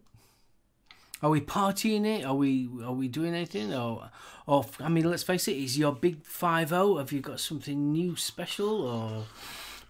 Are 1.23 1.31
we 1.31 1.41
partying 1.41 2.05
it? 2.07 2.25
Are 2.25 2.35
we 2.35 2.69
are 2.85 2.93
we 2.93 3.09
doing 3.09 3.35
anything? 3.35 3.73
Or, 3.73 4.11
or 4.47 4.67
I 4.81 4.89
mean, 4.89 5.09
let's 5.11 5.23
face 5.23 5.49
it. 5.49 5.57
Is 5.57 5.79
your 5.79 5.93
big 5.93 6.23
five 6.25 6.69
zero? 6.69 6.99
Have 6.99 7.13
you 7.13 7.21
got 7.21 7.41
something 7.41 7.93
new, 7.93 8.17
special, 8.17 8.83
or 8.87 9.25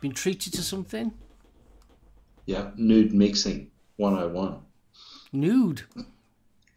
been 0.00 0.12
treated 0.12 0.52
to 0.54 0.62
something 0.62 1.12
Yeah, 2.44 2.70
nude 2.76 3.12
mixing 3.12 3.70
101. 3.96 4.60
nude? 5.32 5.82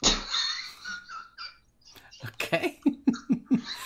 okay. 2.26 2.80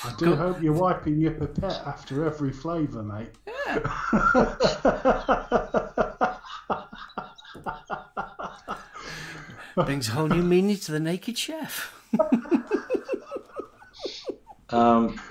I 0.05 0.13
do 0.17 0.35
hope 0.35 0.61
you're 0.61 0.73
wiping 0.73 1.19
your 1.19 1.31
pipette 1.31 1.81
after 1.85 2.25
every 2.25 2.51
flavour, 2.51 3.03
mate. 3.03 3.29
Brings 9.75 10.09
a 10.09 10.11
whole 10.11 10.27
new 10.27 10.43
meaning 10.43 10.77
to 10.77 10.91
the 10.91 10.99
naked 10.99 11.37
chef. 11.37 11.93
Um, 14.73 15.21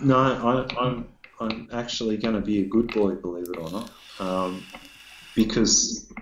no, 0.00 0.16
I, 0.18 0.82
I'm 0.84 1.08
I'm 1.38 1.68
actually 1.72 2.16
going 2.16 2.34
to 2.34 2.40
be 2.40 2.60
a 2.60 2.64
good 2.64 2.92
boy, 2.92 3.14
believe 3.14 3.48
it 3.48 3.56
or 3.56 3.70
not, 3.70 3.90
um, 4.18 4.64
because 5.36 6.12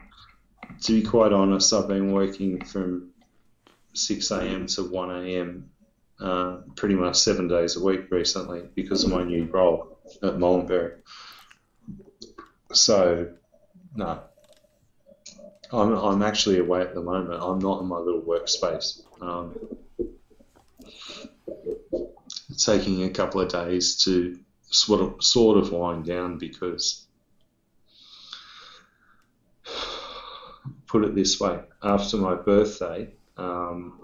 to 0.82 0.92
be 0.92 1.02
quite 1.02 1.32
honest, 1.32 1.72
I've 1.72 1.88
been 1.88 2.12
working 2.12 2.62
from 2.64 3.10
6 3.94 4.30
a.m. 4.30 4.66
to 4.66 4.84
1 4.84 5.24
a.m. 5.24 5.70
Uh, 6.18 6.58
pretty 6.76 6.94
much 6.94 7.16
seven 7.16 7.48
days 7.48 7.76
a 7.76 7.82
week 7.82 8.10
recently 8.10 8.62
because 8.74 9.04
of 9.04 9.10
my 9.10 9.24
new 9.24 9.44
role 9.44 9.98
at 10.22 10.34
Molinberry. 10.34 10.96
So, 12.72 13.32
no, 13.94 14.22
I'm 15.72 15.92
I'm 15.92 16.22
actually 16.22 16.58
away 16.58 16.80
at 16.82 16.94
the 16.94 17.02
moment. 17.02 17.42
I'm 17.42 17.58
not 17.58 17.80
in 17.80 17.86
my 17.86 17.98
little 17.98 18.22
workspace. 18.22 19.02
Um, 19.20 19.54
it's 22.50 22.64
taking 22.64 23.04
a 23.04 23.10
couple 23.10 23.40
of 23.40 23.48
days 23.48 24.02
to 24.04 24.38
sort 24.70 25.00
of 25.00 25.22
sort 25.22 25.58
of 25.58 25.72
wind 25.72 26.04
down 26.06 26.38
because 26.38 27.06
put 30.86 31.04
it 31.04 31.14
this 31.14 31.38
way 31.40 31.60
after 31.82 32.16
my 32.16 32.34
birthday 32.34 33.08
um, 33.36 34.00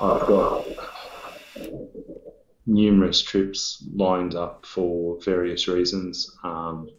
I've 0.00 0.26
got 0.26 0.66
numerous 2.66 3.22
trips 3.22 3.84
lined 3.94 4.34
up 4.34 4.66
for 4.66 5.20
various 5.20 5.68
reasons 5.68 6.36
um, 6.44 6.90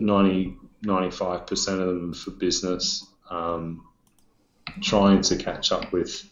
90 0.00 0.56
95% 0.84 1.68
of 1.68 1.86
them 1.86 2.14
for 2.14 2.30
business 2.30 3.06
um, 3.30 3.86
trying 4.80 5.20
to 5.22 5.36
catch 5.36 5.72
up 5.72 5.92
with 5.92 6.28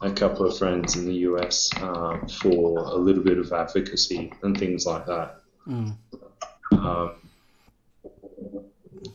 a 0.00 0.10
couple 0.10 0.46
of 0.46 0.58
friends 0.58 0.96
in 0.96 1.06
the 1.06 1.14
US 1.28 1.70
uh, 1.76 2.18
for 2.40 2.78
a 2.78 2.96
little 2.96 3.22
bit 3.22 3.38
of 3.38 3.52
advocacy 3.52 4.32
and 4.42 4.58
things 4.58 4.86
like 4.86 5.06
that. 5.06 5.40
Mm. 5.66 5.96
Um, 6.72 7.14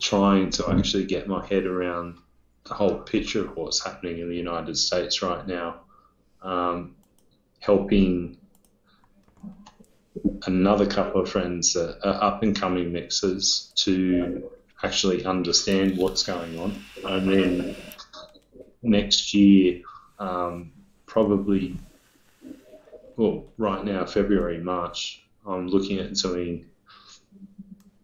trying 0.00 0.50
to 0.50 0.70
actually 0.70 1.04
get 1.04 1.28
my 1.28 1.46
head 1.46 1.66
around 1.66 2.16
the 2.64 2.74
whole 2.74 2.98
picture 2.98 3.44
of 3.44 3.56
what's 3.56 3.84
happening 3.84 4.18
in 4.18 4.28
the 4.28 4.36
United 4.36 4.76
States 4.76 5.22
right 5.22 5.46
now. 5.46 5.80
Um, 6.42 6.96
helping 7.60 8.38
another 10.46 10.86
couple 10.86 11.20
of 11.20 11.28
friends 11.28 11.74
that 11.74 11.98
are 12.02 12.22
up 12.22 12.42
and 12.42 12.58
coming 12.58 12.92
mixers 12.92 13.72
to 13.76 14.50
actually 14.82 15.24
understand 15.24 15.96
what's 15.96 16.22
going 16.22 16.58
on. 16.58 16.82
And 17.04 17.30
then 17.30 17.76
next 18.82 19.34
year, 19.34 19.82
um, 20.18 20.72
probably, 21.06 21.76
well, 23.16 23.44
right 23.58 23.84
now, 23.84 24.04
February, 24.06 24.58
March, 24.58 25.24
I'm 25.46 25.68
looking 25.68 25.98
at 25.98 26.14
doing 26.14 26.66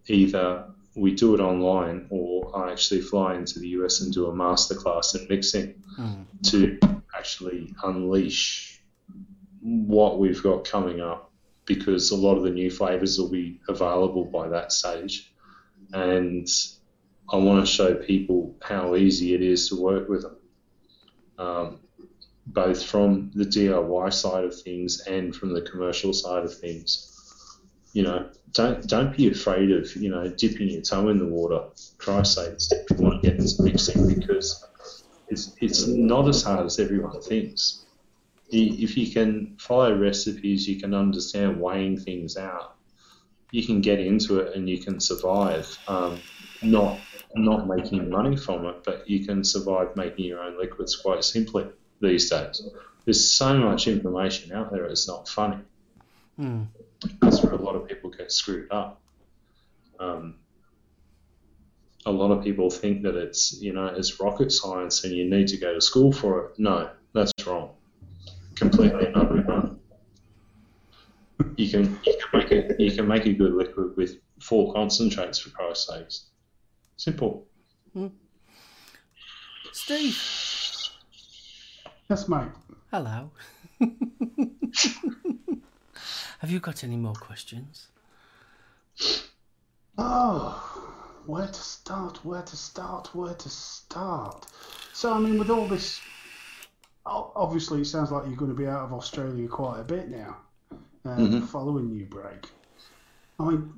either 0.09 0.65
we 0.95 1.15
do 1.15 1.35
it 1.35 1.41
online 1.41 2.07
or 2.09 2.57
I 2.57 2.73
actually 2.73 3.03
fly 3.03 3.35
into 3.35 3.59
the 3.59 3.69
US 3.69 4.01
and 4.01 4.13
do 4.13 4.27
a 4.27 4.33
masterclass 4.33 5.19
in 5.19 5.27
mixing 5.29 5.75
Mm. 5.99 6.27
to 6.51 6.79
actually 7.17 7.73
unleash 7.83 8.83
what 9.63 10.19
we've 10.19 10.43
got 10.43 10.65
coming 10.65 11.01
up 11.01 11.31
because 11.65 12.11
a 12.11 12.17
lot 12.17 12.37
of 12.37 12.43
the 12.43 12.51
new 12.51 12.71
flavors 12.71 13.19
will 13.19 13.31
be 13.31 13.61
available 13.69 14.27
by 14.27 14.47
that 14.49 14.73
stage. 14.73 15.33
And 15.93 16.49
I 17.29 17.37
want 17.37 17.65
to 17.65 17.71
show 17.71 17.95
people 17.95 18.55
how 18.63 18.95
easy 18.95 19.35
it 19.35 19.43
is 19.43 19.69
to 19.69 19.81
work 19.81 20.09
with 20.09 20.23
them, 20.23 20.37
um, 21.39 21.81
both 22.47 22.85
from 22.85 23.31
the 23.35 23.45
DIY 23.45 24.13
side 24.13 24.45
of 24.45 24.61
things 24.61 25.01
and 25.07 25.35
from 25.35 25.53
the 25.53 25.63
commercial 25.63 26.13
side 26.13 26.45
of 26.45 26.57
things. 26.57 27.13
You 27.93 28.03
know, 28.03 28.31
don't 28.53 28.87
don't 28.87 29.17
be 29.17 29.29
afraid 29.29 29.71
of 29.71 29.95
you 29.97 30.11
know 30.11 30.29
dipping 30.29 30.69
your 30.71 30.83
toe 30.83 31.09
in 31.09 31.19
the 31.19 31.27
water. 31.27 31.65
Christ's 31.99 32.37
sakes, 32.37 32.73
if 32.73 32.91
you 32.91 33.05
want 33.05 33.23
to 33.23 33.31
get 33.31 33.39
into 33.41 33.63
mixing 33.63 34.07
because 34.09 34.65
it's 35.29 35.55
it's 35.61 35.87
not 35.87 36.29
as 36.29 36.43
hard 36.43 36.67
as 36.67 36.79
everyone 36.79 37.21
thinks. 37.21 37.85
If 38.49 38.97
you 38.97 39.13
can 39.13 39.57
follow 39.59 39.97
recipes, 39.97 40.69
you 40.69 40.79
can 40.79 40.95
understand 40.95 41.61
weighing 41.61 41.99
things 41.99 42.37
out. 42.37 42.76
You 43.57 43.65
can 43.65 43.81
get 43.81 43.99
into 43.99 44.39
it 44.41 44.55
and 44.55 44.69
you 44.69 44.79
can 44.79 45.01
survive. 45.01 45.79
Um, 45.89 46.21
not 46.61 47.01
not 47.35 47.67
making 47.67 48.11
money 48.11 48.37
from 48.37 48.67
it, 48.67 48.85
but 48.85 49.09
you 49.09 49.25
can 49.25 49.45
survive 49.45 49.97
making 49.97 50.27
your 50.27 50.41
own 50.41 50.59
liquids 50.59 50.95
quite 50.95 51.25
simply 51.25 51.67
these 52.03 52.29
days. 52.29 52.63
There's 53.05 53.31
so 53.31 53.57
much 53.57 53.89
information 53.89 54.53
out 54.53 54.71
there; 54.71 54.85
it's 54.85 55.09
not 55.09 55.27
funny. 55.27 55.59
Mm. 56.39 56.67
That's 57.23 57.43
where 57.43 57.55
a 57.55 57.63
lot 57.63 57.77
of 57.77 57.89
people 57.89 58.11
get 58.11 58.31
screwed 58.31 58.71
up. 58.71 59.01
Um, 59.99 60.35
a 62.05 62.13
lot 62.13 62.31
of 62.31 62.45
people 62.45 62.69
think 62.69 63.03
that 63.05 63.17
it's 63.17 63.59
you 63.63 63.73
know 63.73 63.87
it's 63.87 64.21
rocket 64.21 64.53
science 64.53 65.05
and 65.05 65.15
you 65.15 65.25
need 65.31 65.49
to 65.49 65.57
go 65.57 65.73
to 65.73 65.81
school 65.81 66.13
for 66.13 66.45
it. 66.45 66.59
No, 66.59 66.91
that's 67.15 67.33
wrong. 67.47 67.71
Completely 68.55 69.07
wrong. 69.15 69.36
You 71.57 71.69
can 71.71 71.99
you 72.05 72.15
can 72.21 72.41
make 72.41 72.51
it 72.53 72.81
you 72.81 72.91
can 72.93 73.07
make 73.09 73.27
a 73.27 73.33
good 73.33 73.53
liquid 73.55 73.97
with 73.97 74.17
four 74.41 74.73
concentrates 74.73 75.39
for 75.39 75.51
Christ's 75.51 75.89
sakes. 75.89 76.25
Simple. 76.97 77.47
Hmm. 77.93 78.09
Steve, 79.73 80.19
Yes, 82.09 82.29
mate. 82.29 82.49
hello. 82.91 83.31
Have 86.41 86.51
you 86.51 86.61
got 86.61 86.83
any 86.85 86.97
more 86.97 87.15
questions? 87.15 87.89
Oh, 89.99 90.63
where 91.27 91.47
to 91.49 91.55
start? 91.55 92.25
Where 92.25 92.43
to 92.43 92.57
start? 92.57 93.15
Where 93.15 93.35
to 93.35 93.49
start? 93.49 94.47
So, 94.93 95.13
I 95.13 95.19
mean, 95.19 95.39
with 95.39 95.51
all 95.51 95.67
this, 95.67 96.01
obviously, 97.05 97.81
it 97.83 97.87
sounds 97.87 98.11
like 98.11 98.27
you're 98.27 98.37
going 98.37 98.51
to 98.51 98.57
be 98.57 98.67
out 98.67 98.85
of 98.85 98.93
Australia 98.93 99.49
quite 99.49 99.81
a 99.81 99.85
bit 99.85 100.09
now, 100.09 100.37
uh, 101.07 101.17
Mhm. 101.17 101.43
following 101.43 101.91
your 101.91 102.07
break. 102.07 102.51
I 103.39 103.51
mean, 103.51 103.73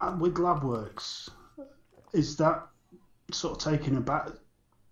and 0.00 0.20
with 0.20 0.34
LabWorks, 0.34 1.30
is 2.12 2.36
that 2.36 2.66
sort 3.32 3.56
of 3.56 3.72
taking 3.72 3.96
a 3.96 4.00
back, 4.00 4.28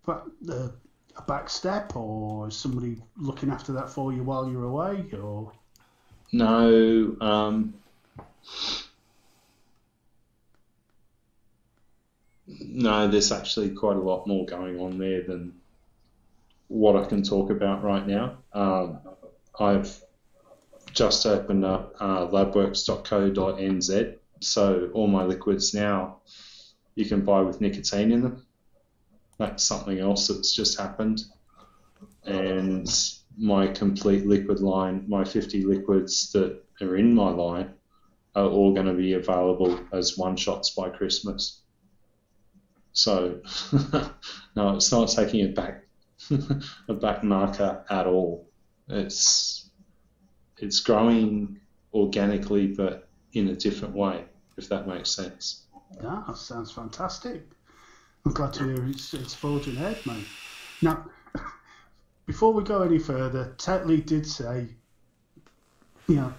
back 0.07 0.23
uh, 0.49 0.69
a 1.17 1.23
back 1.23 1.51
step, 1.51 1.97
or 1.97 2.49
is 2.49 2.57
somebody 2.57 3.03
looking 3.17 3.51
after 3.51 3.73
that 3.73 3.91
for 3.91 4.13
you 4.13 4.23
while 4.23 4.49
you're 4.49 4.65
away, 4.65 5.11
or? 5.13 5.53
No, 6.33 7.17
um, 7.21 7.75
no, 12.47 13.09
there's 13.09 13.33
actually 13.33 13.71
quite 13.71 13.97
a 13.97 14.01
lot 14.01 14.27
more 14.27 14.47
going 14.47 14.81
on 14.81 14.99
there 14.99 15.23
than 15.23 15.53
what 16.69 16.97
I 16.97 17.05
can 17.07 17.23
talk 17.23 17.51
about 17.51 17.85
right 17.85 18.07
now. 18.07 18.39
Um, 18.55 18.99
I've 19.61 20.03
just 20.93 21.27
opened 21.27 21.65
up 21.65 21.95
uh, 22.01 22.27
labworks.co.nz, 22.27 24.17
so 24.41 24.91
all 24.95 25.07
my 25.07 25.25
liquids 25.25 25.75
now 25.75 26.21
you 26.95 27.05
can 27.07 27.25
buy 27.25 27.41
with 27.41 27.61
nicotine 27.61 28.13
in 28.13 28.23
them. 28.23 28.47
That's 29.39 29.65
something 29.65 29.99
else 29.99 30.29
that's 30.29 30.55
just 30.55 30.79
happened. 30.79 31.23
And 32.25 32.87
my 33.39 33.67
complete 33.69 34.27
liquid 34.27 34.61
line, 34.61 35.05
my 35.09 35.25
50 35.25 35.65
liquids 35.65 36.31
that 36.33 36.63
are 36.81 36.97
in 36.97 37.15
my 37.15 37.31
line, 37.31 37.73
are 38.35 38.47
all 38.47 38.73
going 38.73 38.87
to 38.87 38.95
be 38.95 39.15
available 39.15 39.79
as 39.93 40.17
one 40.17 40.37
shots 40.37 40.71
by 40.71 40.91
Christmas. 40.91 41.61
So, 42.93 43.41
no, 44.57 44.77
it's 44.77 44.93
not 44.93 45.09
taking 45.09 45.47
a 45.47 45.49
back 45.49 45.85
a 46.89 46.95
back 46.95 47.25
marker 47.25 47.85
at 47.89 48.07
all. 48.07 48.49
It's 48.89 49.62
it's 50.63 50.81
growing 50.81 51.61
organically, 51.93 52.69
but 52.69 53.09
in 53.33 53.49
a 53.49 53.55
different 53.55 53.95
way, 53.95 54.25
if 54.57 54.69
that 54.69 54.87
makes 54.87 55.11
sense. 55.11 55.65
Yeah, 56.03 56.23
that 56.27 56.37
sounds 56.37 56.71
fantastic. 56.71 57.43
I'm 58.25 58.33
glad 58.33 58.53
to 58.55 58.65
hear 58.65 58.87
it's, 58.87 59.13
it's 59.13 59.35
forging 59.35 59.77
ahead, 59.77 59.99
mate. 60.07 60.25
Now, 60.81 61.05
before 62.27 62.53
we 62.53 62.63
go 62.63 62.83
any 62.83 62.99
further, 62.99 63.55
Tetley 63.59 64.05
did 64.07 64.27
say, 64.27 64.69
you 66.07 66.17
know, 66.17 66.33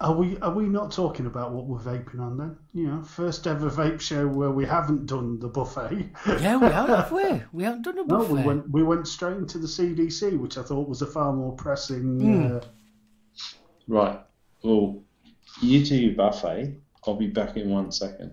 are 0.00 0.12
we 0.12 0.36
are 0.38 0.52
we 0.52 0.66
not 0.66 0.92
talking 0.92 1.24
about 1.24 1.52
what 1.52 1.64
we're 1.64 1.78
vaping 1.78 2.20
on 2.20 2.36
then? 2.36 2.56
You 2.74 2.88
know, 2.88 3.02
first 3.02 3.46
ever 3.46 3.70
vape 3.70 4.00
show 4.00 4.26
where 4.26 4.50
we 4.50 4.66
haven't 4.66 5.06
done 5.06 5.38
the 5.38 5.48
buffet. 5.48 6.10
Yeah, 6.26 6.58
we 6.58 6.66
have, 6.66 6.88
have 6.88 7.12
we? 7.12 7.42
We 7.52 7.64
haven't 7.64 7.82
done 7.82 7.98
a 7.98 8.04
No, 8.04 8.24
we 8.24 8.42
went 8.42 8.68
we 8.70 8.82
went 8.82 9.08
straight 9.08 9.38
into 9.38 9.58
the 9.58 9.66
CDC, 9.66 10.38
which 10.38 10.58
I 10.58 10.62
thought 10.62 10.86
was 10.86 11.00
a 11.00 11.06
far 11.06 11.32
more 11.32 11.52
pressing. 11.52 12.20
Hmm. 12.20 12.56
Uh, 12.56 12.60
Right. 13.88 14.20
Well, 14.62 15.02
you 15.60 15.84
do 15.84 15.94
your 15.96 16.14
buffet. 16.14 16.74
I'll 17.06 17.14
be 17.14 17.28
back 17.28 17.56
in 17.56 17.70
one 17.70 17.92
second. 17.92 18.32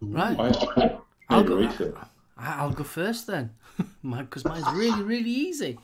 Right. 0.00 0.38
I, 0.38 0.48
I 0.82 0.98
I'll 1.28 1.44
go- 1.44 1.56
refill. 1.56 1.96
I- 1.96 2.06
I'll 2.42 2.70
go 2.72 2.84
first 2.84 3.26
then, 3.26 3.50
because 4.02 4.46
mine's 4.46 4.66
really, 4.72 5.02
really 5.02 5.30
easy. 5.30 5.78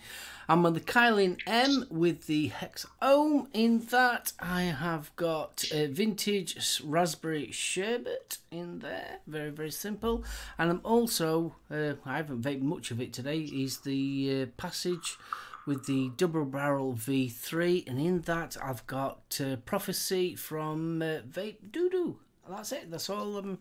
I'm 0.49 0.65
on 0.65 0.73
the 0.73 0.81
Kylin 0.81 1.39
M 1.47 1.85
with 1.91 2.27
the 2.29 2.47
Hex 2.47 2.87
Ohm. 3.03 3.49
In 3.53 3.81
that, 3.91 4.33
I 4.41 4.63
have 4.63 5.15
got 5.17 5.65
a 5.71 5.89
vintage 5.89 6.81
raspberry 6.83 7.51
sherbet 7.53 8.39
in 8.51 8.79
there. 8.79 9.19
Very, 9.27 9.51
very 9.51 9.71
simple. 9.73 10.25
And 10.57 10.71
I'm 10.71 10.81
also, 10.83 11.57
uh, 11.71 11.95
I 12.07 12.17
haven't 12.17 12.41
vaped 12.41 12.63
much 12.63 12.91
of 12.91 13.03
it 13.03 13.13
today, 13.13 13.41
is 13.41 13.81
the 13.81 14.45
uh, 14.45 14.47
Passage 14.57 15.19
with 15.67 15.87
the 15.87 16.11
double 16.17 16.45
barrel 16.45 16.95
V3. 16.95 17.87
And 17.89 18.01
in 18.01 18.23
that, 18.23 18.57
I've 18.63 18.87
got 18.87 19.41
uh, 19.45 19.57
Prophecy 19.57 20.35
from 20.37 21.03
uh, 21.03 21.21
Vape 21.29 21.71
Doodoo. 21.71 22.17
That's 22.49 22.73
it. 22.73 22.91
That's 22.91 23.11
all 23.11 23.37
I'm, 23.37 23.59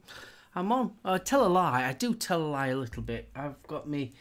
I'm 0.56 0.72
on. 0.72 0.94
I 1.04 1.18
tell 1.18 1.46
a 1.46 1.50
lie. 1.50 1.88
I 1.88 1.94
do 1.94 2.14
tell 2.14 2.42
a 2.42 2.44
lie 2.44 2.68
a 2.68 2.78
little 2.78 3.02
bit. 3.02 3.30
I've 3.36 3.62
got 3.64 3.90
me 3.90 4.14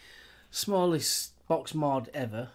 smallest 0.50 1.32
box 1.46 1.74
mod 1.74 2.08
ever 2.14 2.48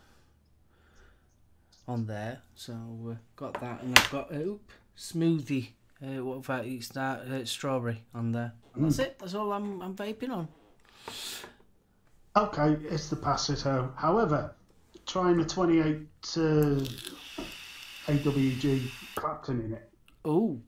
on 1.88 2.08
there. 2.08 2.40
So 2.56 2.74
uh, 3.12 3.16
got 3.36 3.60
that, 3.62 3.82
and 3.84 3.98
I've 3.98 4.12
got 4.12 4.32
uh, 4.32 4.38
oop 4.38 4.72
smoothie. 4.98 5.70
Uh, 6.02 6.24
what 6.24 6.38
about 6.38 6.66
it's 6.66 6.88
that 6.90 7.22
uh, 7.22 7.46
strawberry 7.46 8.04
on 8.14 8.32
there? 8.32 8.54
And 8.74 8.86
that's 8.86 9.00
it. 9.00 9.20
That's 9.20 9.34
all 9.34 9.52
I'm 9.52 9.82
I'm 9.82 9.96
vaping 9.96 10.32
on. 10.32 10.48
okay, 12.36 12.78
it's 12.90 13.10
the 13.10 13.16
Passito. 13.16 13.92
However, 13.96 14.56
trying 15.10 15.40
a 15.40 15.46
28 15.46 15.98
uh, 16.38 16.40
AWG 18.08 18.92
Clapton 19.16 19.62
in 19.62 19.74
it. 19.74 19.90
Oh, 20.24 20.60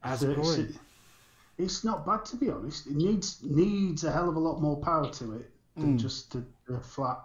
how's 0.00 0.22
it 0.22 0.36
it's, 0.36 0.56
going? 0.56 0.78
it's 1.58 1.84
not 1.84 2.04
bad 2.04 2.24
to 2.26 2.36
be 2.36 2.50
honest. 2.50 2.86
It 2.88 2.96
needs 2.96 3.38
needs 3.42 4.04
a 4.04 4.12
hell 4.12 4.28
of 4.28 4.36
a 4.36 4.40
lot 4.40 4.60
more 4.60 4.76
power 4.78 5.08
to 5.10 5.34
it 5.34 5.50
than 5.76 5.96
Mm. 5.96 6.00
just 6.00 6.34
a, 6.34 6.42
a 6.72 6.80
flat 6.80 7.18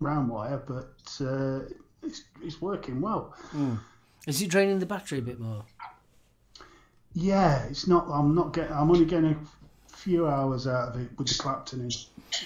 round 0.00 0.28
wire, 0.28 0.62
but 0.66 1.24
uh, 1.26 1.60
it's 2.02 2.22
it's 2.42 2.60
working 2.60 3.00
well. 3.00 3.34
Is 4.26 4.42
it 4.42 4.50
draining 4.50 4.78
the 4.78 4.86
battery 4.86 5.18
a 5.18 5.22
bit 5.22 5.40
more? 5.40 5.64
Yeah, 7.14 7.64
it's 7.64 7.86
not. 7.86 8.06
I'm 8.10 8.34
not 8.34 8.52
getting. 8.52 8.72
I'm 8.72 8.90
only 8.90 9.06
getting 9.06 9.32
a 9.32 9.96
few 9.96 10.28
hours 10.28 10.66
out 10.66 10.90
of 10.94 11.00
it 11.00 11.08
with 11.16 11.28
the 11.28 11.34
Clapton 11.42 11.80
in, 11.80 11.90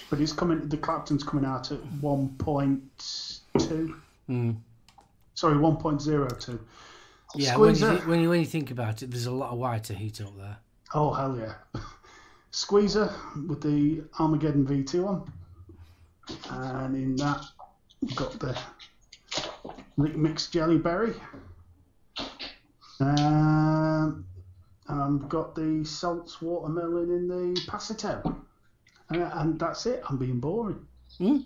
but 0.09 0.19
it's 0.19 0.33
coming. 0.33 0.67
The 0.69 0.77
Clapton's 0.77 1.23
coming 1.23 1.45
out 1.45 1.71
at 1.71 1.79
1.2. 2.01 3.95
Mm. 4.29 4.55
Sorry, 5.33 5.55
1.02. 5.55 6.59
Yeah, 7.35 7.55
when 7.55 7.69
you, 7.69 7.75
Squeezer. 7.75 7.97
thi- 7.97 8.05
when 8.09 8.19
you 8.21 8.29
when 8.29 8.39
you 8.41 8.45
think 8.45 8.71
about 8.71 9.01
it, 9.03 9.09
there's 9.11 9.25
a 9.25 9.31
lot 9.31 9.51
of 9.51 9.57
wire 9.57 9.79
to 9.79 9.93
heat 9.93 10.19
up 10.21 10.35
there. 10.37 10.57
Oh 10.93 11.13
hell 11.13 11.37
yeah! 11.37 11.53
Squeezer 12.51 13.13
with 13.47 13.61
the 13.61 14.03
Armageddon 14.19 14.65
V2 14.67 15.07
on, 15.07 15.31
and 16.49 16.95
in 16.95 17.15
that 17.15 17.41
we've 18.01 18.15
got 18.17 18.37
the 18.37 18.57
Lick 19.95 20.17
Mix 20.17 20.47
Jelly 20.47 20.77
Berry, 20.77 21.13
um, 22.99 24.25
and 24.87 25.01
I've 25.23 25.29
got 25.29 25.55
the 25.55 25.83
Salts 25.85 26.41
Watermelon 26.41 27.09
in 27.11 27.27
the 27.29 27.61
Passito, 27.61 28.35
and, 29.11 29.31
and 29.33 29.59
that's 29.59 29.85
it. 29.85 30.03
I'm 30.07 30.17
being 30.17 30.39
boring. 30.39 30.85
Hmm. 31.17 31.37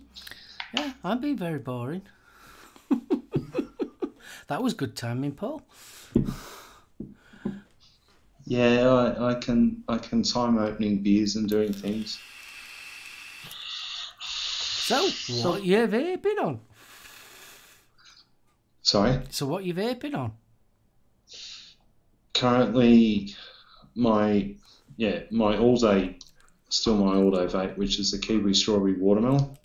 Yeah, 0.74 0.92
I'm 1.04 1.20
being 1.20 1.36
very 1.36 1.58
boring. 1.58 2.02
that 4.48 4.62
was 4.62 4.74
good 4.74 4.96
timing, 4.96 5.32
Paul. 5.32 5.62
Yeah, 8.44 8.88
I, 8.88 9.30
I 9.30 9.34
can 9.34 9.82
I 9.88 9.98
can 9.98 10.22
time 10.22 10.58
opening 10.58 11.02
beers 11.02 11.34
and 11.36 11.48
doing 11.48 11.72
things. 11.72 12.18
So, 14.20 15.08
what 15.42 15.64
you 15.64 15.78
vaping 15.88 16.40
on? 16.40 16.60
Sorry. 18.82 19.20
So, 19.30 19.46
what 19.46 19.64
you 19.64 19.74
vaping 19.74 20.14
on? 20.16 20.32
Currently, 22.34 23.34
my 23.96 24.54
yeah 24.96 25.22
my 25.30 25.58
all 25.58 25.76
day 25.76 26.16
still 26.68 26.96
my 26.96 27.16
all 27.16 27.30
day 27.30 27.46
vape, 27.46 27.76
which 27.76 27.98
is 27.98 28.10
the 28.10 28.18
kiwi 28.18 28.54
strawberry 28.54 28.94
watermelon, 28.94 29.56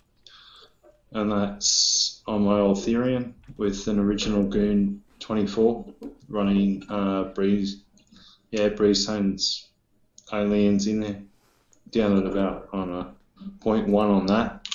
and 1.12 1.30
that's 1.30 2.22
on 2.26 2.44
my 2.44 2.58
old 2.58 2.78
Therion 2.78 3.34
with 3.56 3.86
an 3.88 3.98
original 3.98 4.44
Goon 4.44 5.02
24, 5.20 5.84
running 6.28 6.84
uh, 6.88 7.24
Breeze, 7.24 7.82
yeah, 8.50 8.68
Breeze 8.68 9.06
Tones 9.06 9.68
Aliens 10.32 10.86
in 10.86 11.00
there. 11.00 11.22
Down 11.90 12.18
at 12.18 12.26
about, 12.26 12.68
I 12.72 12.76
don't 12.78 12.90
know, 12.90 13.10
0.1 13.60 13.94
on 13.94 14.26
that. 14.26 14.66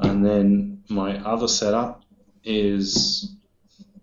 And 0.00 0.24
then 0.24 0.82
my 0.90 1.16
other 1.24 1.48
setup 1.48 2.02
is 2.44 3.34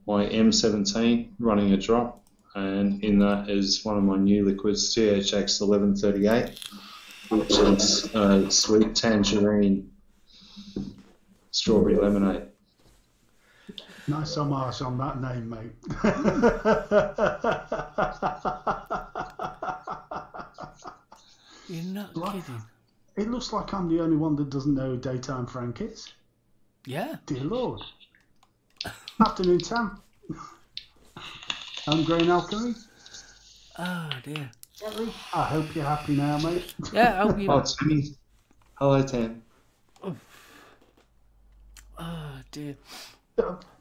my 0.08 0.26
M17 0.26 1.30
running 1.40 1.74
a 1.74 1.78
drop, 1.78 2.24
and 2.56 3.03
in 3.03 3.19
that 3.19 3.49
is 3.49 3.84
one 3.86 3.98
of 3.98 4.03
my 4.03 4.18
new 4.18 4.45
liquids, 4.45 4.95
THX 4.95 5.61
1138, 5.61 6.60
which 7.30 7.52
is 7.52 8.14
uh, 8.15 8.49
sweet 8.49 8.95
tangerine 8.95 9.91
strawberry 11.52 11.95
lemonade. 11.95 12.44
Nice 14.07 14.38
homage 14.38 14.82
on 14.82 14.98
that 14.99 15.22
name, 15.22 15.49
mate. 15.49 16.78
You're 21.69 21.84
not 21.84 22.15
What? 22.15 22.32
kidding. 22.34 22.61
it 23.18 23.30
looks 23.30 23.52
like 23.52 23.74
I'm 23.74 23.90
the 23.90 23.99
only 24.02 24.15
one 24.18 24.36
that 24.38 24.49
doesn't 24.49 24.74
know 24.74 24.91
who 24.91 24.98
Daytime 24.98 25.45
Frank 25.45 25.82
is. 25.82 26.14
Yeah. 26.86 27.15
Dear 27.26 27.44
Lord. 27.44 27.82
Afternoon, 29.19 29.60
Tam. 29.60 30.02
I'm 31.90 32.04
Grain 32.04 32.30
Alchemy. 32.30 32.76
Oh 33.80 33.84
ah, 33.84 34.20
dear. 34.22 34.52
Gary, 34.78 35.10
I 35.34 35.44
hope 35.44 35.74
you're 35.74 35.86
happy 35.86 36.18
now, 36.18 36.38
mate. 36.40 36.74
Yeah. 36.92 37.24
I 37.24 37.28
hope 37.28 37.40
you. 37.40 37.50
Oh, 37.52 37.62
Tammy. 37.62 38.04
Hello, 38.74 39.02
Tim. 39.04 39.42
Oh 41.98 42.42
dear. 42.52 42.76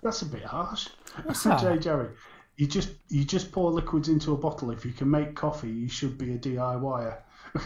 That's 0.03 0.23
a 0.23 0.27
bit 0.27 0.45
harsh. 0.45 0.89
What's 1.24 1.43
Jay? 1.61 1.78
Jerry, 1.78 2.11
you 2.57 2.69
just 2.69 2.91
you 3.09 3.24
just 3.24 3.51
pour 3.51 3.73
liquids 3.73 4.09
into 4.09 4.33
a 4.33 4.37
bottle. 4.37 4.70
If 4.70 4.85
you 4.85 4.93
can 4.93 5.11
make 5.11 5.35
coffee, 5.35 5.70
you 5.70 5.89
should 5.89 6.16
be 6.16 6.33
a 6.35 6.39
DIYer. 6.39 7.19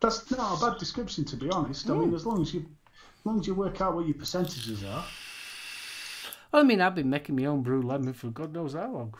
That's 0.00 0.30
not 0.30 0.56
a 0.56 0.70
bad 0.70 0.78
description, 0.78 1.26
to 1.26 1.36
be 1.36 1.50
honest. 1.50 1.90
I 1.90 1.92
mean, 1.94 2.10
mm. 2.10 2.14
as 2.14 2.24
long 2.24 2.40
as 2.40 2.54
you 2.54 2.60
as 2.60 3.26
long 3.26 3.38
as 3.38 3.46
you 3.46 3.54
work 3.54 3.82
out 3.82 3.94
what 3.94 4.06
your 4.06 4.14
percentages 4.14 4.82
are. 4.82 5.04
Well, 6.56 6.64
I 6.64 6.68
mean, 6.68 6.80
I've 6.80 6.94
been 6.94 7.10
making 7.10 7.36
my 7.36 7.44
own 7.44 7.62
brew 7.62 7.82
lemon 7.82 8.14
for 8.14 8.28
God 8.28 8.54
knows 8.54 8.72
how 8.72 8.90
long. 8.90 9.14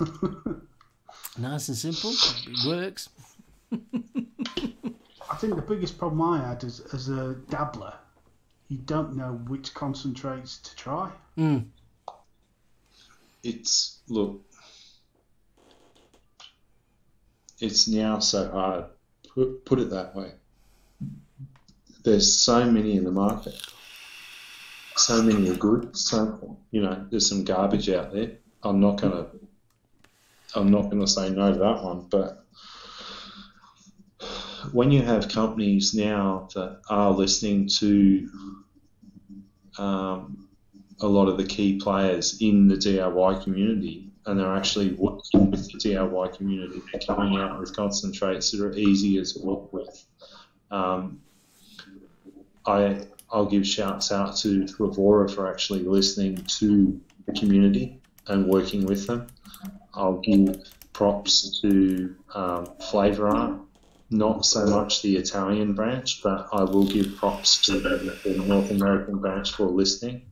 nice 1.38 1.68
and 1.68 1.76
simple. 1.76 2.10
It 2.10 2.66
works. 2.66 3.10
I 3.70 5.36
think 5.36 5.54
the 5.54 5.62
biggest 5.62 5.98
problem 5.98 6.20
I 6.20 6.44
had 6.44 6.64
as, 6.64 6.80
as 6.92 7.08
a 7.10 7.36
dabbler, 7.48 7.94
you 8.66 8.78
don't 8.78 9.14
know 9.14 9.40
which 9.46 9.72
concentrates 9.72 10.58
to 10.58 10.74
try. 10.74 11.12
Mm. 11.38 11.66
It's 13.44 14.00
look. 14.08 14.40
It's 17.60 17.86
now 17.86 18.18
so 18.18 18.50
hard. 18.50 18.86
Put, 19.32 19.64
put 19.64 19.78
it 19.78 19.90
that 19.90 20.16
way. 20.16 20.32
There's 22.02 22.36
so 22.36 22.68
many 22.68 22.96
in 22.96 23.04
the 23.04 23.12
market. 23.12 23.64
So 24.96 25.22
many 25.22 25.50
are 25.50 25.56
good. 25.56 25.96
So 25.96 26.58
you 26.70 26.82
know, 26.82 27.06
there's 27.10 27.28
some 27.28 27.44
garbage 27.44 27.88
out 27.90 28.12
there. 28.12 28.32
I'm 28.62 28.80
not 28.80 29.00
gonna. 29.00 29.26
I'm 30.54 30.70
not 30.70 30.90
gonna 30.90 31.06
say 31.06 31.30
no 31.30 31.52
to 31.52 31.58
that 31.58 31.82
one, 31.82 32.06
but 32.10 32.44
when 34.72 34.90
you 34.90 35.02
have 35.02 35.28
companies 35.28 35.94
now 35.94 36.48
that 36.54 36.80
are 36.88 37.10
listening 37.10 37.68
to 37.68 38.28
um, 39.78 40.48
a 41.00 41.06
lot 41.06 41.28
of 41.28 41.36
the 41.36 41.44
key 41.44 41.78
players 41.80 42.40
in 42.40 42.68
the 42.68 42.76
DIY 42.76 43.42
community, 43.42 44.10
and 44.26 44.38
they're 44.38 44.54
actually 44.54 44.92
working 44.94 45.50
with 45.50 45.70
the 45.72 45.78
DIY 45.78 46.36
community. 46.36 46.80
They're 46.92 47.00
coming 47.00 47.38
out 47.38 47.58
with 47.58 47.74
concentrates 47.74 48.52
that 48.52 48.64
are 48.64 48.72
easy 48.76 49.18
as 49.18 49.32
to 49.32 49.44
work 49.44 49.72
with. 49.72 50.04
Um, 50.70 51.20
I 52.64 53.00
I'll 53.32 53.46
give 53.46 53.66
shouts 53.66 54.12
out 54.12 54.36
to 54.38 54.64
Flavorah 54.64 55.34
for 55.34 55.50
actually 55.50 55.84
listening 55.84 56.36
to 56.58 57.00
the 57.26 57.32
community 57.32 57.98
and 58.26 58.46
working 58.46 58.84
with 58.84 59.06
them. 59.06 59.26
I'll 59.94 60.18
give 60.18 60.56
props 60.92 61.60
to 61.62 62.14
um, 62.34 62.66
Flavor 62.90 63.28
Art, 63.28 63.58
not 64.10 64.44
so 64.44 64.66
much 64.66 65.00
the 65.00 65.16
Italian 65.16 65.72
branch, 65.72 66.22
but 66.22 66.48
I 66.52 66.64
will 66.64 66.84
give 66.84 67.16
props 67.16 67.62
to 67.66 67.80
the, 67.80 68.18
the 68.22 68.36
North 68.36 68.70
American 68.70 69.18
branch 69.18 69.52
for 69.52 69.64
listening. 69.66 70.26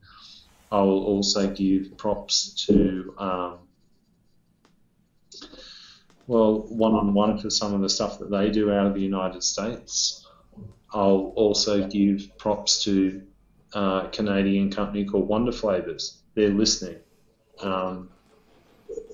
I 0.71 0.83
will 0.83 1.05
also 1.05 1.49
give 1.51 1.97
props 1.97 2.67
to, 2.67 3.15
um, 3.19 3.59
well, 6.27 6.67
one 6.69 6.93
on 6.93 7.15
one 7.15 7.39
for 7.39 7.49
some 7.49 7.73
of 7.73 7.81
the 7.81 7.89
stuff 7.89 8.19
that 8.19 8.31
they 8.31 8.51
do 8.51 8.71
out 8.71 8.87
of 8.87 8.95
the 8.95 9.01
United 9.01 9.43
States. 9.43 10.27
I'll 10.93 11.33
also 11.37 11.87
give 11.87 12.37
props 12.39 12.85
to 12.85 13.23
uh, 13.75 14.05
a 14.07 14.09
Canadian 14.13 14.71
company 14.71 15.05
called 15.05 15.29
Wonder 15.29 15.53
Flavors. 15.53 16.23
They're 16.35 16.49
listening. 16.51 16.99
Um, 17.61 18.11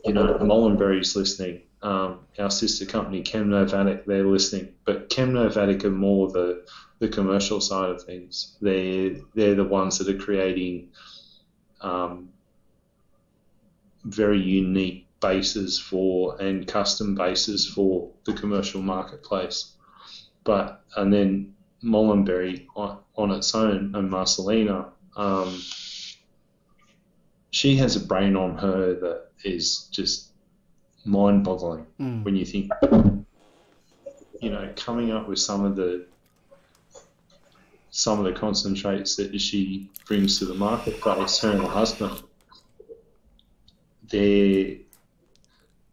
you 0.04 0.12
know, 0.12 0.38
Molinberry's 0.40 1.16
listening. 1.16 1.62
Um, 1.82 2.20
our 2.38 2.50
sister 2.50 2.86
company, 2.86 3.22
Chemnovatic, 3.22 4.06
they're 4.06 4.26
listening. 4.26 4.74
But 4.84 5.10
Chemnovatic 5.10 5.84
are 5.84 5.90
more 5.90 6.30
the 6.30 6.66
the 6.98 7.08
commercial 7.08 7.60
side 7.60 7.90
of 7.90 8.02
things. 8.02 8.56
They're 8.60 9.16
they're 9.34 9.54
the 9.54 9.64
ones 9.64 9.98
that 9.98 10.08
are 10.08 10.18
creating 10.18 10.88
um, 11.82 12.30
very 14.04 14.40
unique 14.40 15.06
bases 15.20 15.78
for 15.78 16.40
and 16.40 16.66
custom 16.66 17.14
bases 17.14 17.66
for 17.68 18.10
the 18.24 18.32
commercial 18.32 18.80
marketplace. 18.80 19.72
But 20.44 20.82
and 20.96 21.12
then 21.12 21.55
Molinberry 21.82 22.66
on, 22.74 22.98
on 23.16 23.30
its 23.30 23.54
own 23.54 23.94
and 23.94 24.10
Marcelina, 24.10 24.90
um, 25.16 25.60
she 27.50 27.76
has 27.76 27.96
a 27.96 28.00
brain 28.00 28.36
on 28.36 28.56
her 28.58 28.94
that 28.94 29.28
is 29.44 29.88
just 29.90 30.32
mind-boggling 31.04 31.86
Mm. 32.00 32.24
when 32.24 32.36
you 32.36 32.44
think, 32.44 32.70
you 34.40 34.50
know, 34.50 34.72
coming 34.76 35.12
up 35.12 35.28
with 35.28 35.38
some 35.38 35.64
of 35.64 35.76
the 35.76 36.06
some 37.90 38.18
of 38.18 38.26
the 38.26 38.32
concentrates 38.38 39.16
that 39.16 39.40
she 39.40 39.88
brings 40.06 40.38
to 40.38 40.44
the 40.44 40.52
marketplace, 40.52 41.38
her 41.38 41.52
and 41.52 41.62
her 41.62 41.68
husband, 41.68 42.22
they're 44.10 44.76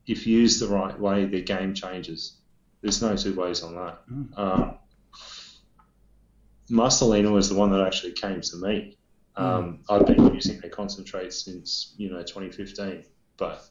if 0.06 0.28
used 0.28 0.60
the 0.60 0.68
right 0.68 1.00
way, 1.00 1.26
they're 1.26 1.40
game 1.40 1.74
changers. 1.74 2.34
There's 2.82 3.02
no 3.02 3.16
two 3.16 3.34
ways 3.36 3.64
on 3.64 3.76
that. 3.76 4.02
Mm. 4.12 4.38
Um, 4.38 4.78
Marcelina 6.74 7.32
was 7.32 7.50
the 7.50 7.56
one 7.56 7.72
that 7.72 7.86
actually 7.86 8.14
came 8.14 8.42
to 8.42 8.58
me. 8.58 8.98
Um, 9.36 9.80
I've 9.90 10.08
been 10.08 10.34
using 10.34 10.60
their 10.60 10.72
concentrates 10.72 11.46
since 11.46 11.94
you 11.98 12.10
know 12.10 12.24
2015, 12.24 13.04
but 13.38 13.64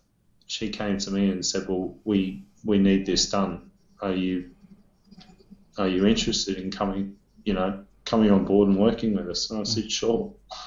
she 0.47 0.71
came 0.71 0.99
to 0.99 1.11
me 1.11 1.29
and 1.31 1.45
said, 1.45 1.69
"Well, 1.69 1.97
we 2.05 2.45
we 2.65 2.79
need 2.79 3.05
this 3.05 3.29
done. 3.29 3.71
Are 4.01 4.13
you 4.13 4.51
are 5.79 5.89
you 5.89 6.07
interested 6.07 6.59
in 6.59 6.71
coming? 6.71 7.17
You 7.45 7.55
know, 7.55 7.85
coming 8.05 8.31
on 8.31 8.45
board 8.45 8.69
and 8.69 8.79
working 8.79 9.15
with 9.17 9.29
us?" 9.29 9.51
And 9.51 9.61
I 9.61 9.65
said, 9.65 9.91
"Sure." 9.91 10.33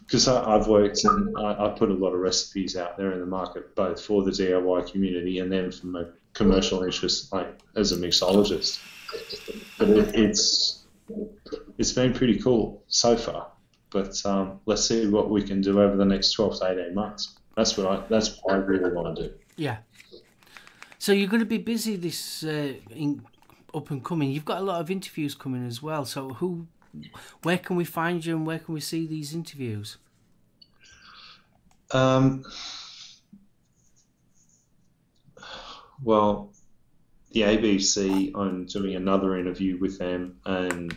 Because 0.00 0.26
I've 0.26 0.66
worked 0.66 1.04
and 1.04 1.38
I, 1.38 1.66
I 1.66 1.68
put 1.68 1.88
a 1.88 1.94
lot 1.94 2.14
of 2.14 2.18
recipes 2.18 2.76
out 2.76 2.96
there 2.96 3.12
in 3.12 3.20
the 3.20 3.26
market, 3.26 3.76
both 3.76 4.02
for 4.02 4.24
the 4.24 4.32
DIY 4.32 4.90
community 4.90 5.38
and 5.38 5.52
then 5.52 5.70
from 5.70 5.94
a 5.94 6.08
commercial 6.32 6.82
interest, 6.82 7.32
like 7.32 7.60
as 7.76 7.92
a 7.92 7.96
mixologist. 7.96 8.80
But 9.78 9.90
it, 9.90 10.16
it's 10.16 10.79
it's 11.78 11.92
been 11.92 12.12
pretty 12.12 12.38
cool 12.38 12.82
so 12.88 13.16
far. 13.16 13.48
But 13.90 14.24
um, 14.24 14.60
let's 14.66 14.86
see 14.86 15.08
what 15.08 15.30
we 15.30 15.42
can 15.42 15.60
do 15.60 15.80
over 15.80 15.96
the 15.96 16.04
next 16.04 16.32
12 16.32 16.60
to 16.60 16.70
18 16.70 16.94
months. 16.94 17.38
That's 17.56 17.76
what 17.76 17.86
I 17.86 18.06
that's 18.08 18.38
what 18.42 18.54
I 18.54 18.58
really 18.58 18.92
want 18.92 19.16
to 19.16 19.28
do. 19.28 19.34
Yeah. 19.56 19.78
So 20.98 21.12
you're 21.12 21.28
going 21.28 21.40
to 21.40 21.46
be 21.46 21.58
busy 21.58 21.96
this 21.96 22.44
uh, 22.44 22.74
in, 22.90 23.22
up 23.74 23.90
and 23.90 24.04
coming. 24.04 24.30
You've 24.30 24.44
got 24.44 24.58
a 24.58 24.62
lot 24.62 24.80
of 24.80 24.90
interviews 24.90 25.34
coming 25.34 25.66
as 25.66 25.82
well. 25.82 26.04
So 26.04 26.28
who, 26.28 26.66
where 27.42 27.58
can 27.58 27.76
we 27.76 27.84
find 27.84 28.24
you 28.24 28.36
and 28.36 28.46
where 28.46 28.58
can 28.58 28.74
we 28.74 28.80
see 28.80 29.06
these 29.06 29.34
interviews? 29.34 29.96
Um, 31.92 32.44
well, 36.02 36.52
the 37.32 37.42
ABC, 37.42 38.32
I'm 38.34 38.66
doing 38.66 38.96
another 38.96 39.38
interview 39.38 39.78
with 39.78 39.98
them, 39.98 40.36
and 40.44 40.92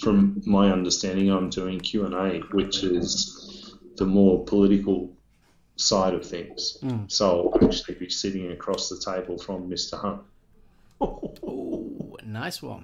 from 0.00 0.42
my 0.44 0.70
understanding, 0.70 1.30
I'm 1.30 1.50
doing 1.50 1.80
Q 1.80 2.06
and 2.06 2.14
A, 2.14 2.40
which 2.52 2.82
is 2.82 3.74
the 3.96 4.04
more 4.04 4.44
political 4.44 5.14
side 5.76 6.14
of 6.14 6.26
things. 6.26 6.78
Mm. 6.82 7.10
So 7.10 7.52
I'll 7.54 7.68
actually 7.68 7.94
be 7.94 8.10
sitting 8.10 8.52
across 8.52 8.88
the 8.88 8.98
table 8.98 9.38
from 9.38 9.70
Mr. 9.70 9.98
Hunt. 9.98 10.22
Oh, 11.00 12.16
nice 12.24 12.62
one. 12.62 12.82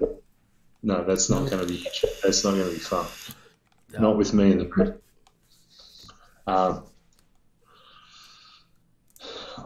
No, 0.82 1.04
that's 1.04 1.28
not 1.28 1.50
going 1.50 1.66
to 1.66 1.66
be. 1.66 1.86
That's 2.22 2.42
not 2.44 2.54
going 2.54 2.68
to 2.68 2.72
be 2.72 2.78
fun. 2.78 3.06
Not 3.98 4.16
with 4.16 4.32
me 4.32 4.52
in 4.52 4.58
the. 4.58 4.98
Um, 6.46 6.84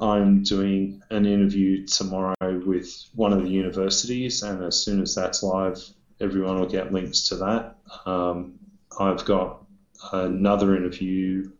I'm 0.01 0.43
doing 0.43 1.03
an 1.11 1.27
interview 1.27 1.87
tomorrow 1.87 2.35
with 2.41 3.09
one 3.15 3.33
of 3.33 3.43
the 3.43 3.49
universities, 3.49 4.43
and 4.43 4.63
as 4.63 4.83
soon 4.83 5.03
as 5.03 5.15
that's 5.15 5.43
live, 5.43 5.83
everyone 6.21 6.59
will 6.59 6.69
get 6.69 6.93
links 6.93 7.29
to 7.29 7.37
that. 7.37 7.77
Um, 8.07 8.59
I've 8.99 9.25
got 9.25 9.65
another 10.13 10.77
interview 10.77 11.51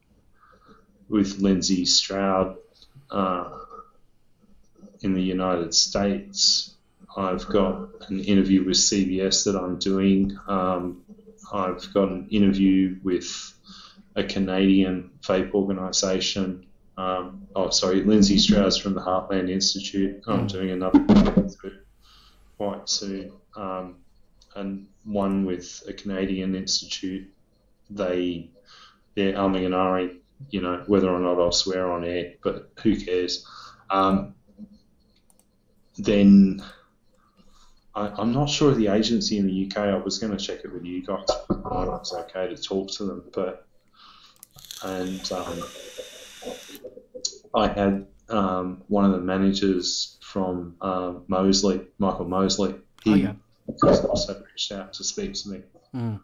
with 1.09 1.39
Lindsay 1.39 1.85
Stroud 1.85 2.57
uh, 3.11 3.51
in 5.03 5.15
the 5.15 5.23
United 5.23 5.75
States. 5.75 6.75
I've 7.17 7.47
got 7.47 7.89
an 8.09 8.21
interview 8.21 8.65
with 8.65 8.77
CBS 8.77 9.45
that 9.45 9.57
I'm 9.57 9.79
doing. 9.79 10.37
Um, 10.49 11.03
I've 11.53 11.93
got 11.95 12.09
an 12.09 12.29
interview 12.31 12.97
with 13.03 13.53
a 14.17 14.25
Canadian 14.25 15.11
vape 15.23 15.53
organisation. 15.53 16.67
Um, 16.97 17.49
oh, 17.57 17.71
sorry, 17.71 18.03
Lindsay 18.03 18.39
Stroud 18.39 18.81
from 18.81 18.95
the 18.95 19.01
Heartland 19.01 19.51
Institute. 19.51 20.23
I'm 20.27 20.47
doing 20.47 20.71
another 20.71 21.05
quite 22.57 22.89
soon, 22.89 23.33
um, 23.57 23.97
and 24.55 24.87
one 25.05 25.45
with 25.45 25.83
a 25.89 25.93
Canadian 25.93 26.55
institute. 26.55 27.29
They 27.91 28.51
they're 29.15 29.35
umming 29.35 29.67
and 29.67 29.75
ahhing, 29.75 30.19
you 30.51 30.61
know, 30.61 30.85
whether 30.87 31.11
or 31.11 31.19
not 31.21 31.41
I'll 31.41 31.53
swear 31.53 31.91
on 31.91 32.05
air, 32.05 32.35
but 32.43 32.71
who 32.83 32.97
cares? 32.97 33.47
Um, 33.91 34.35
then 35.99 36.63
I, 37.95 38.21
am 38.21 38.33
not 38.33 38.49
sure 38.49 38.75
the 38.75 38.89
agency 38.89 39.39
in 39.39 39.47
the 39.47 39.67
UK. 39.67 39.79
I 39.79 39.97
was 39.97 40.19
going 40.19 40.37
to 40.37 40.45
check 40.45 40.65
it 40.65 40.73
with 40.73 40.85
you 40.85 41.05
guys. 41.05 41.27
I 41.51 41.85
was 41.85 42.13
okay 42.13 42.49
to 42.49 42.61
talk 42.61 42.91
to 42.93 43.05
them, 43.05 43.25
but 43.33 43.67
and 44.83 45.33
um, 45.33 45.63
I 47.55 47.69
had 47.69 48.07
um, 48.29 48.83
one 48.89 49.05
of 49.05 49.13
the 49.13 49.19
managers 49.19 50.17
from 50.21 50.77
uh, 50.81 51.15
Mosley, 51.29 51.81
Michael 51.99 52.27
Mosley. 52.27 52.75
He 53.03 53.13
oh, 53.13 53.15
yeah. 53.15 53.33
also 53.83 54.43
reached 54.45 54.73
out 54.73 54.93
to 54.95 55.05
speak 55.05 55.35
to 55.35 55.49
me. 55.51 55.63
Mm. 55.95 56.21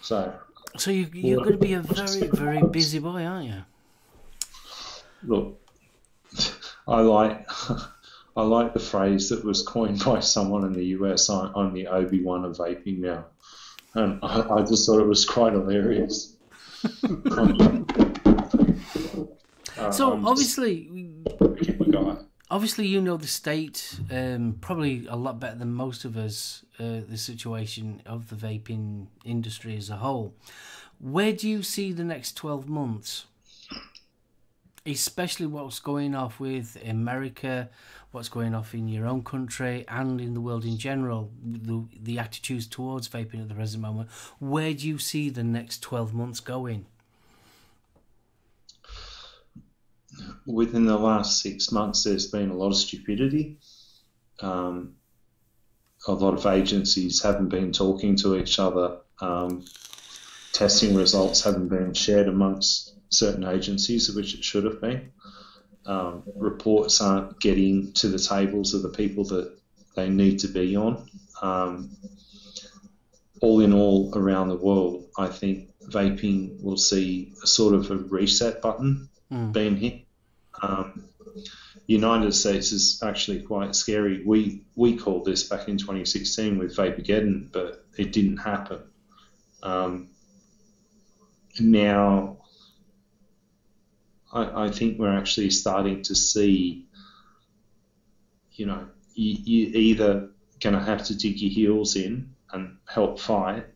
So, 0.00 0.32
so 0.76 0.90
you, 0.90 1.08
you're 1.12 1.38
going 1.38 1.52
to 1.52 1.58
be 1.58 1.74
a 1.74 1.80
very, 1.80 2.28
very 2.28 2.62
busy 2.62 2.98
boy, 2.98 3.24
aren't 3.24 3.48
you? 3.48 3.62
Look, 5.22 5.60
I 6.88 7.00
like. 7.00 7.46
I 8.36 8.42
like 8.42 8.72
the 8.72 8.80
phrase 8.80 9.30
that 9.30 9.44
was 9.44 9.64
coined 9.64 10.04
by 10.04 10.20
someone 10.20 10.64
in 10.64 10.72
the 10.72 10.84
US. 10.96 11.28
I'm 11.28 11.74
the 11.74 11.88
Obi 11.88 12.22
Wan 12.22 12.44
of 12.44 12.56
vaping 12.56 12.98
now, 12.98 13.26
and 13.94 14.20
I, 14.22 14.40
I 14.48 14.62
just 14.62 14.86
thought 14.86 15.00
it 15.00 15.06
was 15.06 15.26
quite 15.26 15.52
hilarious. 15.52 16.36
so 19.90 20.12
um, 20.12 20.26
obviously, 20.26 20.90
obviously, 22.50 22.86
you 22.86 23.00
know 23.00 23.16
the 23.16 23.26
state 23.26 23.98
um, 24.10 24.56
probably 24.60 25.06
a 25.06 25.16
lot 25.16 25.40
better 25.40 25.56
than 25.56 25.72
most 25.72 26.04
of 26.04 26.16
us. 26.16 26.64
Uh, 26.78 27.00
the 27.08 27.18
situation 27.18 28.00
of 28.06 28.28
the 28.30 28.36
vaping 28.36 29.06
industry 29.24 29.76
as 29.76 29.90
a 29.90 29.96
whole. 29.96 30.34
Where 30.98 31.32
do 31.32 31.48
you 31.48 31.62
see 31.62 31.92
the 31.92 32.04
next 32.04 32.36
twelve 32.36 32.68
months? 32.68 33.26
Especially 34.86 35.46
what's 35.46 35.78
going 35.78 36.14
off 36.14 36.40
with 36.40 36.78
America, 36.86 37.68
what's 38.12 38.30
going 38.30 38.54
off 38.54 38.74
in 38.74 38.88
your 38.88 39.06
own 39.06 39.22
country 39.22 39.84
and 39.88 40.20
in 40.20 40.32
the 40.32 40.40
world 40.40 40.64
in 40.64 40.78
general, 40.78 41.30
the, 41.44 41.84
the 42.02 42.18
attitudes 42.18 42.66
towards 42.66 43.06
vaping 43.06 43.42
at 43.42 43.48
the 43.48 43.54
present 43.54 43.82
moment. 43.82 44.08
Where 44.38 44.72
do 44.72 44.88
you 44.88 44.96
see 44.98 45.28
the 45.28 45.44
next 45.44 45.82
12 45.82 46.14
months 46.14 46.40
going? 46.40 46.86
Within 50.46 50.86
the 50.86 50.98
last 50.98 51.42
six 51.42 51.72
months, 51.72 52.04
there's 52.04 52.26
been 52.26 52.50
a 52.50 52.56
lot 52.56 52.68
of 52.68 52.76
stupidity. 52.76 53.58
Um, 54.40 54.94
a 56.06 56.12
lot 56.12 56.34
of 56.34 56.46
agencies 56.46 57.22
haven't 57.22 57.48
been 57.48 57.72
talking 57.72 58.16
to 58.16 58.36
each 58.36 58.58
other. 58.58 58.98
Um, 59.20 59.64
testing 60.52 60.94
results 60.94 61.42
haven't 61.42 61.68
been 61.68 61.92
shared 61.94 62.28
amongst 62.28 62.94
certain 63.10 63.44
agencies, 63.44 64.14
which 64.14 64.34
it 64.34 64.44
should 64.44 64.64
have 64.64 64.80
been. 64.80 65.12
Um, 65.86 66.22
reports 66.36 67.00
aren't 67.00 67.40
getting 67.40 67.92
to 67.94 68.08
the 68.08 68.18
tables 68.18 68.74
of 68.74 68.82
the 68.82 68.88
people 68.88 69.24
that 69.24 69.58
they 69.94 70.08
need 70.08 70.38
to 70.40 70.48
be 70.48 70.76
on. 70.76 71.08
Um, 71.42 71.90
all 73.40 73.60
in 73.60 73.72
all, 73.72 74.12
around 74.14 74.48
the 74.48 74.56
world, 74.56 75.06
I 75.18 75.28
think 75.28 75.70
vaping 75.88 76.62
will 76.62 76.76
see 76.76 77.32
a 77.42 77.46
sort 77.46 77.74
of 77.74 77.90
a 77.90 77.96
reset 77.96 78.60
button 78.60 79.08
mm. 79.32 79.52
being 79.52 79.76
hit. 79.76 80.02
Um, 80.62 81.04
United 81.86 82.32
States 82.32 82.72
is 82.72 83.02
actually 83.02 83.42
quite 83.42 83.74
scary. 83.74 84.22
We 84.24 84.64
we 84.76 84.96
called 84.96 85.24
this 85.24 85.44
back 85.48 85.68
in 85.68 85.76
2016 85.76 86.58
with 86.58 86.76
Vapogeddon, 86.76 87.50
but 87.52 87.84
it 87.96 88.12
didn't 88.12 88.38
happen. 88.38 88.80
Um, 89.62 90.08
now, 91.58 92.38
I, 94.32 94.66
I, 94.66 94.70
think 94.70 94.98
we're 94.98 95.16
actually 95.16 95.50
starting 95.50 96.02
to 96.04 96.14
see, 96.14 96.86
you 98.52 98.66
know, 98.66 98.86
you, 99.14 99.36
you 99.44 99.66
either 99.74 100.30
going 100.60 100.74
to 100.74 100.82
have 100.82 101.04
to 101.06 101.16
dig 101.16 101.40
your 101.40 101.50
heels 101.50 101.96
in 101.96 102.34
and 102.52 102.76
help 102.88 103.18
fight. 103.20 103.66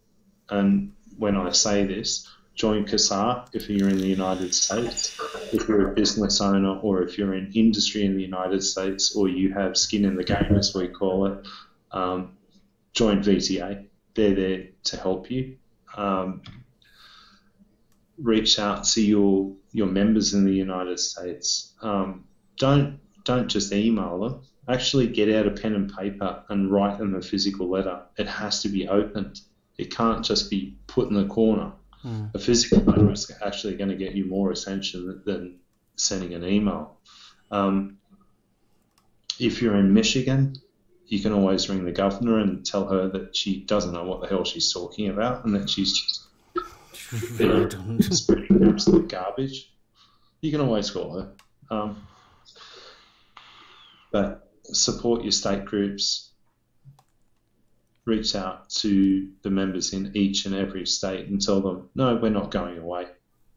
And 0.49 0.93
when 1.19 1.37
I 1.37 1.51
say 1.51 1.85
this, 1.85 2.29
join 2.55 2.85
CASAA 2.85 3.49
if 3.53 3.69
you're 3.69 3.89
in 3.89 3.99
the 3.99 4.07
United 4.07 4.55
States, 4.55 5.19
if 5.53 5.69
you're 5.69 5.91
a 5.91 5.95
business 5.95 6.41
owner, 6.41 6.79
or 6.79 7.03
if 7.03 7.19
you're 7.19 7.35
in 7.35 7.51
industry 7.55 8.05
in 8.05 8.17
the 8.17 8.23
United 8.23 8.63
States, 8.63 9.17
or 9.17 9.29
you 9.29 9.53
have 9.53 9.77
skin 9.77 10.05
in 10.05 10.15
the 10.15 10.25
game, 10.25 10.55
as 10.57 10.75
we 10.75 10.89
call 10.89 11.27
it, 11.27 11.47
um, 11.91 12.37
join 12.93 13.23
VTA. 13.23 13.87
They're 14.15 14.35
there 14.35 14.67
to 14.85 14.97
help 14.97 15.31
you. 15.31 15.57
Um, 15.97 16.43
reach 18.19 18.59
out 18.61 18.85
to 18.85 19.03
your 19.03 19.53
your 19.73 19.89
members 19.89 20.35
in 20.35 20.45
the 20.45 20.53
United 20.53 21.01
States. 21.01 21.75
Um, 21.83 22.25
don't 22.57 23.01
don't 23.25 23.49
just 23.49 23.73
email 23.73 24.21
them. 24.21 24.43
Actually, 24.69 25.09
get 25.09 25.29
out 25.35 25.47
a 25.47 25.51
pen 25.51 25.75
and 25.75 25.93
paper 25.93 26.43
and 26.49 26.71
write 26.71 26.99
them 26.99 27.17
a 27.17 27.21
physical 27.21 27.69
letter. 27.69 28.03
It 28.17 28.29
has 28.29 28.63
to 28.63 28.69
be 28.69 28.87
opened. 28.89 29.41
It 29.77 29.95
can't 29.95 30.25
just 30.25 30.49
be 30.51 30.77
put 30.87 31.09
in 31.09 31.15
the 31.15 31.27
corner 31.27 31.73
Mm. 32.05 32.35
A 32.35 32.39
physical 32.39 32.79
letter 32.81 33.11
is 33.11 33.31
actually 33.45 33.77
going 33.77 33.91
to 33.91 33.97
get 33.97 34.15
you 34.15 34.27
more 34.27 34.51
attention 34.51 35.23
than 35.25 35.59
sending 35.97 36.35
an 36.35 36.45
email. 36.45 36.99
Um, 37.51 37.99
if 39.39 39.63
you're 39.63 39.77
in 39.77 39.93
Michigan, 39.95 40.57
you 41.07 41.21
can 41.21 41.33
always 41.33 41.69
ring 41.69 41.85
the 41.85 41.93
governor 41.93 42.39
and 42.39 42.65
tell 42.65 42.87
her 42.89 43.09
that 43.09 43.37
she 43.37 43.61
doesn't 43.61 43.93
know 43.93 44.05
what 44.05 44.21
the 44.21 44.29
hell 44.29 44.45
she's 44.45 44.73
talking 44.73 45.09
about 45.09 45.45
and 45.45 45.55
that 45.55 45.69
she's 45.69 45.93
just 45.93 46.21
you 47.41 47.49
know, 47.49 47.99
spreading 48.01 48.69
absolute 48.69 49.09
garbage. 49.09 49.71
You 50.41 50.51
can 50.51 50.61
always 50.61 50.91
call 50.91 51.21
her. 51.21 51.33
Um, 51.71 52.07
but 54.11 54.51
support 54.65 55.23
your 55.23 55.33
state 55.33 55.65
groups, 55.65 56.31
reach 58.07 58.35
out 58.35 58.69
to 58.69 59.29
the 59.43 59.51
members 59.51 59.93
in 59.93 60.13
each 60.15 60.47
and 60.47 60.55
every 60.55 60.87
state 60.87 61.29
and 61.29 61.41
tell 61.41 61.61
them, 61.61 61.89
no, 61.95 62.17
we're 62.17 62.31
not 62.31 62.51
going 62.51 62.79
away. 62.79 63.07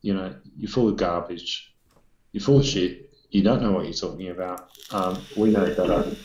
You 0.02 0.14
know, 0.14 0.36
you're 0.56 0.70
full 0.70 0.90
of 0.90 0.96
garbage. 0.96 1.74
You're 2.32 2.44
full 2.44 2.60
of 2.60 2.66
shit. 2.66 3.12
You 3.30 3.44
don't 3.44 3.62
know 3.62 3.74
what 3.74 3.86
you're 3.86 3.94
talking 3.94 4.30
about. 4.30 4.70
Um, 4.92 5.22
we 5.36 5.52
know 5.52 5.66
better. 5.66 6.16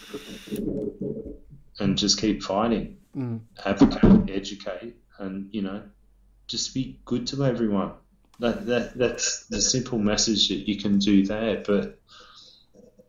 And 1.80 1.98
just 1.98 2.20
keep 2.20 2.42
fighting. 2.42 2.98
Mm. 3.16 3.40
Advocate, 3.64 4.30
educate, 4.30 4.96
and, 5.18 5.48
you 5.52 5.62
know, 5.62 5.82
just 6.46 6.74
be 6.74 7.00
good 7.04 7.26
to 7.28 7.44
everyone. 7.44 7.92
That, 8.38 8.66
that 8.66 8.96
That's 8.96 9.46
the 9.46 9.60
simple 9.60 9.98
message 9.98 10.48
that 10.48 10.68
you 10.68 10.76
can 10.78 10.98
do 10.98 11.26
there. 11.26 11.62
But 11.66 12.00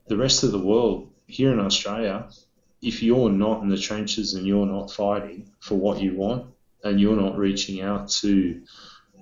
the 0.08 0.18
rest 0.18 0.44
of 0.44 0.52
the 0.52 0.60
world, 0.60 1.12
here 1.28 1.54
in 1.54 1.60
Australia, 1.60 2.30
if 2.84 3.02
you're 3.02 3.30
not 3.30 3.64
in 3.64 3.70
the 3.70 3.78
trenches 3.78 4.34
and 4.34 4.46
you're 4.46 4.66
not 4.66 4.92
fighting 4.92 5.50
for 5.62 5.76
what 5.76 6.02
you 6.02 6.16
want 6.16 6.46
and 6.84 7.00
you're 7.00 7.16
not 7.16 7.38
reaching 7.38 7.82
out 7.82 8.10
to 8.10 8.62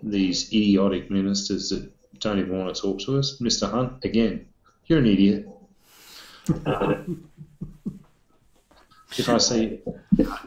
these 0.01 0.47
idiotic 0.47 1.11
ministers 1.11 1.69
that 1.69 1.91
don't 2.19 2.39
even 2.39 2.57
want 2.57 2.75
to 2.75 2.81
talk 2.81 2.99
to 3.01 3.19
us, 3.19 3.37
Mr. 3.39 3.69
Hunt, 3.69 4.03
again, 4.03 4.47
you're 4.87 4.97
an 4.99 5.05
idiot. 5.05 5.47
if 9.17 9.29
I 9.29 9.37
see, 9.37 9.79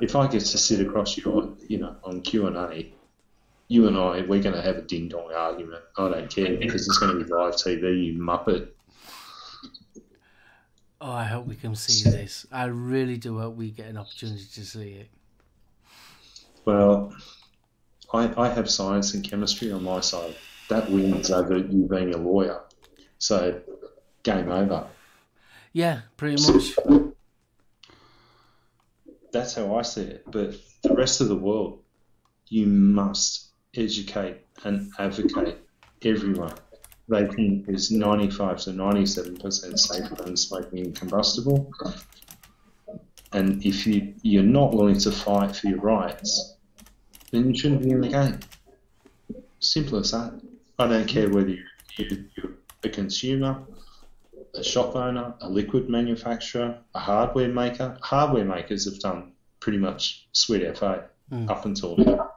if 0.00 0.16
I 0.16 0.26
get 0.26 0.40
to 0.40 0.58
sit 0.58 0.84
across 0.84 1.16
you 1.16 1.24
on, 1.32 1.56
you 1.68 1.78
know, 1.78 1.94
on 2.02 2.20
Q 2.20 2.48
and 2.48 2.56
A, 2.56 2.92
you 3.68 3.86
and 3.86 3.96
I, 3.96 4.22
we're 4.22 4.42
going 4.42 4.56
to 4.56 4.62
have 4.62 4.76
a 4.76 4.82
ding 4.82 5.08
dong 5.08 5.32
argument. 5.32 5.82
I 5.96 6.08
don't 6.08 6.28
care 6.28 6.56
because 6.56 6.86
it's 6.86 6.98
going 6.98 7.16
to 7.16 7.24
be 7.24 7.30
live 7.30 7.54
TV, 7.54 8.06
you 8.06 8.18
muppet. 8.18 8.70
Oh, 11.06 11.12
I 11.12 11.24
hope 11.24 11.44
we 11.44 11.54
can 11.54 11.74
see 11.76 12.08
this. 12.08 12.46
I 12.50 12.64
really 12.64 13.18
do 13.18 13.38
hope 13.38 13.56
we 13.56 13.70
get 13.70 13.88
an 13.88 13.98
opportunity 13.98 14.46
to 14.54 14.64
see 14.64 14.92
it. 14.92 15.10
Well, 16.64 17.14
I, 18.14 18.32
I 18.38 18.48
have 18.48 18.70
science 18.70 19.12
and 19.12 19.22
chemistry 19.22 19.70
on 19.70 19.84
my 19.84 20.00
side. 20.00 20.34
that 20.70 20.90
wins 20.90 21.30
over 21.30 21.58
you 21.58 21.86
being 21.90 22.14
a 22.14 22.16
lawyer. 22.16 22.62
So, 23.18 23.60
game 24.22 24.50
over. 24.50 24.86
Yeah, 25.74 26.00
pretty 26.16 26.42
much. 26.42 26.74
That's 29.30 29.56
how 29.56 29.76
I 29.76 29.82
see 29.82 30.04
it. 30.04 30.24
But 30.32 30.54
the 30.82 30.94
rest 30.94 31.20
of 31.20 31.28
the 31.28 31.36
world, 31.36 31.82
you 32.48 32.66
must 32.66 33.48
educate 33.76 34.38
and 34.64 34.90
advocate 34.98 35.58
everyone. 36.02 36.54
Vaping 37.10 37.68
is 37.68 37.90
95 37.90 38.58
to 38.60 38.70
97% 38.70 39.78
safer 39.78 40.14
than 40.14 40.36
smoking 40.36 40.92
combustible. 40.92 41.70
And 43.32 43.64
if 43.64 43.86
you, 43.86 44.14
you're 44.22 44.42
not 44.42 44.72
willing 44.74 44.98
to 45.00 45.10
fight 45.10 45.54
for 45.56 45.66
your 45.68 45.80
rights, 45.80 46.56
then 47.30 47.48
you 47.48 47.58
shouldn't 47.58 47.82
be 47.82 47.90
in 47.90 48.00
the 48.00 48.08
game. 48.08 48.38
Simple 49.60 49.98
as 49.98 50.12
that. 50.12 50.40
I 50.78 50.86
don't 50.86 51.06
care 51.08 51.28
whether 51.28 51.48
you, 51.48 51.62
you, 51.96 52.24
you're 52.36 52.52
a 52.84 52.88
consumer, 52.88 53.62
a 54.54 54.62
shop 54.64 54.94
owner, 54.96 55.34
a 55.40 55.48
liquid 55.48 55.88
manufacturer, 55.88 56.78
a 56.94 56.98
hardware 56.98 57.48
maker. 57.48 57.98
Hardware 58.02 58.44
makers 58.44 58.84
have 58.84 59.00
done 59.00 59.32
pretty 59.60 59.78
much 59.78 60.26
sweet 60.32 60.76
FA 60.76 61.08
Mm. 61.32 61.48
up 61.48 61.64
until 61.64 61.96
now. 61.96 62.32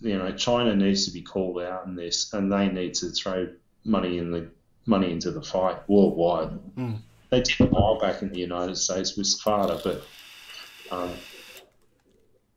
You 0.00 0.18
know, 0.18 0.32
China 0.32 0.74
needs 0.74 1.04
to 1.06 1.12
be 1.12 1.22
called 1.22 1.62
out 1.62 1.86
in 1.86 1.94
this, 1.94 2.32
and 2.32 2.50
they 2.52 2.66
need 2.68 2.94
to 2.94 3.10
throw 3.10 3.46
money 3.84 4.18
in 4.18 4.30
the 4.30 4.50
money 4.86 5.10
into 5.12 5.30
the 5.30 5.42
fight 5.42 5.78
worldwide. 5.88 6.50
Mm. 6.76 6.98
They 7.30 7.40
did 7.40 7.60
a 7.60 7.64
while 7.66 7.98
back 7.98 8.22
in 8.22 8.30
the 8.32 8.38
United 8.38 8.76
States 8.76 9.16
with 9.16 9.26
SFATA, 9.26 9.82
but 9.82 10.04
um, 10.94 11.10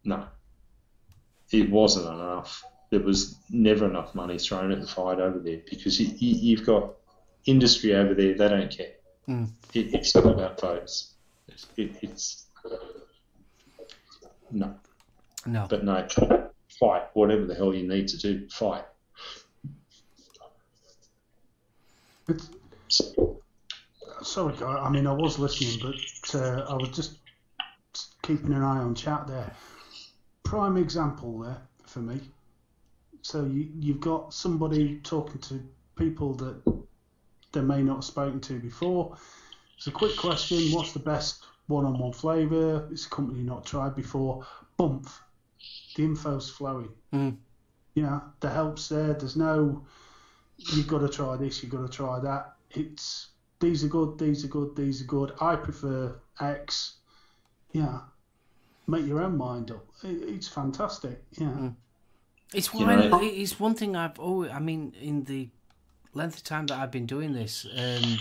no, 0.03 0.25
it 1.51 1.69
wasn't 1.69 2.07
enough. 2.07 2.63
There 2.89 2.99
was 2.99 3.37
never 3.49 3.85
enough 3.85 4.13
money 4.15 4.37
thrown 4.37 4.71
at 4.71 4.81
the 4.81 4.87
fight 4.87 5.19
over 5.19 5.39
there 5.39 5.61
because 5.69 5.99
you, 5.99 6.09
you've 6.19 6.65
got 6.65 6.93
industry 7.45 7.95
over 7.95 8.13
there; 8.13 8.35
they 8.37 8.47
don't 8.49 8.75
care. 8.75 8.93
Mm. 9.27 9.49
It, 9.73 9.93
it's 9.93 10.13
not 10.15 10.25
about 10.25 10.59
votes. 10.59 11.13
It, 11.77 11.91
it's 12.01 12.45
no, 14.51 14.75
No. 15.45 15.67
but 15.69 15.83
no, 15.83 16.07
fight 16.79 17.03
whatever 17.13 17.45
the 17.45 17.55
hell 17.55 17.73
you 17.73 17.87
need 17.87 18.07
to 18.09 18.17
do. 18.17 18.47
Fight. 18.49 18.85
It's, 22.27 22.49
sorry, 24.21 24.55
I 24.63 24.89
mean, 24.89 25.07
I 25.07 25.13
was 25.13 25.37
listening, 25.39 25.79
but 25.81 26.35
uh, 26.35 26.65
I 26.69 26.73
was 26.73 26.89
just 26.89 27.19
keeping 28.23 28.53
an 28.53 28.63
eye 28.63 28.79
on 28.79 28.95
chat 28.95 29.27
there. 29.27 29.53
Prime 30.43 30.77
example 30.77 31.39
there 31.39 31.61
for 31.85 31.99
me. 31.99 32.19
So 33.21 33.45
you, 33.45 33.69
you've 33.79 33.99
got 33.99 34.33
somebody 34.33 34.99
talking 34.99 35.41
to 35.41 35.59
people 35.95 36.33
that 36.35 36.61
they 37.51 37.61
may 37.61 37.81
not 37.81 37.95
have 37.95 38.03
spoken 38.03 38.39
to 38.41 38.59
before. 38.59 39.17
It's 39.77 39.87
a 39.87 39.91
quick 39.91 40.15
question. 40.17 40.71
What's 40.71 40.93
the 40.93 40.99
best 40.99 41.43
one-on-one 41.67 42.13
flavour? 42.13 42.87
It's 42.91 43.05
a 43.05 43.09
company 43.09 43.43
not 43.43 43.65
tried 43.65 43.95
before. 43.95 44.45
Bump. 44.77 45.09
The 45.95 46.03
info's 46.03 46.49
flowing. 46.49 46.89
Mm. 47.13 47.37
You 47.95 48.03
know, 48.03 48.21
the 48.39 48.49
help's 48.49 48.89
there. 48.89 49.13
There's 49.13 49.35
no, 49.35 49.85
you've 50.57 50.87
got 50.87 50.99
to 50.99 51.09
try 51.09 51.35
this, 51.37 51.61
you've 51.61 51.71
got 51.71 51.89
to 51.89 51.91
try 51.91 52.19
that. 52.19 52.53
It's, 52.71 53.27
these 53.59 53.83
are 53.83 53.87
good, 53.87 54.17
these 54.17 54.43
are 54.45 54.47
good, 54.49 54.75
these 54.75 55.01
are 55.01 55.05
good. 55.05 55.31
I 55.39 55.55
prefer 55.55 56.15
X. 56.39 56.95
Yeah. 57.71 57.99
Make 58.87 59.05
your 59.07 59.21
own 59.21 59.37
mind 59.37 59.71
up. 59.71 59.85
It, 60.03 60.21
it's 60.27 60.47
fantastic. 60.47 61.23
Yeah. 61.31 61.69
It's 62.53 62.73
You 62.73 62.85
why 62.85 62.95
know- 63.07 63.19
it's 63.21 63.59
one 63.59 63.73
thing 63.75 63.95
I've 63.95 64.19
always. 64.19 64.51
I 64.51 64.59
mean, 64.59 64.93
in 65.01 65.23
the 65.23 65.49
length 66.13 66.37
of 66.37 66.43
time 66.43 66.67
that 66.67 66.77
I've 66.79 66.91
been 66.91 67.05
doing 67.07 67.33
this, 67.33 67.65
um, 67.75 68.19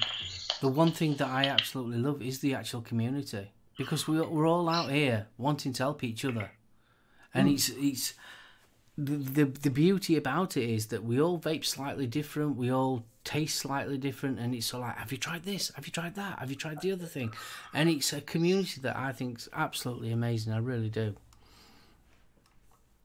the 0.60 0.68
one 0.68 0.90
thing 0.92 1.14
that 1.16 1.28
I 1.28 1.44
absolutely 1.44 1.98
love 1.98 2.22
is 2.22 2.38
the 2.40 2.54
actual 2.54 2.80
community 2.80 3.52
because 3.76 4.08
we 4.08 4.20
we're 4.20 4.46
all 4.48 4.68
out 4.68 4.90
here 4.90 5.26
wanting 5.36 5.72
to 5.74 5.82
help 5.82 6.02
each 6.02 6.24
other, 6.24 6.50
and 7.34 7.48
it's 7.48 7.68
it's 7.68 8.14
the, 8.96 9.16
the 9.16 9.44
the 9.44 9.70
beauty 9.70 10.16
about 10.16 10.56
it 10.56 10.68
is 10.68 10.86
that 10.86 11.04
we 11.04 11.20
all 11.20 11.38
vape 11.38 11.64
slightly 11.64 12.06
different, 12.06 12.56
we 12.56 12.70
all 12.70 13.04
taste 13.24 13.58
slightly 13.58 13.98
different, 13.98 14.38
and 14.38 14.54
it's 14.54 14.72
all 14.72 14.80
like, 14.80 14.96
have 14.96 15.10
you 15.10 15.18
tried 15.18 15.44
this? 15.44 15.72
Have 15.74 15.86
you 15.86 15.92
tried 15.92 16.14
that? 16.14 16.38
Have 16.38 16.50
you 16.50 16.56
tried 16.56 16.80
the 16.80 16.92
other 16.92 17.06
thing? 17.06 17.32
And 17.72 17.88
it's 17.88 18.12
a 18.12 18.20
community 18.20 18.80
that 18.82 18.96
I 18.96 19.12
think 19.12 19.38
is 19.38 19.48
absolutely 19.52 20.12
amazing. 20.12 20.52
I 20.52 20.58
really 20.58 20.90
do. 20.90 21.14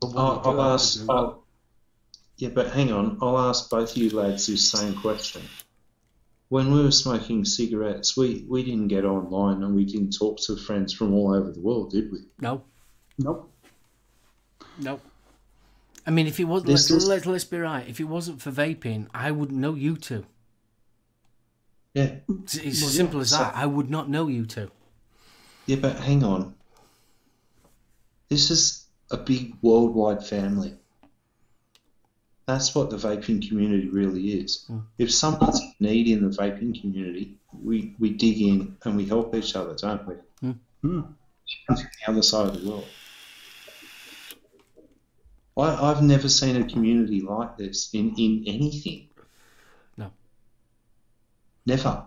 But 0.02 0.16
I'll, 0.16 0.41
I'll 0.45 0.61
ask. 0.74 1.02
I'll, 1.10 1.44
yeah, 2.38 2.49
but 2.49 2.72
hang 2.72 2.91
on. 2.94 3.18
I'll 3.22 3.38
ask 3.38 3.70
both 3.70 3.98
you 3.98 4.10
lads 4.11 4.48
this 4.48 4.70
same 4.72 4.94
question. 4.95 5.41
When 6.48 6.72
we 6.72 6.82
were 6.82 6.91
smoking 6.91 7.45
cigarettes, 7.45 8.18
we, 8.18 8.45
we 8.48 8.64
didn't 8.64 8.88
get 8.88 9.06
online 9.06 9.61
and 9.61 9.76
we 9.76 9.86
didn't 9.86 10.18
talk 10.18 10.40
to 10.41 10.56
friends 10.56 10.94
from 10.94 11.14
all 11.14 11.34
over 11.34 11.52
the 11.52 11.60
world, 11.60 11.91
did 11.91 12.11
we? 12.11 12.20
No, 12.40 12.64
Nope. 13.20 13.52
No. 14.80 14.99
I 16.10 16.11
mean, 16.11 16.26
if 16.26 16.40
it 16.40 16.45
was 16.45 16.64
This 16.64 16.90
let's, 16.90 17.03
is- 17.03 17.07
let's 17.07 17.26
let's 17.27 17.44
be 17.44 17.60
right. 17.60 17.88
If 17.88 17.99
it 17.99 18.06
wasn't 18.06 18.41
for 18.41 18.49
vaping, 18.52 19.06
I 19.14 19.30
wouldn't 19.30 19.60
know 19.60 19.76
you 19.76 19.95
two. 19.95 20.26
Yeah. 21.94 22.15
It's, 22.27 22.56
it's 22.56 22.81
Well, 22.81 22.90
as 22.90 22.95
simple 22.95 23.19
yeah, 23.19 23.22
as 23.22 23.30
so- 23.30 23.38
that. 23.38 23.56
I 23.56 23.68
would 23.68 23.91
not 23.91 24.10
know 24.10 24.27
you 24.27 24.48
two. 24.48 24.72
Yeah, 25.68 25.76
but 25.76 25.99
hang 25.99 26.23
on. 26.23 26.56
This 28.27 28.49
is 28.49 28.86
a 29.11 29.18
big 29.18 29.53
worldwide 29.61 30.26
family. 30.26 30.73
That's 32.48 32.73
what 32.73 32.90
the 32.90 32.98
vaping 32.98 33.48
community 33.48 33.88
really 33.90 34.30
is. 34.31 34.65
Mm. 34.68 34.86
If 34.98 35.14
someone's 35.14 35.60
in 35.61 35.73
need 35.80 36.07
in 36.07 36.27
the 36.27 36.36
vaping 36.36 36.81
community, 36.81 37.38
we, 37.53 37.94
we 37.99 38.10
dig 38.14 38.41
in 38.41 38.77
and 38.84 38.98
we 38.98 39.06
help 39.06 39.36
each 39.36 39.56
other, 39.56 39.76
don't 39.76 40.07
we? 40.07 40.15
Mm. 40.41 40.57
Hmm. 40.81 41.02
From 41.68 41.76
the 41.76 41.88
other 42.07 42.23
side 42.23 42.48
of 42.48 42.60
the 42.60 42.68
world. 42.68 42.86
I, 45.60 45.91
I've 45.91 46.02
never 46.02 46.30
seen 46.30 46.56
a 46.61 46.68
community 46.68 47.22
like 47.22 47.57
this 47.57 47.94
in, 47.94 48.14
in 48.18 48.44
anything. 48.48 49.07
No. 49.98 50.11
Never. 51.65 52.03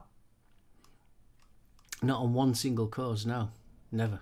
Not 2.03 2.21
on 2.21 2.35
one 2.35 2.55
single 2.55 2.89
cause. 2.89 3.25
No, 3.27 3.51
never. 3.91 4.21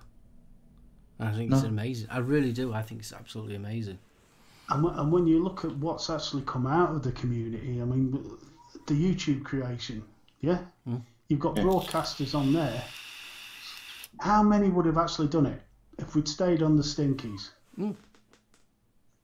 I 1.19 1.33
think 1.33 1.53
it's 1.53 1.63
amazing. 1.63 2.09
I 2.11 2.19
really 2.19 2.53
do. 2.53 2.73
I 2.73 2.83
think 2.83 3.01
it's 3.01 3.13
absolutely 3.13 3.55
amazing. 3.55 3.99
And, 4.71 4.87
and 4.87 5.13
when 5.13 5.27
you 5.27 5.43
look 5.43 5.65
at 5.65 5.77
what's 5.77 6.09
actually 6.09 6.43
come 6.43 6.67
out 6.67 6.91
of 6.91 7.03
the 7.03 7.13
community, 7.13 7.81
I 7.81 7.85
mean, 7.85 8.13
the 8.87 8.95
YouTube 8.95 9.45
creation, 9.45 10.03
yeah? 10.41 10.61
Mm. 10.89 11.03
You've 11.29 11.41
got 11.41 11.57
Yeah. 11.57 11.65
broadcasters 11.65 12.35
on 12.35 12.53
there. 12.53 12.83
How 14.21 14.43
many 14.43 14.69
would 14.69 14.87
have 14.87 14.99
actually 14.99 15.29
done 15.29 15.47
it 15.47 15.61
if 15.99 16.15
we'd 16.15 16.29
stayed 16.29 16.63
on 16.63 16.77
the 16.77 16.83
Stinkies? 16.83 17.51
Mm. 17.79 17.97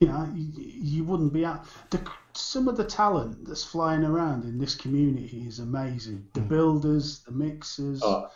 You 0.01 0.09
know, 0.09 0.31
you, 0.35 0.53
you 0.57 1.05
wouldn't 1.05 1.33
be 1.33 1.45
out. 1.45 1.65
The, 1.91 2.01
some 2.35 2.69
of 2.69 2.77
the 2.77 2.85
talent 2.85 3.47
that's 3.47 3.65
flying 3.65 4.05
around 4.05 4.45
in 4.45 4.59
this 4.59 4.75
community 4.75 5.45
is 5.47 5.59
amazing. 5.59 6.29
The 6.35 6.41
builders, 6.41 7.21
the 7.21 7.33
mixers. 7.33 8.03
Oh, 8.05 8.29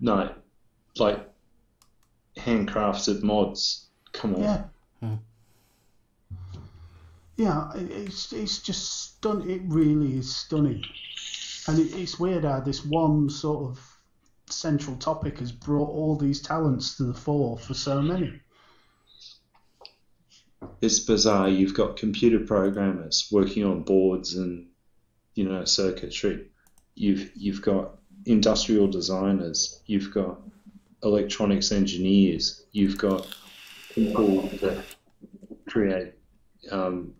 no. 0.00 0.32
Like 0.96 1.28
handcrafted 2.36 3.22
mods. 3.22 3.88
Come 4.12 4.36
on. 4.36 4.42
Yeah. 4.42 4.64
Hmm. 5.00 5.14
Yeah, 7.36 7.72
it's 7.74 8.32
it's 8.32 8.60
just 8.60 9.16
stunning. 9.16 9.50
It 9.50 9.62
really 9.66 10.18
is 10.18 10.34
stunning, 10.34 10.84
and 11.66 11.80
it, 11.80 11.92
it's 11.94 12.18
weird 12.18 12.44
how 12.44 12.60
this 12.60 12.84
one 12.84 13.28
sort 13.28 13.70
of 13.70 13.96
central 14.48 14.96
topic 14.96 15.40
has 15.40 15.50
brought 15.50 15.88
all 15.88 16.16
these 16.16 16.40
talents 16.40 16.96
to 16.96 17.02
the 17.02 17.14
fore 17.14 17.58
for 17.58 17.74
so 17.74 18.00
many. 18.00 18.40
It's 20.84 21.00
bizarre. 21.00 21.48
You've 21.48 21.74
got 21.74 21.96
computer 21.96 22.40
programmers 22.40 23.28
working 23.32 23.64
on 23.64 23.82
boards 23.82 24.34
and 24.34 24.68
you 25.34 25.48
know 25.48 25.64
circuitry. 25.64 26.48
You've 26.94 27.30
you've 27.34 27.62
got 27.62 27.98
industrial 28.26 28.88
designers. 28.88 29.80
You've 29.86 30.12
got 30.12 30.40
electronics 31.02 31.72
engineers. 31.72 32.64
You've 32.72 32.98
got 32.98 33.26
people 33.94 34.42
that 34.60 34.84
create 35.66 36.14
um, 36.70 37.14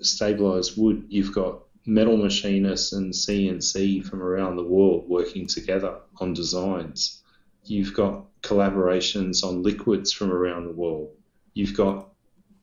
stabilized 0.00 0.76
wood. 0.76 1.06
You've 1.08 1.34
got 1.34 1.60
metal 1.84 2.16
machinists 2.16 2.92
and 2.92 3.12
CNC 3.12 4.04
from 4.04 4.22
around 4.22 4.56
the 4.56 4.64
world 4.64 5.08
working 5.08 5.46
together 5.46 6.00
on 6.18 6.34
designs. 6.34 7.22
You've 7.64 7.94
got 7.94 8.24
collaborations 8.42 9.44
on 9.44 9.62
liquids 9.62 10.12
from 10.12 10.32
around 10.32 10.64
the 10.64 10.72
world. 10.72 11.10
You've 11.54 11.76
got 11.76 12.08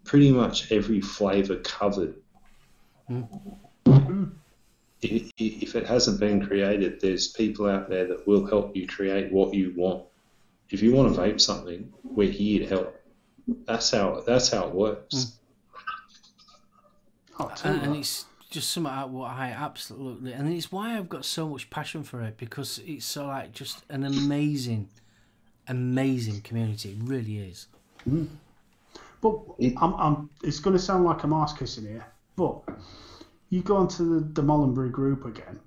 pretty 0.04 0.32
much 0.32 0.72
every 0.72 1.02
flavor 1.02 1.58
covered. 1.58 2.16
If, 5.02 5.32
if 5.38 5.76
it 5.76 5.86
hasn't 5.86 6.20
been 6.20 6.46
created, 6.46 7.02
there's 7.02 7.28
people 7.28 7.70
out 7.70 7.90
there 7.90 8.08
that 8.08 8.26
will 8.26 8.46
help 8.46 8.76
you 8.76 8.88
create 8.88 9.32
what 9.32 9.54
you 9.54 9.74
want. 9.76 10.06
If 10.70 10.82
you 10.82 10.94
want 10.94 11.14
to 11.14 11.22
vape 11.22 11.42
something, 11.42 11.92
we're 12.04 12.32
here 12.32 12.60
to 12.62 12.68
help. 12.68 13.02
That's 13.68 13.92
how 13.92 14.24
that's 14.26 14.50
how 14.50 14.68
it 14.68 14.74
works. 14.74 15.38
Oh, 17.40 17.52
And, 17.64 17.82
and 17.82 17.96
it's 17.98 18.26
just 18.50 18.70
something 18.72 18.92
I, 18.92 19.06
what 19.06 19.32
I 19.32 19.50
absolutely, 19.50 20.34
and 20.34 20.52
it's 20.54 20.72
why 20.72 20.98
I've 20.98 21.10
got 21.10 21.26
so 21.26 21.50
much 21.50 21.70
passion 21.70 22.04
for 22.04 22.22
it 22.22 22.38
because 22.38 22.80
it's 22.86 23.06
so 23.06 23.26
like 23.26 23.52
just 23.52 23.84
an 23.90 24.06
amazing, 24.06 24.90
amazing 25.68 26.42
community. 26.42 26.92
It 26.92 26.98
really 27.04 27.40
is. 27.40 27.68
But 29.24 29.40
I'm, 29.78 29.96
I'm, 29.96 30.30
it's 30.44 30.60
going 30.60 30.76
to 30.78 30.84
sound 30.84 31.06
like 31.06 31.24
I'm 31.24 31.48
kissing 31.58 31.86
here, 31.86 32.06
but 32.38 32.62
you 33.50 33.64
go 33.64 33.78
onto 33.78 34.20
the, 34.20 34.42
the 34.42 34.44
Molinberry 34.44 34.92
group 34.92 35.26
again, 35.26 35.62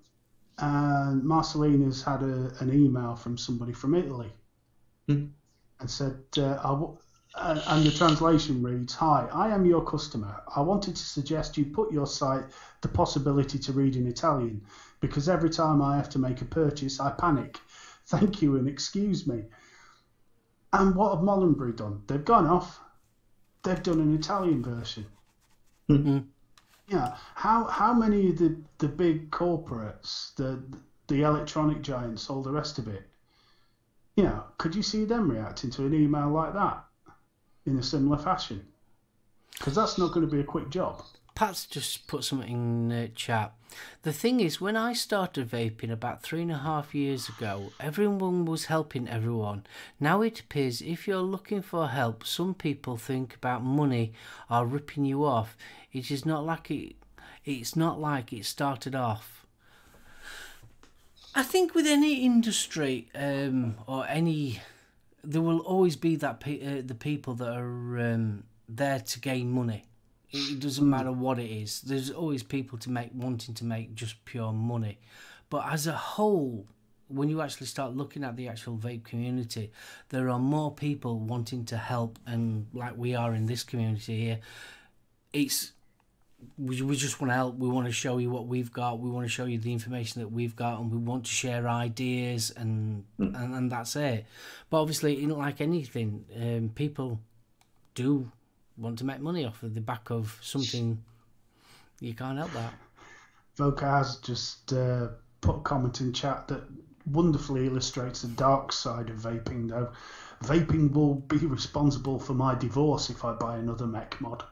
and 0.59 1.25
Marcelina's 1.25 2.03
had 2.03 2.23
a, 2.23 2.53
an 2.61 2.73
email 2.73 3.17
from 3.17 3.39
somebody 3.39 3.73
from 3.73 3.95
Italy 3.95 4.33
Hmm. 5.09 5.25
and 5.81 5.91
said, 5.91 6.19
uh, 6.39 6.57
I 6.63 6.69
w- 6.69 6.95
and 7.39 7.85
the 7.85 7.93
translation 7.93 8.63
reads, 8.63 8.95
Hi, 8.97 9.29
I 9.33 9.51
am 9.51 9.67
your 9.67 9.83
customer. 9.83 10.41
I 10.55 10.63
wanted 10.63 10.97
to 10.97 11.05
suggest 11.05 11.59
you 11.59 11.67
put 11.67 11.93
your 11.93 12.07
site 12.07 12.47
the 12.83 12.89
possibility 12.89 13.59
to 13.61 13.73
read 13.73 13.97
in 13.97 14.07
Italian 14.07 14.63
because 15.01 15.29
every 15.29 15.51
time 15.51 15.83
I 15.83 15.97
have 15.97 16.11
to 16.11 16.19
make 16.19 16.43
a 16.43 16.47
purchase, 16.47 17.01
I 17.01 17.11
panic. 17.11 17.61
Thank 18.07 18.43
you 18.43 18.57
and 18.57 18.69
excuse 18.69 19.27
me. 19.27 19.47
And 20.75 20.95
what 20.95 21.15
have 21.15 21.25
Molinberry 21.25 21.77
done? 21.77 22.03
They've 22.07 22.25
gone 22.25 22.47
off. 22.47 22.81
They've 23.67 23.83
done 23.83 24.01
an 24.01 24.15
Italian 24.15 24.63
version. 24.63 25.07
Mhm. 25.89 26.29
Yeah. 26.87 27.17
How 27.35 27.65
how 27.65 27.93
many 27.93 28.31
of 28.31 28.39
the, 28.39 28.57
the 28.79 28.87
big 28.87 29.33
corporates, 29.33 30.33
the 30.37 30.63
the 31.09 31.23
electronic 31.23 31.83
giants, 31.83 32.31
all 32.31 32.43
the 32.43 32.53
rest 32.53 32.79
of 32.79 32.87
it, 32.87 33.09
you 34.15 34.23
know, 34.23 34.45
could 34.59 34.77
you 34.77 34.85
see 34.85 35.05
them 35.05 35.29
reacting 35.29 35.71
to 35.71 35.85
an 35.85 35.95
email 35.95 36.29
like 36.29 36.55
that 36.55 36.85
in 37.65 37.77
a 37.77 37.83
similar 37.83 38.19
fashion? 38.19 38.65
Because 39.59 39.75
that's 39.75 39.99
not 39.99 40.13
going 40.13 40.25
to 40.25 40.33
be 40.33 40.41
a 40.41 40.45
quick 40.45 40.71
job. 40.71 41.03
Pat's 41.37 41.67
just 41.67 42.07
put 42.07 42.25
something 42.25 42.51
in 42.51 42.89
the 42.89 43.09
chat. 43.09 43.53
The 44.03 44.13
thing 44.13 44.41
is, 44.41 44.59
when 44.59 44.75
I 44.75 44.95
started 44.95 45.51
vaping 45.51 45.93
about 45.93 46.23
three 46.23 46.41
and 46.41 46.51
a 46.51 46.57
half 46.57 46.95
years 46.95 47.29
ago, 47.29 47.73
everyone 47.79 48.47
was 48.47 48.65
helping 48.65 49.07
everyone. 49.07 49.67
Now 50.01 50.23
it 50.23 50.41
appears 50.41 50.81
if 50.81 51.07
you're 51.07 51.19
looking 51.19 51.61
for 51.61 51.89
help, 51.89 52.25
some 52.27 52.55
people 52.55 52.97
think 52.97 53.35
about 53.35 53.63
money 53.63 54.15
or 54.51 54.65
ripping 54.65 55.05
you 55.05 55.27
off. 55.27 55.59
It 55.93 56.11
is 56.11 56.25
not 56.25 56.47
like 56.47 56.71
it. 56.71 56.97
It's 57.45 57.77
not 57.77 58.01
like 58.01 58.33
it 58.33 58.47
started 58.47 58.95
off. 58.95 59.45
I 61.35 61.43
think 61.43 61.75
with 61.75 61.87
any 61.87 62.25
industry 62.25 63.09
um, 63.15 63.77
or 63.87 64.07
any, 64.09 64.61
there 65.23 65.43
will 65.43 65.59
always 65.59 65.97
be 65.97 66.17
that 66.17 66.41
pe- 66.41 66.79
uh, 66.79 66.83
the 66.83 66.95
people 66.95 67.35
that 67.35 67.59
are 67.59 68.01
um, 68.01 68.45
there 68.71 69.01
to 69.01 69.21
gain 69.21 69.51
money. 69.51 69.85
It 70.31 70.61
doesn't 70.61 70.89
matter 70.89 71.13
what 71.13 71.39
it 71.39 71.51
is. 71.51 71.81
There's 71.83 72.11
always 72.11 72.43
people 72.43 72.79
to 72.79 72.91
make 72.91 73.11
wanting 73.15 73.55
to 73.55 73.65
make 73.65 73.95
just 73.95 74.25
pure 74.25 74.53
money, 74.53 74.99
but 75.51 75.65
as 75.71 75.87
a 75.87 75.93
whole, 75.93 76.67
when 77.09 77.29
you 77.29 77.41
actually 77.41 77.69
start 77.69 77.95
looking 77.95 78.25
at 78.25 78.37
the 78.37 78.49
actual 78.49 78.77
vape 78.77 79.05
community, 79.05 79.71
there 80.09 80.29
are 80.29 80.39
more 80.39 80.73
people 80.73 81.21
wanting 81.21 81.65
to 81.67 81.77
help, 81.77 82.19
and 82.27 82.67
like 82.73 82.97
we 82.97 83.15
are 83.15 83.35
in 83.35 83.47
this 83.47 83.63
community 83.63 84.21
here, 84.25 84.41
it's 85.33 85.73
we, 86.59 86.83
we 86.83 86.97
just 86.97 87.21
want 87.21 87.31
to 87.31 87.35
help. 87.35 87.57
We 87.57 87.69
want 87.69 87.87
to 87.87 87.93
show 87.93 88.19
you 88.19 88.31
what 88.31 88.47
we've 88.47 88.73
got. 88.73 88.99
We 88.99 89.11
want 89.11 89.25
to 89.25 89.31
show 89.31 89.47
you 89.47 89.59
the 89.59 89.73
information 89.73 90.21
that 90.21 90.29
we've 90.29 90.57
got, 90.57 90.81
and 90.81 90.91
we 90.91 90.99
want 90.99 91.25
to 91.25 91.31
share 91.31 91.69
ideas, 91.69 92.53
and 92.57 93.05
and, 93.19 93.55
and 93.55 93.71
that's 93.71 93.97
it. 93.97 94.27
But 94.71 94.81
obviously, 94.81 95.23
in 95.23 95.31
like 95.31 95.61
anything, 95.61 96.25
um, 96.35 96.73
people 96.75 97.21
do 97.95 98.31
want 98.79 98.99
to 98.99 99.05
make 99.05 99.21
money 99.21 99.45
off 99.45 99.63
of 99.63 99.75
the 99.75 99.81
back 99.81 100.11
of 100.11 100.39
something. 100.43 101.03
You 102.01 102.15
can't 102.15 102.39
help 102.39 102.53
that. 102.53 102.75
Voka 103.57 103.83
has 103.83 104.17
just 104.17 104.73
uh, 104.73 105.09
put 105.41 105.57
a 105.57 105.61
comment 105.61 106.01
in 106.01 106.13
chat 106.13 106.47
that 106.49 106.63
wonderfully 107.11 107.67
illustrates 107.67 108.23
the 108.23 108.29
dark 108.29 108.73
side 108.73 109.09
of 109.09 109.17
vaping, 109.17 109.69
though. 109.69 109.91
Vaping 110.45 110.93
will 110.93 111.15
be 111.15 111.39
responsible 111.39 112.19
for 112.19 112.35
my 112.35 112.55
divorce 112.55 113.09
if 113.09 113.25
I 113.25 113.33
buy 113.33 113.57
another 113.57 113.87
mech 113.87 114.21
mod. 114.21 114.45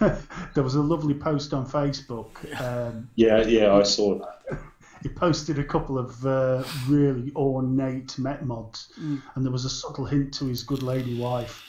there 0.00 0.62
was 0.62 0.76
a 0.76 0.80
lovely 0.82 1.14
post 1.14 1.52
on 1.52 1.66
Facebook. 1.66 2.30
Um, 2.60 3.08
Yeah, 3.16 3.42
yeah, 3.42 3.74
I 3.74 3.82
saw 3.82 4.18
that. 4.18 4.60
he 5.02 5.08
posted 5.08 5.58
a 5.58 5.64
couple 5.64 5.98
of 5.98 6.24
uh, 6.24 6.62
really 6.88 7.32
ornate 7.34 8.16
mech 8.18 8.44
mods, 8.44 8.92
and 8.96 9.44
there 9.44 9.52
was 9.52 9.64
a 9.64 9.70
subtle 9.70 10.04
hint 10.04 10.32
to 10.34 10.44
his 10.44 10.62
good 10.62 10.84
lady 10.84 11.18
wife. 11.18 11.64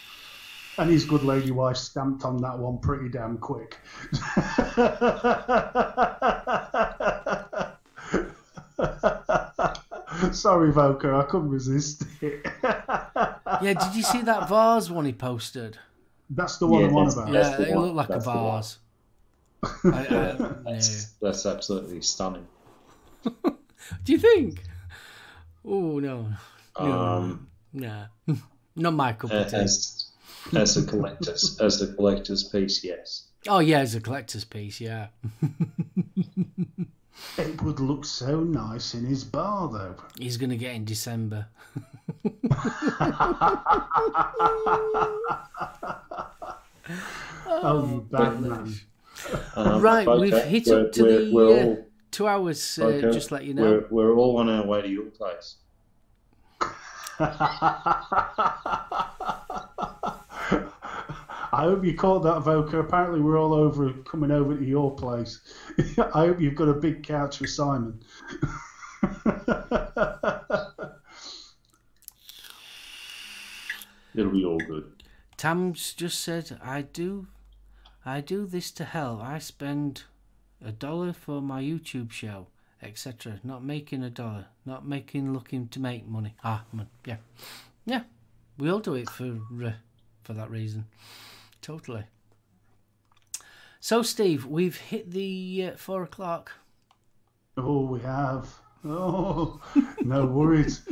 And 0.79 0.89
his 0.89 1.03
good 1.05 1.23
lady 1.23 1.51
wife 1.51 1.75
stamped 1.77 2.23
on 2.23 2.37
that 2.41 2.57
one 2.57 2.79
pretty 2.79 3.09
damn 3.09 3.37
quick. 3.37 3.77
Sorry, 10.31 10.71
Voker, 10.71 11.13
I 11.15 11.23
couldn't 11.23 11.49
resist 11.49 12.03
it. 12.21 12.45
Yeah, 13.61 13.73
did 13.73 13.93
you 13.95 14.03
see 14.03 14.21
that 14.21 14.47
vase 14.47 14.89
one 14.89 15.03
he 15.05 15.11
posted? 15.11 15.77
That's 16.29 16.57
the 16.59 16.67
one 16.67 16.81
Yeah, 16.81 16.87
I'm 16.87 16.95
on 16.97 17.09
about. 17.11 17.33
Yeah, 17.33 17.61
it 17.61 17.75
one. 17.75 17.83
looked 17.85 17.95
like 17.95 18.07
That's 18.07 18.25
a 18.25 18.29
the 18.29 18.33
vase. 18.33 18.77
I, 19.83 19.97
I, 19.97 20.01
yeah. 20.03 20.53
That's, 20.65 21.05
that's 21.21 21.45
absolutely 21.45 22.01
stunning. 22.01 22.47
Do 23.25 23.33
you 24.05 24.17
think? 24.19 24.63
Oh 25.65 25.99
no, 25.99 26.27
no, 26.79 26.85
Um, 26.85 27.47
nah, 27.73 28.05
not 28.77 28.93
my 28.93 29.11
cup 29.13 29.31
of 29.31 29.49
tea. 29.49 29.57
as 29.57 30.05
as 30.55 30.77
a 30.77 30.85
collector's 30.85 31.59
as 31.59 31.81
a 31.81 31.93
collector's 31.93 32.43
piece, 32.43 32.83
yes. 32.83 33.27
Oh 33.47 33.59
yeah, 33.59 33.79
as 33.79 33.95
a 33.95 34.01
collector's 34.01 34.45
piece. 34.45 34.81
Yeah. 34.81 35.07
It 37.37 37.61
would 37.61 37.79
look 37.79 38.05
so 38.05 38.41
nice 38.41 38.93
in 38.93 39.05
his 39.05 39.23
bar, 39.23 39.69
though. 39.69 39.95
He's 40.17 40.37
gonna 40.37 40.57
get 40.57 40.75
in 40.75 40.85
December. 40.85 41.47
Oh, 47.51 47.87
you 47.87 48.07
bad 48.11 48.41
man. 48.41 48.73
Um, 49.55 49.81
Right, 49.81 50.07
okay, 50.07 50.21
we've 50.21 50.43
hit 50.45 50.67
we're, 50.67 50.81
up 50.81 50.91
to 50.93 51.03
we're, 51.03 51.25
the, 51.25 51.33
we're 51.33 51.71
uh, 51.71 51.75
Two 52.11 52.27
hours, 52.27 52.79
uh, 52.81 52.85
okay, 52.85 53.11
just 53.11 53.31
let 53.31 53.43
you 53.43 53.53
know. 53.53 53.85
We're, 53.89 54.11
we're 54.11 54.15
all 54.15 54.37
on 54.37 54.49
our 54.49 54.65
way 54.65 54.81
to 54.81 54.87
your 54.87 55.05
place. 55.05 55.55
I 61.51 61.63
hope 61.63 61.83
you 61.83 61.95
caught 61.95 62.23
that, 62.23 62.43
Voker. 62.43 62.79
Apparently, 62.79 63.21
we're 63.21 63.39
all 63.39 63.53
over 63.53 63.91
coming 64.03 64.31
over 64.31 64.55
to 64.55 64.63
your 64.63 64.95
place. 64.95 65.39
I 65.97 66.25
hope 66.25 66.39
you've 66.39 66.55
got 66.55 66.69
a 66.69 66.73
big 66.73 67.03
couch 67.03 67.37
for 67.37 67.47
Simon. 67.47 68.01
It'll 74.15 74.31
be 74.31 74.45
all 74.45 74.59
good. 74.59 75.03
Tam's 75.37 75.93
just 75.93 76.19
said, 76.19 76.59
"I 76.61 76.81
do, 76.81 77.27
I 78.05 78.21
do 78.21 78.45
this 78.45 78.71
to 78.71 78.83
help. 78.83 79.21
I 79.21 79.39
spend 79.39 80.03
a 80.63 80.71
dollar 80.71 81.13
for 81.13 81.41
my 81.41 81.61
YouTube 81.61 82.11
show, 82.11 82.47
etc. 82.81 83.39
Not 83.43 83.63
making 83.63 84.03
a 84.03 84.09
dollar, 84.09 84.47
not 84.65 84.85
making 84.85 85.33
looking 85.33 85.67
to 85.69 85.79
make 85.79 86.07
money. 86.07 86.35
Ah, 86.43 86.63
man, 86.73 86.89
yeah, 87.05 87.17
yeah. 87.85 88.03
We 88.57 88.69
all 88.69 88.79
do 88.79 88.95
it 88.95 89.09
for 89.09 89.39
uh, 89.63 89.71
for 90.23 90.33
that 90.33 90.51
reason. 90.51 90.85
Totally. 91.61 92.05
So, 93.79 94.01
Steve, 94.01 94.45
we've 94.45 94.77
hit 94.77 95.11
the 95.11 95.71
uh, 95.73 95.77
four 95.77 96.03
o'clock. 96.03 96.51
Oh, 97.57 97.85
we 97.85 97.99
have. 98.01 98.53
Oh, 98.85 99.61
no 100.01 100.25
worries. 100.25 100.87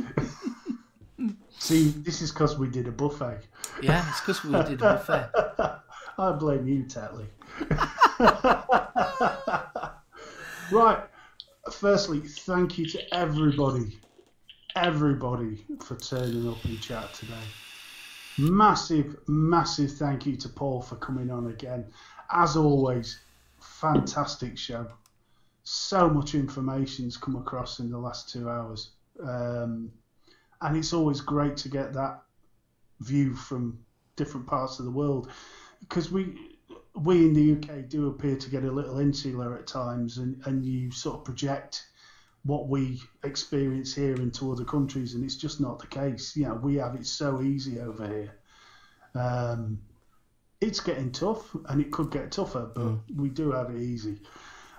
See, 1.58 1.88
this 1.88 2.22
is 2.22 2.30
because 2.30 2.58
we 2.58 2.68
did 2.68 2.86
a 2.86 2.92
buffet. 2.92 3.40
Yeah, 3.82 4.08
it's 4.08 4.20
because 4.20 4.44
we 4.44 4.52
did 4.62 4.80
a 4.80 4.96
buffet. 4.96 5.30
I 6.18 6.32
blame 6.32 6.66
you, 6.66 6.84
Tetley. 6.84 7.26
right. 10.72 11.02
Firstly, 11.72 12.20
thank 12.20 12.78
you 12.78 12.86
to 12.86 13.14
everybody, 13.14 13.98
everybody 14.76 15.64
for 15.82 15.96
turning 15.96 16.48
up 16.48 16.64
in 16.64 16.78
chat 16.78 17.12
today. 17.14 17.34
Massive, 18.38 19.16
massive 19.26 19.92
thank 19.92 20.24
you 20.26 20.36
to 20.36 20.48
Paul 20.48 20.80
for 20.80 20.96
coming 20.96 21.30
on 21.30 21.48
again. 21.48 21.86
As 22.30 22.56
always, 22.56 23.18
fantastic 23.58 24.56
show. 24.56 24.86
So 25.64 26.08
much 26.08 26.34
information's 26.34 27.16
come 27.16 27.36
across 27.36 27.80
in 27.80 27.90
the 27.90 27.98
last 27.98 28.30
two 28.30 28.48
hours. 28.48 28.90
Um, 29.22 29.90
and 30.60 30.76
it's 30.76 30.92
always 30.92 31.20
great 31.20 31.56
to 31.58 31.68
get 31.68 31.92
that 31.94 32.22
view 33.00 33.34
from 33.34 33.78
different 34.16 34.46
parts 34.46 34.78
of 34.78 34.84
the 34.84 34.90
world 34.90 35.30
because 35.80 36.10
we 36.10 36.56
we 36.94 37.18
in 37.18 37.32
the 37.32 37.52
UK 37.52 37.88
do 37.88 38.08
appear 38.08 38.36
to 38.36 38.50
get 38.50 38.64
a 38.64 38.70
little 38.70 38.98
insular 38.98 39.56
at 39.56 39.66
times 39.68 40.18
and, 40.18 40.40
and 40.46 40.64
you 40.64 40.90
sort 40.90 41.18
of 41.18 41.24
project 41.24 41.84
what 42.44 42.68
we 42.68 43.00
experience 43.24 43.94
here 43.94 44.14
into 44.14 44.52
other 44.52 44.64
countries 44.64 45.14
and 45.14 45.24
it's 45.24 45.36
just 45.36 45.60
not 45.60 45.78
the 45.78 45.86
case 45.86 46.36
you 46.36 46.44
know 46.44 46.54
we 46.54 46.76
have 46.76 46.94
it 46.94 47.06
so 47.06 47.42
easy 47.42 47.80
over 47.80 48.06
here 48.06 48.32
um, 49.14 49.80
it's 50.60 50.80
getting 50.80 51.12
tough, 51.12 51.54
and 51.68 51.80
it 51.80 51.92
could 51.92 52.10
get 52.10 52.32
tougher, 52.32 52.68
but 52.74 52.98
we 53.14 53.28
do 53.28 53.52
have 53.52 53.70
it 53.70 53.80
easy. 53.80 54.18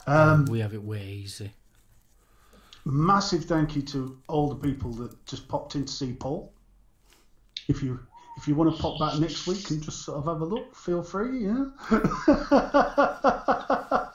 Um, 0.08 0.46
we 0.46 0.60
have 0.60 0.74
it 0.74 0.84
way 0.84 1.04
easy. 1.04 1.52
massive 2.86 3.46
thank 3.46 3.76
you 3.76 3.82
to 3.84 4.18
all 4.28 4.50
the 4.50 4.56
people 4.56 4.92
that 4.94 5.26
just 5.26 5.48
popped 5.48 5.76
in 5.76 5.86
to 5.86 5.92
see 5.92 6.14
Paul. 6.14 6.52
If 7.68 7.84
you 7.84 8.00
if 8.38 8.48
you 8.48 8.56
want 8.56 8.76
to 8.76 8.82
pop 8.82 9.00
back 9.00 9.20
next 9.20 9.46
week 9.48 9.70
and 9.70 9.82
just 9.82 10.06
sort 10.06 10.18
of 10.18 10.26
have 10.26 10.42
a 10.42 10.46
look, 10.46 10.76
feel 10.76 11.04
free. 11.04 11.46
Yeah. 11.46 11.66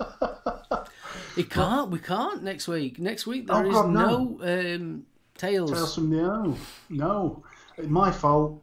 It 1.37 1.51
can't. 1.51 1.91
We 1.91 1.99
can't 1.99 2.43
next 2.43 2.69
week. 2.69 2.99
Next 2.99 3.27
week 3.27 3.47
there 3.47 3.57
Oh, 3.57 3.69
is 3.69 3.75
God, 3.75 3.91
no, 3.91 4.39
no. 4.41 4.75
um, 4.75 5.07
tales. 5.37 5.73
Tales 5.73 5.95
from 5.95 6.11
the 6.11 6.23
O. 6.25 6.57
No, 6.91 7.43
my 7.83 8.11
fault. 8.11 8.61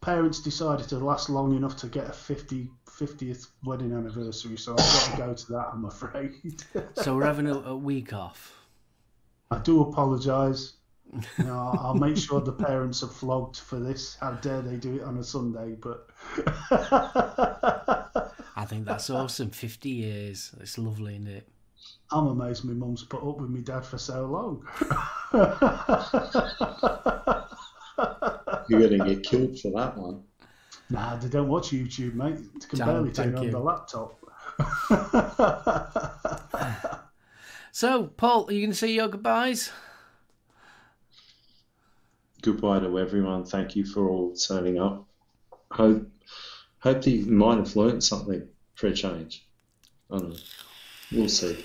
Parents 0.00 0.40
decided 0.42 0.88
to 0.88 0.98
last 0.98 1.30
long 1.30 1.56
enough 1.56 1.76
to 1.76 1.86
get 1.86 2.08
a 2.08 2.12
50, 2.12 2.68
50th 2.88 3.46
wedding 3.64 3.92
anniversary, 3.92 4.56
so 4.56 4.72
I've 4.72 4.78
got 4.78 5.10
to 5.12 5.16
go 5.16 5.34
to 5.34 5.52
that. 5.52 5.68
I'm 5.72 5.84
afraid. 5.84 6.34
So 6.96 7.14
we're 7.16 7.24
having 7.24 7.46
a, 7.46 7.54
a 7.60 7.76
week 7.76 8.12
off. 8.12 8.52
I 9.52 9.58
do 9.58 9.80
apologise. 9.82 10.72
I'll, 11.38 11.78
I'll 11.80 11.94
make 11.94 12.16
sure 12.16 12.40
the 12.40 12.52
parents 12.52 13.02
are 13.04 13.08
flogged 13.08 13.58
for 13.58 13.78
this. 13.78 14.16
How 14.20 14.32
dare 14.32 14.60
they 14.62 14.76
do 14.76 14.96
it 14.96 15.02
on 15.02 15.18
a 15.18 15.22
Sunday? 15.24 15.76
But 15.80 16.08
I 18.56 18.64
think 18.66 18.86
that's 18.86 19.08
awesome. 19.10 19.50
Fifty 19.50 19.90
years. 19.90 20.52
It's 20.60 20.78
lovely, 20.78 21.14
isn't 21.14 21.28
it? 21.28 21.48
I'm 22.12 22.26
amazed 22.28 22.64
my 22.64 22.74
mum's 22.74 23.02
put 23.04 23.26
up 23.26 23.38
with 23.38 23.50
me 23.50 23.60
dad 23.60 23.84
for 23.84 23.98
so 23.98 24.26
long. 24.26 24.66
You're 28.68 28.88
going 28.88 28.98
to 28.98 29.04
get 29.14 29.22
killed 29.22 29.58
for 29.58 29.70
that 29.72 29.96
one. 29.96 30.22
nah, 30.90 31.16
they 31.16 31.28
don't 31.28 31.48
watch 31.48 31.70
YouTube, 31.70 32.14
mate. 32.14 32.36
They 32.36 32.66
can 32.68 32.78
Damn, 32.78 32.88
barely 32.88 33.12
turn 33.12 33.36
on 33.36 33.50
the 33.50 33.58
laptop. 33.58 34.18
So, 37.74 38.04
Paul, 38.04 38.44
are 38.48 38.52
you 38.52 38.60
going 38.60 38.72
to 38.72 38.76
say 38.76 38.92
your 38.92 39.08
goodbyes? 39.08 39.72
Goodbye 42.42 42.80
to 42.80 42.98
everyone. 42.98 43.44
Thank 43.44 43.76
you 43.76 43.86
for 43.86 44.10
all 44.10 44.34
turning 44.34 44.78
up. 44.78 45.06
Hope 45.70 46.06
hope 46.80 47.02
that 47.02 47.10
you 47.10 47.24
might 47.24 47.56
have 47.56 47.74
learnt 47.74 48.04
something 48.04 48.46
for 48.74 48.88
a 48.88 48.92
change. 48.92 49.46
I 50.10 50.18
don't 50.18 50.30
know. 50.30 50.36
We'll 51.12 51.28
see. 51.30 51.64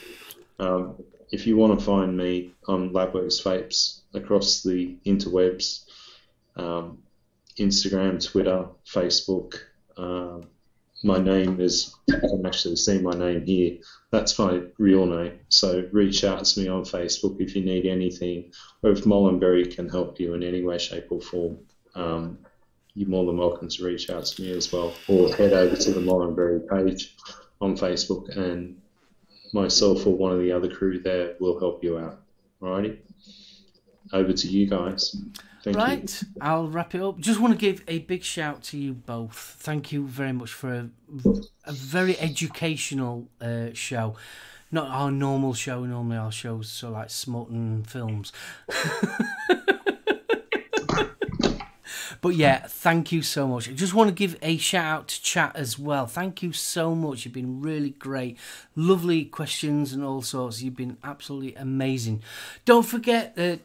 Um, 0.60 1.04
if 1.32 1.46
you 1.46 1.58
want 1.58 1.78
to 1.78 1.86
find 1.86 2.16
me, 2.16 2.54
I'm 2.68 2.92
Labworks 2.92 3.44
Vapes 3.44 4.02
across 4.14 4.64
the 4.64 4.98
interwebs, 5.06 5.84
um, 6.56 7.00
Instagram, 7.60 8.24
Twitter, 8.24 8.68
Facebook. 8.86 9.56
Um, 9.98 10.48
my 11.04 11.20
name 11.20 11.60
is, 11.60 11.94
you 12.08 12.18
can 12.20 12.46
actually 12.46 12.76
see 12.76 13.00
my 13.00 13.14
name 13.14 13.46
here. 13.46 13.78
That's 14.12 14.40
my 14.40 14.62
real 14.78 15.06
name. 15.06 15.40
So 15.50 15.88
reach 15.92 16.24
out 16.24 16.46
to 16.46 16.60
me 16.60 16.68
on 16.68 16.84
Facebook 16.84 17.40
if 17.40 17.56
you 17.56 17.64
need 17.64 17.86
anything, 17.86 18.52
or 18.82 18.92
if 18.92 19.04
Molinberry 19.04 19.76
can 19.76 19.90
help 19.90 20.20
you 20.20 20.34
in 20.34 20.44
any 20.44 20.64
way, 20.64 20.78
shape, 20.78 21.08
or 21.12 21.22
form. 21.22 21.60
Um, 21.94 22.40
you're 22.96 23.10
more 23.10 23.26
than 23.26 23.38
welcome 23.38 23.70
to 23.70 23.86
reach 23.86 24.10
out 24.10 24.26
to 24.26 24.42
me 24.42 24.52
as 24.58 24.72
well, 24.72 24.94
or 25.08 25.32
head 25.36 25.54
over 25.54 25.76
to 25.76 25.92
the 25.92 26.00
Molinberry 26.00 26.68
page 26.68 27.16
on 27.62 27.78
Facebook, 27.78 28.36
and 28.36 28.82
myself 29.54 30.06
or 30.06 30.16
one 30.16 30.32
of 30.32 30.40
the 30.40 30.52
other 30.52 30.70
crew 30.70 31.00
there 31.00 31.36
will 31.40 31.60
help 31.60 31.84
you 31.84 31.98
out. 31.98 32.22
Alrighty, 32.62 32.98
over 34.14 34.34
to 34.34 34.48
you 34.48 34.68
guys. 34.68 35.16
Thank 35.64 35.76
you. 35.76 35.84
Right, 35.84 36.24
I'll 36.40 36.68
wrap 36.68 36.96
it 36.96 37.02
up. 37.02 37.20
Just 37.20 37.40
want 37.40 37.54
to 37.54 37.60
give 37.60 37.84
a 37.88 38.00
big 38.00 38.24
shout 38.24 38.64
to 38.64 38.78
you 38.78 38.94
both. 38.94 39.58
Thank 39.60 39.92
you 39.92 40.08
very 40.08 40.32
much 40.32 40.52
for 40.52 40.74
a, 40.74 40.90
a 41.66 41.72
very 41.72 42.18
educational 42.20 43.28
uh, 43.42 43.68
show. 43.74 44.16
Not 44.72 44.90
our 44.90 45.12
normal 45.12 45.54
show. 45.54 45.86
Normally 45.86 46.18
our 46.18 46.32
shows 46.32 46.70
so 46.70 46.92
like 46.92 47.10
smut 47.10 47.50
and 47.50 47.90
films. 47.90 48.32
But 52.28 52.36
yeah, 52.36 52.68
thank 52.68 53.14
you 53.14 53.22
so 53.22 53.48
much. 53.48 53.70
I 53.70 53.72
just 53.72 53.94
want 53.94 54.10
to 54.10 54.14
give 54.14 54.38
a 54.42 54.58
shout 54.58 54.86
out 54.86 55.08
to 55.08 55.24
chat 55.24 55.56
as 55.56 55.80
well. 55.80 56.08
Thank 56.08 56.44
you 56.44 56.52
so 56.52 56.94
much. 56.94 57.24
You've 57.24 57.34
been 57.34 57.62
really 57.62 57.92
great. 57.92 58.38
Lovely 58.76 59.24
questions 59.24 59.94
and 59.94 60.04
all 60.04 60.22
sorts. 60.22 60.62
You've 60.62 60.76
been 60.76 60.98
absolutely 61.06 61.56
amazing. 61.56 62.22
Don't 62.66 62.86
forget 62.86 63.38
that 63.38 63.62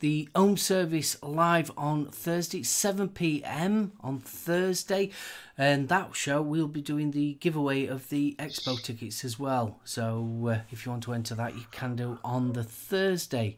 the 0.00 0.30
home 0.34 0.56
service 0.56 1.22
live 1.22 1.70
on 1.76 2.06
Thursday, 2.06 2.62
7 2.62 3.10
p.m. 3.10 3.92
on 4.00 4.20
Thursday. 4.20 5.10
And 5.58 5.90
that 5.90 6.16
show, 6.16 6.40
we'll 6.40 6.68
be 6.68 6.80
doing 6.80 7.10
the 7.10 7.34
giveaway 7.34 7.84
of 7.84 8.08
the 8.08 8.34
expo 8.38 8.82
tickets 8.82 9.26
as 9.26 9.38
well. 9.38 9.78
So 9.84 10.54
uh, 10.54 10.58
if 10.70 10.86
you 10.86 10.90
want 10.90 11.02
to 11.02 11.12
enter 11.12 11.34
that, 11.34 11.54
you 11.54 11.66
can 11.70 11.96
do 11.96 12.18
on 12.24 12.54
the 12.54 12.64
Thursday. 12.64 13.56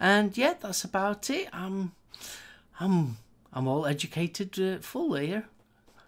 And 0.00 0.34
yeah, 0.34 0.54
that's 0.58 0.82
about 0.82 1.28
it. 1.28 1.50
I'm, 1.52 1.92
I'm, 2.80 3.18
I'm 3.58 3.66
all 3.66 3.86
educated 3.86 4.56
uh, 4.60 4.78
full 4.80 5.14
here. 5.14 5.42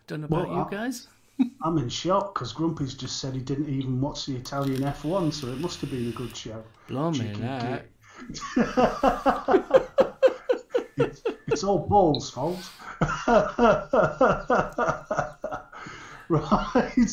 Don't 0.06 0.20
know 0.20 0.26
about 0.26 0.46
Well, 0.48 0.56
you 0.56 0.62
I- 0.66 0.70
guys. 0.70 1.08
I'm 1.64 1.78
in 1.78 1.88
shock 1.88 2.32
because 2.32 2.52
Grumpy's 2.52 2.94
just 2.94 3.18
said 3.18 3.34
he 3.34 3.40
didn't 3.40 3.68
even 3.68 4.00
watch 4.00 4.26
the 4.26 4.36
Italian 4.36 4.82
F1, 4.82 5.32
so 5.34 5.48
it 5.48 5.58
must 5.58 5.80
have 5.80 5.90
been 5.90 6.10
a 6.10 6.12
good 6.12 6.36
show. 6.36 6.62
Blimey, 6.86 7.32
that. 7.40 7.86
it's, 10.96 11.22
it's 11.48 11.64
all 11.64 11.88
balls, 11.88 12.30
fault. 12.30 12.60
right. 16.28 17.10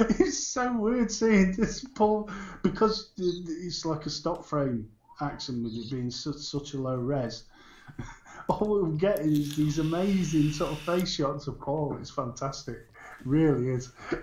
it's 0.18 0.46
so 0.46 0.72
weird 0.78 1.12
seeing 1.12 1.52
this 1.52 1.84
Paul 1.94 2.30
because 2.62 3.10
it's 3.18 3.84
like 3.84 4.06
a 4.06 4.10
stop 4.10 4.46
frame 4.46 4.88
action 5.20 5.62
with 5.62 5.74
it 5.74 5.90
being 5.90 6.10
such, 6.10 6.36
such 6.36 6.72
a 6.72 6.78
low 6.78 6.96
res. 6.96 7.44
All 8.48 8.82
we're 8.82 8.92
getting 8.92 9.32
is 9.32 9.56
these 9.56 9.78
amazing 9.78 10.52
sort 10.52 10.72
of 10.72 10.78
face 10.78 11.14
shots 11.14 11.46
of 11.48 11.60
Paul. 11.60 11.98
It's 12.00 12.10
fantastic, 12.10 12.78
really 13.24 13.68
is. 13.68 13.92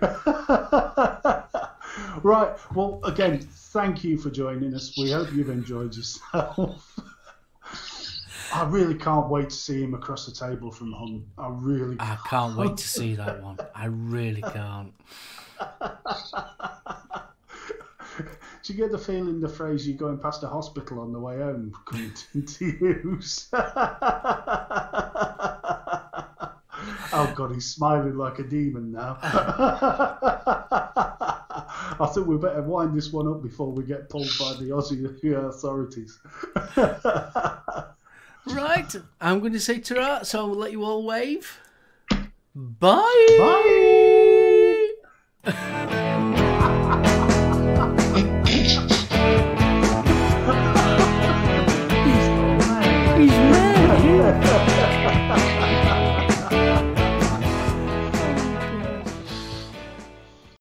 right. 2.22 2.56
Well, 2.74 3.00
again, 3.04 3.38
thank 3.40 4.02
you 4.02 4.18
for 4.18 4.30
joining 4.30 4.74
us. 4.74 4.98
We 4.98 5.12
hope 5.12 5.32
you've 5.32 5.50
enjoyed 5.50 5.94
yourself. 5.94 6.98
I 8.52 8.64
really 8.64 8.94
can't 8.94 9.28
wait 9.28 9.50
to 9.50 9.56
see 9.56 9.82
him 9.82 9.94
across 9.94 10.26
the 10.26 10.32
table 10.32 10.72
from 10.72 10.92
home. 10.92 11.26
I 11.38 11.48
really. 11.50 11.96
I 12.00 12.18
can't 12.28 12.56
wait 12.56 12.76
to 12.76 12.88
see 12.88 13.14
that 13.14 13.42
one. 13.42 13.58
I 13.74 13.86
really 13.86 14.42
can't. 14.42 14.92
Do 18.62 18.74
you 18.74 18.78
get 18.78 18.90
the 18.92 18.98
feeling 18.98 19.40
the 19.40 19.48
phrase 19.48 19.88
"you're 19.88 19.96
going 19.96 20.18
past 20.18 20.42
a 20.42 20.48
hospital 20.48 21.00
on 21.00 21.12
the 21.12 21.18
way 21.18 21.38
home" 21.38 21.72
coming 21.86 22.12
into 22.34 22.66
use? 23.04 23.48
oh 27.12 27.32
God, 27.34 27.54
he's 27.54 27.66
smiling 27.66 28.18
like 28.18 28.38
a 28.40 28.42
demon 28.42 28.92
now. 28.92 29.18
I 32.00 32.06
think 32.14 32.26
we 32.26 32.36
better 32.36 32.62
wind 32.62 32.96
this 32.96 33.12
one 33.12 33.26
up 33.26 33.42
before 33.42 33.72
we 33.72 33.84
get 33.84 34.08
pulled 34.08 34.30
by 34.38 34.52
the 34.54 34.70
Aussie 34.70 35.04
authorities. 35.48 36.18
Right, 38.46 38.94
I'm 39.20 39.40
going 39.40 39.52
to 39.52 39.60
say 39.60 39.78
ta 39.78 40.22
so 40.22 40.40
I'll 40.40 40.54
let 40.54 40.72
you 40.72 40.84
all 40.84 41.04
wave. 41.04 41.58
Bye. 42.54 43.36
Bye. 43.38 43.87
Música 45.48 46.38